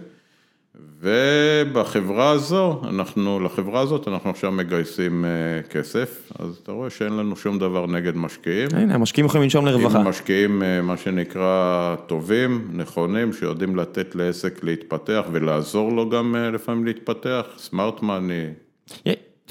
ובחברה 0.75 2.29
הזו, 2.29 2.81
אנחנו, 2.89 3.39
לחברה 3.39 3.81
הזאת 3.81 4.07
אנחנו 4.07 4.29
עכשיו 4.29 4.51
מגייסים 4.51 5.25
אה, 5.25 5.29
כסף, 5.69 6.31
אז 6.39 6.59
אתה 6.63 6.71
רואה 6.71 6.89
שאין 6.89 7.17
לנו 7.17 7.35
שום 7.35 7.59
דבר 7.59 7.85
נגד 7.85 8.17
משקיעים. 8.17 8.67
הנה, 8.73 8.95
המשקיעים 8.95 9.25
יכולים 9.25 9.43
לנשום 9.43 9.65
לרווחה. 9.65 9.99
משקיעים, 9.99 10.63
אה, 10.63 10.81
מה 10.81 10.97
שנקרא, 10.97 11.95
טובים, 12.07 12.67
נכונים, 12.73 13.33
שיודעים 13.33 13.75
לתת 13.75 14.15
לעסק 14.15 14.63
להתפתח 14.63 15.25
ולעזור 15.31 15.91
לו 15.91 16.09
גם 16.09 16.35
לפעמים 16.53 16.85
להתפתח, 16.85 17.45
סמארט 17.57 18.01
מאני. 18.01 18.47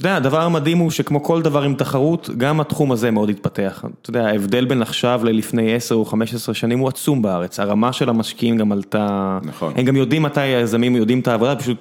אתה 0.03 0.09
יודע, 0.09 0.17
הדבר 0.17 0.41
המדהים 0.41 0.79
הוא 0.79 0.91
שכמו 0.91 1.23
כל 1.23 1.43
דבר 1.43 1.63
עם 1.63 1.75
תחרות, 1.75 2.31
גם 2.37 2.61
התחום 2.61 2.93
הזה 2.93 3.11
מאוד 3.11 3.31
התפתח. 3.31 3.85
אתה 4.03 4.11
יודע, 4.11 4.27
ההבדל 4.27 4.65
בין 4.65 4.83
עכשיו 4.83 5.21
ללפני 5.25 5.75
10 5.75 5.95
או 5.95 6.05
15 6.05 6.55
שנים 6.55 6.79
הוא 6.79 6.89
עצום 6.89 7.23
בארץ, 7.23 7.61
הרמה 7.61 7.93
של 7.93 8.09
המשקיעים 8.09 8.57
גם 8.57 8.73
עלתה. 8.73 9.39
נכון. 9.43 9.73
הם 9.77 9.85
גם 9.85 9.97
יודעים 9.97 10.23
מתי 10.23 10.41
היזמים 10.41 10.97
יודעים 10.97 11.21
את 11.21 11.29
העבודה, 11.29 11.57
פשוט 11.57 11.77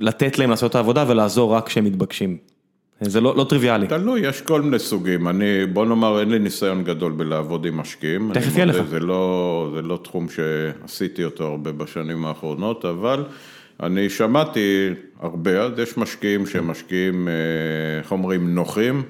לתת 0.00 0.38
להם 0.38 0.50
לעשות 0.50 0.70
את 0.70 0.76
העבודה 0.76 1.04
ולעזור 1.08 1.54
רק 1.54 1.66
כשהם 1.66 1.84
מתבקשים. 1.84 2.36
זה 3.00 3.20
לא, 3.20 3.36
לא 3.36 3.44
טריוויאלי. 3.44 3.86
תלוי, 3.86 4.20
יש 4.20 4.40
כל 4.40 4.62
מיני 4.62 4.78
סוגים. 4.78 5.28
אני, 5.28 5.66
בוא 5.66 5.86
נאמר, 5.86 6.20
אין 6.20 6.30
לי 6.30 6.38
ניסיון 6.38 6.84
גדול 6.84 7.12
בלעבוד 7.12 7.66
עם 7.66 7.76
משקיעים. 7.76 8.30
תכף 8.34 8.56
יהיה 8.56 8.64
לך. 8.64 8.82
זה 8.90 9.00
לא, 9.00 9.70
זה 9.74 9.82
לא 9.82 9.98
תחום 10.02 10.26
שעשיתי 10.28 11.24
אותו 11.24 11.44
הרבה 11.44 11.72
בשנים 11.72 12.24
האחרונות, 12.24 12.84
אבל... 12.84 13.24
אני 13.82 14.10
שמעתי 14.10 14.90
הרבה, 15.20 15.62
אז 15.62 15.78
יש 15.78 15.96
משקיעים 15.98 16.46
שהם 16.46 16.66
משקיעים, 16.70 17.28
אה, 17.28 17.98
איך 17.98 18.12
אומרים, 18.12 18.54
נוחים, 18.54 19.02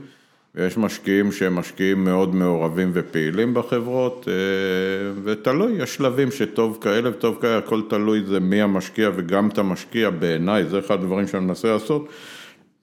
ויש 0.54 0.78
משקיעים 0.78 1.32
שהם 1.32 1.54
משקיעים 1.54 2.04
מאוד 2.04 2.34
מעורבים 2.34 2.90
ופעילים 2.94 3.54
בחברות, 3.54 4.28
אה, 4.28 5.12
ותלוי, 5.24 5.72
יש 5.82 5.94
שלבים 5.94 6.30
שטוב 6.30 6.78
כאלה 6.80 7.10
וטוב 7.10 7.38
כאלה, 7.40 7.58
הכל 7.58 7.82
תלוי 7.88 8.24
זה 8.24 8.40
מי 8.40 8.62
המשקיע 8.62 9.10
וגם 9.16 9.48
את 9.48 9.58
המשקיע 9.58 10.10
בעיניי, 10.10 10.64
זה 10.64 10.78
אחד 10.78 10.94
הדברים 10.94 11.26
שאני 11.26 11.44
מנסה 11.44 11.72
לעשות, 11.72 12.08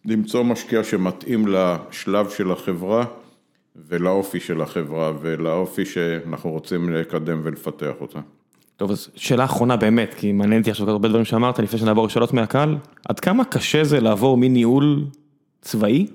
למצוא 0.05 0.43
משקיע 0.43 0.83
שמתאים 0.83 1.45
לשלב 1.47 2.29
של 2.29 2.51
החברה 2.51 3.05
ולאופי 3.75 4.39
של 4.39 4.61
החברה 4.61 5.11
ולאופי 5.21 5.85
שאנחנו 5.85 6.49
רוצים 6.49 6.89
לקדם 6.89 7.41
ולפתח 7.43 7.93
אותה. 8.01 8.19
טוב, 8.81 8.91
אז 8.91 9.07
שאלה 9.15 9.43
אחרונה 9.43 9.75
באמת, 9.75 10.13
כי 10.13 10.31
מעניין 10.31 10.61
אותי 10.61 10.71
עכשיו 10.71 10.89
הרבה 10.89 11.07
דברים 11.07 11.25
שאמרת, 11.25 11.59
לפני 11.59 11.79
שנעבור 11.79 12.05
לשאלות 12.05 12.33
מהקהל, 12.33 12.77
עד 13.09 13.19
כמה 13.19 13.45
קשה 13.45 13.83
זה 13.83 13.99
לעבור 13.99 14.37
מניהול 14.37 15.05
צבאי 15.61 16.07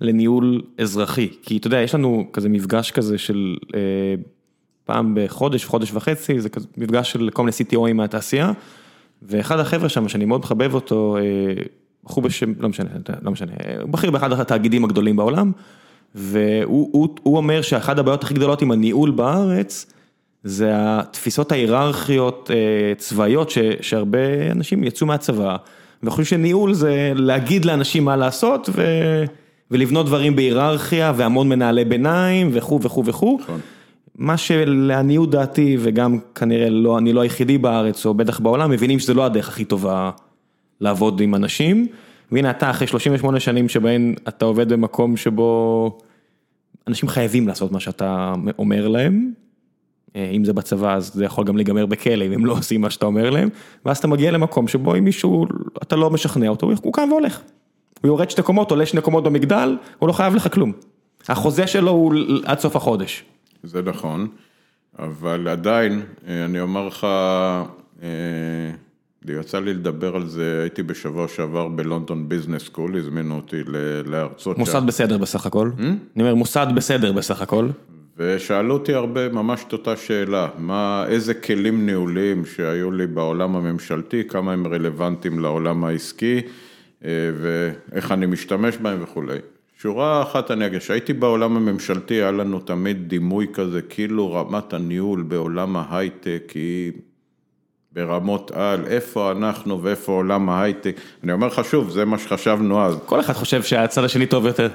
לניהול 0.00 0.62
אזרחי? 0.78 1.28
כי 1.42 1.56
אתה 1.56 1.66
יודע, 1.66 1.80
יש 1.80 1.94
לנו 1.94 2.26
כזה 2.32 2.48
מפגש 2.48 2.90
כזה 2.90 3.18
של 3.18 3.56
אה, 3.74 3.80
פעם 4.84 5.14
בחודש, 5.16 5.64
חודש 5.64 5.92
וחצי, 5.92 6.40
זה 6.40 6.48
כזה 6.48 6.66
מפגש 6.76 7.12
של 7.12 7.30
כל 7.32 7.42
מיני 7.42 7.52
CTOים 7.52 7.94
מהתעשייה, 7.94 8.52
ואחד 9.22 9.58
החבר'ה 9.58 9.88
שם, 9.88 10.08
שאני 10.08 10.24
מאוד 10.24 10.40
מחבב 10.40 10.74
אותו, 10.74 11.16
אה, 11.16 11.22
בחור 12.04 12.24
בשם, 12.24 12.52
לא 12.58 12.68
משנה, 12.68 12.90
לא 13.22 13.30
משנה, 13.30 13.52
הוא 13.82 13.90
בכיר 13.90 14.10
באחד 14.10 14.32
התאגידים 14.32 14.84
הגדולים 14.84 15.16
בעולם, 15.16 15.52
והוא 16.14 16.88
הוא, 16.92 17.08
הוא 17.22 17.36
אומר 17.36 17.62
שאחד 17.62 17.98
הבעיות 17.98 18.22
הכי 18.22 18.34
גדולות 18.34 18.62
עם 18.62 18.70
הניהול 18.70 19.10
בארץ, 19.10 19.86
זה 20.46 20.70
התפיסות 20.74 21.52
ההיררכיות 21.52 22.50
אה, 22.54 22.94
צבאיות 22.94 23.50
ש, 23.50 23.58
שהרבה 23.80 24.50
אנשים 24.50 24.84
יצאו 24.84 25.06
מהצבא 25.06 25.56
וחושבים 26.02 26.24
שניהול 26.24 26.74
זה 26.74 27.12
להגיד 27.14 27.64
לאנשים 27.64 28.04
מה 28.04 28.16
לעשות 28.16 28.68
ו, 28.72 28.84
ולבנות 29.70 30.06
דברים 30.06 30.36
בהיררכיה 30.36 31.12
והמון 31.16 31.48
מנהלי 31.48 31.84
ביניים 31.84 32.50
וכו' 32.52 32.82
וכו' 32.82 33.04
וכו'. 33.04 33.38
נכון. 33.42 33.60
מה 34.14 34.36
שלעניות 34.36 35.30
דעתי 35.30 35.76
וגם 35.80 36.18
כנראה 36.34 36.70
לא, 36.70 36.98
אני 36.98 37.12
לא 37.12 37.20
היחידי 37.20 37.58
בארץ 37.58 38.06
או 38.06 38.14
בטח 38.14 38.40
בעולם 38.40 38.70
מבינים 38.70 38.98
שזה 38.98 39.14
לא 39.14 39.24
הדרך 39.24 39.48
הכי 39.48 39.64
טובה 39.64 40.10
לעבוד 40.80 41.20
עם 41.20 41.34
אנשים. 41.34 41.86
והנה 42.32 42.50
אתה 42.50 42.70
אחרי 42.70 42.86
38 42.86 43.40
שנים 43.40 43.68
שבהן 43.68 44.14
אתה 44.28 44.44
עובד 44.44 44.72
במקום 44.72 45.16
שבו 45.16 45.98
אנשים 46.88 47.08
חייבים 47.08 47.48
לעשות 47.48 47.72
מה 47.72 47.80
שאתה 47.80 48.34
אומר 48.58 48.88
להם. 48.88 49.45
אה, 50.16 50.30
אם 50.32 50.44
זה 50.44 50.52
בצבא 50.52 50.94
אז 50.94 51.14
זה 51.14 51.24
יכול 51.24 51.44
גם 51.44 51.56
להיגמר 51.56 51.86
בכלא 51.86 52.24
אם 52.24 52.32
הם 52.32 52.46
לא 52.46 52.52
עושים 52.52 52.80
מה 52.80 52.90
שאתה 52.90 53.06
אומר 53.06 53.30
להם, 53.30 53.48
ואז 53.86 53.98
אתה 53.98 54.08
מגיע 54.08 54.30
למקום 54.30 54.68
שבו 54.68 54.94
אם 54.94 55.04
מישהו, 55.04 55.46
אתה 55.82 55.96
לא 55.96 56.10
משכנע 56.10 56.48
אותו, 56.48 56.70
הוא 56.82 56.92
קם 56.92 57.08
והולך. 57.10 57.40
הוא 58.02 58.08
יורד 58.08 58.30
שתי 58.30 58.42
קומות, 58.42 58.70
עולה 58.70 58.86
שני 58.86 59.00
קומות 59.00 59.24
במגדל, 59.24 59.76
הוא 59.98 60.08
לא 60.08 60.12
חייב 60.12 60.34
לך 60.34 60.54
כלום. 60.54 60.72
החוזה 61.28 61.66
שלו 61.66 61.90
הוא 61.90 62.14
עד 62.44 62.58
סוף 62.58 62.76
החודש. 62.76 63.24
זה 63.62 63.82
נכון, 63.82 64.28
אבל 64.98 65.48
עדיין, 65.48 66.02
אה, 66.28 66.44
אני 66.44 66.60
אומר 66.60 66.86
לך, 66.86 67.06
אה, 68.02 68.08
יצא 69.28 69.60
לי 69.60 69.74
לדבר 69.74 70.16
על 70.16 70.26
זה, 70.26 70.60
הייתי 70.60 70.82
בשבוע 70.82 71.28
שעבר 71.28 71.68
בלונדון 71.68 72.28
ביזנס 72.28 72.64
סקול, 72.64 72.96
הזמינו 72.96 73.36
אותי 73.36 73.56
להרצות. 74.06 74.58
מוסד 74.58 74.72
שם. 74.72 74.86
בסדר 74.86 75.18
בסך 75.18 75.46
הכל. 75.46 75.70
Hmm? 75.78 75.82
אני 75.82 76.22
אומר, 76.22 76.34
מוסד 76.34 76.66
בסדר 76.74 77.12
בסך 77.12 77.42
הכל. 77.42 77.68
ושאלו 78.18 78.74
אותי 78.74 78.94
הרבה 78.94 79.28
ממש 79.28 79.64
את 79.68 79.72
אותה 79.72 79.96
שאלה, 79.96 80.48
מה, 80.58 81.04
איזה 81.08 81.34
כלים 81.34 81.86
ניהוליים 81.86 82.46
שהיו 82.46 82.90
לי 82.90 83.06
בעולם 83.06 83.56
הממשלתי, 83.56 84.24
כמה 84.28 84.52
הם 84.52 84.66
רלוונטיים 84.66 85.38
לעולם 85.38 85.84
העסקי 85.84 86.40
אה, 87.04 87.10
ואיך 87.40 88.12
אני 88.12 88.26
משתמש 88.26 88.76
בהם 88.76 89.02
וכולי. 89.02 89.38
שורה 89.78 90.22
אחת 90.22 90.50
אני 90.50 90.66
אגיד, 90.66 90.80
כשהייתי 90.80 91.12
בעולם 91.12 91.56
הממשלתי 91.56 92.14
היה 92.14 92.30
לנו 92.30 92.60
תמיד 92.60 93.08
דימוי 93.08 93.46
כזה, 93.52 93.82
כאילו 93.82 94.32
רמת 94.32 94.72
הניהול 94.72 95.22
בעולם 95.22 95.76
ההייטק 95.76 96.52
היא 96.54 96.92
ברמות 97.96 98.50
על, 98.50 98.86
איפה 98.86 99.32
אנחנו 99.32 99.82
ואיפה 99.82 100.12
עולם 100.12 100.48
ההייטק. 100.48 100.96
אני 101.24 101.32
אומר 101.32 101.46
לך 101.46 101.60
שוב, 101.64 101.90
זה 101.90 102.04
מה 102.04 102.18
שחשבנו 102.18 102.84
אז. 102.84 102.96
כל 103.06 103.20
אחד 103.20 103.32
חושב 103.32 103.62
שהצד 103.62 104.04
השני 104.04 104.26
טוב 104.26 104.46
יותר. 104.46 104.68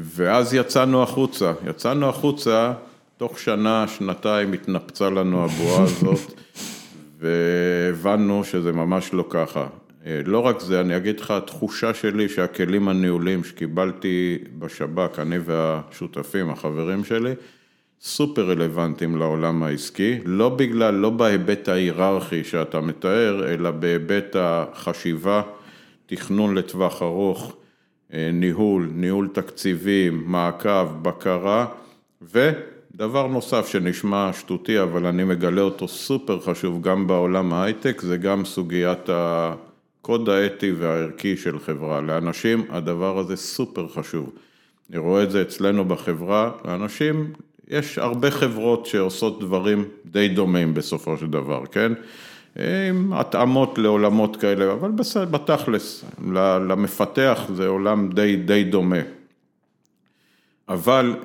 ואז 0.00 0.54
יצאנו 0.54 1.02
החוצה, 1.02 1.52
יצאנו 1.66 2.08
החוצה, 2.08 2.72
תוך 3.16 3.38
שנה, 3.38 3.84
שנתיים 3.88 4.52
התנפצה 4.52 5.10
לנו 5.10 5.44
הבועה 5.44 5.82
הזאת, 5.84 6.32
והבנו 7.20 8.44
שזה 8.44 8.72
ממש 8.72 9.12
לא 9.12 9.24
ככה. 9.30 9.66
אה, 10.06 10.20
לא 10.24 10.38
רק 10.38 10.60
זה, 10.60 10.80
אני 10.80 10.96
אגיד 10.96 11.20
לך, 11.20 11.30
התחושה 11.30 11.94
שלי 11.94 12.28
שהכלים 12.28 12.88
הניהוליים 12.88 13.44
שקיבלתי 13.44 14.38
בשב"כ, 14.58 15.18
אני 15.18 15.38
והשותפים, 15.44 16.50
החברים 16.50 17.04
שלי, 17.04 17.32
סופר 18.00 18.50
רלוונטיים 18.50 19.16
לעולם 19.16 19.62
העסקי, 19.62 20.18
לא 20.24 20.48
בגלל, 20.48 20.94
לא 20.94 21.10
בהיבט 21.10 21.68
ההיררכי 21.68 22.44
שאתה 22.44 22.80
מתאר, 22.80 23.52
אלא 23.54 23.70
בהיבט 23.70 24.36
החשיבה, 24.38 25.42
תכנון 26.06 26.54
לטווח 26.54 27.02
ארוך, 27.02 27.56
ניהול, 28.10 28.90
ניהול 28.94 29.28
תקציבים, 29.32 30.22
מעקב, 30.26 30.86
בקרה, 31.02 31.66
ודבר 32.22 33.26
נוסף 33.26 33.66
שנשמע 33.66 34.30
שטותי, 34.32 34.82
אבל 34.82 35.06
אני 35.06 35.24
מגלה 35.24 35.60
אותו 35.60 35.88
סופר 35.88 36.40
חשוב 36.40 36.82
גם 36.82 37.06
בעולם 37.06 37.52
ההייטק, 37.52 38.00
זה 38.00 38.16
גם 38.16 38.44
סוגיית 38.44 39.08
הקוד 39.08 40.28
האתי 40.28 40.72
והערכי 40.72 41.36
של 41.36 41.58
חברה. 41.58 42.00
לאנשים 42.00 42.64
הדבר 42.70 43.18
הזה 43.18 43.36
סופר 43.36 43.88
חשוב. 43.88 44.32
אני 44.90 44.98
רואה 44.98 45.22
את 45.22 45.30
זה 45.30 45.42
אצלנו 45.42 45.84
בחברה, 45.84 46.50
לאנשים, 46.64 47.32
יש 47.68 47.98
הרבה 47.98 48.30
חברות 48.30 48.86
שעושות 48.86 49.40
דברים 49.40 49.84
די 50.06 50.28
דומים 50.28 50.74
בסופו 50.74 51.16
של 51.16 51.26
דבר, 51.26 51.66
כן? 51.72 51.92
עם 52.88 53.12
התאמות 53.12 53.78
לעולמות 53.78 54.36
כאלה, 54.36 54.72
אבל 54.72 54.90
בסדר, 54.90 55.24
בתכלס, 55.24 56.04
למפתח 56.68 57.40
זה 57.54 57.66
עולם 57.66 58.10
די, 58.14 58.36
די 58.36 58.64
דומה. 58.64 59.00
אבל 60.68 61.16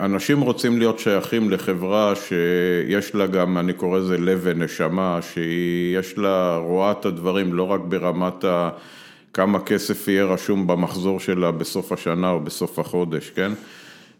אנשים 0.00 0.40
רוצים 0.40 0.78
להיות 0.78 0.98
שייכים 0.98 1.50
לחברה 1.50 2.12
שיש 2.16 3.14
לה 3.14 3.26
גם, 3.26 3.58
אני 3.58 3.72
קורא 3.72 3.98
לזה 3.98 4.18
לב 4.18 4.40
ונשמה, 4.42 5.18
שיש 5.22 6.18
לה, 6.18 6.56
רואה 6.56 6.92
את 6.92 7.04
הדברים 7.06 7.54
לא 7.54 7.62
רק 7.62 7.80
ברמת 7.80 8.44
ה... 8.44 8.70
כמה 9.34 9.60
כסף 9.60 10.08
יהיה 10.08 10.24
רשום 10.24 10.66
במחזור 10.66 11.20
שלה 11.20 11.50
בסוף 11.50 11.92
השנה 11.92 12.30
או 12.30 12.40
בסוף 12.40 12.78
החודש, 12.78 13.30
כן? 13.30 13.52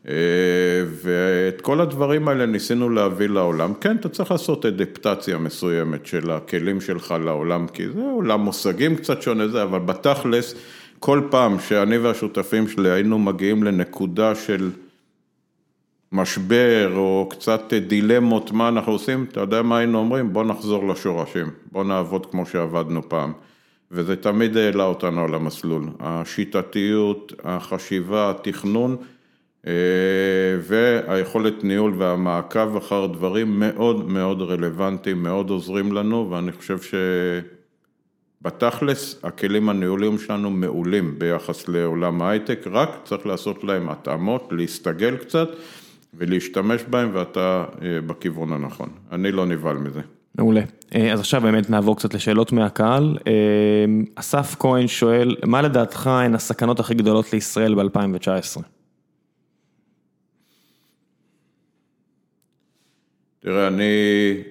ואת 0.05 1.61
כל 1.61 1.81
הדברים 1.81 2.29
האלה 2.29 2.47
ניסינו 2.47 2.91
להביא 2.91 3.29
לעולם. 3.29 3.75
כן, 3.75 3.97
אתה 3.97 4.09
צריך 4.09 4.31
לעשות 4.31 4.67
אדפטציה 4.67 5.39
מסוימת 5.39 6.07
של 6.07 6.31
הכלים 6.31 6.81
שלך 6.81 7.15
לעולם, 7.25 7.67
כי 7.67 7.89
זה 7.89 8.01
עולם 8.01 8.41
מושגים 8.41 8.97
קצת 8.97 9.23
שונה 9.23 9.49
זה, 9.49 9.63
אבל 9.63 9.79
בתכלס, 9.79 10.55
כל 10.99 11.23
פעם 11.31 11.59
שאני 11.59 11.99
והשותפים 11.99 12.69
שלי 12.69 12.91
היינו 12.91 13.19
מגיעים 13.19 13.63
לנקודה 13.63 14.35
של 14.35 14.71
משבר 16.13 16.93
או 16.97 17.29
קצת 17.31 17.73
דילמות, 17.75 18.53
מה 18.53 18.69
אנחנו 18.69 18.93
עושים, 18.93 19.27
אתה 19.33 19.41
יודע 19.41 19.63
מה 19.63 19.79
היינו 19.79 19.99
אומרים? 19.99 20.33
בוא 20.33 20.45
נחזור 20.45 20.89
לשורשים, 20.89 21.47
בוא 21.73 21.85
נעבוד 21.85 22.27
כמו 22.27 22.47
שעבדנו 22.47 23.09
פעם. 23.09 23.33
וזה 23.91 24.17
תמיד 24.17 24.57
העלה 24.57 24.85
אותנו 24.85 25.25
על 25.25 25.35
המסלול, 25.35 25.85
השיטתיות, 26.01 27.33
החשיבה, 27.45 28.31
התכנון 28.31 28.97
והיכולת 30.63 31.65
ניהול 31.65 31.95
והמעקב 31.99 32.77
אחר 32.77 33.07
דברים 33.07 33.61
מאוד 33.61 34.09
מאוד 34.09 34.43
רלוונטיים, 34.43 35.23
מאוד 35.23 35.51
עוזרים 35.51 35.93
לנו 35.93 36.31
ואני 36.31 36.53
חושב 36.53 36.79
שבתכלס 38.43 39.21
הכלים 39.23 39.69
הניהוליים 39.69 40.19
שלנו 40.19 40.51
מעולים 40.51 41.19
ביחס 41.19 41.69
לעולם 41.69 42.23
ההייטק, 42.23 42.67
רק 42.73 42.89
צריך 43.05 43.27
לעשות 43.27 43.65
להם 43.65 43.89
התאמות, 43.89 44.49
להסתגל 44.51 45.17
קצת 45.17 45.49
ולהשתמש 46.15 46.83
בהם 46.91 47.11
ואתה 47.13 47.65
בכיוון 48.07 48.53
הנכון, 48.53 48.89
אני 49.13 49.33
לא 49.33 49.47
נבהל 49.47 49.77
מזה. 49.77 50.01
מעולה, 50.39 50.61
אז 51.13 51.21
עכשיו 51.21 51.41
באמת 51.41 51.71
נעבור 51.71 51.97
קצת 51.97 52.15
לשאלות 52.15 52.53
מהקהל, 52.53 53.19
אסף 54.15 54.57
כהן 54.59 54.87
שואל, 54.87 55.37
מה 55.47 55.63
לדעתך 55.63 56.07
הן 56.07 56.35
הסכנות 56.35 56.81
הכי 56.81 56.95
גדולות 56.95 57.33
לישראל 57.33 57.75
ב-2019? 57.75 58.63
תראה, 63.45 63.67
אני 63.69 64.43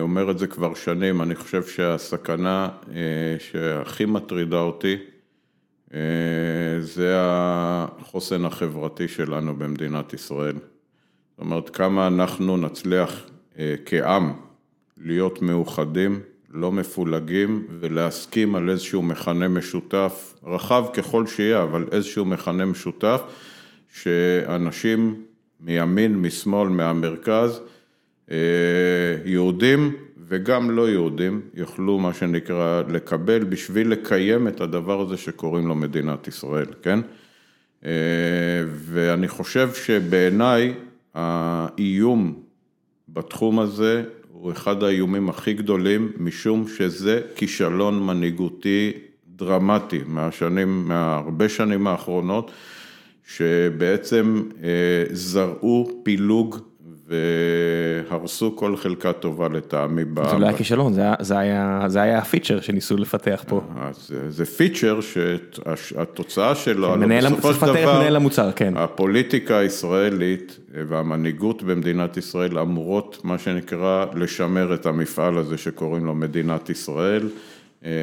אומר 0.00 0.30
את 0.30 0.38
זה 0.38 0.46
כבר 0.46 0.74
שנים, 0.74 1.22
אני 1.22 1.34
חושב 1.34 1.62
שהסכנה 1.62 2.68
שהכי 3.38 4.04
מטרידה 4.04 4.60
אותי 4.60 4.96
זה 6.80 7.14
החוסן 7.18 8.44
החברתי 8.44 9.08
שלנו 9.08 9.56
במדינת 9.56 10.12
ישראל. 10.12 10.54
זאת 10.54 11.40
אומרת, 11.40 11.70
כמה 11.70 12.06
אנחנו 12.06 12.56
נצליח 12.56 13.26
כעם 13.86 14.32
להיות 14.98 15.42
מאוחדים, 15.42 16.20
לא 16.50 16.72
מפולגים 16.72 17.66
ולהסכים 17.80 18.54
על 18.54 18.70
איזשהו 18.70 19.02
מכנה 19.02 19.48
משותף, 19.48 20.34
רחב 20.44 20.84
ככל 20.94 21.26
שיהיה, 21.26 21.62
אבל 21.62 21.84
איזשהו 21.92 22.24
מכנה 22.24 22.64
משותף, 22.64 23.22
שאנשים 23.94 25.22
מימין, 25.60 26.16
משמאל, 26.16 26.68
מהמרכז, 26.68 27.60
יהודים 29.24 29.92
וגם 30.28 30.70
לא 30.70 30.90
יהודים, 30.90 31.40
יוכלו 31.54 31.98
מה 31.98 32.14
שנקרא 32.14 32.82
לקבל 32.88 33.44
בשביל 33.44 33.88
לקיים 33.88 34.48
את 34.48 34.60
הדבר 34.60 35.00
הזה 35.00 35.16
שקוראים 35.16 35.66
לו 35.66 35.74
מדינת 35.74 36.28
ישראל, 36.28 36.66
כן? 36.82 37.00
ואני 38.74 39.28
חושב 39.28 39.70
שבעיניי 39.74 40.74
האיום 41.14 42.42
בתחום 43.08 43.58
הזה 43.58 44.02
הוא 44.32 44.52
אחד 44.52 44.82
האיומים 44.82 45.28
הכי 45.28 45.52
גדולים, 45.52 46.12
משום 46.18 46.68
שזה 46.68 47.20
כישלון 47.36 48.06
מנהיגותי 48.06 48.92
דרמטי 49.28 50.00
מהשנים, 50.06 50.88
מהרבה 50.88 51.48
שנים 51.48 51.86
האחרונות, 51.86 52.50
שבעצם 53.26 54.42
זרעו 55.12 56.00
פילוג 56.02 56.69
והרסו 57.10 58.56
כל 58.56 58.76
חלקה 58.76 59.12
טובה 59.12 59.48
לטעמי. 59.48 60.02
זה 60.30 60.38
לא 60.38 60.46
היה 60.46 60.56
כישלון, 60.56 60.92
זה 61.20 62.00
היה 62.00 62.18
הפיצ'ר 62.18 62.60
שניסו 62.60 62.96
לפתח 62.96 63.44
פה. 63.48 63.60
זה 64.28 64.44
פיצ'ר 64.44 65.00
שהתוצאה 65.76 66.54
שלו, 66.54 66.94
בסופו 67.22 67.54
של 67.54 67.66
דבר, 67.66 67.98
מנהל 67.98 68.16
המוצר, 68.16 68.52
כן. 68.52 68.76
הפוליטיקה 68.76 69.58
הישראלית 69.58 70.58
והמנהיגות 70.88 71.62
במדינת 71.62 72.16
ישראל 72.16 72.58
אמורות, 72.58 73.20
מה 73.24 73.38
שנקרא, 73.38 74.04
לשמר 74.14 74.74
את 74.74 74.86
המפעל 74.86 75.38
הזה 75.38 75.58
שקוראים 75.58 76.04
לו 76.04 76.14
מדינת 76.14 76.70
ישראל. 76.70 77.28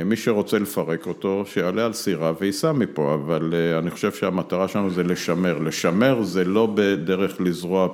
מי 0.05 0.15
שרוצה 0.15 0.59
לפרק 0.59 1.07
אותו, 1.07 1.43
שיעלה 1.45 1.85
על 1.85 1.93
סירה 1.93 2.33
וייסע 2.39 2.71
מפה, 2.71 3.13
אבל 3.13 3.53
אני 3.79 3.91
חושב 3.91 4.11
שהמטרה 4.11 4.67
שלנו 4.67 4.89
זה 4.89 5.03
לשמר. 5.03 5.57
לשמר 5.59 6.23
זה 6.23 6.43
לא 6.45 6.69
בדרך 6.75 7.41
לזרוע 7.41 7.87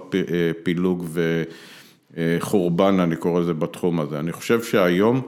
פילוג 0.64 1.08
וחורבן, 2.18 3.00
אני 3.00 3.16
קורא 3.16 3.42
לזה 3.42 3.54
בתחום 3.54 4.00
הזה. 4.00 4.20
אני 4.20 4.32
חושב 4.32 4.64
שהיום 4.64 5.22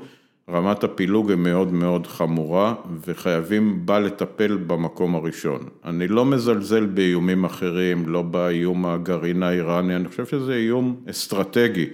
רמת 0.49 0.83
הפילוג 0.83 1.29
היא 1.29 1.37
מאוד 1.37 1.73
מאוד 1.73 2.07
חמורה, 2.07 2.73
וחייבים 3.07 3.85
בה 3.85 3.99
לטפל 3.99 4.57
במקום 4.67 5.15
הראשון. 5.15 5.59
אני 5.85 6.07
לא 6.07 6.25
מזלזל 6.25 6.85
באיומים 6.85 7.45
אחרים, 7.45 8.07
לא 8.07 8.21
באיום 8.21 8.85
הגרעין 8.85 9.43
האיראני, 9.43 9.95
אני 9.95 10.07
חושב 10.07 10.25
שזה 10.25 10.53
איום 10.53 10.95
אסטרטגי. 11.09 11.85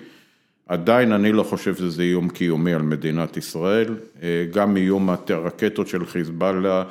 עדיין 0.72 1.12
אני 1.12 1.32
לא 1.32 1.44
חושב 1.44 1.76
שזה 1.76 2.04
איום 2.04 2.30
קיומי 2.30 2.74
על 2.74 2.82
מדינת 2.82 3.38
ישראל, 3.38 3.96
גם 4.54 4.78
איום 4.78 5.10
הרקטות 5.30 5.88
של 5.88 6.06
חיזבאללה, 6.06 6.84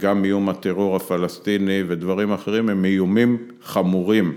גם 0.00 0.24
איום 0.24 0.48
הטרור 0.48 0.96
הפלסטיני 0.96 1.82
ודברים 1.86 2.32
אחרים 2.32 2.68
הם 2.68 2.84
איומים 2.84 3.38
חמורים, 3.62 4.34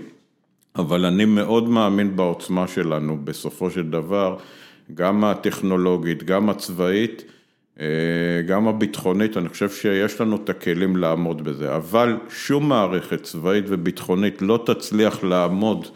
אבל 0.76 1.04
אני 1.04 1.24
מאוד 1.24 1.68
מאמין 1.68 2.16
בעוצמה 2.16 2.68
שלנו 2.68 3.18
בסופו 3.24 3.70
של 3.70 3.90
דבר, 3.90 4.36
גם 4.94 5.24
הטכנולוגית, 5.24 6.22
גם 6.22 6.50
הצבאית, 6.50 7.24
גם 8.46 8.68
הביטחונית, 8.68 9.36
אני 9.36 9.48
חושב 9.48 9.70
שיש 9.70 10.20
לנו 10.20 10.36
את 10.36 10.50
הכלים 10.50 10.96
לעמוד 10.96 11.44
בזה, 11.44 11.76
אבל 11.76 12.16
שום 12.28 12.68
מערכת 12.68 13.22
צבאית 13.22 13.64
וביטחונית 13.68 14.42
לא 14.42 14.64
תצליח 14.66 15.24
לעמוד 15.24 15.86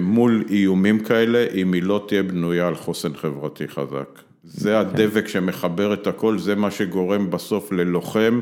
מול 0.00 0.44
איומים 0.50 1.00
כאלה, 1.00 1.46
אם 1.54 1.72
היא 1.72 1.82
לא 1.82 2.04
תהיה 2.08 2.22
בנויה 2.22 2.68
על 2.68 2.74
חוסן 2.74 3.14
חברתי 3.14 3.68
חזק. 3.68 4.18
זה 4.44 4.78
הדבק 4.78 5.28
שמחבר 5.28 5.94
את 5.94 6.06
הכל, 6.06 6.38
זה 6.38 6.54
מה 6.54 6.70
שגורם 6.70 7.30
בסוף 7.30 7.72
ללוחם 7.72 8.40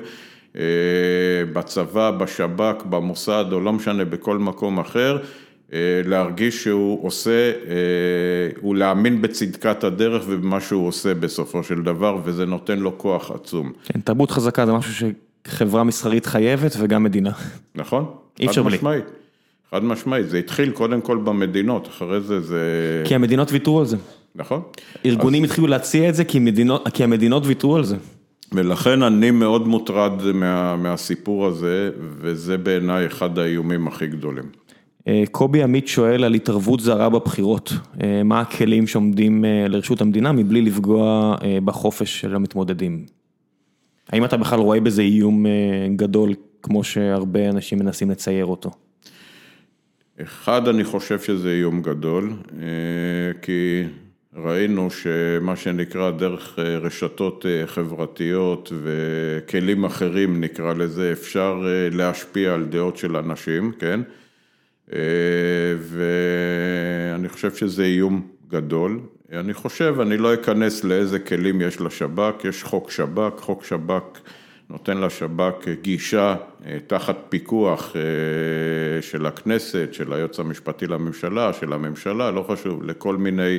בצבא, 1.52 2.10
בשב"כ, 2.10 2.84
במוסד, 2.90 3.44
או 3.52 3.60
לא 3.60 3.72
משנה, 3.72 4.04
בכל 4.04 4.38
מקום 4.38 4.78
אחר, 4.78 5.18
להרגיש 6.04 6.64
שהוא 6.64 7.06
עושה, 7.06 7.52
הוא 8.60 8.76
להאמין 8.76 9.22
בצדקת 9.22 9.84
הדרך 9.84 10.24
ובמה 10.26 10.60
שהוא 10.60 10.88
עושה 10.88 11.14
בסופו 11.14 11.62
של 11.62 11.82
דבר, 11.82 12.18
וזה 12.24 12.46
נותן 12.46 12.78
לו 12.78 12.98
כוח 12.98 13.30
עצום. 13.30 13.72
כן, 13.84 14.00
תרבות 14.00 14.30
חזקה 14.30 14.66
זה 14.66 14.72
משהו 14.72 15.08
שחברה 15.46 15.84
מסחרית 15.84 16.26
חייבת 16.26 16.76
וגם 16.78 17.02
מדינה. 17.02 17.30
נכון, 17.74 18.06
חד 18.46 18.60
משמעית. 18.62 19.04
חד 19.70 19.84
משמעית, 19.84 20.28
זה 20.28 20.38
התחיל 20.38 20.70
קודם 20.70 21.00
כל 21.00 21.16
במדינות, 21.16 21.88
אחרי 21.88 22.20
זה 22.20 22.40
זה... 22.40 22.62
כי 23.06 23.14
המדינות 23.14 23.52
ויתרו 23.52 23.80
על 23.80 23.86
זה. 23.86 23.96
נכון. 24.34 24.62
ארגונים 25.06 25.44
התחילו 25.44 25.66
להציע 25.66 26.08
את 26.08 26.14
זה 26.14 26.24
כי 26.94 27.04
המדינות 27.04 27.46
ויתרו 27.46 27.76
על 27.76 27.84
זה. 27.84 27.96
ולכן 28.52 29.02
אני 29.02 29.30
מאוד 29.30 29.68
מוטרד 29.68 30.12
מהסיפור 30.78 31.46
הזה, 31.46 31.90
וזה 32.20 32.58
בעיניי 32.58 33.06
אחד 33.06 33.38
האיומים 33.38 33.88
הכי 33.88 34.06
גדולים. 34.06 34.44
קובי 35.30 35.62
עמית 35.62 35.88
שואל 35.88 36.24
על 36.24 36.34
התערבות 36.34 36.80
זרה 36.80 37.08
בבחירות, 37.08 37.72
מה 38.24 38.40
הכלים 38.40 38.86
שעומדים 38.86 39.44
לרשות 39.68 40.00
המדינה 40.00 40.32
מבלי 40.32 40.62
לפגוע 40.62 41.34
בחופש 41.64 42.20
של 42.20 42.34
המתמודדים? 42.34 43.04
האם 44.08 44.24
אתה 44.24 44.36
בכלל 44.36 44.60
רואה 44.60 44.80
בזה 44.80 45.02
איום 45.02 45.46
גדול 45.96 46.34
כמו 46.62 46.84
שהרבה 46.84 47.48
אנשים 47.48 47.78
מנסים 47.78 48.10
לצייר 48.10 48.46
אותו? 48.46 48.70
אחד, 50.22 50.68
אני 50.68 50.84
חושב 50.84 51.18
שזה 51.18 51.48
איום 51.50 51.82
גדול, 51.82 52.32
כי 53.42 53.82
ראינו 54.36 54.88
שמה 54.90 55.56
שנקרא 55.56 56.10
דרך 56.10 56.58
רשתות 56.58 57.46
חברתיות 57.66 58.72
וכלים 58.82 59.84
אחרים, 59.84 60.40
נקרא 60.40 60.74
לזה, 60.74 61.12
אפשר 61.12 61.66
להשפיע 61.92 62.54
על 62.54 62.64
דעות 62.64 62.96
של 62.96 63.16
אנשים, 63.16 63.72
כן? 63.78 64.00
ואני 65.78 67.28
חושב 67.28 67.54
שזה 67.54 67.84
איום 67.84 68.28
גדול. 68.48 69.00
אני 69.32 69.54
חושב, 69.54 69.94
אני 70.00 70.16
לא 70.16 70.34
אכנס 70.34 70.84
לאיזה 70.84 71.18
כלים 71.18 71.60
יש 71.60 71.80
לשב"כ, 71.80 72.44
יש 72.44 72.62
חוק 72.62 72.90
שב"כ, 72.90 73.40
חוק 73.40 73.64
שב"כ 73.64 74.18
נותן 74.70 74.98
לשב"כ 74.98 75.68
גישה 75.82 76.36
תחת 76.86 77.16
פיקוח 77.28 77.96
של 79.00 79.26
הכנסת, 79.26 79.88
של 79.92 80.12
היועץ 80.12 80.40
המשפטי 80.40 80.86
לממשלה, 80.86 81.52
של 81.52 81.72
הממשלה, 81.72 82.30
לא 82.30 82.42
חשוב, 82.48 82.82
לכל 82.84 83.16
מיני 83.16 83.58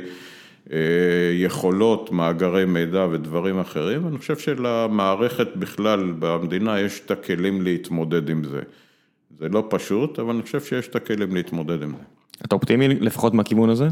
יכולות, 1.32 2.12
מאגרי 2.12 2.64
מידע 2.64 3.06
ודברים 3.10 3.58
אחרים, 3.58 4.08
אני 4.08 4.18
חושב 4.18 4.38
שלמערכת 4.38 5.48
בכלל 5.56 6.12
במדינה 6.18 6.80
יש 6.80 7.02
את 7.06 7.10
הכלים 7.10 7.62
להתמודד 7.62 8.28
עם 8.28 8.44
זה. 8.44 8.60
זה 9.38 9.48
לא 9.48 9.66
פשוט, 9.70 10.18
אבל 10.18 10.30
אני 10.34 10.42
חושב 10.42 10.60
שיש 10.60 10.88
את 10.88 10.96
הכלים 10.96 11.34
להתמודד 11.34 11.82
עם 11.82 11.90
זה. 11.90 12.04
אתה 12.44 12.54
אופטימי 12.54 12.88
לפחות 12.88 13.34
מהכיוון 13.34 13.70
הזה? 13.70 13.88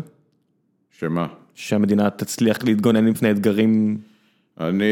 שמה? 0.98 1.26
שהמדינה 1.54 2.10
תצליח 2.10 2.64
להתגונן 2.64 3.06
לפני 3.06 3.30
אתגרים 3.30 3.98
אני 4.60 4.84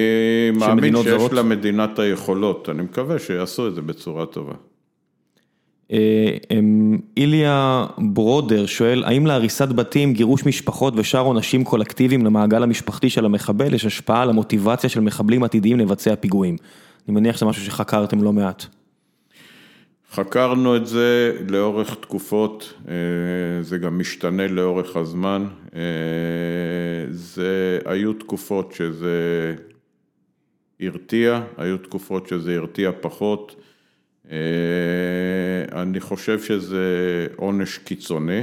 מאמין 0.55 0.95
שיש 1.03 1.33
למדינה 1.33 1.85
את 1.85 1.99
היכולות, 1.99 2.69
אני 2.69 2.83
מקווה 2.83 3.19
שיעשו 3.19 3.69
את 3.69 3.75
זה 3.75 3.83
בצורה 3.83 4.27
טובה. 4.27 4.55
איליה 7.17 7.87
ברודר 7.99 8.67
שואל, 8.67 9.05
האם 9.05 9.27
להריסת 9.27 9.69
בתים, 9.69 10.13
גירוש 10.13 10.47
משפחות 10.47 10.95
ושאר 10.97 11.21
עונשים 11.21 11.65
קולקטיביים 11.65 12.25
למעגל 12.25 12.63
המשפחתי 12.63 13.11
של 13.11 13.25
המחבל, 13.25 13.75
יש 13.75 13.85
השפעה 13.85 14.23
על 14.23 14.31
המוטיבציה 14.31 14.91
של 14.91 15.01
מחבלים 15.01 15.45
עתידיים 15.45 15.79
לבצע 15.79 16.17
פיגועים? 16.17 16.57
אני 17.09 17.15
מניח 17.15 17.37
שזה 17.37 17.47
משהו 17.47 17.65
שחקרתם 17.65 18.23
לא 18.23 18.33
מעט. 18.33 18.67
חקרנו 20.13 20.77
את 20.77 20.87
זה 20.87 21.37
לאורך 21.49 21.95
תקופות, 21.95 22.75
זה 23.61 23.79
גם 23.79 23.99
משתנה 23.99 24.49
לאורך 24.49 24.97
הזמן, 24.97 25.47
זה 27.11 27.79
היו 27.85 28.13
תקופות 28.13 28.73
שזה 28.73 29.55
הרתיע, 30.81 31.43
היו 31.57 31.79
תקופות 31.79 32.27
שזה 32.27 32.57
הרתיע 32.57 32.91
פחות, 33.01 33.57
אני 35.73 36.01
חושב 36.01 36.43
שזה 36.43 37.27
עונש 37.37 37.79
קיצוני, 37.79 38.43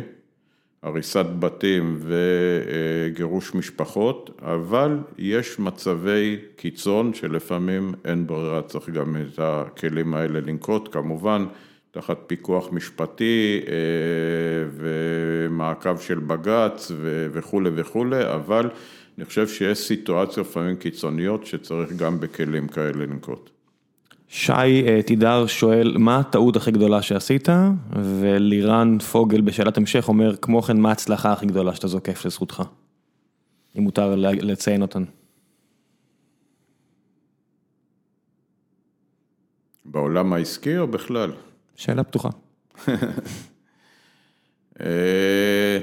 הריסת 0.85 1.25
בתים 1.39 1.99
וגירוש 1.99 3.55
משפחות, 3.55 4.41
אבל 4.41 4.97
יש 5.17 5.59
מצבי 5.59 6.37
קיצון 6.55 7.13
שלפעמים 7.13 7.93
אין 8.05 8.27
ברירה, 8.27 8.61
צריך 8.61 8.89
גם 8.89 9.15
את 9.15 9.39
הכלים 9.39 10.13
האלה 10.13 10.39
לנקוט, 10.39 10.93
כמובן 10.93 11.45
תחת 11.91 12.17
פיקוח 12.27 12.71
משפטי 12.71 13.61
ומעקב 14.71 15.97
של 15.97 16.19
בג"ץ 16.19 16.91
וכולי 17.31 17.69
וכולי, 17.75 18.33
אבל 18.33 18.69
אני 19.17 19.25
חושב 19.25 19.47
שיש 19.47 19.77
סיטואציות 19.77 20.47
לפעמים 20.47 20.75
קיצוניות 20.75 21.45
שצריך 21.45 21.91
גם 21.93 22.19
בכלים 22.19 22.67
כאלה 22.67 22.91
לנקוט. 22.91 23.54
שי 24.37 25.01
תידר 25.05 25.47
שואל, 25.47 25.97
מה 25.97 26.19
הטעות 26.19 26.55
הכי 26.55 26.71
גדולה 26.71 27.01
שעשית? 27.01 27.47
ולירן 28.03 28.97
פוגל 28.99 29.41
בשאלת 29.41 29.77
המשך 29.77 30.07
אומר, 30.07 30.35
כמו 30.35 30.61
כן, 30.61 30.77
מה 30.77 30.89
ההצלחה 30.89 31.33
הכי 31.33 31.45
גדולה 31.45 31.75
שאתה 31.75 31.87
זוקף 31.87 32.25
לזכותך? 32.25 32.63
אם 33.77 33.83
מותר 33.83 34.15
לציין 34.15 34.81
אותן. 34.81 35.03
בעולם 39.85 40.33
העסקי 40.33 40.77
או 40.77 40.87
בכלל? 40.87 41.31
שאלה 41.75 42.03
פתוחה. 42.03 42.29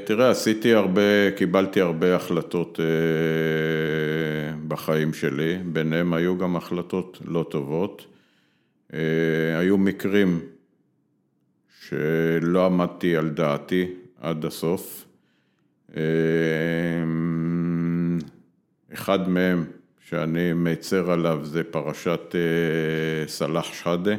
תראה, 0.06 0.30
עשיתי 0.30 0.74
הרבה, 0.74 1.30
קיבלתי 1.36 1.80
הרבה 1.80 2.16
החלטות 2.16 2.80
בחיים 4.68 5.14
שלי, 5.14 5.58
ביניהם 5.64 6.12
היו 6.14 6.38
גם 6.38 6.56
החלטות 6.56 7.18
לא 7.24 7.46
טובות. 7.50 8.11
היו 9.58 9.78
מקרים 9.78 10.40
שלא 11.80 12.66
עמדתי 12.66 13.16
על 13.16 13.28
דעתי 13.28 13.94
עד 14.20 14.44
הסוף. 14.44 15.04
אחד 18.92 19.28
מהם 19.28 19.64
שאני 20.08 20.52
מצר 20.52 21.10
עליו 21.10 21.40
זה 21.44 21.64
פרשת 21.64 22.34
סלאח 23.26 23.72
שחאדה. 23.72 24.14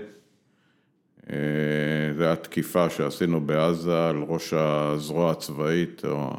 זה 2.17 2.31
התקיפה 2.31 2.89
שעשינו 2.89 3.41
בעזה 3.41 4.09
על 4.09 4.17
ראש 4.27 4.53
הזרוע 4.53 5.31
הצבאית, 5.31 6.05
או 6.05 6.33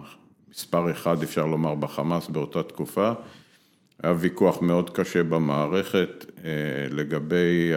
מספר 0.50 0.90
אחד 0.90 1.22
אפשר 1.22 1.46
לומר 1.46 1.74
בחמאס 1.74 2.28
באותה 2.28 2.62
תקופה. 2.62 3.12
היה 4.02 4.14
ויכוח 4.18 4.62
מאוד 4.62 4.90
קשה 4.90 5.22
במערכת 5.22 6.26
לגבי 6.90 7.72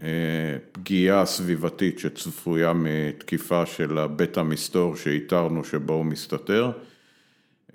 הפגיעה 0.00 1.20
הסביבתית 1.20 1.98
שצפויה 1.98 2.72
מתקיפה 2.72 3.66
של 3.66 3.98
הבית 3.98 4.38
המסתור 4.38 4.96
שאיתרנו 4.96 5.64
שבו 5.64 5.92
הוא 5.92 6.04
מסתתר. 6.04 6.70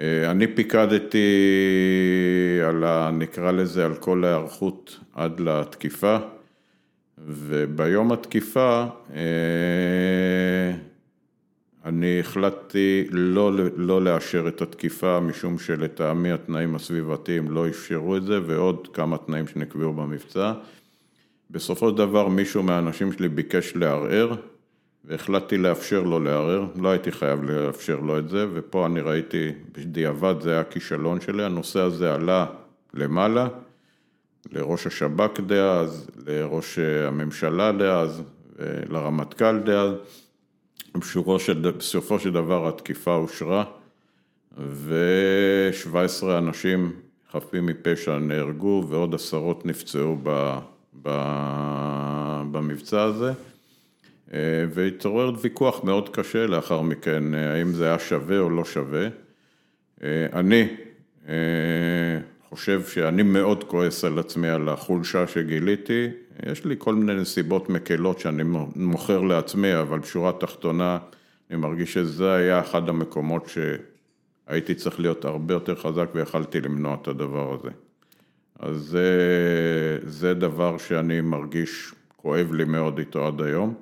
אני 0.01 0.47
פיקדתי 0.47 1.27
על, 2.67 3.09
נקרא 3.11 3.51
לזה, 3.51 3.85
על 3.85 3.95
כל 3.95 4.23
ההיערכות 4.23 4.99
עד 5.15 5.39
לתקיפה, 5.39 6.17
וביום 7.17 8.11
התקיפה 8.11 8.85
אני 11.85 12.19
החלטתי 12.19 13.07
לא 13.11 13.51
לא 13.75 14.01
לאשר 14.01 14.47
את 14.47 14.61
התקיפה, 14.61 15.19
משום 15.19 15.59
שלטעמי 15.59 16.31
התנאים 16.31 16.75
הסביבתיים 16.75 17.51
לא 17.51 17.67
אפשרו 17.67 18.17
את 18.17 18.23
זה, 18.23 18.39
ועוד 18.45 18.87
כמה 18.93 19.17
תנאים 19.17 19.47
שנקבעו 19.47 19.93
במבצע. 19.93 20.53
בסופו 21.51 21.89
של 21.89 21.97
דבר 21.97 22.27
מישהו 22.27 22.63
מהאנשים 22.63 23.13
שלי 23.13 23.29
ביקש 23.29 23.75
לערער, 23.75 24.35
והחלטתי 25.05 25.57
לאפשר 25.57 26.03
לו 26.03 26.19
לערער, 26.19 26.65
לא 26.75 26.89
הייתי 26.89 27.11
חייב 27.11 27.43
לאפשר 27.43 27.99
לו 27.99 28.19
את 28.19 28.29
זה, 28.29 28.45
ופה 28.53 28.85
אני 28.85 29.01
ראיתי 29.01 29.51
בדיעבד 29.71 30.35
זה 30.41 30.51
היה 30.51 30.63
כישלון 30.63 31.21
שלי, 31.21 31.43
הנושא 31.43 31.79
הזה 31.79 32.13
עלה 32.13 32.45
למעלה, 32.93 33.47
לראש 34.51 34.87
השב"כ 34.87 35.39
דאז, 35.39 36.09
לראש 36.27 36.79
הממשלה 36.79 37.71
דאז, 37.71 38.23
לרמטכ"ל 38.89 39.59
דאז. 39.59 39.93
בסופו 41.77 42.19
של 42.19 42.31
דבר 42.31 42.67
התקיפה 42.67 43.15
אושרה 43.15 43.63
ו-17 44.57 46.23
אנשים 46.37 46.91
חפים 47.31 47.65
מפשע 47.65 48.17
נהרגו 48.19 48.85
ועוד 48.89 49.15
עשרות 49.15 49.65
נפצעו 49.65 50.17
במבצע 52.51 53.03
הזה 53.03 53.31
והתעורר 54.69 55.31
ויכוח 55.41 55.83
מאוד 55.83 56.09
קשה 56.09 56.47
לאחר 56.47 56.81
מכן, 56.81 57.33
האם 57.33 57.71
זה 57.73 57.85
היה 57.87 57.99
שווה 57.99 58.39
או 58.39 58.49
לא 58.49 58.65
שווה. 58.65 59.07
אני 60.33 60.67
חושב 62.49 62.83
שאני 62.83 63.23
מאוד 63.23 63.63
כועס 63.63 64.03
על 64.03 64.19
עצמי 64.19 64.49
על 64.49 64.69
החולשה 64.69 65.27
שגיליתי, 65.27 66.07
יש 66.51 66.65
לי 66.65 66.75
כל 66.77 66.95
מיני 66.95 67.21
נסיבות 67.21 67.69
מקלות 67.69 68.19
שאני 68.19 68.43
מוכר 68.75 69.21
לעצמי, 69.21 69.79
אבל 69.79 69.99
בשורה 69.99 70.29
התחתונה 70.29 70.97
אני 71.49 71.57
מרגיש 71.57 71.93
שזה 71.93 72.33
היה 72.33 72.59
אחד 72.59 72.89
המקומות 72.89 73.49
שהייתי 74.47 74.75
צריך 74.75 74.99
להיות 74.99 75.25
הרבה 75.25 75.53
יותר 75.53 75.75
חזק 75.75 76.09
ויכלתי 76.13 76.61
למנוע 76.61 76.97
את 77.01 77.07
הדבר 77.07 77.53
הזה. 77.53 77.69
אז 78.59 78.75
זה, 78.75 79.09
זה 80.03 80.33
דבר 80.33 80.77
שאני 80.77 81.21
מרגיש 81.21 81.93
כואב 82.15 82.53
לי 82.53 82.63
מאוד 82.63 82.99
איתו 82.99 83.27
עד 83.27 83.41
היום. 83.41 83.73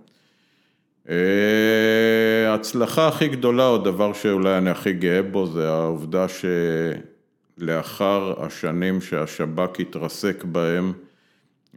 ההצלחה 2.47 3.07
הכי 3.07 3.27
גדולה, 3.27 3.67
או 3.67 3.77
דבר 3.77 4.13
שאולי 4.13 4.57
אני 4.57 4.69
הכי 4.69 4.93
גאה 4.93 5.21
בו, 5.21 5.47
זה 5.47 5.69
העובדה 5.69 6.25
שלאחר 7.59 8.45
השנים 8.45 9.01
שהשב"כ 9.01 9.79
התרסק 9.79 10.43
בהם, 10.43 10.93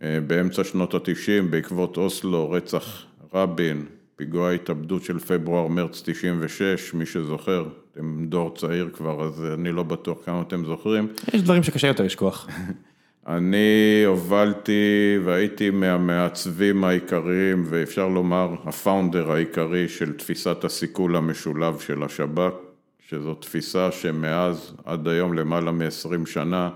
באמצע 0.03 0.65
שנות 0.65 0.95
התשעים, 0.95 1.51
בעקבות 1.51 1.97
אוסלו, 1.97 2.51
רצח 2.51 3.05
רבין, 3.35 3.85
פיגוע 4.17 4.51
התאבדות 4.51 5.03
של 5.05 5.19
פברואר-מרץ 5.19 6.03
96, 6.05 6.95
מי 6.95 7.07
שזוכר, 7.07 7.69
אתם 7.93 8.25
דור 8.29 8.55
צעיר 8.57 8.91
כבר, 8.93 9.25
אז 9.25 9.45
אני 9.55 9.73
לא 9.73 9.83
בטוח 9.83 10.19
כמה 10.25 10.43
אתם 10.43 10.65
זוכרים. 10.65 11.09
יש 11.35 11.43
דברים 11.43 11.63
שקשה 11.63 11.87
יותר 11.89 12.05
לשכוח. 12.05 12.49
אני 13.27 14.03
הובלתי 14.07 15.19
והייתי 15.25 15.71
מהמעצבים 15.71 16.85
העיקריים 16.85 17.65
ואפשר 17.69 18.09
לומר 18.09 18.55
הפאונדר 18.65 19.33
העיקרי 19.33 19.89
של 19.89 20.13
תפיסת 20.13 20.65
הסיכול 20.65 21.17
המשולב 21.17 21.79
של 21.79 22.03
השב"כ, 22.03 22.53
שזו 23.11 23.35
תפיסה 23.35 23.93
שמאז 23.93 24.75
עד 24.85 25.09
היום 25.09 25.35
למעלה 25.35 25.73
מ-20 25.73 26.27
שנה 26.27 26.71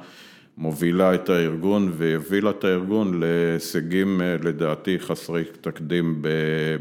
מובילה 0.59 1.15
את 1.15 1.29
הארגון 1.29 1.93
והובילה 1.97 2.51
את 2.51 2.65
הארגון 2.65 3.21
להישגים 3.21 4.21
לדעתי 4.43 4.99
חסרי 4.99 5.45
תקדים 5.61 6.23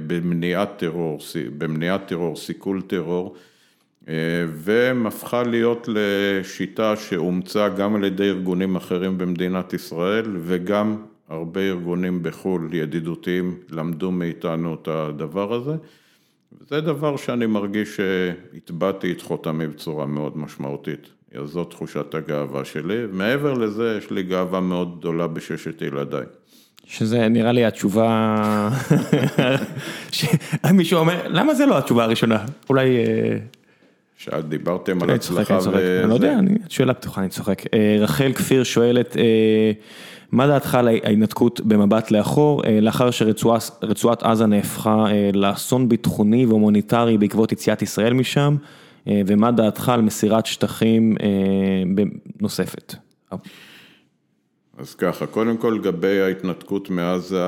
במניעת 0.08 0.70
טרור, 0.78 1.20
במניעת 1.58 2.08
טרור, 2.08 2.36
סיכול 2.36 2.82
טרור. 2.82 3.36
והפכה 4.54 5.44
להיות 5.44 5.90
לשיטה 5.92 6.96
שאומצה 6.96 7.70
גם 7.70 7.96
על 7.96 8.04
ידי 8.04 8.30
ארגונים 8.30 8.76
אחרים 8.76 9.18
במדינת 9.18 9.74
ישראל 9.74 10.38
וגם 10.42 10.98
הרבה 11.30 11.62
ארגונים 11.62 12.24
בחו"ל 12.24 12.70
ידידותיים 12.74 13.58
למדו 13.70 14.12
מאיתנו 14.12 14.74
את 14.82 14.88
הדבר 14.88 15.54
הזה. 15.54 15.74
וזה 16.74 16.82
דבר 16.82 17.18
שאני 17.18 17.46
מרגיש 17.46 17.96
שהטבעתי 17.96 19.12
את 19.12 19.22
חותמי 19.22 19.68
בצורה 19.68 20.06
מאוד 20.06 20.38
משמעותית. 20.38 21.10
זאת 21.46 21.70
תחושת 21.70 22.16
הגאווה 22.16 22.66
שלי, 22.66 22.98
מעבר 23.12 23.54
לזה 23.54 23.96
יש 23.98 24.12
לי 24.12 24.24
גאווה 24.24 24.60
מאוד 24.60 25.00
גדולה 25.00 25.28
בששת 25.28 25.82
ילדיי. 25.82 26.26
שזה 26.86 27.28
נראה 27.28 27.52
לי 27.52 27.66
התשובה, 27.66 28.70
מישהו 30.74 31.00
אומר, 31.00 31.22
למה 31.28 31.54
זה 31.54 31.66
לא 31.66 31.78
התשובה 31.78 32.04
הראשונה? 32.04 32.46
אולי... 32.70 32.98
שאת 34.18 34.50
דיברתם 34.50 35.04
על 35.04 35.10
הצלחה 35.10 35.58
ו... 35.72 36.00
אני 36.02 36.10
לא 36.10 36.14
יודע, 36.14 36.38
שאלה 36.70 36.94
פתוחה, 36.94 37.22
אני 37.22 37.30
צוחק. 37.30 37.62
רחל 38.00 38.34
כפיר 38.34 38.64
שואלת, 38.64 39.18
מה 40.34 40.48
דעתך 40.48 40.76
על 40.76 40.88
ההתנתקות 40.88 41.62
במבט 41.62 42.12
לאחור, 42.12 42.62
לאחר 42.82 43.12
שרצועת 43.12 44.24
עזה 44.24 44.46
נהפכה 44.46 45.06
לאסון 45.34 45.90
ביטחוני 45.90 46.46
והומניטרי 46.46 47.18
בעקבות 47.18 47.52
יציאת 47.52 47.82
ישראל 47.82 48.14
משם, 48.14 48.56
ומה 49.08 49.52
דעתך 49.52 49.90
על 49.90 50.02
מסירת 50.02 50.46
שטחים 50.46 51.16
נוספת? 52.42 52.96
אז 54.78 54.96
ככה, 54.96 55.26
קודם 55.26 55.58
כל 55.58 55.78
לגבי 55.80 56.22
ההתנתקות 56.22 56.90
מעזה, 56.90 57.48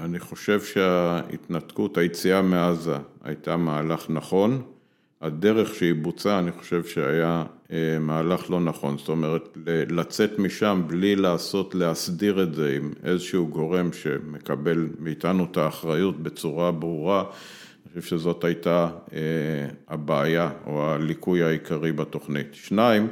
אני 0.00 0.18
חושב 0.18 0.60
שההתנתקות, 0.60 1.98
היציאה 1.98 2.42
מעזה 2.42 2.96
הייתה 3.24 3.56
מהלך 3.56 4.06
נכון. 4.08 4.62
הדרך 5.22 5.74
שהיא 5.74 5.94
בוצעה, 5.94 6.38
אני 6.38 6.52
חושב 6.52 6.84
שהיה 6.84 7.44
מהלך 8.00 8.50
לא 8.50 8.60
נכון, 8.60 8.98
זאת 8.98 9.08
אומרת, 9.08 9.58
לצאת 9.90 10.38
משם 10.38 10.82
בלי 10.86 11.16
לעשות, 11.16 11.74
להסדיר 11.74 12.42
את 12.42 12.54
זה 12.54 12.76
עם 12.76 12.92
איזשהו 13.04 13.46
גורם 13.48 13.92
שמקבל 13.92 14.88
מאיתנו 14.98 15.46
את 15.50 15.56
האחריות 15.56 16.22
בצורה 16.22 16.72
ברורה, 16.72 17.24
אני 17.94 18.00
חושב 18.00 18.16
שזאת 18.16 18.44
הייתה 18.44 18.88
הבעיה 19.88 20.50
או 20.66 20.90
הליקוי 20.90 21.42
העיקרי 21.42 21.92
בתוכנית. 21.92 22.46
שניים, 22.52 23.08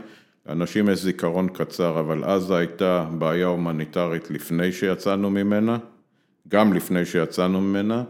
לאנשים 0.46 0.88
יש 0.88 1.02
זיכרון 1.02 1.48
קצר, 1.48 2.00
אבל 2.00 2.24
עזה 2.24 2.56
הייתה 2.56 3.06
בעיה 3.18 3.46
הומניטרית 3.46 4.30
לפני 4.30 4.72
שיצאנו 4.72 5.30
ממנה, 5.30 5.78
גם 6.48 6.72
לפני 6.72 7.04
שיצאנו 7.04 7.60
ממנה. 7.60 8.04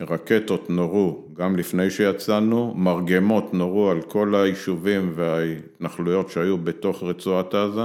רקטות 0.00 0.70
נורו 0.70 1.24
גם 1.34 1.56
לפני 1.56 1.90
שיצאנו, 1.90 2.74
מרגמות 2.76 3.54
נורו 3.54 3.90
על 3.90 4.02
כל 4.02 4.34
היישובים 4.34 5.12
וההתנחלויות 5.14 6.30
שהיו 6.30 6.58
בתוך 6.58 7.02
רצועת 7.02 7.54
עזה. 7.54 7.82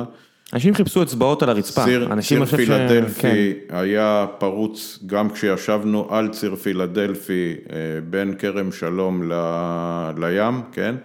אנשים 0.53 0.73
חיפשו 0.73 1.03
אצבעות 1.03 1.43
על 1.43 1.49
הרצפה. 1.49 1.85
ציר 2.21 2.45
פילדלפי 2.45 3.53
היה 3.69 4.25
פרוץ 4.37 4.99
גם 5.05 5.29
כשישבנו 5.29 6.07
על 6.09 6.29
ציר 6.29 6.55
פילדלפי 6.55 7.53
בין 8.09 8.33
כרם 8.39 8.71
שלום 8.71 9.31
לים, 10.17 10.61
כן? 10.71 10.95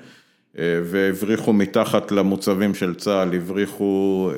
והבריחו 0.60 1.52
מתחת 1.52 2.12
למוצבים 2.12 2.74
של 2.74 2.94
צה"ל, 2.94 3.34
הבריחו 3.34 4.30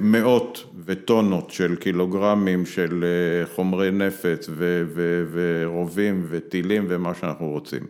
מאות 0.00 0.64
וטונות 0.84 1.50
של 1.50 1.76
קילוגרמים 1.76 2.66
של 2.66 3.04
חומרי 3.54 3.90
נפץ 3.90 4.48
ורובים 5.32 6.26
וטילים 6.28 6.86
ומה 6.88 7.14
שאנחנו 7.20 7.48
רוצים. 7.48 7.80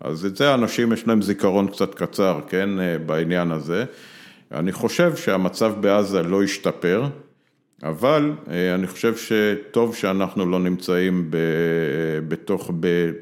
אז 0.00 0.26
את 0.26 0.36
זה 0.36 0.50
האנשים 0.50 0.92
יש 0.92 1.06
להם 1.06 1.22
זיכרון 1.22 1.66
קצת 1.66 1.94
קצר, 1.94 2.40
כן, 2.48 2.70
בעניין 3.06 3.50
הזה. 3.50 3.84
אני 4.52 4.72
חושב 4.72 5.16
שהמצב 5.16 5.72
בעזה 5.80 6.22
לא 6.22 6.42
השתפר, 6.42 7.04
אבל 7.82 8.32
אני 8.74 8.86
חושב 8.86 9.14
שטוב 9.16 9.96
שאנחנו 9.96 10.46
לא 10.46 10.58
נמצאים 10.58 11.30
בתוך, 12.28 12.70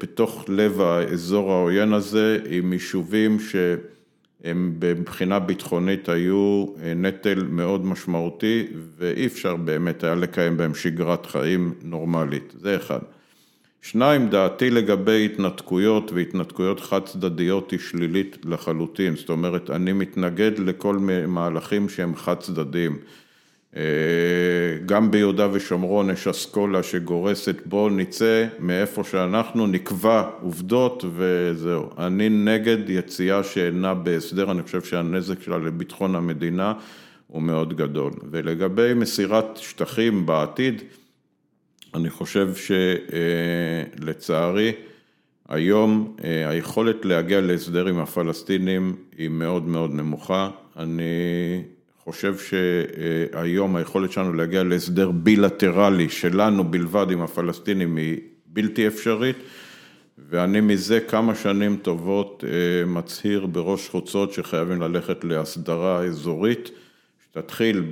בתוך 0.01 0.45
לב 0.47 0.81
האזור 0.81 1.51
העוין 1.51 1.93
הזה 1.93 2.39
עם 2.49 2.73
יישובים 2.73 3.37
שהם 3.39 4.75
מבחינה 4.81 5.39
ביטחונית 5.39 6.09
היו 6.09 6.65
נטל 6.95 7.43
מאוד 7.49 7.85
משמעותי 7.85 8.67
ואי 8.97 9.25
אפשר 9.25 9.55
באמת 9.55 10.03
היה 10.03 10.15
לקיים 10.15 10.57
בהם 10.57 10.75
שגרת 10.75 11.25
חיים 11.25 11.73
נורמלית, 11.83 12.53
זה 12.61 12.75
אחד. 12.75 12.99
שניים, 13.81 14.29
דעתי 14.29 14.69
לגבי 14.69 15.25
התנתקויות 15.25 16.11
והתנתקויות 16.11 16.79
חד 16.79 17.05
צדדיות 17.05 17.71
היא 17.71 17.79
שלילית 17.79 18.37
לחלוטין, 18.45 19.15
זאת 19.15 19.29
אומרת 19.29 19.69
אני 19.69 19.93
מתנגד 19.93 20.59
לכל 20.59 20.97
מהלכים 21.27 21.89
שהם 21.89 22.15
חד 22.15 22.39
צדדיים. 22.39 22.97
גם 24.85 25.11
ביהודה 25.11 25.47
ושומרון 25.51 26.09
יש 26.09 26.27
אסכולה 26.27 26.83
שגורסת 26.83 27.55
בוא 27.65 27.91
נצא 27.91 28.45
מאיפה 28.59 29.03
שאנחנו 29.03 29.67
נקבע 29.67 30.29
עובדות 30.41 31.05
וזהו. 31.15 31.89
אני 31.97 32.29
נגד 32.29 32.89
יציאה 32.89 33.43
שאינה 33.43 33.93
בהסדר, 33.93 34.51
אני 34.51 34.63
חושב 34.63 34.81
שהנזק 34.81 35.41
שלה 35.41 35.57
לביטחון 35.57 36.15
המדינה 36.15 36.73
הוא 37.27 37.41
מאוד 37.41 37.77
גדול. 37.77 38.11
ולגבי 38.31 38.93
מסירת 38.93 39.57
שטחים 39.57 40.25
בעתיד, 40.25 40.81
אני 41.95 42.09
חושב 42.09 42.49
שלצערי 43.99 44.71
היום 45.49 46.15
היכולת 46.47 47.05
להגיע 47.05 47.41
להסדר 47.41 47.87
עם 47.87 47.99
הפלסטינים 47.99 48.95
היא 49.17 49.29
מאוד 49.29 49.67
מאוד 49.67 49.93
נמוכה. 49.93 50.49
אני 50.77 51.03
חושב 52.11 52.35
שהיום 52.37 53.75
היכולת 53.75 54.11
שלנו 54.11 54.33
להגיע 54.33 54.63
להסדר 54.63 55.11
בילטרלי 55.11 56.09
שלנו 56.09 56.63
בלבד 56.63 57.11
עם 57.11 57.21
הפלסטינים 57.21 57.95
היא 57.95 58.17
בלתי 58.45 58.87
אפשרית 58.87 59.35
ואני 60.29 60.61
מזה 60.61 60.99
כמה 60.99 61.35
שנים 61.35 61.77
טובות 61.81 62.43
מצהיר 62.87 63.45
בראש 63.45 63.89
חוצות 63.89 64.33
שחייבים 64.33 64.81
ללכת 64.81 65.23
להסדרה 65.23 66.03
אזורית 66.03 66.71
שתתחיל 67.25 67.83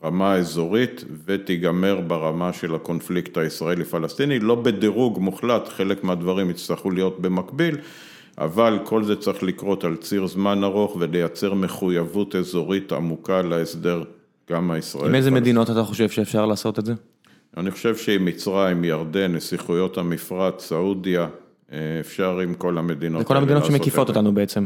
ברמה 0.00 0.32
האזורית 0.32 1.04
ותיגמר 1.24 2.00
ברמה 2.00 2.52
של 2.52 2.74
הקונפליקט 2.74 3.38
הישראלי-פלסטיני, 3.38 4.38
לא 4.38 4.54
בדירוג 4.54 5.18
מוחלט, 5.18 5.68
חלק 5.68 6.04
מהדברים 6.04 6.50
יצטרכו 6.50 6.90
להיות 6.90 7.20
במקביל 7.20 7.76
אבל 8.38 8.78
כל 8.84 9.04
זה 9.04 9.16
צריך 9.16 9.42
לקרות 9.42 9.84
על 9.84 9.96
ציר 9.96 10.26
זמן 10.26 10.64
ארוך 10.64 10.96
ולייצר 11.00 11.54
מחויבות 11.54 12.34
אזורית 12.34 12.92
עמוקה 12.92 13.42
להסדר 13.42 14.02
גם 14.50 14.70
הישראלי. 14.70 15.08
עם 15.08 15.14
איזה 15.14 15.30
מדינות 15.30 15.70
אתה 15.70 15.84
חושב 15.84 16.08
שאפשר 16.08 16.46
לעשות 16.46 16.78
את 16.78 16.86
זה? 16.86 16.94
אני 17.56 17.70
חושב 17.70 17.96
שעם 17.96 18.24
מצרים, 18.24 18.84
ירדן, 18.84 19.34
נסיכויות 19.34 19.98
המפרץ, 19.98 20.66
סעודיה, 20.66 21.28
אפשר 22.00 22.38
עם 22.38 22.54
כל 22.54 22.78
המדינות. 22.78 23.18
זה 23.18 23.24
כל 23.24 23.36
המדינות 23.36 23.64
שמקיפות 23.64 24.08
אותנו 24.08 24.32
בעצם. 24.34 24.64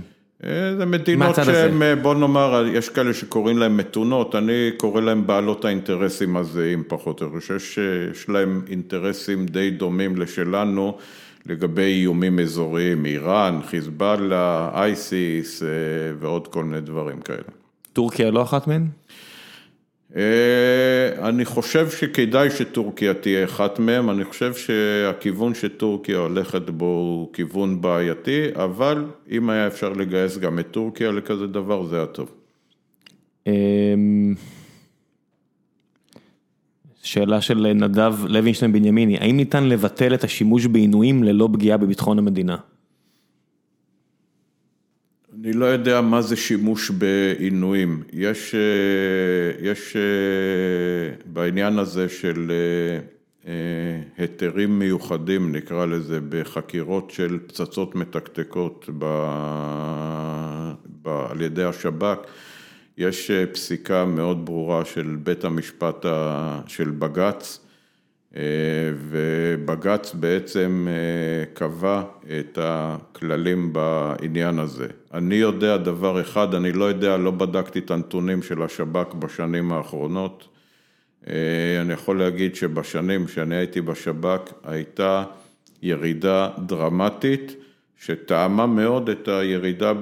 זה 0.79 0.85
מדינות 0.87 1.35
שהן, 1.35 2.03
בוא 2.03 2.15
נאמר, 2.15 2.65
יש 2.73 2.89
כאלה 2.89 3.15
שקוראים 3.15 3.59
להן 3.59 3.77
מתונות, 3.77 4.35
אני 4.35 4.71
קורא 4.77 5.01
להן 5.01 5.27
בעלות 5.27 5.65
האינטרסים 5.65 6.37
הזהים 6.37 6.83
פחות 6.89 7.21
או 7.21 7.27
יותר, 7.27 7.59
שיש 7.59 8.29
להן 8.29 8.61
אינטרסים 8.69 9.47
די 9.47 9.71
דומים 9.71 10.17
לשלנו. 10.17 10.97
לגבי 11.47 11.83
איומים 11.83 12.39
אזוריים, 12.39 13.07
איראן, 13.07 13.61
חיזבאללה, 13.67 14.71
אייסיס 14.75 15.63
ועוד 16.19 16.49
כל 16.49 16.65
מיני 16.65 16.81
דברים 16.81 17.21
כאלה. 17.21 17.43
טורקיה 17.93 18.31
לא 18.31 18.43
אחת 18.43 18.67
מהן? 18.67 18.87
אני 21.19 21.45
חושב 21.45 21.91
שכדאי 21.91 22.51
שטורקיה 22.51 23.15
תהיה 23.15 23.45
אחת 23.45 23.79
מהן, 23.79 24.09
אני 24.09 24.25
חושב 24.25 24.55
שהכיוון 24.55 25.55
שטורקיה 25.55 26.19
הולכת 26.19 26.71
בו 26.71 26.85
הוא 26.85 27.33
כיוון 27.33 27.81
בעייתי, 27.81 28.47
אבל 28.55 29.05
אם 29.31 29.51
היה 29.51 29.67
אפשר 29.67 29.89
לגייס 29.89 30.39
גם 30.39 30.59
את 30.59 30.67
טורקיה 30.71 31.11
לכזה 31.11 31.47
דבר, 31.47 31.87
זה 31.87 31.97
היה 31.97 32.07
טוב. 32.07 32.33
שאלה 37.03 37.41
של 37.41 37.73
נדב 37.73 38.15
לוינשטיין 38.29 38.73
בנימיני, 38.73 39.19
האם 39.19 39.37
ניתן 39.37 39.65
לבטל 39.65 40.15
את 40.15 40.25
השימוש 40.25 40.67
בעינויים 40.67 41.23
ללא 41.23 41.49
פגיעה 41.53 41.77
בביטחון 41.77 42.19
המדינה? 42.19 42.57
אני 45.41 45.53
לא 45.53 45.65
יודע 45.65 46.01
מה 46.01 46.23
זה 46.23 46.37
שימוש 46.37 46.91
בעינויים. 46.91 48.03
יש, 48.13 48.55
יש 49.61 49.97
בעניין 51.27 51.79
הזה 51.79 52.09
של 52.09 52.53
היתרים 54.19 54.79
מיוחדים, 54.79 55.53
נקרא 55.57 55.87
לזה, 55.87 56.19
בחקירות 56.29 57.11
של 57.11 57.39
פצצות 57.47 57.95
מתקתקות 57.95 58.89
ב, 58.99 59.05
ב, 61.03 61.09
על 61.09 61.41
ידי 61.41 61.65
השב"כ, 61.65 62.19
יש 62.99 63.31
פסיקה 63.53 64.05
מאוד 64.05 64.47
ברורה 64.47 64.85
של 64.85 65.17
בית 65.23 65.45
המשפט 65.45 66.07
של 66.67 66.91
בג"ץ, 66.91 67.67
ובג"ץ 68.95 70.15
בעצם 70.15 70.89
קבע 71.55 72.03
את 72.41 72.59
הכללים 72.63 73.73
בעניין 73.73 74.59
הזה. 74.59 74.87
אני 75.15 75.35
יודע 75.35 75.77
דבר 75.77 76.21
אחד, 76.21 76.55
אני 76.55 76.73
לא 76.73 76.85
יודע, 76.85 77.17
לא 77.17 77.31
בדקתי 77.31 77.79
את 77.79 77.91
הנתונים 77.91 78.43
של 78.43 78.63
השב"כ 78.63 79.15
בשנים 79.15 79.73
האחרונות, 79.73 80.49
אני 81.81 81.93
יכול 81.93 82.19
להגיד 82.19 82.55
שבשנים 82.55 83.29
שאני 83.29 83.57
הייתי 83.57 83.81
בשב"כ 83.81 84.53
הייתה 84.65 85.25
ירידה 85.83 86.49
דרמטית 86.67 87.57
שטעמה 88.05 88.67
מאוד 88.67 89.09
את 89.09 89.29
הירידה 89.29 89.93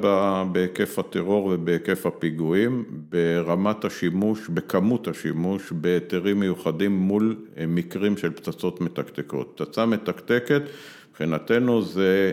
בהיקף 0.52 0.98
הטרור 0.98 1.44
ובהיקף 1.44 2.06
הפיגועים 2.06 2.84
ברמת 2.90 3.84
השימוש, 3.84 4.48
בכמות 4.48 5.08
השימוש 5.08 5.72
בהיתרים 5.72 6.40
מיוחדים 6.40 6.92
מול 6.92 7.36
מקרים 7.68 8.16
של 8.16 8.30
פצצות 8.30 8.80
מתקתקות. 8.80 9.52
פצצה 9.56 9.86
מתקתקת 9.86 10.62
מבחינתנו 11.10 11.82
זה, 11.82 12.32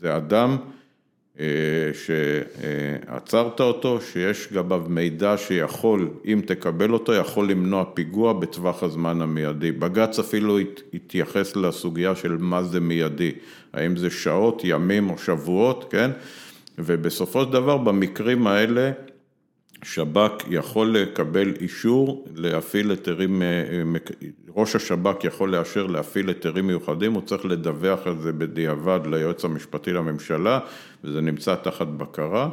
זה 0.00 0.16
אדם 0.16 0.56
שעצרת 1.92 3.60
אותו, 3.60 4.00
שיש 4.00 4.48
לגביו 4.52 4.82
מידע 4.88 5.36
שיכול, 5.36 6.08
אם 6.26 6.40
תקבל 6.46 6.92
אותו, 6.92 7.14
יכול 7.14 7.50
למנוע 7.50 7.84
פיגוע 7.94 8.32
בטווח 8.32 8.82
הזמן 8.82 9.22
המיידי. 9.22 9.72
בג"ץ 9.72 10.18
אפילו 10.18 10.58
התייחס 10.94 11.56
לסוגיה 11.56 12.14
של 12.16 12.36
מה 12.40 12.62
זה 12.62 12.80
מיידי, 12.80 13.32
האם 13.72 13.96
זה 13.96 14.10
שעות, 14.10 14.62
ימים 14.64 15.10
או 15.10 15.18
שבועות, 15.18 15.86
כן? 15.90 16.10
ובסופו 16.78 17.44
של 17.44 17.52
דבר 17.52 17.76
במקרים 17.76 18.46
האלה 18.46 18.90
שב"כ 19.82 20.44
יכול 20.50 20.96
לקבל 20.96 21.52
אישור 21.60 22.24
להפעיל 22.36 22.90
היתרים, 22.90 23.42
ראש 24.56 24.76
השב"כ 24.76 25.24
יכול 25.24 25.50
לאשר 25.52 25.86
להפעיל 25.86 26.28
היתרים 26.28 26.66
מיוחדים, 26.66 27.12
הוא 27.12 27.22
צריך 27.22 27.44
לדווח 27.44 28.06
על 28.06 28.18
זה 28.18 28.32
בדיעבד 28.32 29.00
ליועץ 29.06 29.44
המשפטי 29.44 29.92
לממשלה 29.92 30.58
וזה 31.04 31.20
נמצא 31.20 31.54
תחת 31.54 31.86
בקרה. 31.86 32.48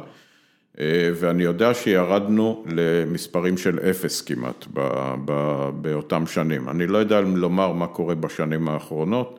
ואני 1.14 1.42
יודע 1.42 1.74
שירדנו 1.74 2.64
למספרים 2.76 3.58
של 3.58 3.78
אפס 3.78 4.20
כמעט 4.20 4.66
באותם 5.80 6.26
שנים, 6.26 6.68
אני 6.68 6.86
לא 6.86 6.98
יודע 6.98 7.20
לומר 7.20 7.72
מה 7.72 7.86
קורה 7.86 8.14
בשנים 8.14 8.68
האחרונות 8.68 9.38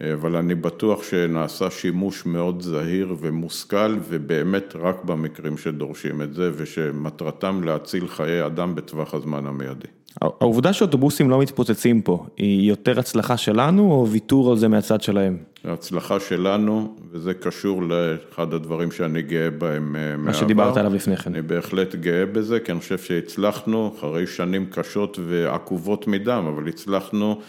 אבל 0.00 0.36
אני 0.36 0.54
בטוח 0.54 1.02
שנעשה 1.02 1.70
שימוש 1.70 2.26
מאוד 2.26 2.62
זהיר 2.62 3.16
ומושכל 3.20 3.96
ובאמת 4.08 4.74
רק 4.80 5.04
במקרים 5.04 5.58
שדורשים 5.58 6.22
את 6.22 6.34
זה 6.34 6.50
ושמטרתם 6.56 7.64
להציל 7.64 8.08
חיי 8.08 8.46
אדם 8.46 8.74
בטווח 8.74 9.14
הזמן 9.14 9.46
המיידי. 9.46 9.88
העובדה 10.20 10.72
שאוטובוסים 10.72 11.30
לא 11.30 11.40
מתפוצצים 11.40 12.02
פה 12.02 12.26
היא 12.36 12.68
יותר 12.68 12.98
הצלחה 12.98 13.36
שלנו 13.36 13.92
או 13.92 14.08
ויתור 14.08 14.50
על 14.50 14.56
זה 14.56 14.68
מהצד 14.68 15.02
שלהם? 15.02 15.36
הצלחה 15.64 16.20
שלנו 16.20 16.96
וזה 17.10 17.34
קשור 17.34 17.82
לאחד 17.82 18.54
הדברים 18.54 18.90
שאני 18.90 19.22
גאה 19.22 19.50
בהם 19.50 19.92
מהעבר. 19.92 20.22
מה 20.22 20.34
שדיברת 20.34 20.76
עליו 20.76 20.94
לפני 20.94 21.16
כן. 21.16 21.30
אני 21.30 21.42
בהחלט 21.42 21.94
גאה 21.94 22.26
בזה 22.26 22.60
כי 22.60 22.72
אני 22.72 22.80
חושב 22.80 22.98
שהצלחנו 22.98 23.94
אחרי 23.98 24.26
שנים 24.26 24.66
קשות 24.70 25.18
ועקובות 25.28 26.06
מדם 26.06 26.44
אבל 26.54 26.68
הצלחנו 26.68 27.40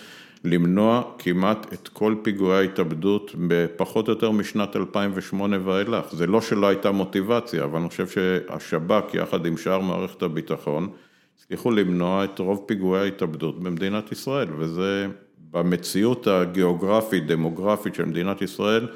למנוע 0.44 1.02
כמעט 1.20 1.74
את 1.74 1.88
כל 1.88 2.16
פיגועי 2.22 2.58
ההתאבדות 2.58 3.36
בפחות 3.48 4.08
או 4.08 4.14
יותר 4.14 4.32
משנת 4.32 4.76
2008 4.76 5.58
ואילך. 5.64 6.06
זה 6.12 6.28
לא 6.28 6.42
שלא 6.42 6.68
הייתה 6.68 6.92
מוטיבציה, 6.92 7.64
אבל 7.64 7.80
אני 7.80 7.90
חושב 7.90 8.08
שהשב"כ 8.08 9.14
יחד 9.14 9.46
עם 9.46 9.58
שאר 9.58 9.80
מערכת 9.80 10.24
הביטחון 10.24 10.90
הצליחו 11.38 11.72
למנוע 11.72 12.24
את 12.24 12.40
רוב 12.40 12.64
פיגועי 12.66 13.02
ההתאבדות 13.02 13.64
במדינת 13.64 14.12
ישראל, 14.12 14.48
וזה 14.58 15.08
במציאות 15.52 16.28
הגיאוגרפית, 16.28 17.28
דמוגרפית 17.28 17.96
של 17.96 18.06
מדינת 18.06 18.42
ישראל, 18.42 18.88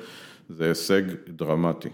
זה 0.49 0.67
הישג 0.67 1.01
דרמטי. 1.29 1.89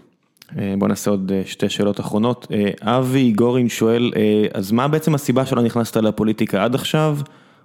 בוא 0.78 0.88
נעשה 0.88 1.10
עוד 1.10 1.32
שתי 1.44 1.68
שאלות 1.68 2.00
אחרונות. 2.00 2.46
אבי 2.80 3.32
גורין 3.32 3.68
שואל, 3.68 4.12
אז 4.54 4.72
מה 4.72 4.88
בעצם 4.88 5.14
הסיבה 5.14 5.46
שלא 5.46 5.62
נכנסת 5.62 5.96
לפוליטיקה 5.96 6.64
עד 6.64 6.74
עכשיו? 6.74 7.18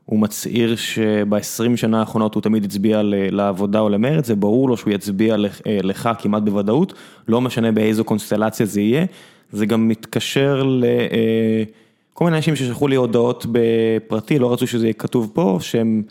הוא 0.10 0.19
מצהיר 0.19 0.76
שב-20 0.76 1.76
שנה 1.77 1.99
האחרונות 1.99 2.36
הוא 2.36 2.41
תמיד 2.41 2.64
הצביע 2.64 3.02
לעבודה 3.03 3.80
או 3.80 3.90
למרץ, 3.90 4.27
זה 4.27 4.36
ברור 4.36 4.69
לו 4.69 4.77
שהוא 4.77 4.94
יצביע 4.94 5.36
לך 5.65 6.10
כמעט 6.19 6.44
בוודאות, 6.44 6.94
לא 7.27 7.41
משנה 7.41 7.72
באיזו 7.72 8.03
קונסטלציה 8.03 8.65
זה 8.65 8.81
יהיה, 8.81 9.06
זה 9.52 9.65
גם 9.65 9.88
מתקשר 9.88 10.64
לכל 10.64 12.26
מיני 12.26 12.38
אנשים 12.38 12.56
ששלחו 12.56 12.88
לי 12.88 12.95
הודעות 12.95 13.45
בפרטי, 13.52 14.40
לא 14.40 14.53
רצו 14.53 14.68
שזה 14.68 14.86
יהיה 14.86 14.94
כתוב 14.94 15.31
פה, 15.34 15.57
שהם 15.61 16.03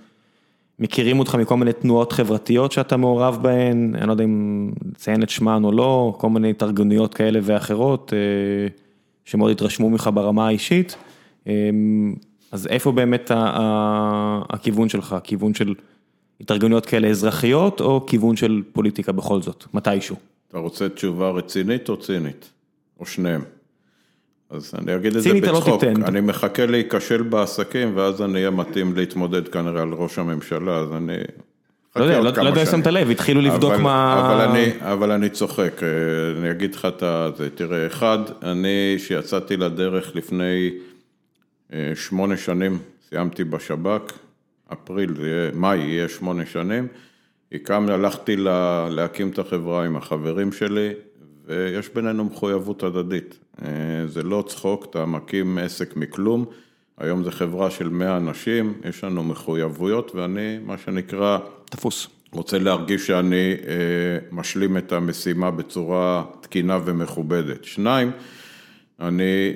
מכירים 0.78 1.18
אותך 1.18 1.34
מכל 1.34 1.56
מיני 1.56 1.72
תנועות 1.72 2.12
חברתיות 2.12 2.72
שאתה 2.72 2.96
מעורב 2.96 3.38
בהן, 3.42 3.94
אני 3.98 4.06
לא 4.06 4.12
יודע 4.12 4.24
אם 4.24 4.70
לציין 4.94 5.22
את 5.22 5.30
שמן 5.30 5.64
או 5.64 5.72
לא, 5.72 6.14
כל 6.18 6.30
מיני 6.30 6.50
התארגנויות 6.50 7.14
כאלה 7.14 7.40
ואחרות, 7.42 8.12
שמאוד 9.24 9.50
התרשמו 9.50 9.90
ממך 9.90 10.10
ברמה 10.14 10.46
האישית. 10.46 10.96
אז 12.52 12.66
איפה 12.66 12.92
באמת 12.92 13.30
הכיוון 14.48 14.88
שלך, 14.88 15.16
כיוון 15.24 15.54
של 15.54 15.74
התארגנויות 16.40 16.86
כאלה 16.86 17.08
אזרחיות 17.08 17.80
או 17.80 18.06
כיוון 18.06 18.36
של 18.36 18.62
פוליטיקה 18.72 19.12
בכל 19.12 19.42
זאת, 19.42 19.64
מתישהו? 19.74 20.16
אתה 20.48 20.58
רוצה 20.58 20.88
תשובה 20.88 21.30
רצינית 21.30 21.88
או 21.88 21.96
צינית? 21.96 22.50
או 23.00 23.06
שניהם? 23.06 23.42
אז 24.50 24.74
אני 24.78 24.96
אגיד 24.96 25.16
את 25.16 25.22
זה 25.22 25.34
בצחוק, 25.34 25.80
צינית 25.80 25.98
לא. 25.98 26.06
אני 26.06 26.20
מחכה 26.20 26.66
להיכשל 26.66 27.22
בעסקים 27.22 27.96
ואז 27.96 28.22
אני 28.22 28.34
אהיה 28.34 28.50
מתאים 28.50 28.96
להתמודד 28.96 29.48
כנראה 29.48 29.82
על 29.82 29.92
ראש 29.92 30.18
הממשלה, 30.18 30.76
אז 30.76 30.92
אני... 30.92 31.16
לא 31.96 32.04
יודע, 32.04 32.20
לא 32.20 32.48
יודע 32.48 32.60
אם 32.60 32.66
שמת 32.66 32.86
לב, 32.86 33.10
התחילו 33.10 33.40
לבדוק 33.40 33.72
מה... 33.72 34.36
אבל 34.80 35.10
אני 35.10 35.28
צוחק, 35.28 35.80
אני 36.38 36.50
אגיד 36.50 36.74
לך 36.74 36.88
את 37.02 37.02
זה, 37.36 37.50
תראה, 37.50 37.86
אחד, 37.86 38.18
אני 38.42 38.94
שיצאתי 38.98 39.56
לדרך 39.56 40.16
לפני... 40.16 40.70
שמונה 41.94 42.36
שנים 42.36 42.78
סיימתי 43.08 43.44
בשב"כ, 43.44 44.12
אפריל, 44.72 45.14
מאי 45.54 45.78
יהיה 45.78 46.08
שמונה 46.08 46.46
שנים, 46.46 46.86
הקם, 47.52 47.86
הלכתי 47.88 48.36
לה, 48.36 48.88
להקים 48.90 49.28
את 49.30 49.38
החברה 49.38 49.84
עם 49.84 49.96
החברים 49.96 50.52
שלי 50.52 50.92
ויש 51.46 51.88
בינינו 51.94 52.24
מחויבות 52.24 52.82
הדדית. 52.82 53.38
זה 54.06 54.22
לא 54.22 54.44
צחוק, 54.48 54.86
אתה 54.90 55.06
מקים 55.06 55.58
עסק 55.58 55.96
מכלום, 55.96 56.44
היום 56.98 57.24
זו 57.24 57.30
חברה 57.30 57.70
של 57.70 57.88
100 57.88 58.16
אנשים, 58.16 58.72
יש 58.84 59.04
לנו 59.04 59.24
מחויבויות 59.24 60.14
ואני, 60.14 60.58
מה 60.66 60.78
שנקרא, 60.78 61.38
תפוס. 61.64 62.08
רוצה 62.32 62.58
להרגיש 62.58 63.06
שאני 63.06 63.54
משלים 64.32 64.76
את 64.76 64.92
המשימה 64.92 65.50
בצורה 65.50 66.24
תקינה 66.40 66.78
ומכובדת. 66.84 67.64
שניים, 67.64 68.10
אני 69.00 69.52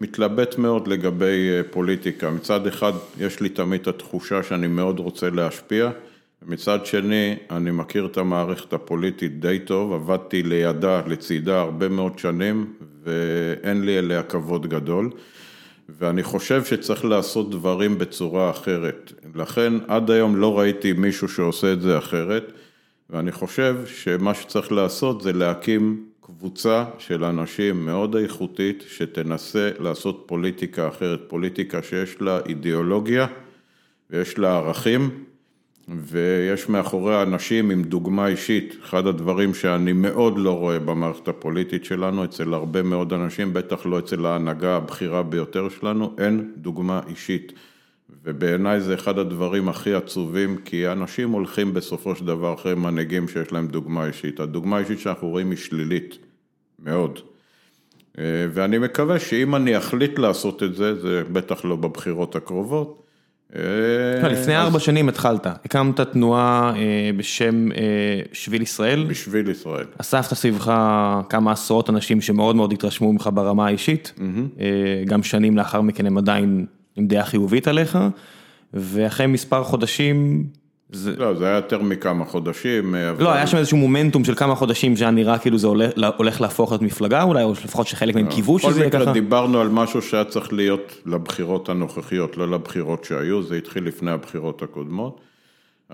מתלבט 0.00 0.58
מאוד 0.58 0.88
לגבי 0.88 1.50
פוליטיקה, 1.70 2.30
מצד 2.30 2.66
אחד 2.66 2.92
יש 3.20 3.40
לי 3.40 3.48
תמיד 3.48 3.80
את 3.80 3.86
התחושה 3.86 4.42
שאני 4.42 4.66
מאוד 4.66 4.98
רוצה 4.98 5.30
להשפיע, 5.30 5.90
מצד 6.46 6.86
שני 6.86 7.36
אני 7.50 7.70
מכיר 7.70 8.06
את 8.06 8.16
המערכת 8.16 8.72
הפוליטית 8.72 9.40
די 9.40 9.58
טוב, 9.58 9.92
עבדתי 9.92 10.42
לידה, 10.42 11.02
לצידה 11.06 11.60
הרבה 11.60 11.88
מאוד 11.88 12.18
שנים 12.18 12.72
ואין 13.04 13.84
לי 13.84 13.98
אליה 13.98 14.22
כבוד 14.22 14.66
גדול. 14.66 15.10
ואני 15.98 16.22
חושב 16.22 16.64
שצריך 16.64 17.04
לעשות 17.04 17.50
דברים 17.50 17.98
בצורה 17.98 18.50
אחרת, 18.50 19.12
לכן 19.34 19.72
עד 19.88 20.10
היום 20.10 20.36
לא 20.36 20.58
ראיתי 20.58 20.92
מישהו 20.92 21.28
שעושה 21.28 21.72
את 21.72 21.80
זה 21.80 21.98
אחרת. 21.98 22.52
ואני 23.10 23.32
חושב 23.32 23.76
שמה 23.86 24.34
שצריך 24.34 24.72
לעשות 24.72 25.22
זה 25.22 25.32
להקים 25.32 26.04
קבוצה 26.26 26.84
של 26.98 27.24
אנשים 27.24 27.84
מאוד 27.86 28.16
איכותית 28.16 28.84
שתנסה 28.88 29.70
לעשות 29.78 30.24
פוליטיקה 30.26 30.88
אחרת, 30.88 31.20
פוליטיקה 31.28 31.82
שיש 31.82 32.20
לה 32.20 32.38
אידיאולוגיה 32.46 33.26
ויש 34.10 34.38
לה 34.38 34.56
ערכים 34.56 35.24
ויש 35.88 36.68
מאחורי 36.68 37.22
אנשים 37.22 37.70
עם 37.70 37.82
דוגמה 37.82 38.26
אישית, 38.26 38.76
אחד 38.84 39.06
הדברים 39.06 39.54
שאני 39.54 39.92
מאוד 39.92 40.38
לא 40.38 40.58
רואה 40.58 40.78
במערכת 40.78 41.28
הפוליטית 41.28 41.84
שלנו, 41.84 42.24
אצל 42.24 42.54
הרבה 42.54 42.82
מאוד 42.82 43.12
אנשים, 43.12 43.52
בטח 43.52 43.86
לא 43.86 43.98
אצל 43.98 44.26
ההנהגה 44.26 44.76
הבכירה 44.76 45.22
ביותר 45.22 45.68
שלנו, 45.68 46.14
אין 46.18 46.52
דוגמה 46.56 47.00
אישית. 47.08 47.52
ובעיניי 48.24 48.80
זה 48.80 48.94
אחד 48.94 49.18
הדברים 49.18 49.68
הכי 49.68 49.94
עצובים, 49.94 50.56
כי 50.64 50.88
אנשים 50.88 51.30
הולכים 51.30 51.74
בסופו 51.74 52.16
של 52.16 52.24
דבר 52.24 52.54
אחרי 52.54 52.74
מנהיגים 52.74 53.28
שיש 53.28 53.52
להם 53.52 53.68
דוגמה 53.68 54.06
אישית. 54.06 54.40
הדוגמה 54.40 54.76
האישית 54.76 54.98
שאנחנו 54.98 55.28
רואים 55.28 55.50
היא 55.50 55.58
שלילית, 55.58 56.18
מאוד. 56.84 57.18
ואני 58.52 58.78
מקווה 58.78 59.18
שאם 59.18 59.54
אני 59.54 59.78
אחליט 59.78 60.18
לעשות 60.18 60.62
את 60.62 60.74
זה, 60.74 61.00
זה 61.00 61.22
בטח 61.32 61.64
לא 61.64 61.76
בבחירות 61.76 62.36
הקרובות. 62.36 63.00
לא, 64.22 64.28
לפני 64.28 64.56
ארבע 64.56 64.78
שנים 64.78 65.08
התחלת, 65.08 65.46
הקמת 65.46 66.00
תנועה 66.00 66.74
בשם 67.16 67.68
שביל 68.32 68.62
ישראל. 68.62 69.06
בשביל 69.08 69.50
ישראל. 69.50 69.84
אספת 69.98 70.34
סביבך 70.34 70.72
כמה 71.28 71.52
עשרות 71.52 71.90
אנשים 71.90 72.20
שמאוד 72.20 72.56
מאוד 72.56 72.72
התרשמו 72.72 73.12
ממך 73.12 73.30
ברמה 73.34 73.66
האישית, 73.66 74.14
גם 75.06 75.22
שנים 75.22 75.56
לאחר 75.56 75.80
מכן 75.80 76.06
הם 76.06 76.18
עדיין 76.18 76.66
עם 76.96 77.06
דעה 77.06 77.24
חיובית 77.24 77.68
עליך, 77.68 77.98
ואחרי 78.74 79.26
מספר 79.26 79.64
חודשים... 79.64 80.44
לא, 81.18 81.34
זה 81.34 81.46
היה 81.46 81.56
יותר 81.56 81.82
מכמה 81.82 82.24
חודשים. 82.24 82.94
לא, 83.18 83.32
היה 83.32 83.46
שם 83.46 83.56
איזשהו 83.56 83.76
מומנטום 83.78 84.24
של 84.24 84.34
כמה 84.34 84.54
חודשים 84.54 84.96
שהיה 84.96 85.10
נראה 85.10 85.38
כאילו 85.38 85.58
זה 85.58 85.66
הולך 86.16 86.40
להפוך 86.40 86.70
להיות 86.70 86.82
מפלגה 86.82 87.22
אולי, 87.22 87.42
או 87.42 87.52
לפחות 87.52 87.86
שחלק 87.86 88.14
מהם 88.14 88.26
קיוו 88.26 88.58
שזה 88.58 88.80
יהיה 88.80 88.90
ככה. 88.90 88.98
בכל 88.98 89.10
מקרה 89.10 89.22
דיברנו 89.22 89.60
על 89.60 89.68
משהו 89.68 90.02
שהיה 90.02 90.24
צריך 90.24 90.52
להיות 90.52 90.94
לבחירות 91.06 91.68
הנוכחיות, 91.68 92.36
לא 92.36 92.50
לבחירות 92.50 93.04
שהיו, 93.04 93.42
זה 93.42 93.56
התחיל 93.56 93.84
לפני 93.84 94.10
הבחירות 94.10 94.62
הקודמות. 94.62 95.20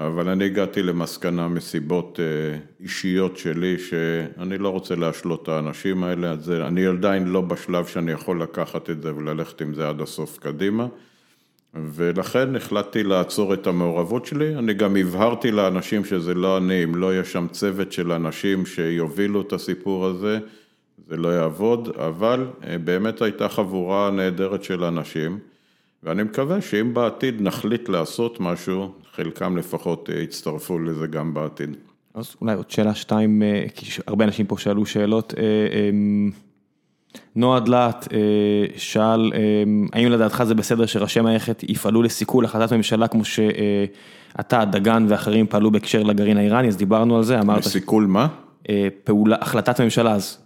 אבל 0.06 0.28
אני 0.28 0.44
הגעתי 0.44 0.82
למסקנה 0.82 1.48
מסיבות 1.48 2.20
אישיות 2.81 3.36
שלי, 3.36 3.78
שאני 3.78 4.59
לא 4.59 4.68
רוצה 4.68 4.94
להשלות 4.94 5.43
את 5.43 5.48
האנשים 5.48 6.05
האלה, 6.05 6.35
אני 6.66 6.86
עדיין 6.86 7.28
לא 7.28 7.40
בשלב 7.40 7.86
שאני 7.86 8.12
יכול 8.12 8.43
לקחת 8.43 8.90
את 8.90 9.02
זה 9.02 9.14
וללכת 9.14 9.60
עם 9.60 9.74
זה 9.74 9.89
עד 9.89 10.01
הסוף 10.01 10.39
קדימה. 10.39 10.86
ולכן 11.74 12.56
החלטתי 12.56 13.02
לעצור 13.02 13.55
את 13.55 13.66
המעורבות 13.66 14.27
שלי, 14.27 14.56
אני 14.56 14.74
גם 14.74 14.97
הבהרתי 14.97 15.51
לאנשים 15.51 16.05
שזה 16.05 16.35
לא 16.35 16.59
אני, 16.59 16.85
אם 16.85 16.94
לא 16.94 17.12
יהיה 17.12 17.24
שם 17.24 17.47
צוות 17.51 17.93
של 17.93 18.12
אנשים 18.12 18.66
שיובילו 18.66 19.40
את 19.40 19.52
הסיפור 19.52 20.06
הזה, 20.06 20.39
זה 21.09 21.16
לא 21.16 21.28
יעבוד, 21.28 21.89
אבל 21.97 22.47
באמת 22.85 23.22
הייתה 23.22 23.48
חבורה 23.48 24.10
נהדרת 24.10 24.64
של 24.64 24.85
אנשים, 24.85 25.39
ואני 26.02 26.22
מקווה 26.22 26.60
שאם 26.60 26.94
בעתיד 26.94 27.43
נחליט 27.43 27.89
לעשות 27.89 28.40
משהו, 28.40 28.94
חלקם 29.16 29.56
לפחות 29.56 30.08
יצטרפו 30.22 30.78
לזה 30.78 31.06
גם 31.06 31.34
בעתיד. 31.34 31.76
אז 32.14 32.34
אולי 32.40 32.54
עוד 32.54 32.70
שאלה 32.70 32.94
שתיים, 32.94 33.42
כי 33.74 34.00
הרבה 34.06 34.24
אנשים 34.24 34.46
פה 34.46 34.58
שאלו 34.58 34.86
שאלות. 34.86 35.34
נועד 37.36 37.68
להט 37.68 38.08
שאל, 38.76 39.32
האם 39.92 40.10
לדעתך 40.10 40.42
זה 40.42 40.54
בסדר 40.54 40.86
שראשי 40.86 41.20
מערכת 41.20 41.62
יפעלו 41.68 42.02
לסיכול 42.02 42.44
החלטת 42.44 42.72
ממשלה 42.72 43.08
כמו 43.08 43.24
שאתה, 43.24 44.64
דגן 44.64 45.06
ואחרים 45.08 45.46
פעלו 45.46 45.70
בהקשר 45.70 46.02
לגרעין 46.02 46.36
האיראני, 46.36 46.68
אז 46.68 46.76
דיברנו 46.76 47.16
על 47.16 47.22
זה, 47.22 47.40
אמרת... 47.40 47.66
לסיכול 47.66 48.06
מה? 48.06 48.28
פעולה, 49.04 49.36
החלטת 49.40 49.80
ממשלה, 49.80 50.12
אז 50.12 50.38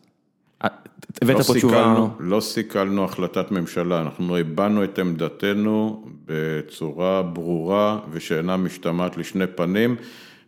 הבאת 1.22 1.46
פה 1.46 1.54
תשובה... 1.54 2.06
לא 2.20 2.40
סיכלנו 2.40 3.04
החלטת 3.04 3.50
ממשלה, 3.50 4.00
אנחנו 4.00 4.36
הבענו 4.36 4.84
את 4.84 4.98
עמדתנו 4.98 6.04
בצורה 6.26 7.22
ברורה 7.22 8.00
ושאינה 8.10 8.56
משתמעת 8.56 9.16
לשני 9.16 9.46
פנים. 9.46 9.96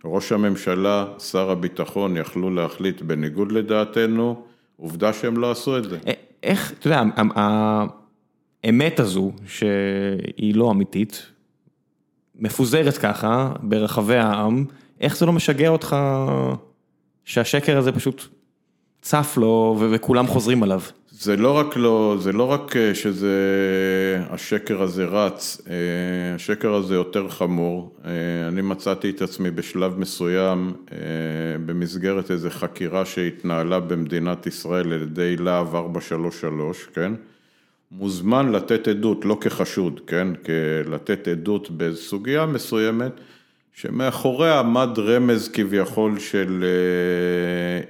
ראש 0.05 0.33
הממשלה, 0.33 1.05
שר 1.19 1.51
הביטחון 1.51 2.17
יכלו 2.17 2.51
להחליט 2.51 3.03
בניגוד 3.03 3.53
לדעתנו. 3.53 4.43
עובדה 4.77 5.13
שהם 5.13 5.37
לא 5.37 5.51
עשו 5.51 5.79
את 5.79 5.85
זה. 5.85 5.99
איך, 6.43 6.73
אתה 6.79 6.87
יודע, 6.87 7.03
האמת 8.65 9.01
הזו, 9.01 9.33
שהיא 9.47 10.55
לא 10.55 10.71
אמיתית, 10.71 11.27
מפוזרת 12.35 12.97
ככה 12.97 13.53
ברחבי 13.63 14.17
העם, 14.17 14.65
איך 15.01 15.17
זה 15.17 15.27
לא 15.27 15.33
משגע 15.33 15.69
אותך 15.69 15.97
שהשקר 17.25 17.79
הזה 17.79 17.93
פשוט 17.93 18.23
צף 19.09 19.35
לו 19.37 19.77
וכולם 19.91 20.27
חוזרים 20.27 20.63
עליו? 20.63 20.81
זה 21.11 21.37
לא 21.37 21.53
רק 21.59 21.77
לא, 21.77 22.17
זה 22.21 22.33
לא 22.33 22.45
רק 22.45 22.75
שזה, 22.95 23.37
השקר 24.31 24.83
הזה 24.83 25.05
רץ, 25.05 25.61
השקר 26.35 26.75
הזה 26.75 26.95
יותר 26.95 27.29
חמור. 27.29 27.97
אני 28.49 28.63
מצאתי 28.63 29.11
את 29.11 29.23
עצמי 29.23 29.51
בשלב 29.51 29.99
מסוים 29.99 30.73
במסגרת 31.67 32.31
איזו 32.31 32.51
חקירה 32.51 33.05
שהתנהלה 33.05 33.81
במדינת 33.81 34.47
ישראל 34.47 34.93
על 34.93 35.03
ידי 35.03 35.37
להב 35.37 35.75
433, 35.75 36.89
כן? 36.95 37.13
מוזמן 37.93 38.53
לתת 38.53 38.89
עדות, 38.89 39.25
לא 39.25 39.39
כחשוד, 39.41 40.01
כן? 40.07 40.29
לתת 40.87 41.29
עדות 41.29 41.71
בסוגיה 41.77 42.47
מסוימת. 42.47 43.13
שמאחוריה 43.81 44.59
עמד 44.59 44.99
רמז 44.99 45.49
כביכול 45.49 46.19
של 46.19 46.65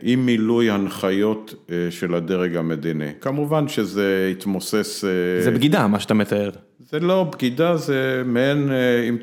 אי 0.02 0.16
מילוי 0.16 0.70
הנחיות 0.70 1.54
של 1.90 2.14
הדרג 2.14 2.56
המדיני. 2.56 3.10
כמובן 3.20 3.68
שזה 3.68 4.28
התמוסס... 4.32 5.04
זה 5.44 5.50
בגידה, 5.50 5.86
מה 5.86 6.00
שאתה 6.00 6.14
מתאר. 6.14 6.50
זה 6.90 7.00
לא 7.00 7.30
בגידה, 7.32 7.76
זה 7.76 8.22
מעין, 8.24 8.70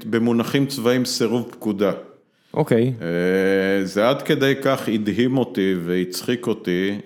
במונחים 0.10 0.66
צבאיים, 0.66 1.06
סירוב 1.06 1.50
פקודה. 1.52 1.92
אוקיי. 2.54 2.94
זה 3.84 4.10
עד 4.10 4.22
כדי 4.22 4.54
כך 4.62 4.90
הדהים 4.90 5.38
אותי 5.38 5.76
והצחיק 5.86 6.48
אותי, 6.48 7.00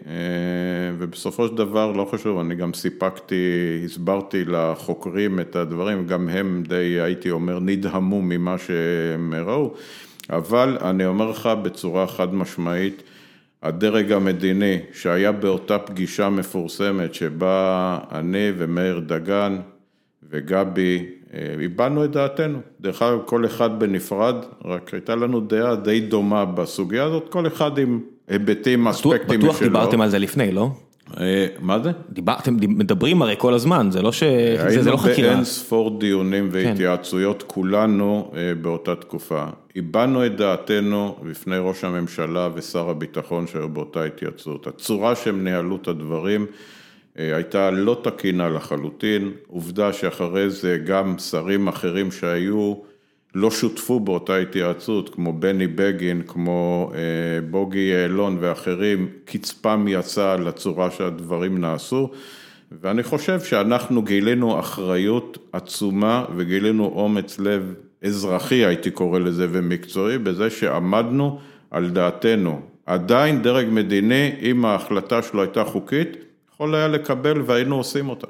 ובסופו 0.97 1.47
של 1.47 1.55
דבר, 1.55 1.91
לא 1.91 2.05
חשוב, 2.11 2.39
אני 2.39 2.55
גם 2.55 2.73
סיפקתי, 2.73 3.81
הסברתי 3.85 4.45
לחוקרים 4.45 5.39
את 5.39 5.55
הדברים, 5.55 6.07
גם 6.07 6.29
הם 6.29 6.63
די, 6.67 6.99
הייתי 7.01 7.31
אומר, 7.31 7.59
נדהמו 7.59 8.21
ממה 8.21 8.55
שהם 8.57 9.33
ראו, 9.45 9.73
אבל 10.29 10.77
אני 10.81 11.05
אומר 11.05 11.29
לך 11.29 11.49
בצורה 11.61 12.07
חד 12.07 12.33
משמעית, 12.33 13.03
הדרג 13.63 14.11
המדיני 14.11 14.79
שהיה 14.93 15.31
באותה 15.31 15.79
פגישה 15.79 16.29
מפורסמת 16.29 17.13
שבה 17.13 17.99
אני 18.11 18.51
ומאיר 18.57 18.99
דגן 18.99 19.57
וגבי 20.29 21.05
הבענו 21.65 22.05
את 22.05 22.11
דעתנו, 22.11 22.59
דרך 22.81 23.01
אגב 23.01 23.19
כל 23.25 23.45
אחד 23.45 23.79
בנפרד, 23.79 24.35
רק 24.65 24.93
הייתה 24.93 25.15
לנו 25.15 25.39
דעה 25.39 25.75
די 25.75 25.99
דומה 25.99 26.45
בסוגיה 26.45 27.03
הזאת, 27.03 27.29
כל 27.29 27.47
אחד 27.47 27.77
עם 27.77 27.99
היבטים, 28.27 28.87
אספקטים 28.87 29.39
משלו. 29.39 29.49
בטוח 29.49 29.63
דיברתם 29.63 30.01
על 30.01 30.09
זה 30.09 30.19
לפני, 30.19 30.51
לא? 30.51 30.69
מה 31.59 31.79
זה? 31.79 31.91
דיברתם, 32.09 32.55
מדברים 32.61 33.21
הרי 33.21 33.35
כל 33.37 33.53
הזמן, 33.53 33.87
זה 33.91 34.01
לא 34.01 34.11
ש... 34.11 34.23
זה 34.67 34.91
לא 34.91 34.97
חקירה. 34.97 35.15
היינו 35.15 35.29
באין 35.29 35.43
ספור 35.43 35.99
דיונים 35.99 36.49
והתייעצויות 36.51 37.43
כולנו 37.47 38.31
באותה 38.61 38.95
תקופה. 38.95 39.45
הבענו 39.75 40.25
את 40.25 40.35
דעתנו 40.35 41.15
בפני 41.23 41.57
ראש 41.57 41.83
הממשלה 41.83 42.49
ושר 42.55 42.89
הביטחון 42.89 43.47
שהיו 43.47 43.69
באותה 43.69 44.03
התייעצות. 44.03 44.67
הצורה 44.67 45.15
שהם 45.15 45.43
ניהלו 45.43 45.75
את 45.75 45.87
הדברים 45.87 46.45
הייתה 47.17 47.71
לא 47.71 48.01
תקינה 48.03 48.49
לחלוטין, 48.49 49.31
עובדה 49.47 49.93
שאחרי 49.93 50.49
זה 50.49 50.77
גם 50.85 51.17
שרים 51.17 51.67
אחרים 51.67 52.11
שהיו 52.11 52.73
לא 53.35 53.51
שותפו 53.51 53.99
באותה 53.99 54.37
התייעצות, 54.37 55.09
כמו 55.09 55.33
בני 55.33 55.67
בגין, 55.67 56.21
כמו 56.27 56.91
בוגי 57.49 57.79
יעלון 57.79 58.37
ואחרים, 58.39 59.09
קצפם 59.25 59.85
יצא 59.89 60.35
לצורה 60.35 60.91
שהדברים 60.91 61.57
נעשו, 61.57 62.09
ואני 62.81 63.03
חושב 63.03 63.39
שאנחנו 63.39 64.01
גילינו 64.01 64.59
אחריות 64.59 65.37
עצומה 65.53 66.25
וגילינו 66.35 66.85
אומץ 66.95 67.39
לב 67.39 67.73
אזרחי, 68.03 68.65
הייתי 68.65 68.91
קורא 68.91 69.19
לזה, 69.19 69.47
ומקצועי, 69.51 70.17
בזה 70.17 70.49
שעמדנו 70.49 71.39
על 71.71 71.89
דעתנו. 71.89 72.61
עדיין 72.85 73.41
דרג 73.41 73.67
מדיני, 73.71 74.31
אם 74.41 74.65
ההחלטה 74.65 75.21
שלו 75.21 75.41
הייתה 75.41 75.63
חוקית, 75.63 76.17
יכול 76.57 76.75
היה 76.75 76.87
לקבל 76.87 77.41
והיינו 77.45 77.75
עושים 77.75 78.09
אותה. 78.09 78.27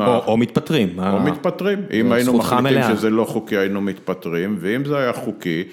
או 0.00 0.36
מתפטרים. 0.36 0.98
או 0.98 1.20
מתפטרים, 1.20 1.78
אם 1.92 2.12
היינו 2.12 2.38
מחליטים 2.38 2.82
שזה 2.96 3.10
לא 3.10 3.24
חוקי 3.24 3.56
היינו 3.56 3.80
מתפטרים, 3.80 4.56
ואם 4.60 4.84
זה 4.84 4.98
היה 4.98 5.12
חוקי 5.12 5.64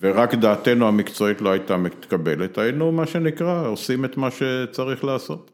ורק 0.00 0.34
דעתנו 0.34 0.88
המקצועית 0.88 1.40
לא 1.40 1.50
הייתה 1.50 1.76
מתקבלת, 1.76 2.58
היינו 2.58 2.92
מה 2.92 3.06
שנקרא 3.06 3.68
עושים 3.68 4.04
את 4.04 4.16
מה 4.16 4.28
שצריך 4.30 5.04
לעשות. 5.04 5.50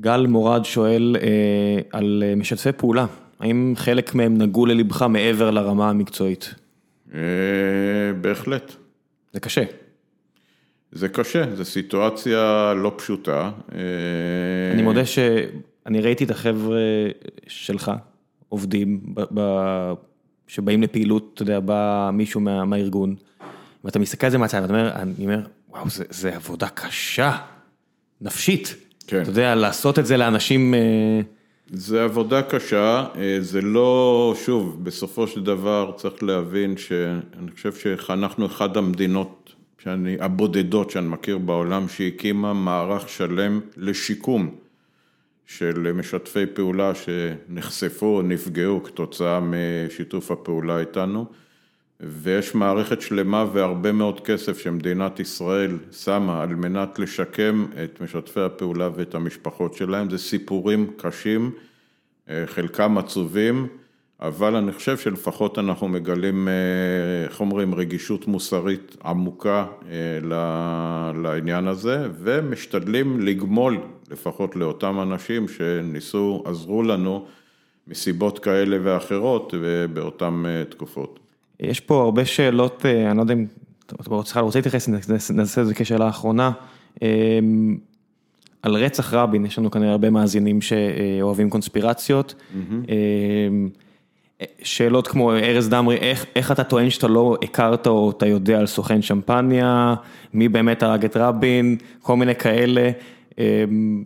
גל 0.00 0.26
מורד 0.26 0.64
שואל 0.64 1.16
על 1.92 2.22
משתפי 2.36 2.72
פעולה, 2.72 3.06
האם 3.40 3.74
חלק 3.76 4.14
מהם 4.14 4.38
נגעו 4.38 4.66
ללבך 4.66 5.02
מעבר 5.02 5.50
לרמה 5.50 5.90
המקצועית? 5.90 6.54
בהחלט. 8.20 8.72
זה 9.32 9.40
קשה. 9.40 9.62
זה 10.94 11.08
קשה, 11.08 11.54
זו 11.54 11.64
סיטואציה 11.64 12.72
לא 12.76 12.92
פשוטה. 12.96 13.50
אני 14.72 14.82
מודה 14.82 15.06
שאני 15.06 16.00
ראיתי 16.00 16.24
את 16.24 16.30
החבר'ה 16.30 16.78
שלך 17.46 17.92
עובדים, 18.48 19.00
שבאים 20.46 20.82
לפעילות, 20.82 21.30
אתה 21.34 21.42
יודע, 21.42 21.60
בא 21.60 22.10
מישהו 22.12 22.40
מהארגון, 22.40 23.14
ואתה 23.84 23.98
מסתכל 23.98 24.26
על 24.26 24.32
זה 24.32 24.38
מהצד, 24.38 24.60
ואתה 24.62 24.72
אומר, 24.72 24.92
אני 24.94 25.24
אומר, 25.24 25.40
וואו, 25.70 25.84
זה 26.10 26.36
עבודה 26.36 26.68
קשה, 26.68 27.36
נפשית. 28.20 28.74
כן. 29.06 29.22
אתה 29.22 29.30
יודע, 29.30 29.54
לעשות 29.54 29.98
את 29.98 30.06
זה 30.06 30.16
לאנשים... 30.16 30.74
זה 31.70 32.04
עבודה 32.04 32.42
קשה, 32.42 33.06
זה 33.40 33.60
לא, 33.60 34.34
שוב, 34.44 34.84
בסופו 34.84 35.26
של 35.26 35.42
דבר 35.42 35.92
צריך 35.96 36.22
להבין 36.22 36.76
שאני 36.76 37.50
חושב 37.54 37.72
שאנחנו 37.72 38.46
אחד 38.46 38.76
המדינות 38.76 39.43
שאני, 39.84 40.16
הבודדות 40.20 40.90
שאני 40.90 41.08
מכיר 41.08 41.38
בעולם, 41.38 41.88
שהקימה 41.88 42.52
מערך 42.52 43.08
שלם 43.08 43.60
לשיקום 43.76 44.54
של 45.46 45.92
משתפי 45.92 46.46
פעולה 46.46 46.92
שנחשפו 46.94 48.06
או 48.06 48.22
נפגעו 48.22 48.82
כתוצאה 48.82 49.40
משיתוף 49.40 50.30
הפעולה 50.30 50.78
איתנו. 50.78 51.26
ויש 52.00 52.54
מערכת 52.54 53.00
שלמה 53.00 53.46
והרבה 53.52 53.92
מאוד 53.92 54.20
כסף 54.20 54.58
שמדינת 54.58 55.20
ישראל 55.20 55.78
שמה 55.92 56.42
על 56.42 56.54
מנת 56.54 56.98
לשקם 56.98 57.66
את 57.84 58.00
משתפי 58.00 58.40
הפעולה 58.40 58.90
ואת 58.94 59.14
המשפחות 59.14 59.74
שלהם. 59.74 60.10
זה 60.10 60.18
סיפורים 60.18 60.90
קשים, 60.96 61.50
חלקם 62.46 62.98
עצובים, 62.98 63.68
אבל 64.20 64.56
אני 64.56 64.72
חושב 64.72 64.96
שלפחות 64.98 65.58
אנחנו 65.58 65.88
מגלים, 65.88 66.48
אה, 66.48 66.52
איך 67.24 67.40
אומרים, 67.40 67.74
רגישות 67.74 68.28
מוסרית 68.28 68.96
עמוקה 69.04 69.66
אה, 69.90 70.18
לעניין 71.22 71.68
הזה, 71.68 72.08
ומשתדלים 72.18 73.20
לגמול 73.20 73.78
לפחות 74.10 74.56
לאותם 74.56 75.00
אנשים 75.00 75.48
שניסו, 75.48 76.42
עזרו 76.46 76.82
לנו 76.82 77.26
מסיבות 77.88 78.38
כאלה 78.38 78.78
ואחרות 78.82 79.54
באותן 79.92 80.42
תקופות. 80.68 81.18
יש 81.60 81.80
פה 81.80 82.02
הרבה 82.02 82.24
שאלות, 82.24 82.86
אה, 82.86 83.10
אני 83.10 83.16
לא 83.16 83.22
יודע 83.22 83.34
אם 83.34 83.46
אתה 83.86 84.40
רוצה 84.40 84.58
להתייחס, 84.58 84.88
נעשה 85.30 85.60
את 85.60 85.66
זה 85.66 85.74
כשאלה 85.74 86.08
אחרונה. 86.08 86.52
אמ, 87.02 87.76
על 88.62 88.74
רצח 88.76 89.14
רבין, 89.14 89.46
יש 89.46 89.58
לנו 89.58 89.70
כנראה 89.70 89.92
הרבה 89.92 90.10
מאזינים 90.10 90.60
שאוהבים 90.60 91.50
קונספירציות. 91.50 92.34
אמ, 92.54 93.68
שאלות 94.62 95.08
כמו 95.08 95.32
ארז 95.32 95.68
דמרי, 95.68 95.96
איך, 95.96 96.26
איך 96.36 96.52
אתה 96.52 96.64
טוען 96.64 96.90
שאתה 96.90 97.08
לא 97.08 97.36
הכרת 97.42 97.86
או 97.86 98.10
אתה 98.10 98.26
יודע 98.26 98.58
על 98.58 98.66
סוכן 98.66 99.02
שמפניה, 99.02 99.94
מי 100.34 100.48
באמת 100.48 100.82
הרג 100.82 101.04
את 101.04 101.16
רבין, 101.16 101.76
כל 102.02 102.16
מיני 102.16 102.34
כאלה. 102.34 102.90
אמ, 103.38 104.04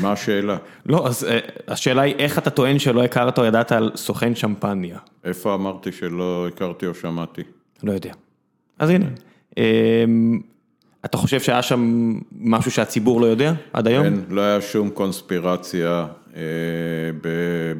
מה 0.00 0.12
השאלה? 0.12 0.56
לא, 0.86 1.06
אז 1.06 1.24
אה, 1.24 1.38
השאלה 1.68 2.02
היא 2.02 2.14
איך 2.18 2.38
אתה 2.38 2.50
טוען 2.50 2.78
שלא 2.78 3.04
הכרת 3.04 3.38
או 3.38 3.44
ידעת 3.44 3.72
על 3.72 3.90
סוכן 3.94 4.34
שמפניה? 4.34 4.98
איפה 5.24 5.54
אמרתי 5.54 5.92
שלא 5.92 6.48
הכרתי 6.48 6.86
או 6.86 6.94
שמעתי? 6.94 7.42
לא 7.82 7.92
יודע. 7.92 8.12
אז 8.78 8.90
הנה. 8.90 9.06
אמ, 9.56 10.40
אתה 11.04 11.16
חושב 11.16 11.40
שהיה 11.40 11.62
שם 11.62 12.12
משהו 12.40 12.70
שהציבור 12.70 13.20
לא 13.20 13.26
יודע 13.26 13.52
עד 13.72 13.86
היום? 13.86 14.04
כן, 14.04 14.14
לא 14.28 14.40
היה 14.40 14.60
שום 14.60 14.90
קונספירציה 14.90 16.06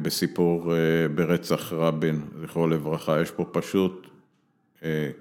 בסיפור, 0.01 0.75
אה, 0.75 0.77
ברצח 1.15 1.73
רבין, 1.73 2.21
זכרו 2.41 2.67
לברכה. 2.67 3.21
יש 3.21 3.31
פה 3.31 3.45
פשוט 3.51 4.07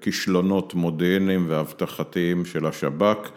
כישלונות 0.00 0.74
מודיעיניים 0.74 1.46
ואבטחתיים 1.48 2.44
של 2.44 2.66
השב"כ. 2.66 3.30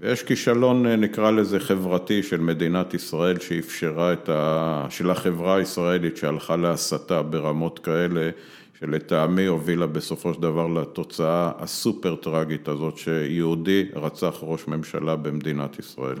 ויש 0.00 0.22
כישלון, 0.22 0.86
אה, 0.86 0.96
נקרא 0.96 1.30
לזה 1.30 1.60
חברתי, 1.60 2.22
של 2.22 2.40
מדינת 2.40 2.94
ישראל 2.94 3.40
שאפשרה 3.40 4.12
את 4.12 4.28
ה... 4.28 4.86
של 4.90 5.10
החברה 5.10 5.56
הישראלית 5.56 6.16
שהלכה 6.16 6.56
להסתה 6.56 7.22
ברמות 7.22 7.78
כאלה, 7.78 8.30
שלטעמי 8.80 9.46
הובילה 9.46 9.86
בסופו 9.86 10.34
של 10.34 10.40
דבר 10.40 10.66
לתוצאה 10.66 11.52
הסופר 11.58 12.14
טראגית 12.14 12.68
הזאת, 12.68 12.98
שיהודי 12.98 13.84
רצח 13.94 14.34
ראש 14.42 14.68
ממשלה 14.68 15.16
במדינת 15.16 15.78
ישראל. 15.78 16.18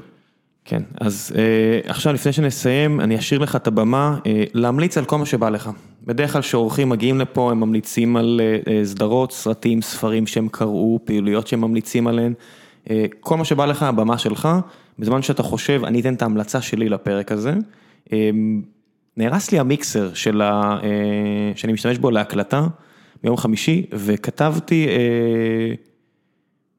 כן, 0.64 0.82
אז 1.00 1.32
אה, 1.36 1.90
עכשיו 1.90 2.12
לפני 2.12 2.32
שנסיים, 2.32 3.00
אני 3.00 3.18
אשאיר 3.18 3.40
לך 3.40 3.56
את 3.56 3.66
הבמה 3.66 4.18
אה, 4.26 4.44
להמליץ 4.54 4.98
על 4.98 5.04
כל 5.04 5.18
מה 5.18 5.26
שבא 5.26 5.48
לך. 5.48 5.70
בדרך 6.06 6.32
כלל 6.32 6.42
כשאורחים 6.42 6.88
מגיעים 6.88 7.18
לפה, 7.18 7.50
הם 7.50 7.60
ממליצים 7.60 8.16
על 8.16 8.40
אה, 8.44 8.72
אה, 8.72 8.84
סדרות, 8.84 9.32
סרטים, 9.32 9.82
ספרים 9.82 10.26
שהם 10.26 10.48
קראו, 10.48 10.98
פעילויות 11.04 11.46
שהם 11.46 11.60
ממליצים 11.60 12.06
עליהן. 12.06 12.34
אה, 12.90 13.04
כל 13.20 13.36
מה 13.36 13.44
שבא 13.44 13.66
לך, 13.66 13.82
הבמה 13.82 14.18
שלך, 14.18 14.48
בזמן 14.98 15.22
שאתה 15.22 15.42
חושב, 15.42 15.82
אני 15.84 16.00
אתן 16.00 16.14
את 16.14 16.22
ההמלצה 16.22 16.60
שלי 16.60 16.88
לפרק 16.88 17.32
הזה. 17.32 17.54
אה, 18.12 18.30
נהרס 19.16 19.52
לי 19.52 19.58
המיקסר 19.58 20.14
של 20.14 20.42
ה... 20.42 20.78
אה, 20.82 21.52
שאני 21.54 21.72
משתמש 21.72 21.98
בו 21.98 22.10
להקלטה 22.10 22.66
ביום 23.22 23.36
חמישי, 23.36 23.86
וכתבתי 23.92 24.88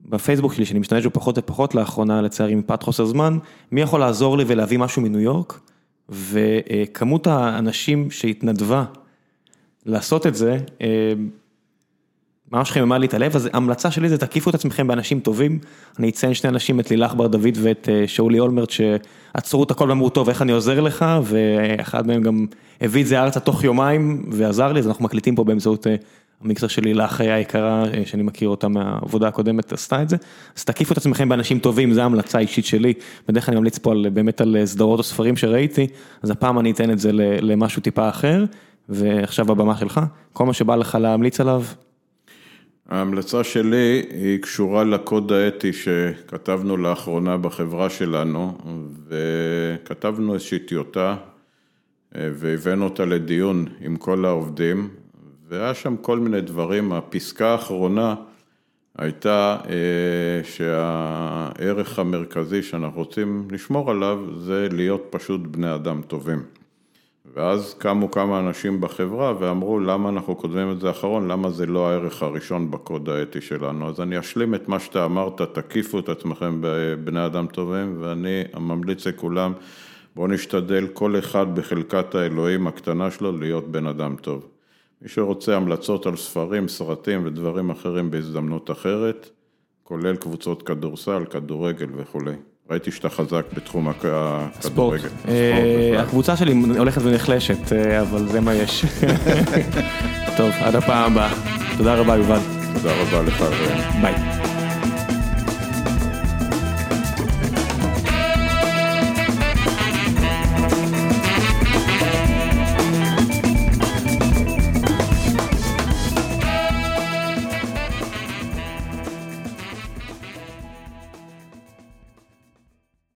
בפייסבוק 0.09 0.53
שלי, 0.53 0.65
שאני 0.65 0.79
משתמש 0.79 1.03
בו 1.03 1.09
פחות 1.09 1.37
ופחות 1.37 1.75
לאחרונה, 1.75 2.21
לצערי 2.21 2.55
מפאת 2.55 2.83
חוסר 2.83 3.05
זמן, 3.05 3.37
מי 3.71 3.81
יכול 3.81 3.99
לעזור 3.99 4.37
לי 4.37 4.43
ולהביא 4.47 4.79
משהו 4.79 5.01
מניו 5.01 5.19
יורק, 5.19 5.59
וכמות 6.09 7.27
האנשים 7.27 8.11
שהתנדבה 8.11 8.83
לעשות 9.85 10.27
את 10.27 10.35
זה, 10.35 10.57
ממש 12.51 12.71
חיממה 12.71 12.97
לי 12.97 13.07
את 13.07 13.13
הלב, 13.13 13.35
אז 13.35 13.49
המלצה 13.53 13.91
שלי 13.91 14.09
זה 14.09 14.17
תקיפו 14.17 14.49
את 14.49 14.55
עצמכם 14.55 14.87
באנשים 14.87 15.19
טובים. 15.19 15.59
אני 15.99 16.09
אציין 16.09 16.33
שני 16.33 16.49
אנשים, 16.49 16.79
את 16.79 16.91
לילך 16.91 17.13
בר 17.13 17.27
דוד 17.27 17.57
ואת 17.61 17.89
אה, 17.91 18.07
שאולי 18.07 18.39
אולמרט, 18.39 18.69
שעצרו 18.69 19.63
את 19.63 19.71
הכל 19.71 19.89
ואמרו, 19.89 20.09
טוב, 20.09 20.29
איך 20.29 20.41
אני 20.41 20.51
עוזר 20.51 20.81
לך, 20.81 21.05
ואחד 21.23 22.07
מהם 22.07 22.21
גם 22.21 22.45
הביא 22.81 23.01
את 23.01 23.07
זה 23.07 23.21
ארצה 23.21 23.39
תוך 23.39 23.63
יומיים 23.63 24.29
ועזר 24.31 24.73
לי, 24.73 24.79
אז 24.79 24.87
אנחנו 24.87 25.05
מקליטים 25.05 25.35
פה 25.35 25.43
באמצעות 25.43 25.87
אה, 25.87 25.95
המיקסר 26.41 26.67
של 26.67 26.81
לילך 26.83 27.21
היקרה, 27.21 27.83
אה, 27.93 28.05
שאני 28.05 28.23
מכיר 28.23 28.49
אותה 28.49 28.67
מהעבודה 28.67 29.27
הקודמת, 29.27 29.73
עשתה 29.73 30.01
את 30.01 30.09
זה. 30.09 30.17
אז 30.57 30.65
תקיפו 30.65 30.93
את 30.93 30.97
עצמכם 30.97 31.29
באנשים 31.29 31.59
טובים, 31.59 31.93
זו 31.93 32.01
ההמלצה 32.01 32.37
האישית 32.37 32.65
שלי. 32.65 32.93
בדרך 33.27 33.45
כלל 33.45 33.53
אני 33.53 33.59
ממליץ 33.59 33.77
פה 33.77 33.91
על, 33.91 34.09
באמת 34.13 34.41
על 34.41 34.57
סדרות 34.65 34.99
או 34.99 35.03
ספרים 35.03 35.37
שראיתי, 35.37 35.87
אז 36.21 36.29
הפעם 36.29 36.59
אני 36.59 36.71
אתן 36.71 36.91
את 36.91 36.99
זה 36.99 37.09
למשהו 37.41 37.81
טיפה 37.81 38.09
אחר, 38.09 38.45
ועכשיו 38.89 39.51
הבמה 39.51 39.77
שלך, 39.77 39.99
כל 40.33 40.45
מה 40.45 40.53
שבא 40.53 40.75
לך 40.75 40.97
להמליץ 41.01 41.39
עליו. 41.39 41.63
ההמלצה 42.89 43.43
שלי 43.43 44.03
היא 44.09 44.39
קשורה 44.41 44.83
לקוד 44.83 45.31
האתי 45.31 45.73
שכתבנו 45.73 46.77
לאחרונה 46.77 47.37
בחברה 47.37 47.89
שלנו, 47.89 48.57
וכתבנו 49.07 50.33
איזושהי 50.33 50.59
טיוטה 50.59 51.15
אה, 52.15 52.29
והבאנו 52.33 52.83
אותה 52.83 53.05
לדיון 53.05 53.65
עם 53.81 53.95
כל 53.95 54.25
העובדים, 54.25 54.89
והיה 55.49 55.73
שם 55.73 55.95
כל 55.97 56.19
מיני 56.19 56.41
דברים, 56.41 56.93
הפסקה 56.93 57.51
האחרונה 57.51 58.15
הייתה 58.97 59.57
אה, 59.69 60.43
שהערך 60.43 61.99
המרכזי 61.99 62.63
שאנחנו 62.63 62.99
רוצים 62.99 63.47
לשמור 63.51 63.91
עליו 63.91 64.19
זה 64.37 64.67
להיות 64.71 65.07
פשוט 65.09 65.41
בני 65.41 65.75
אדם 65.75 66.01
טובים. 66.07 66.43
ואז 67.33 67.75
קמו 67.77 68.11
כמה 68.11 68.39
אנשים 68.39 68.81
בחברה 68.81 69.33
ואמרו 69.39 69.79
למה 69.79 70.09
אנחנו 70.09 70.37
כותבים 70.37 70.71
את 70.71 70.79
זה 70.79 70.89
אחרון, 70.89 71.27
למה 71.27 71.49
זה 71.49 71.65
לא 71.65 71.89
הערך 71.89 72.23
הראשון 72.23 72.71
בקוד 72.71 73.09
האתי 73.09 73.41
שלנו. 73.41 73.89
אז 73.89 74.01
אני 74.01 74.19
אשלים 74.19 74.55
את 74.55 74.69
מה 74.69 74.79
שאתה 74.79 75.05
אמרת, 75.05 75.41
תקיפו 75.41 75.99
את 75.99 76.09
עצמכם 76.09 76.57
בבני 76.61 77.25
אדם 77.25 77.47
טובים, 77.47 77.97
ואני 77.99 78.43
ממליץ 78.59 79.07
לכולם, 79.07 79.53
בואו 80.15 80.27
נשתדל 80.27 80.87
כל 80.93 81.19
אחד 81.19 81.55
בחלקת 81.55 82.15
האלוהים 82.15 82.67
הקטנה 82.67 83.11
שלו 83.11 83.37
להיות 83.37 83.71
בן 83.71 83.87
אדם 83.87 84.15
טוב. 84.21 84.54
מי 85.01 85.09
שרוצה 85.09 85.55
המלצות 85.55 86.05
על 86.05 86.15
ספרים, 86.15 86.67
סרטים 86.67 87.25
ודברים 87.25 87.69
אחרים 87.69 88.11
בהזדמנות 88.11 88.71
אחרת, 88.71 89.29
כולל 89.83 90.15
קבוצות 90.15 90.63
כדורסל, 90.63 91.25
כדורגל 91.29 91.87
וכולי. 91.95 92.35
ראיתי 92.69 92.91
שאתה 92.91 93.09
חזק 93.09 93.45
בתחום 93.53 93.87
הכדורגל. 93.89 95.09
אה, 95.27 96.01
הקבוצה 96.01 96.37
שלי 96.37 96.53
הולכת 96.77 97.01
ונחלשת, 97.01 97.73
אה, 97.73 98.01
אבל 98.01 98.27
זה 98.27 98.41
מה 98.41 98.53
יש. 98.53 98.85
טוב, 100.37 100.51
עד 100.59 100.75
הפעם 100.75 101.11
הבאה. 101.11 101.33
תודה 101.77 101.95
רבה, 101.95 102.15
יובל. 102.15 102.39
תודה 102.73 103.01
רבה 103.01 103.21
לך. 103.21 103.43
ביי. 104.01 104.44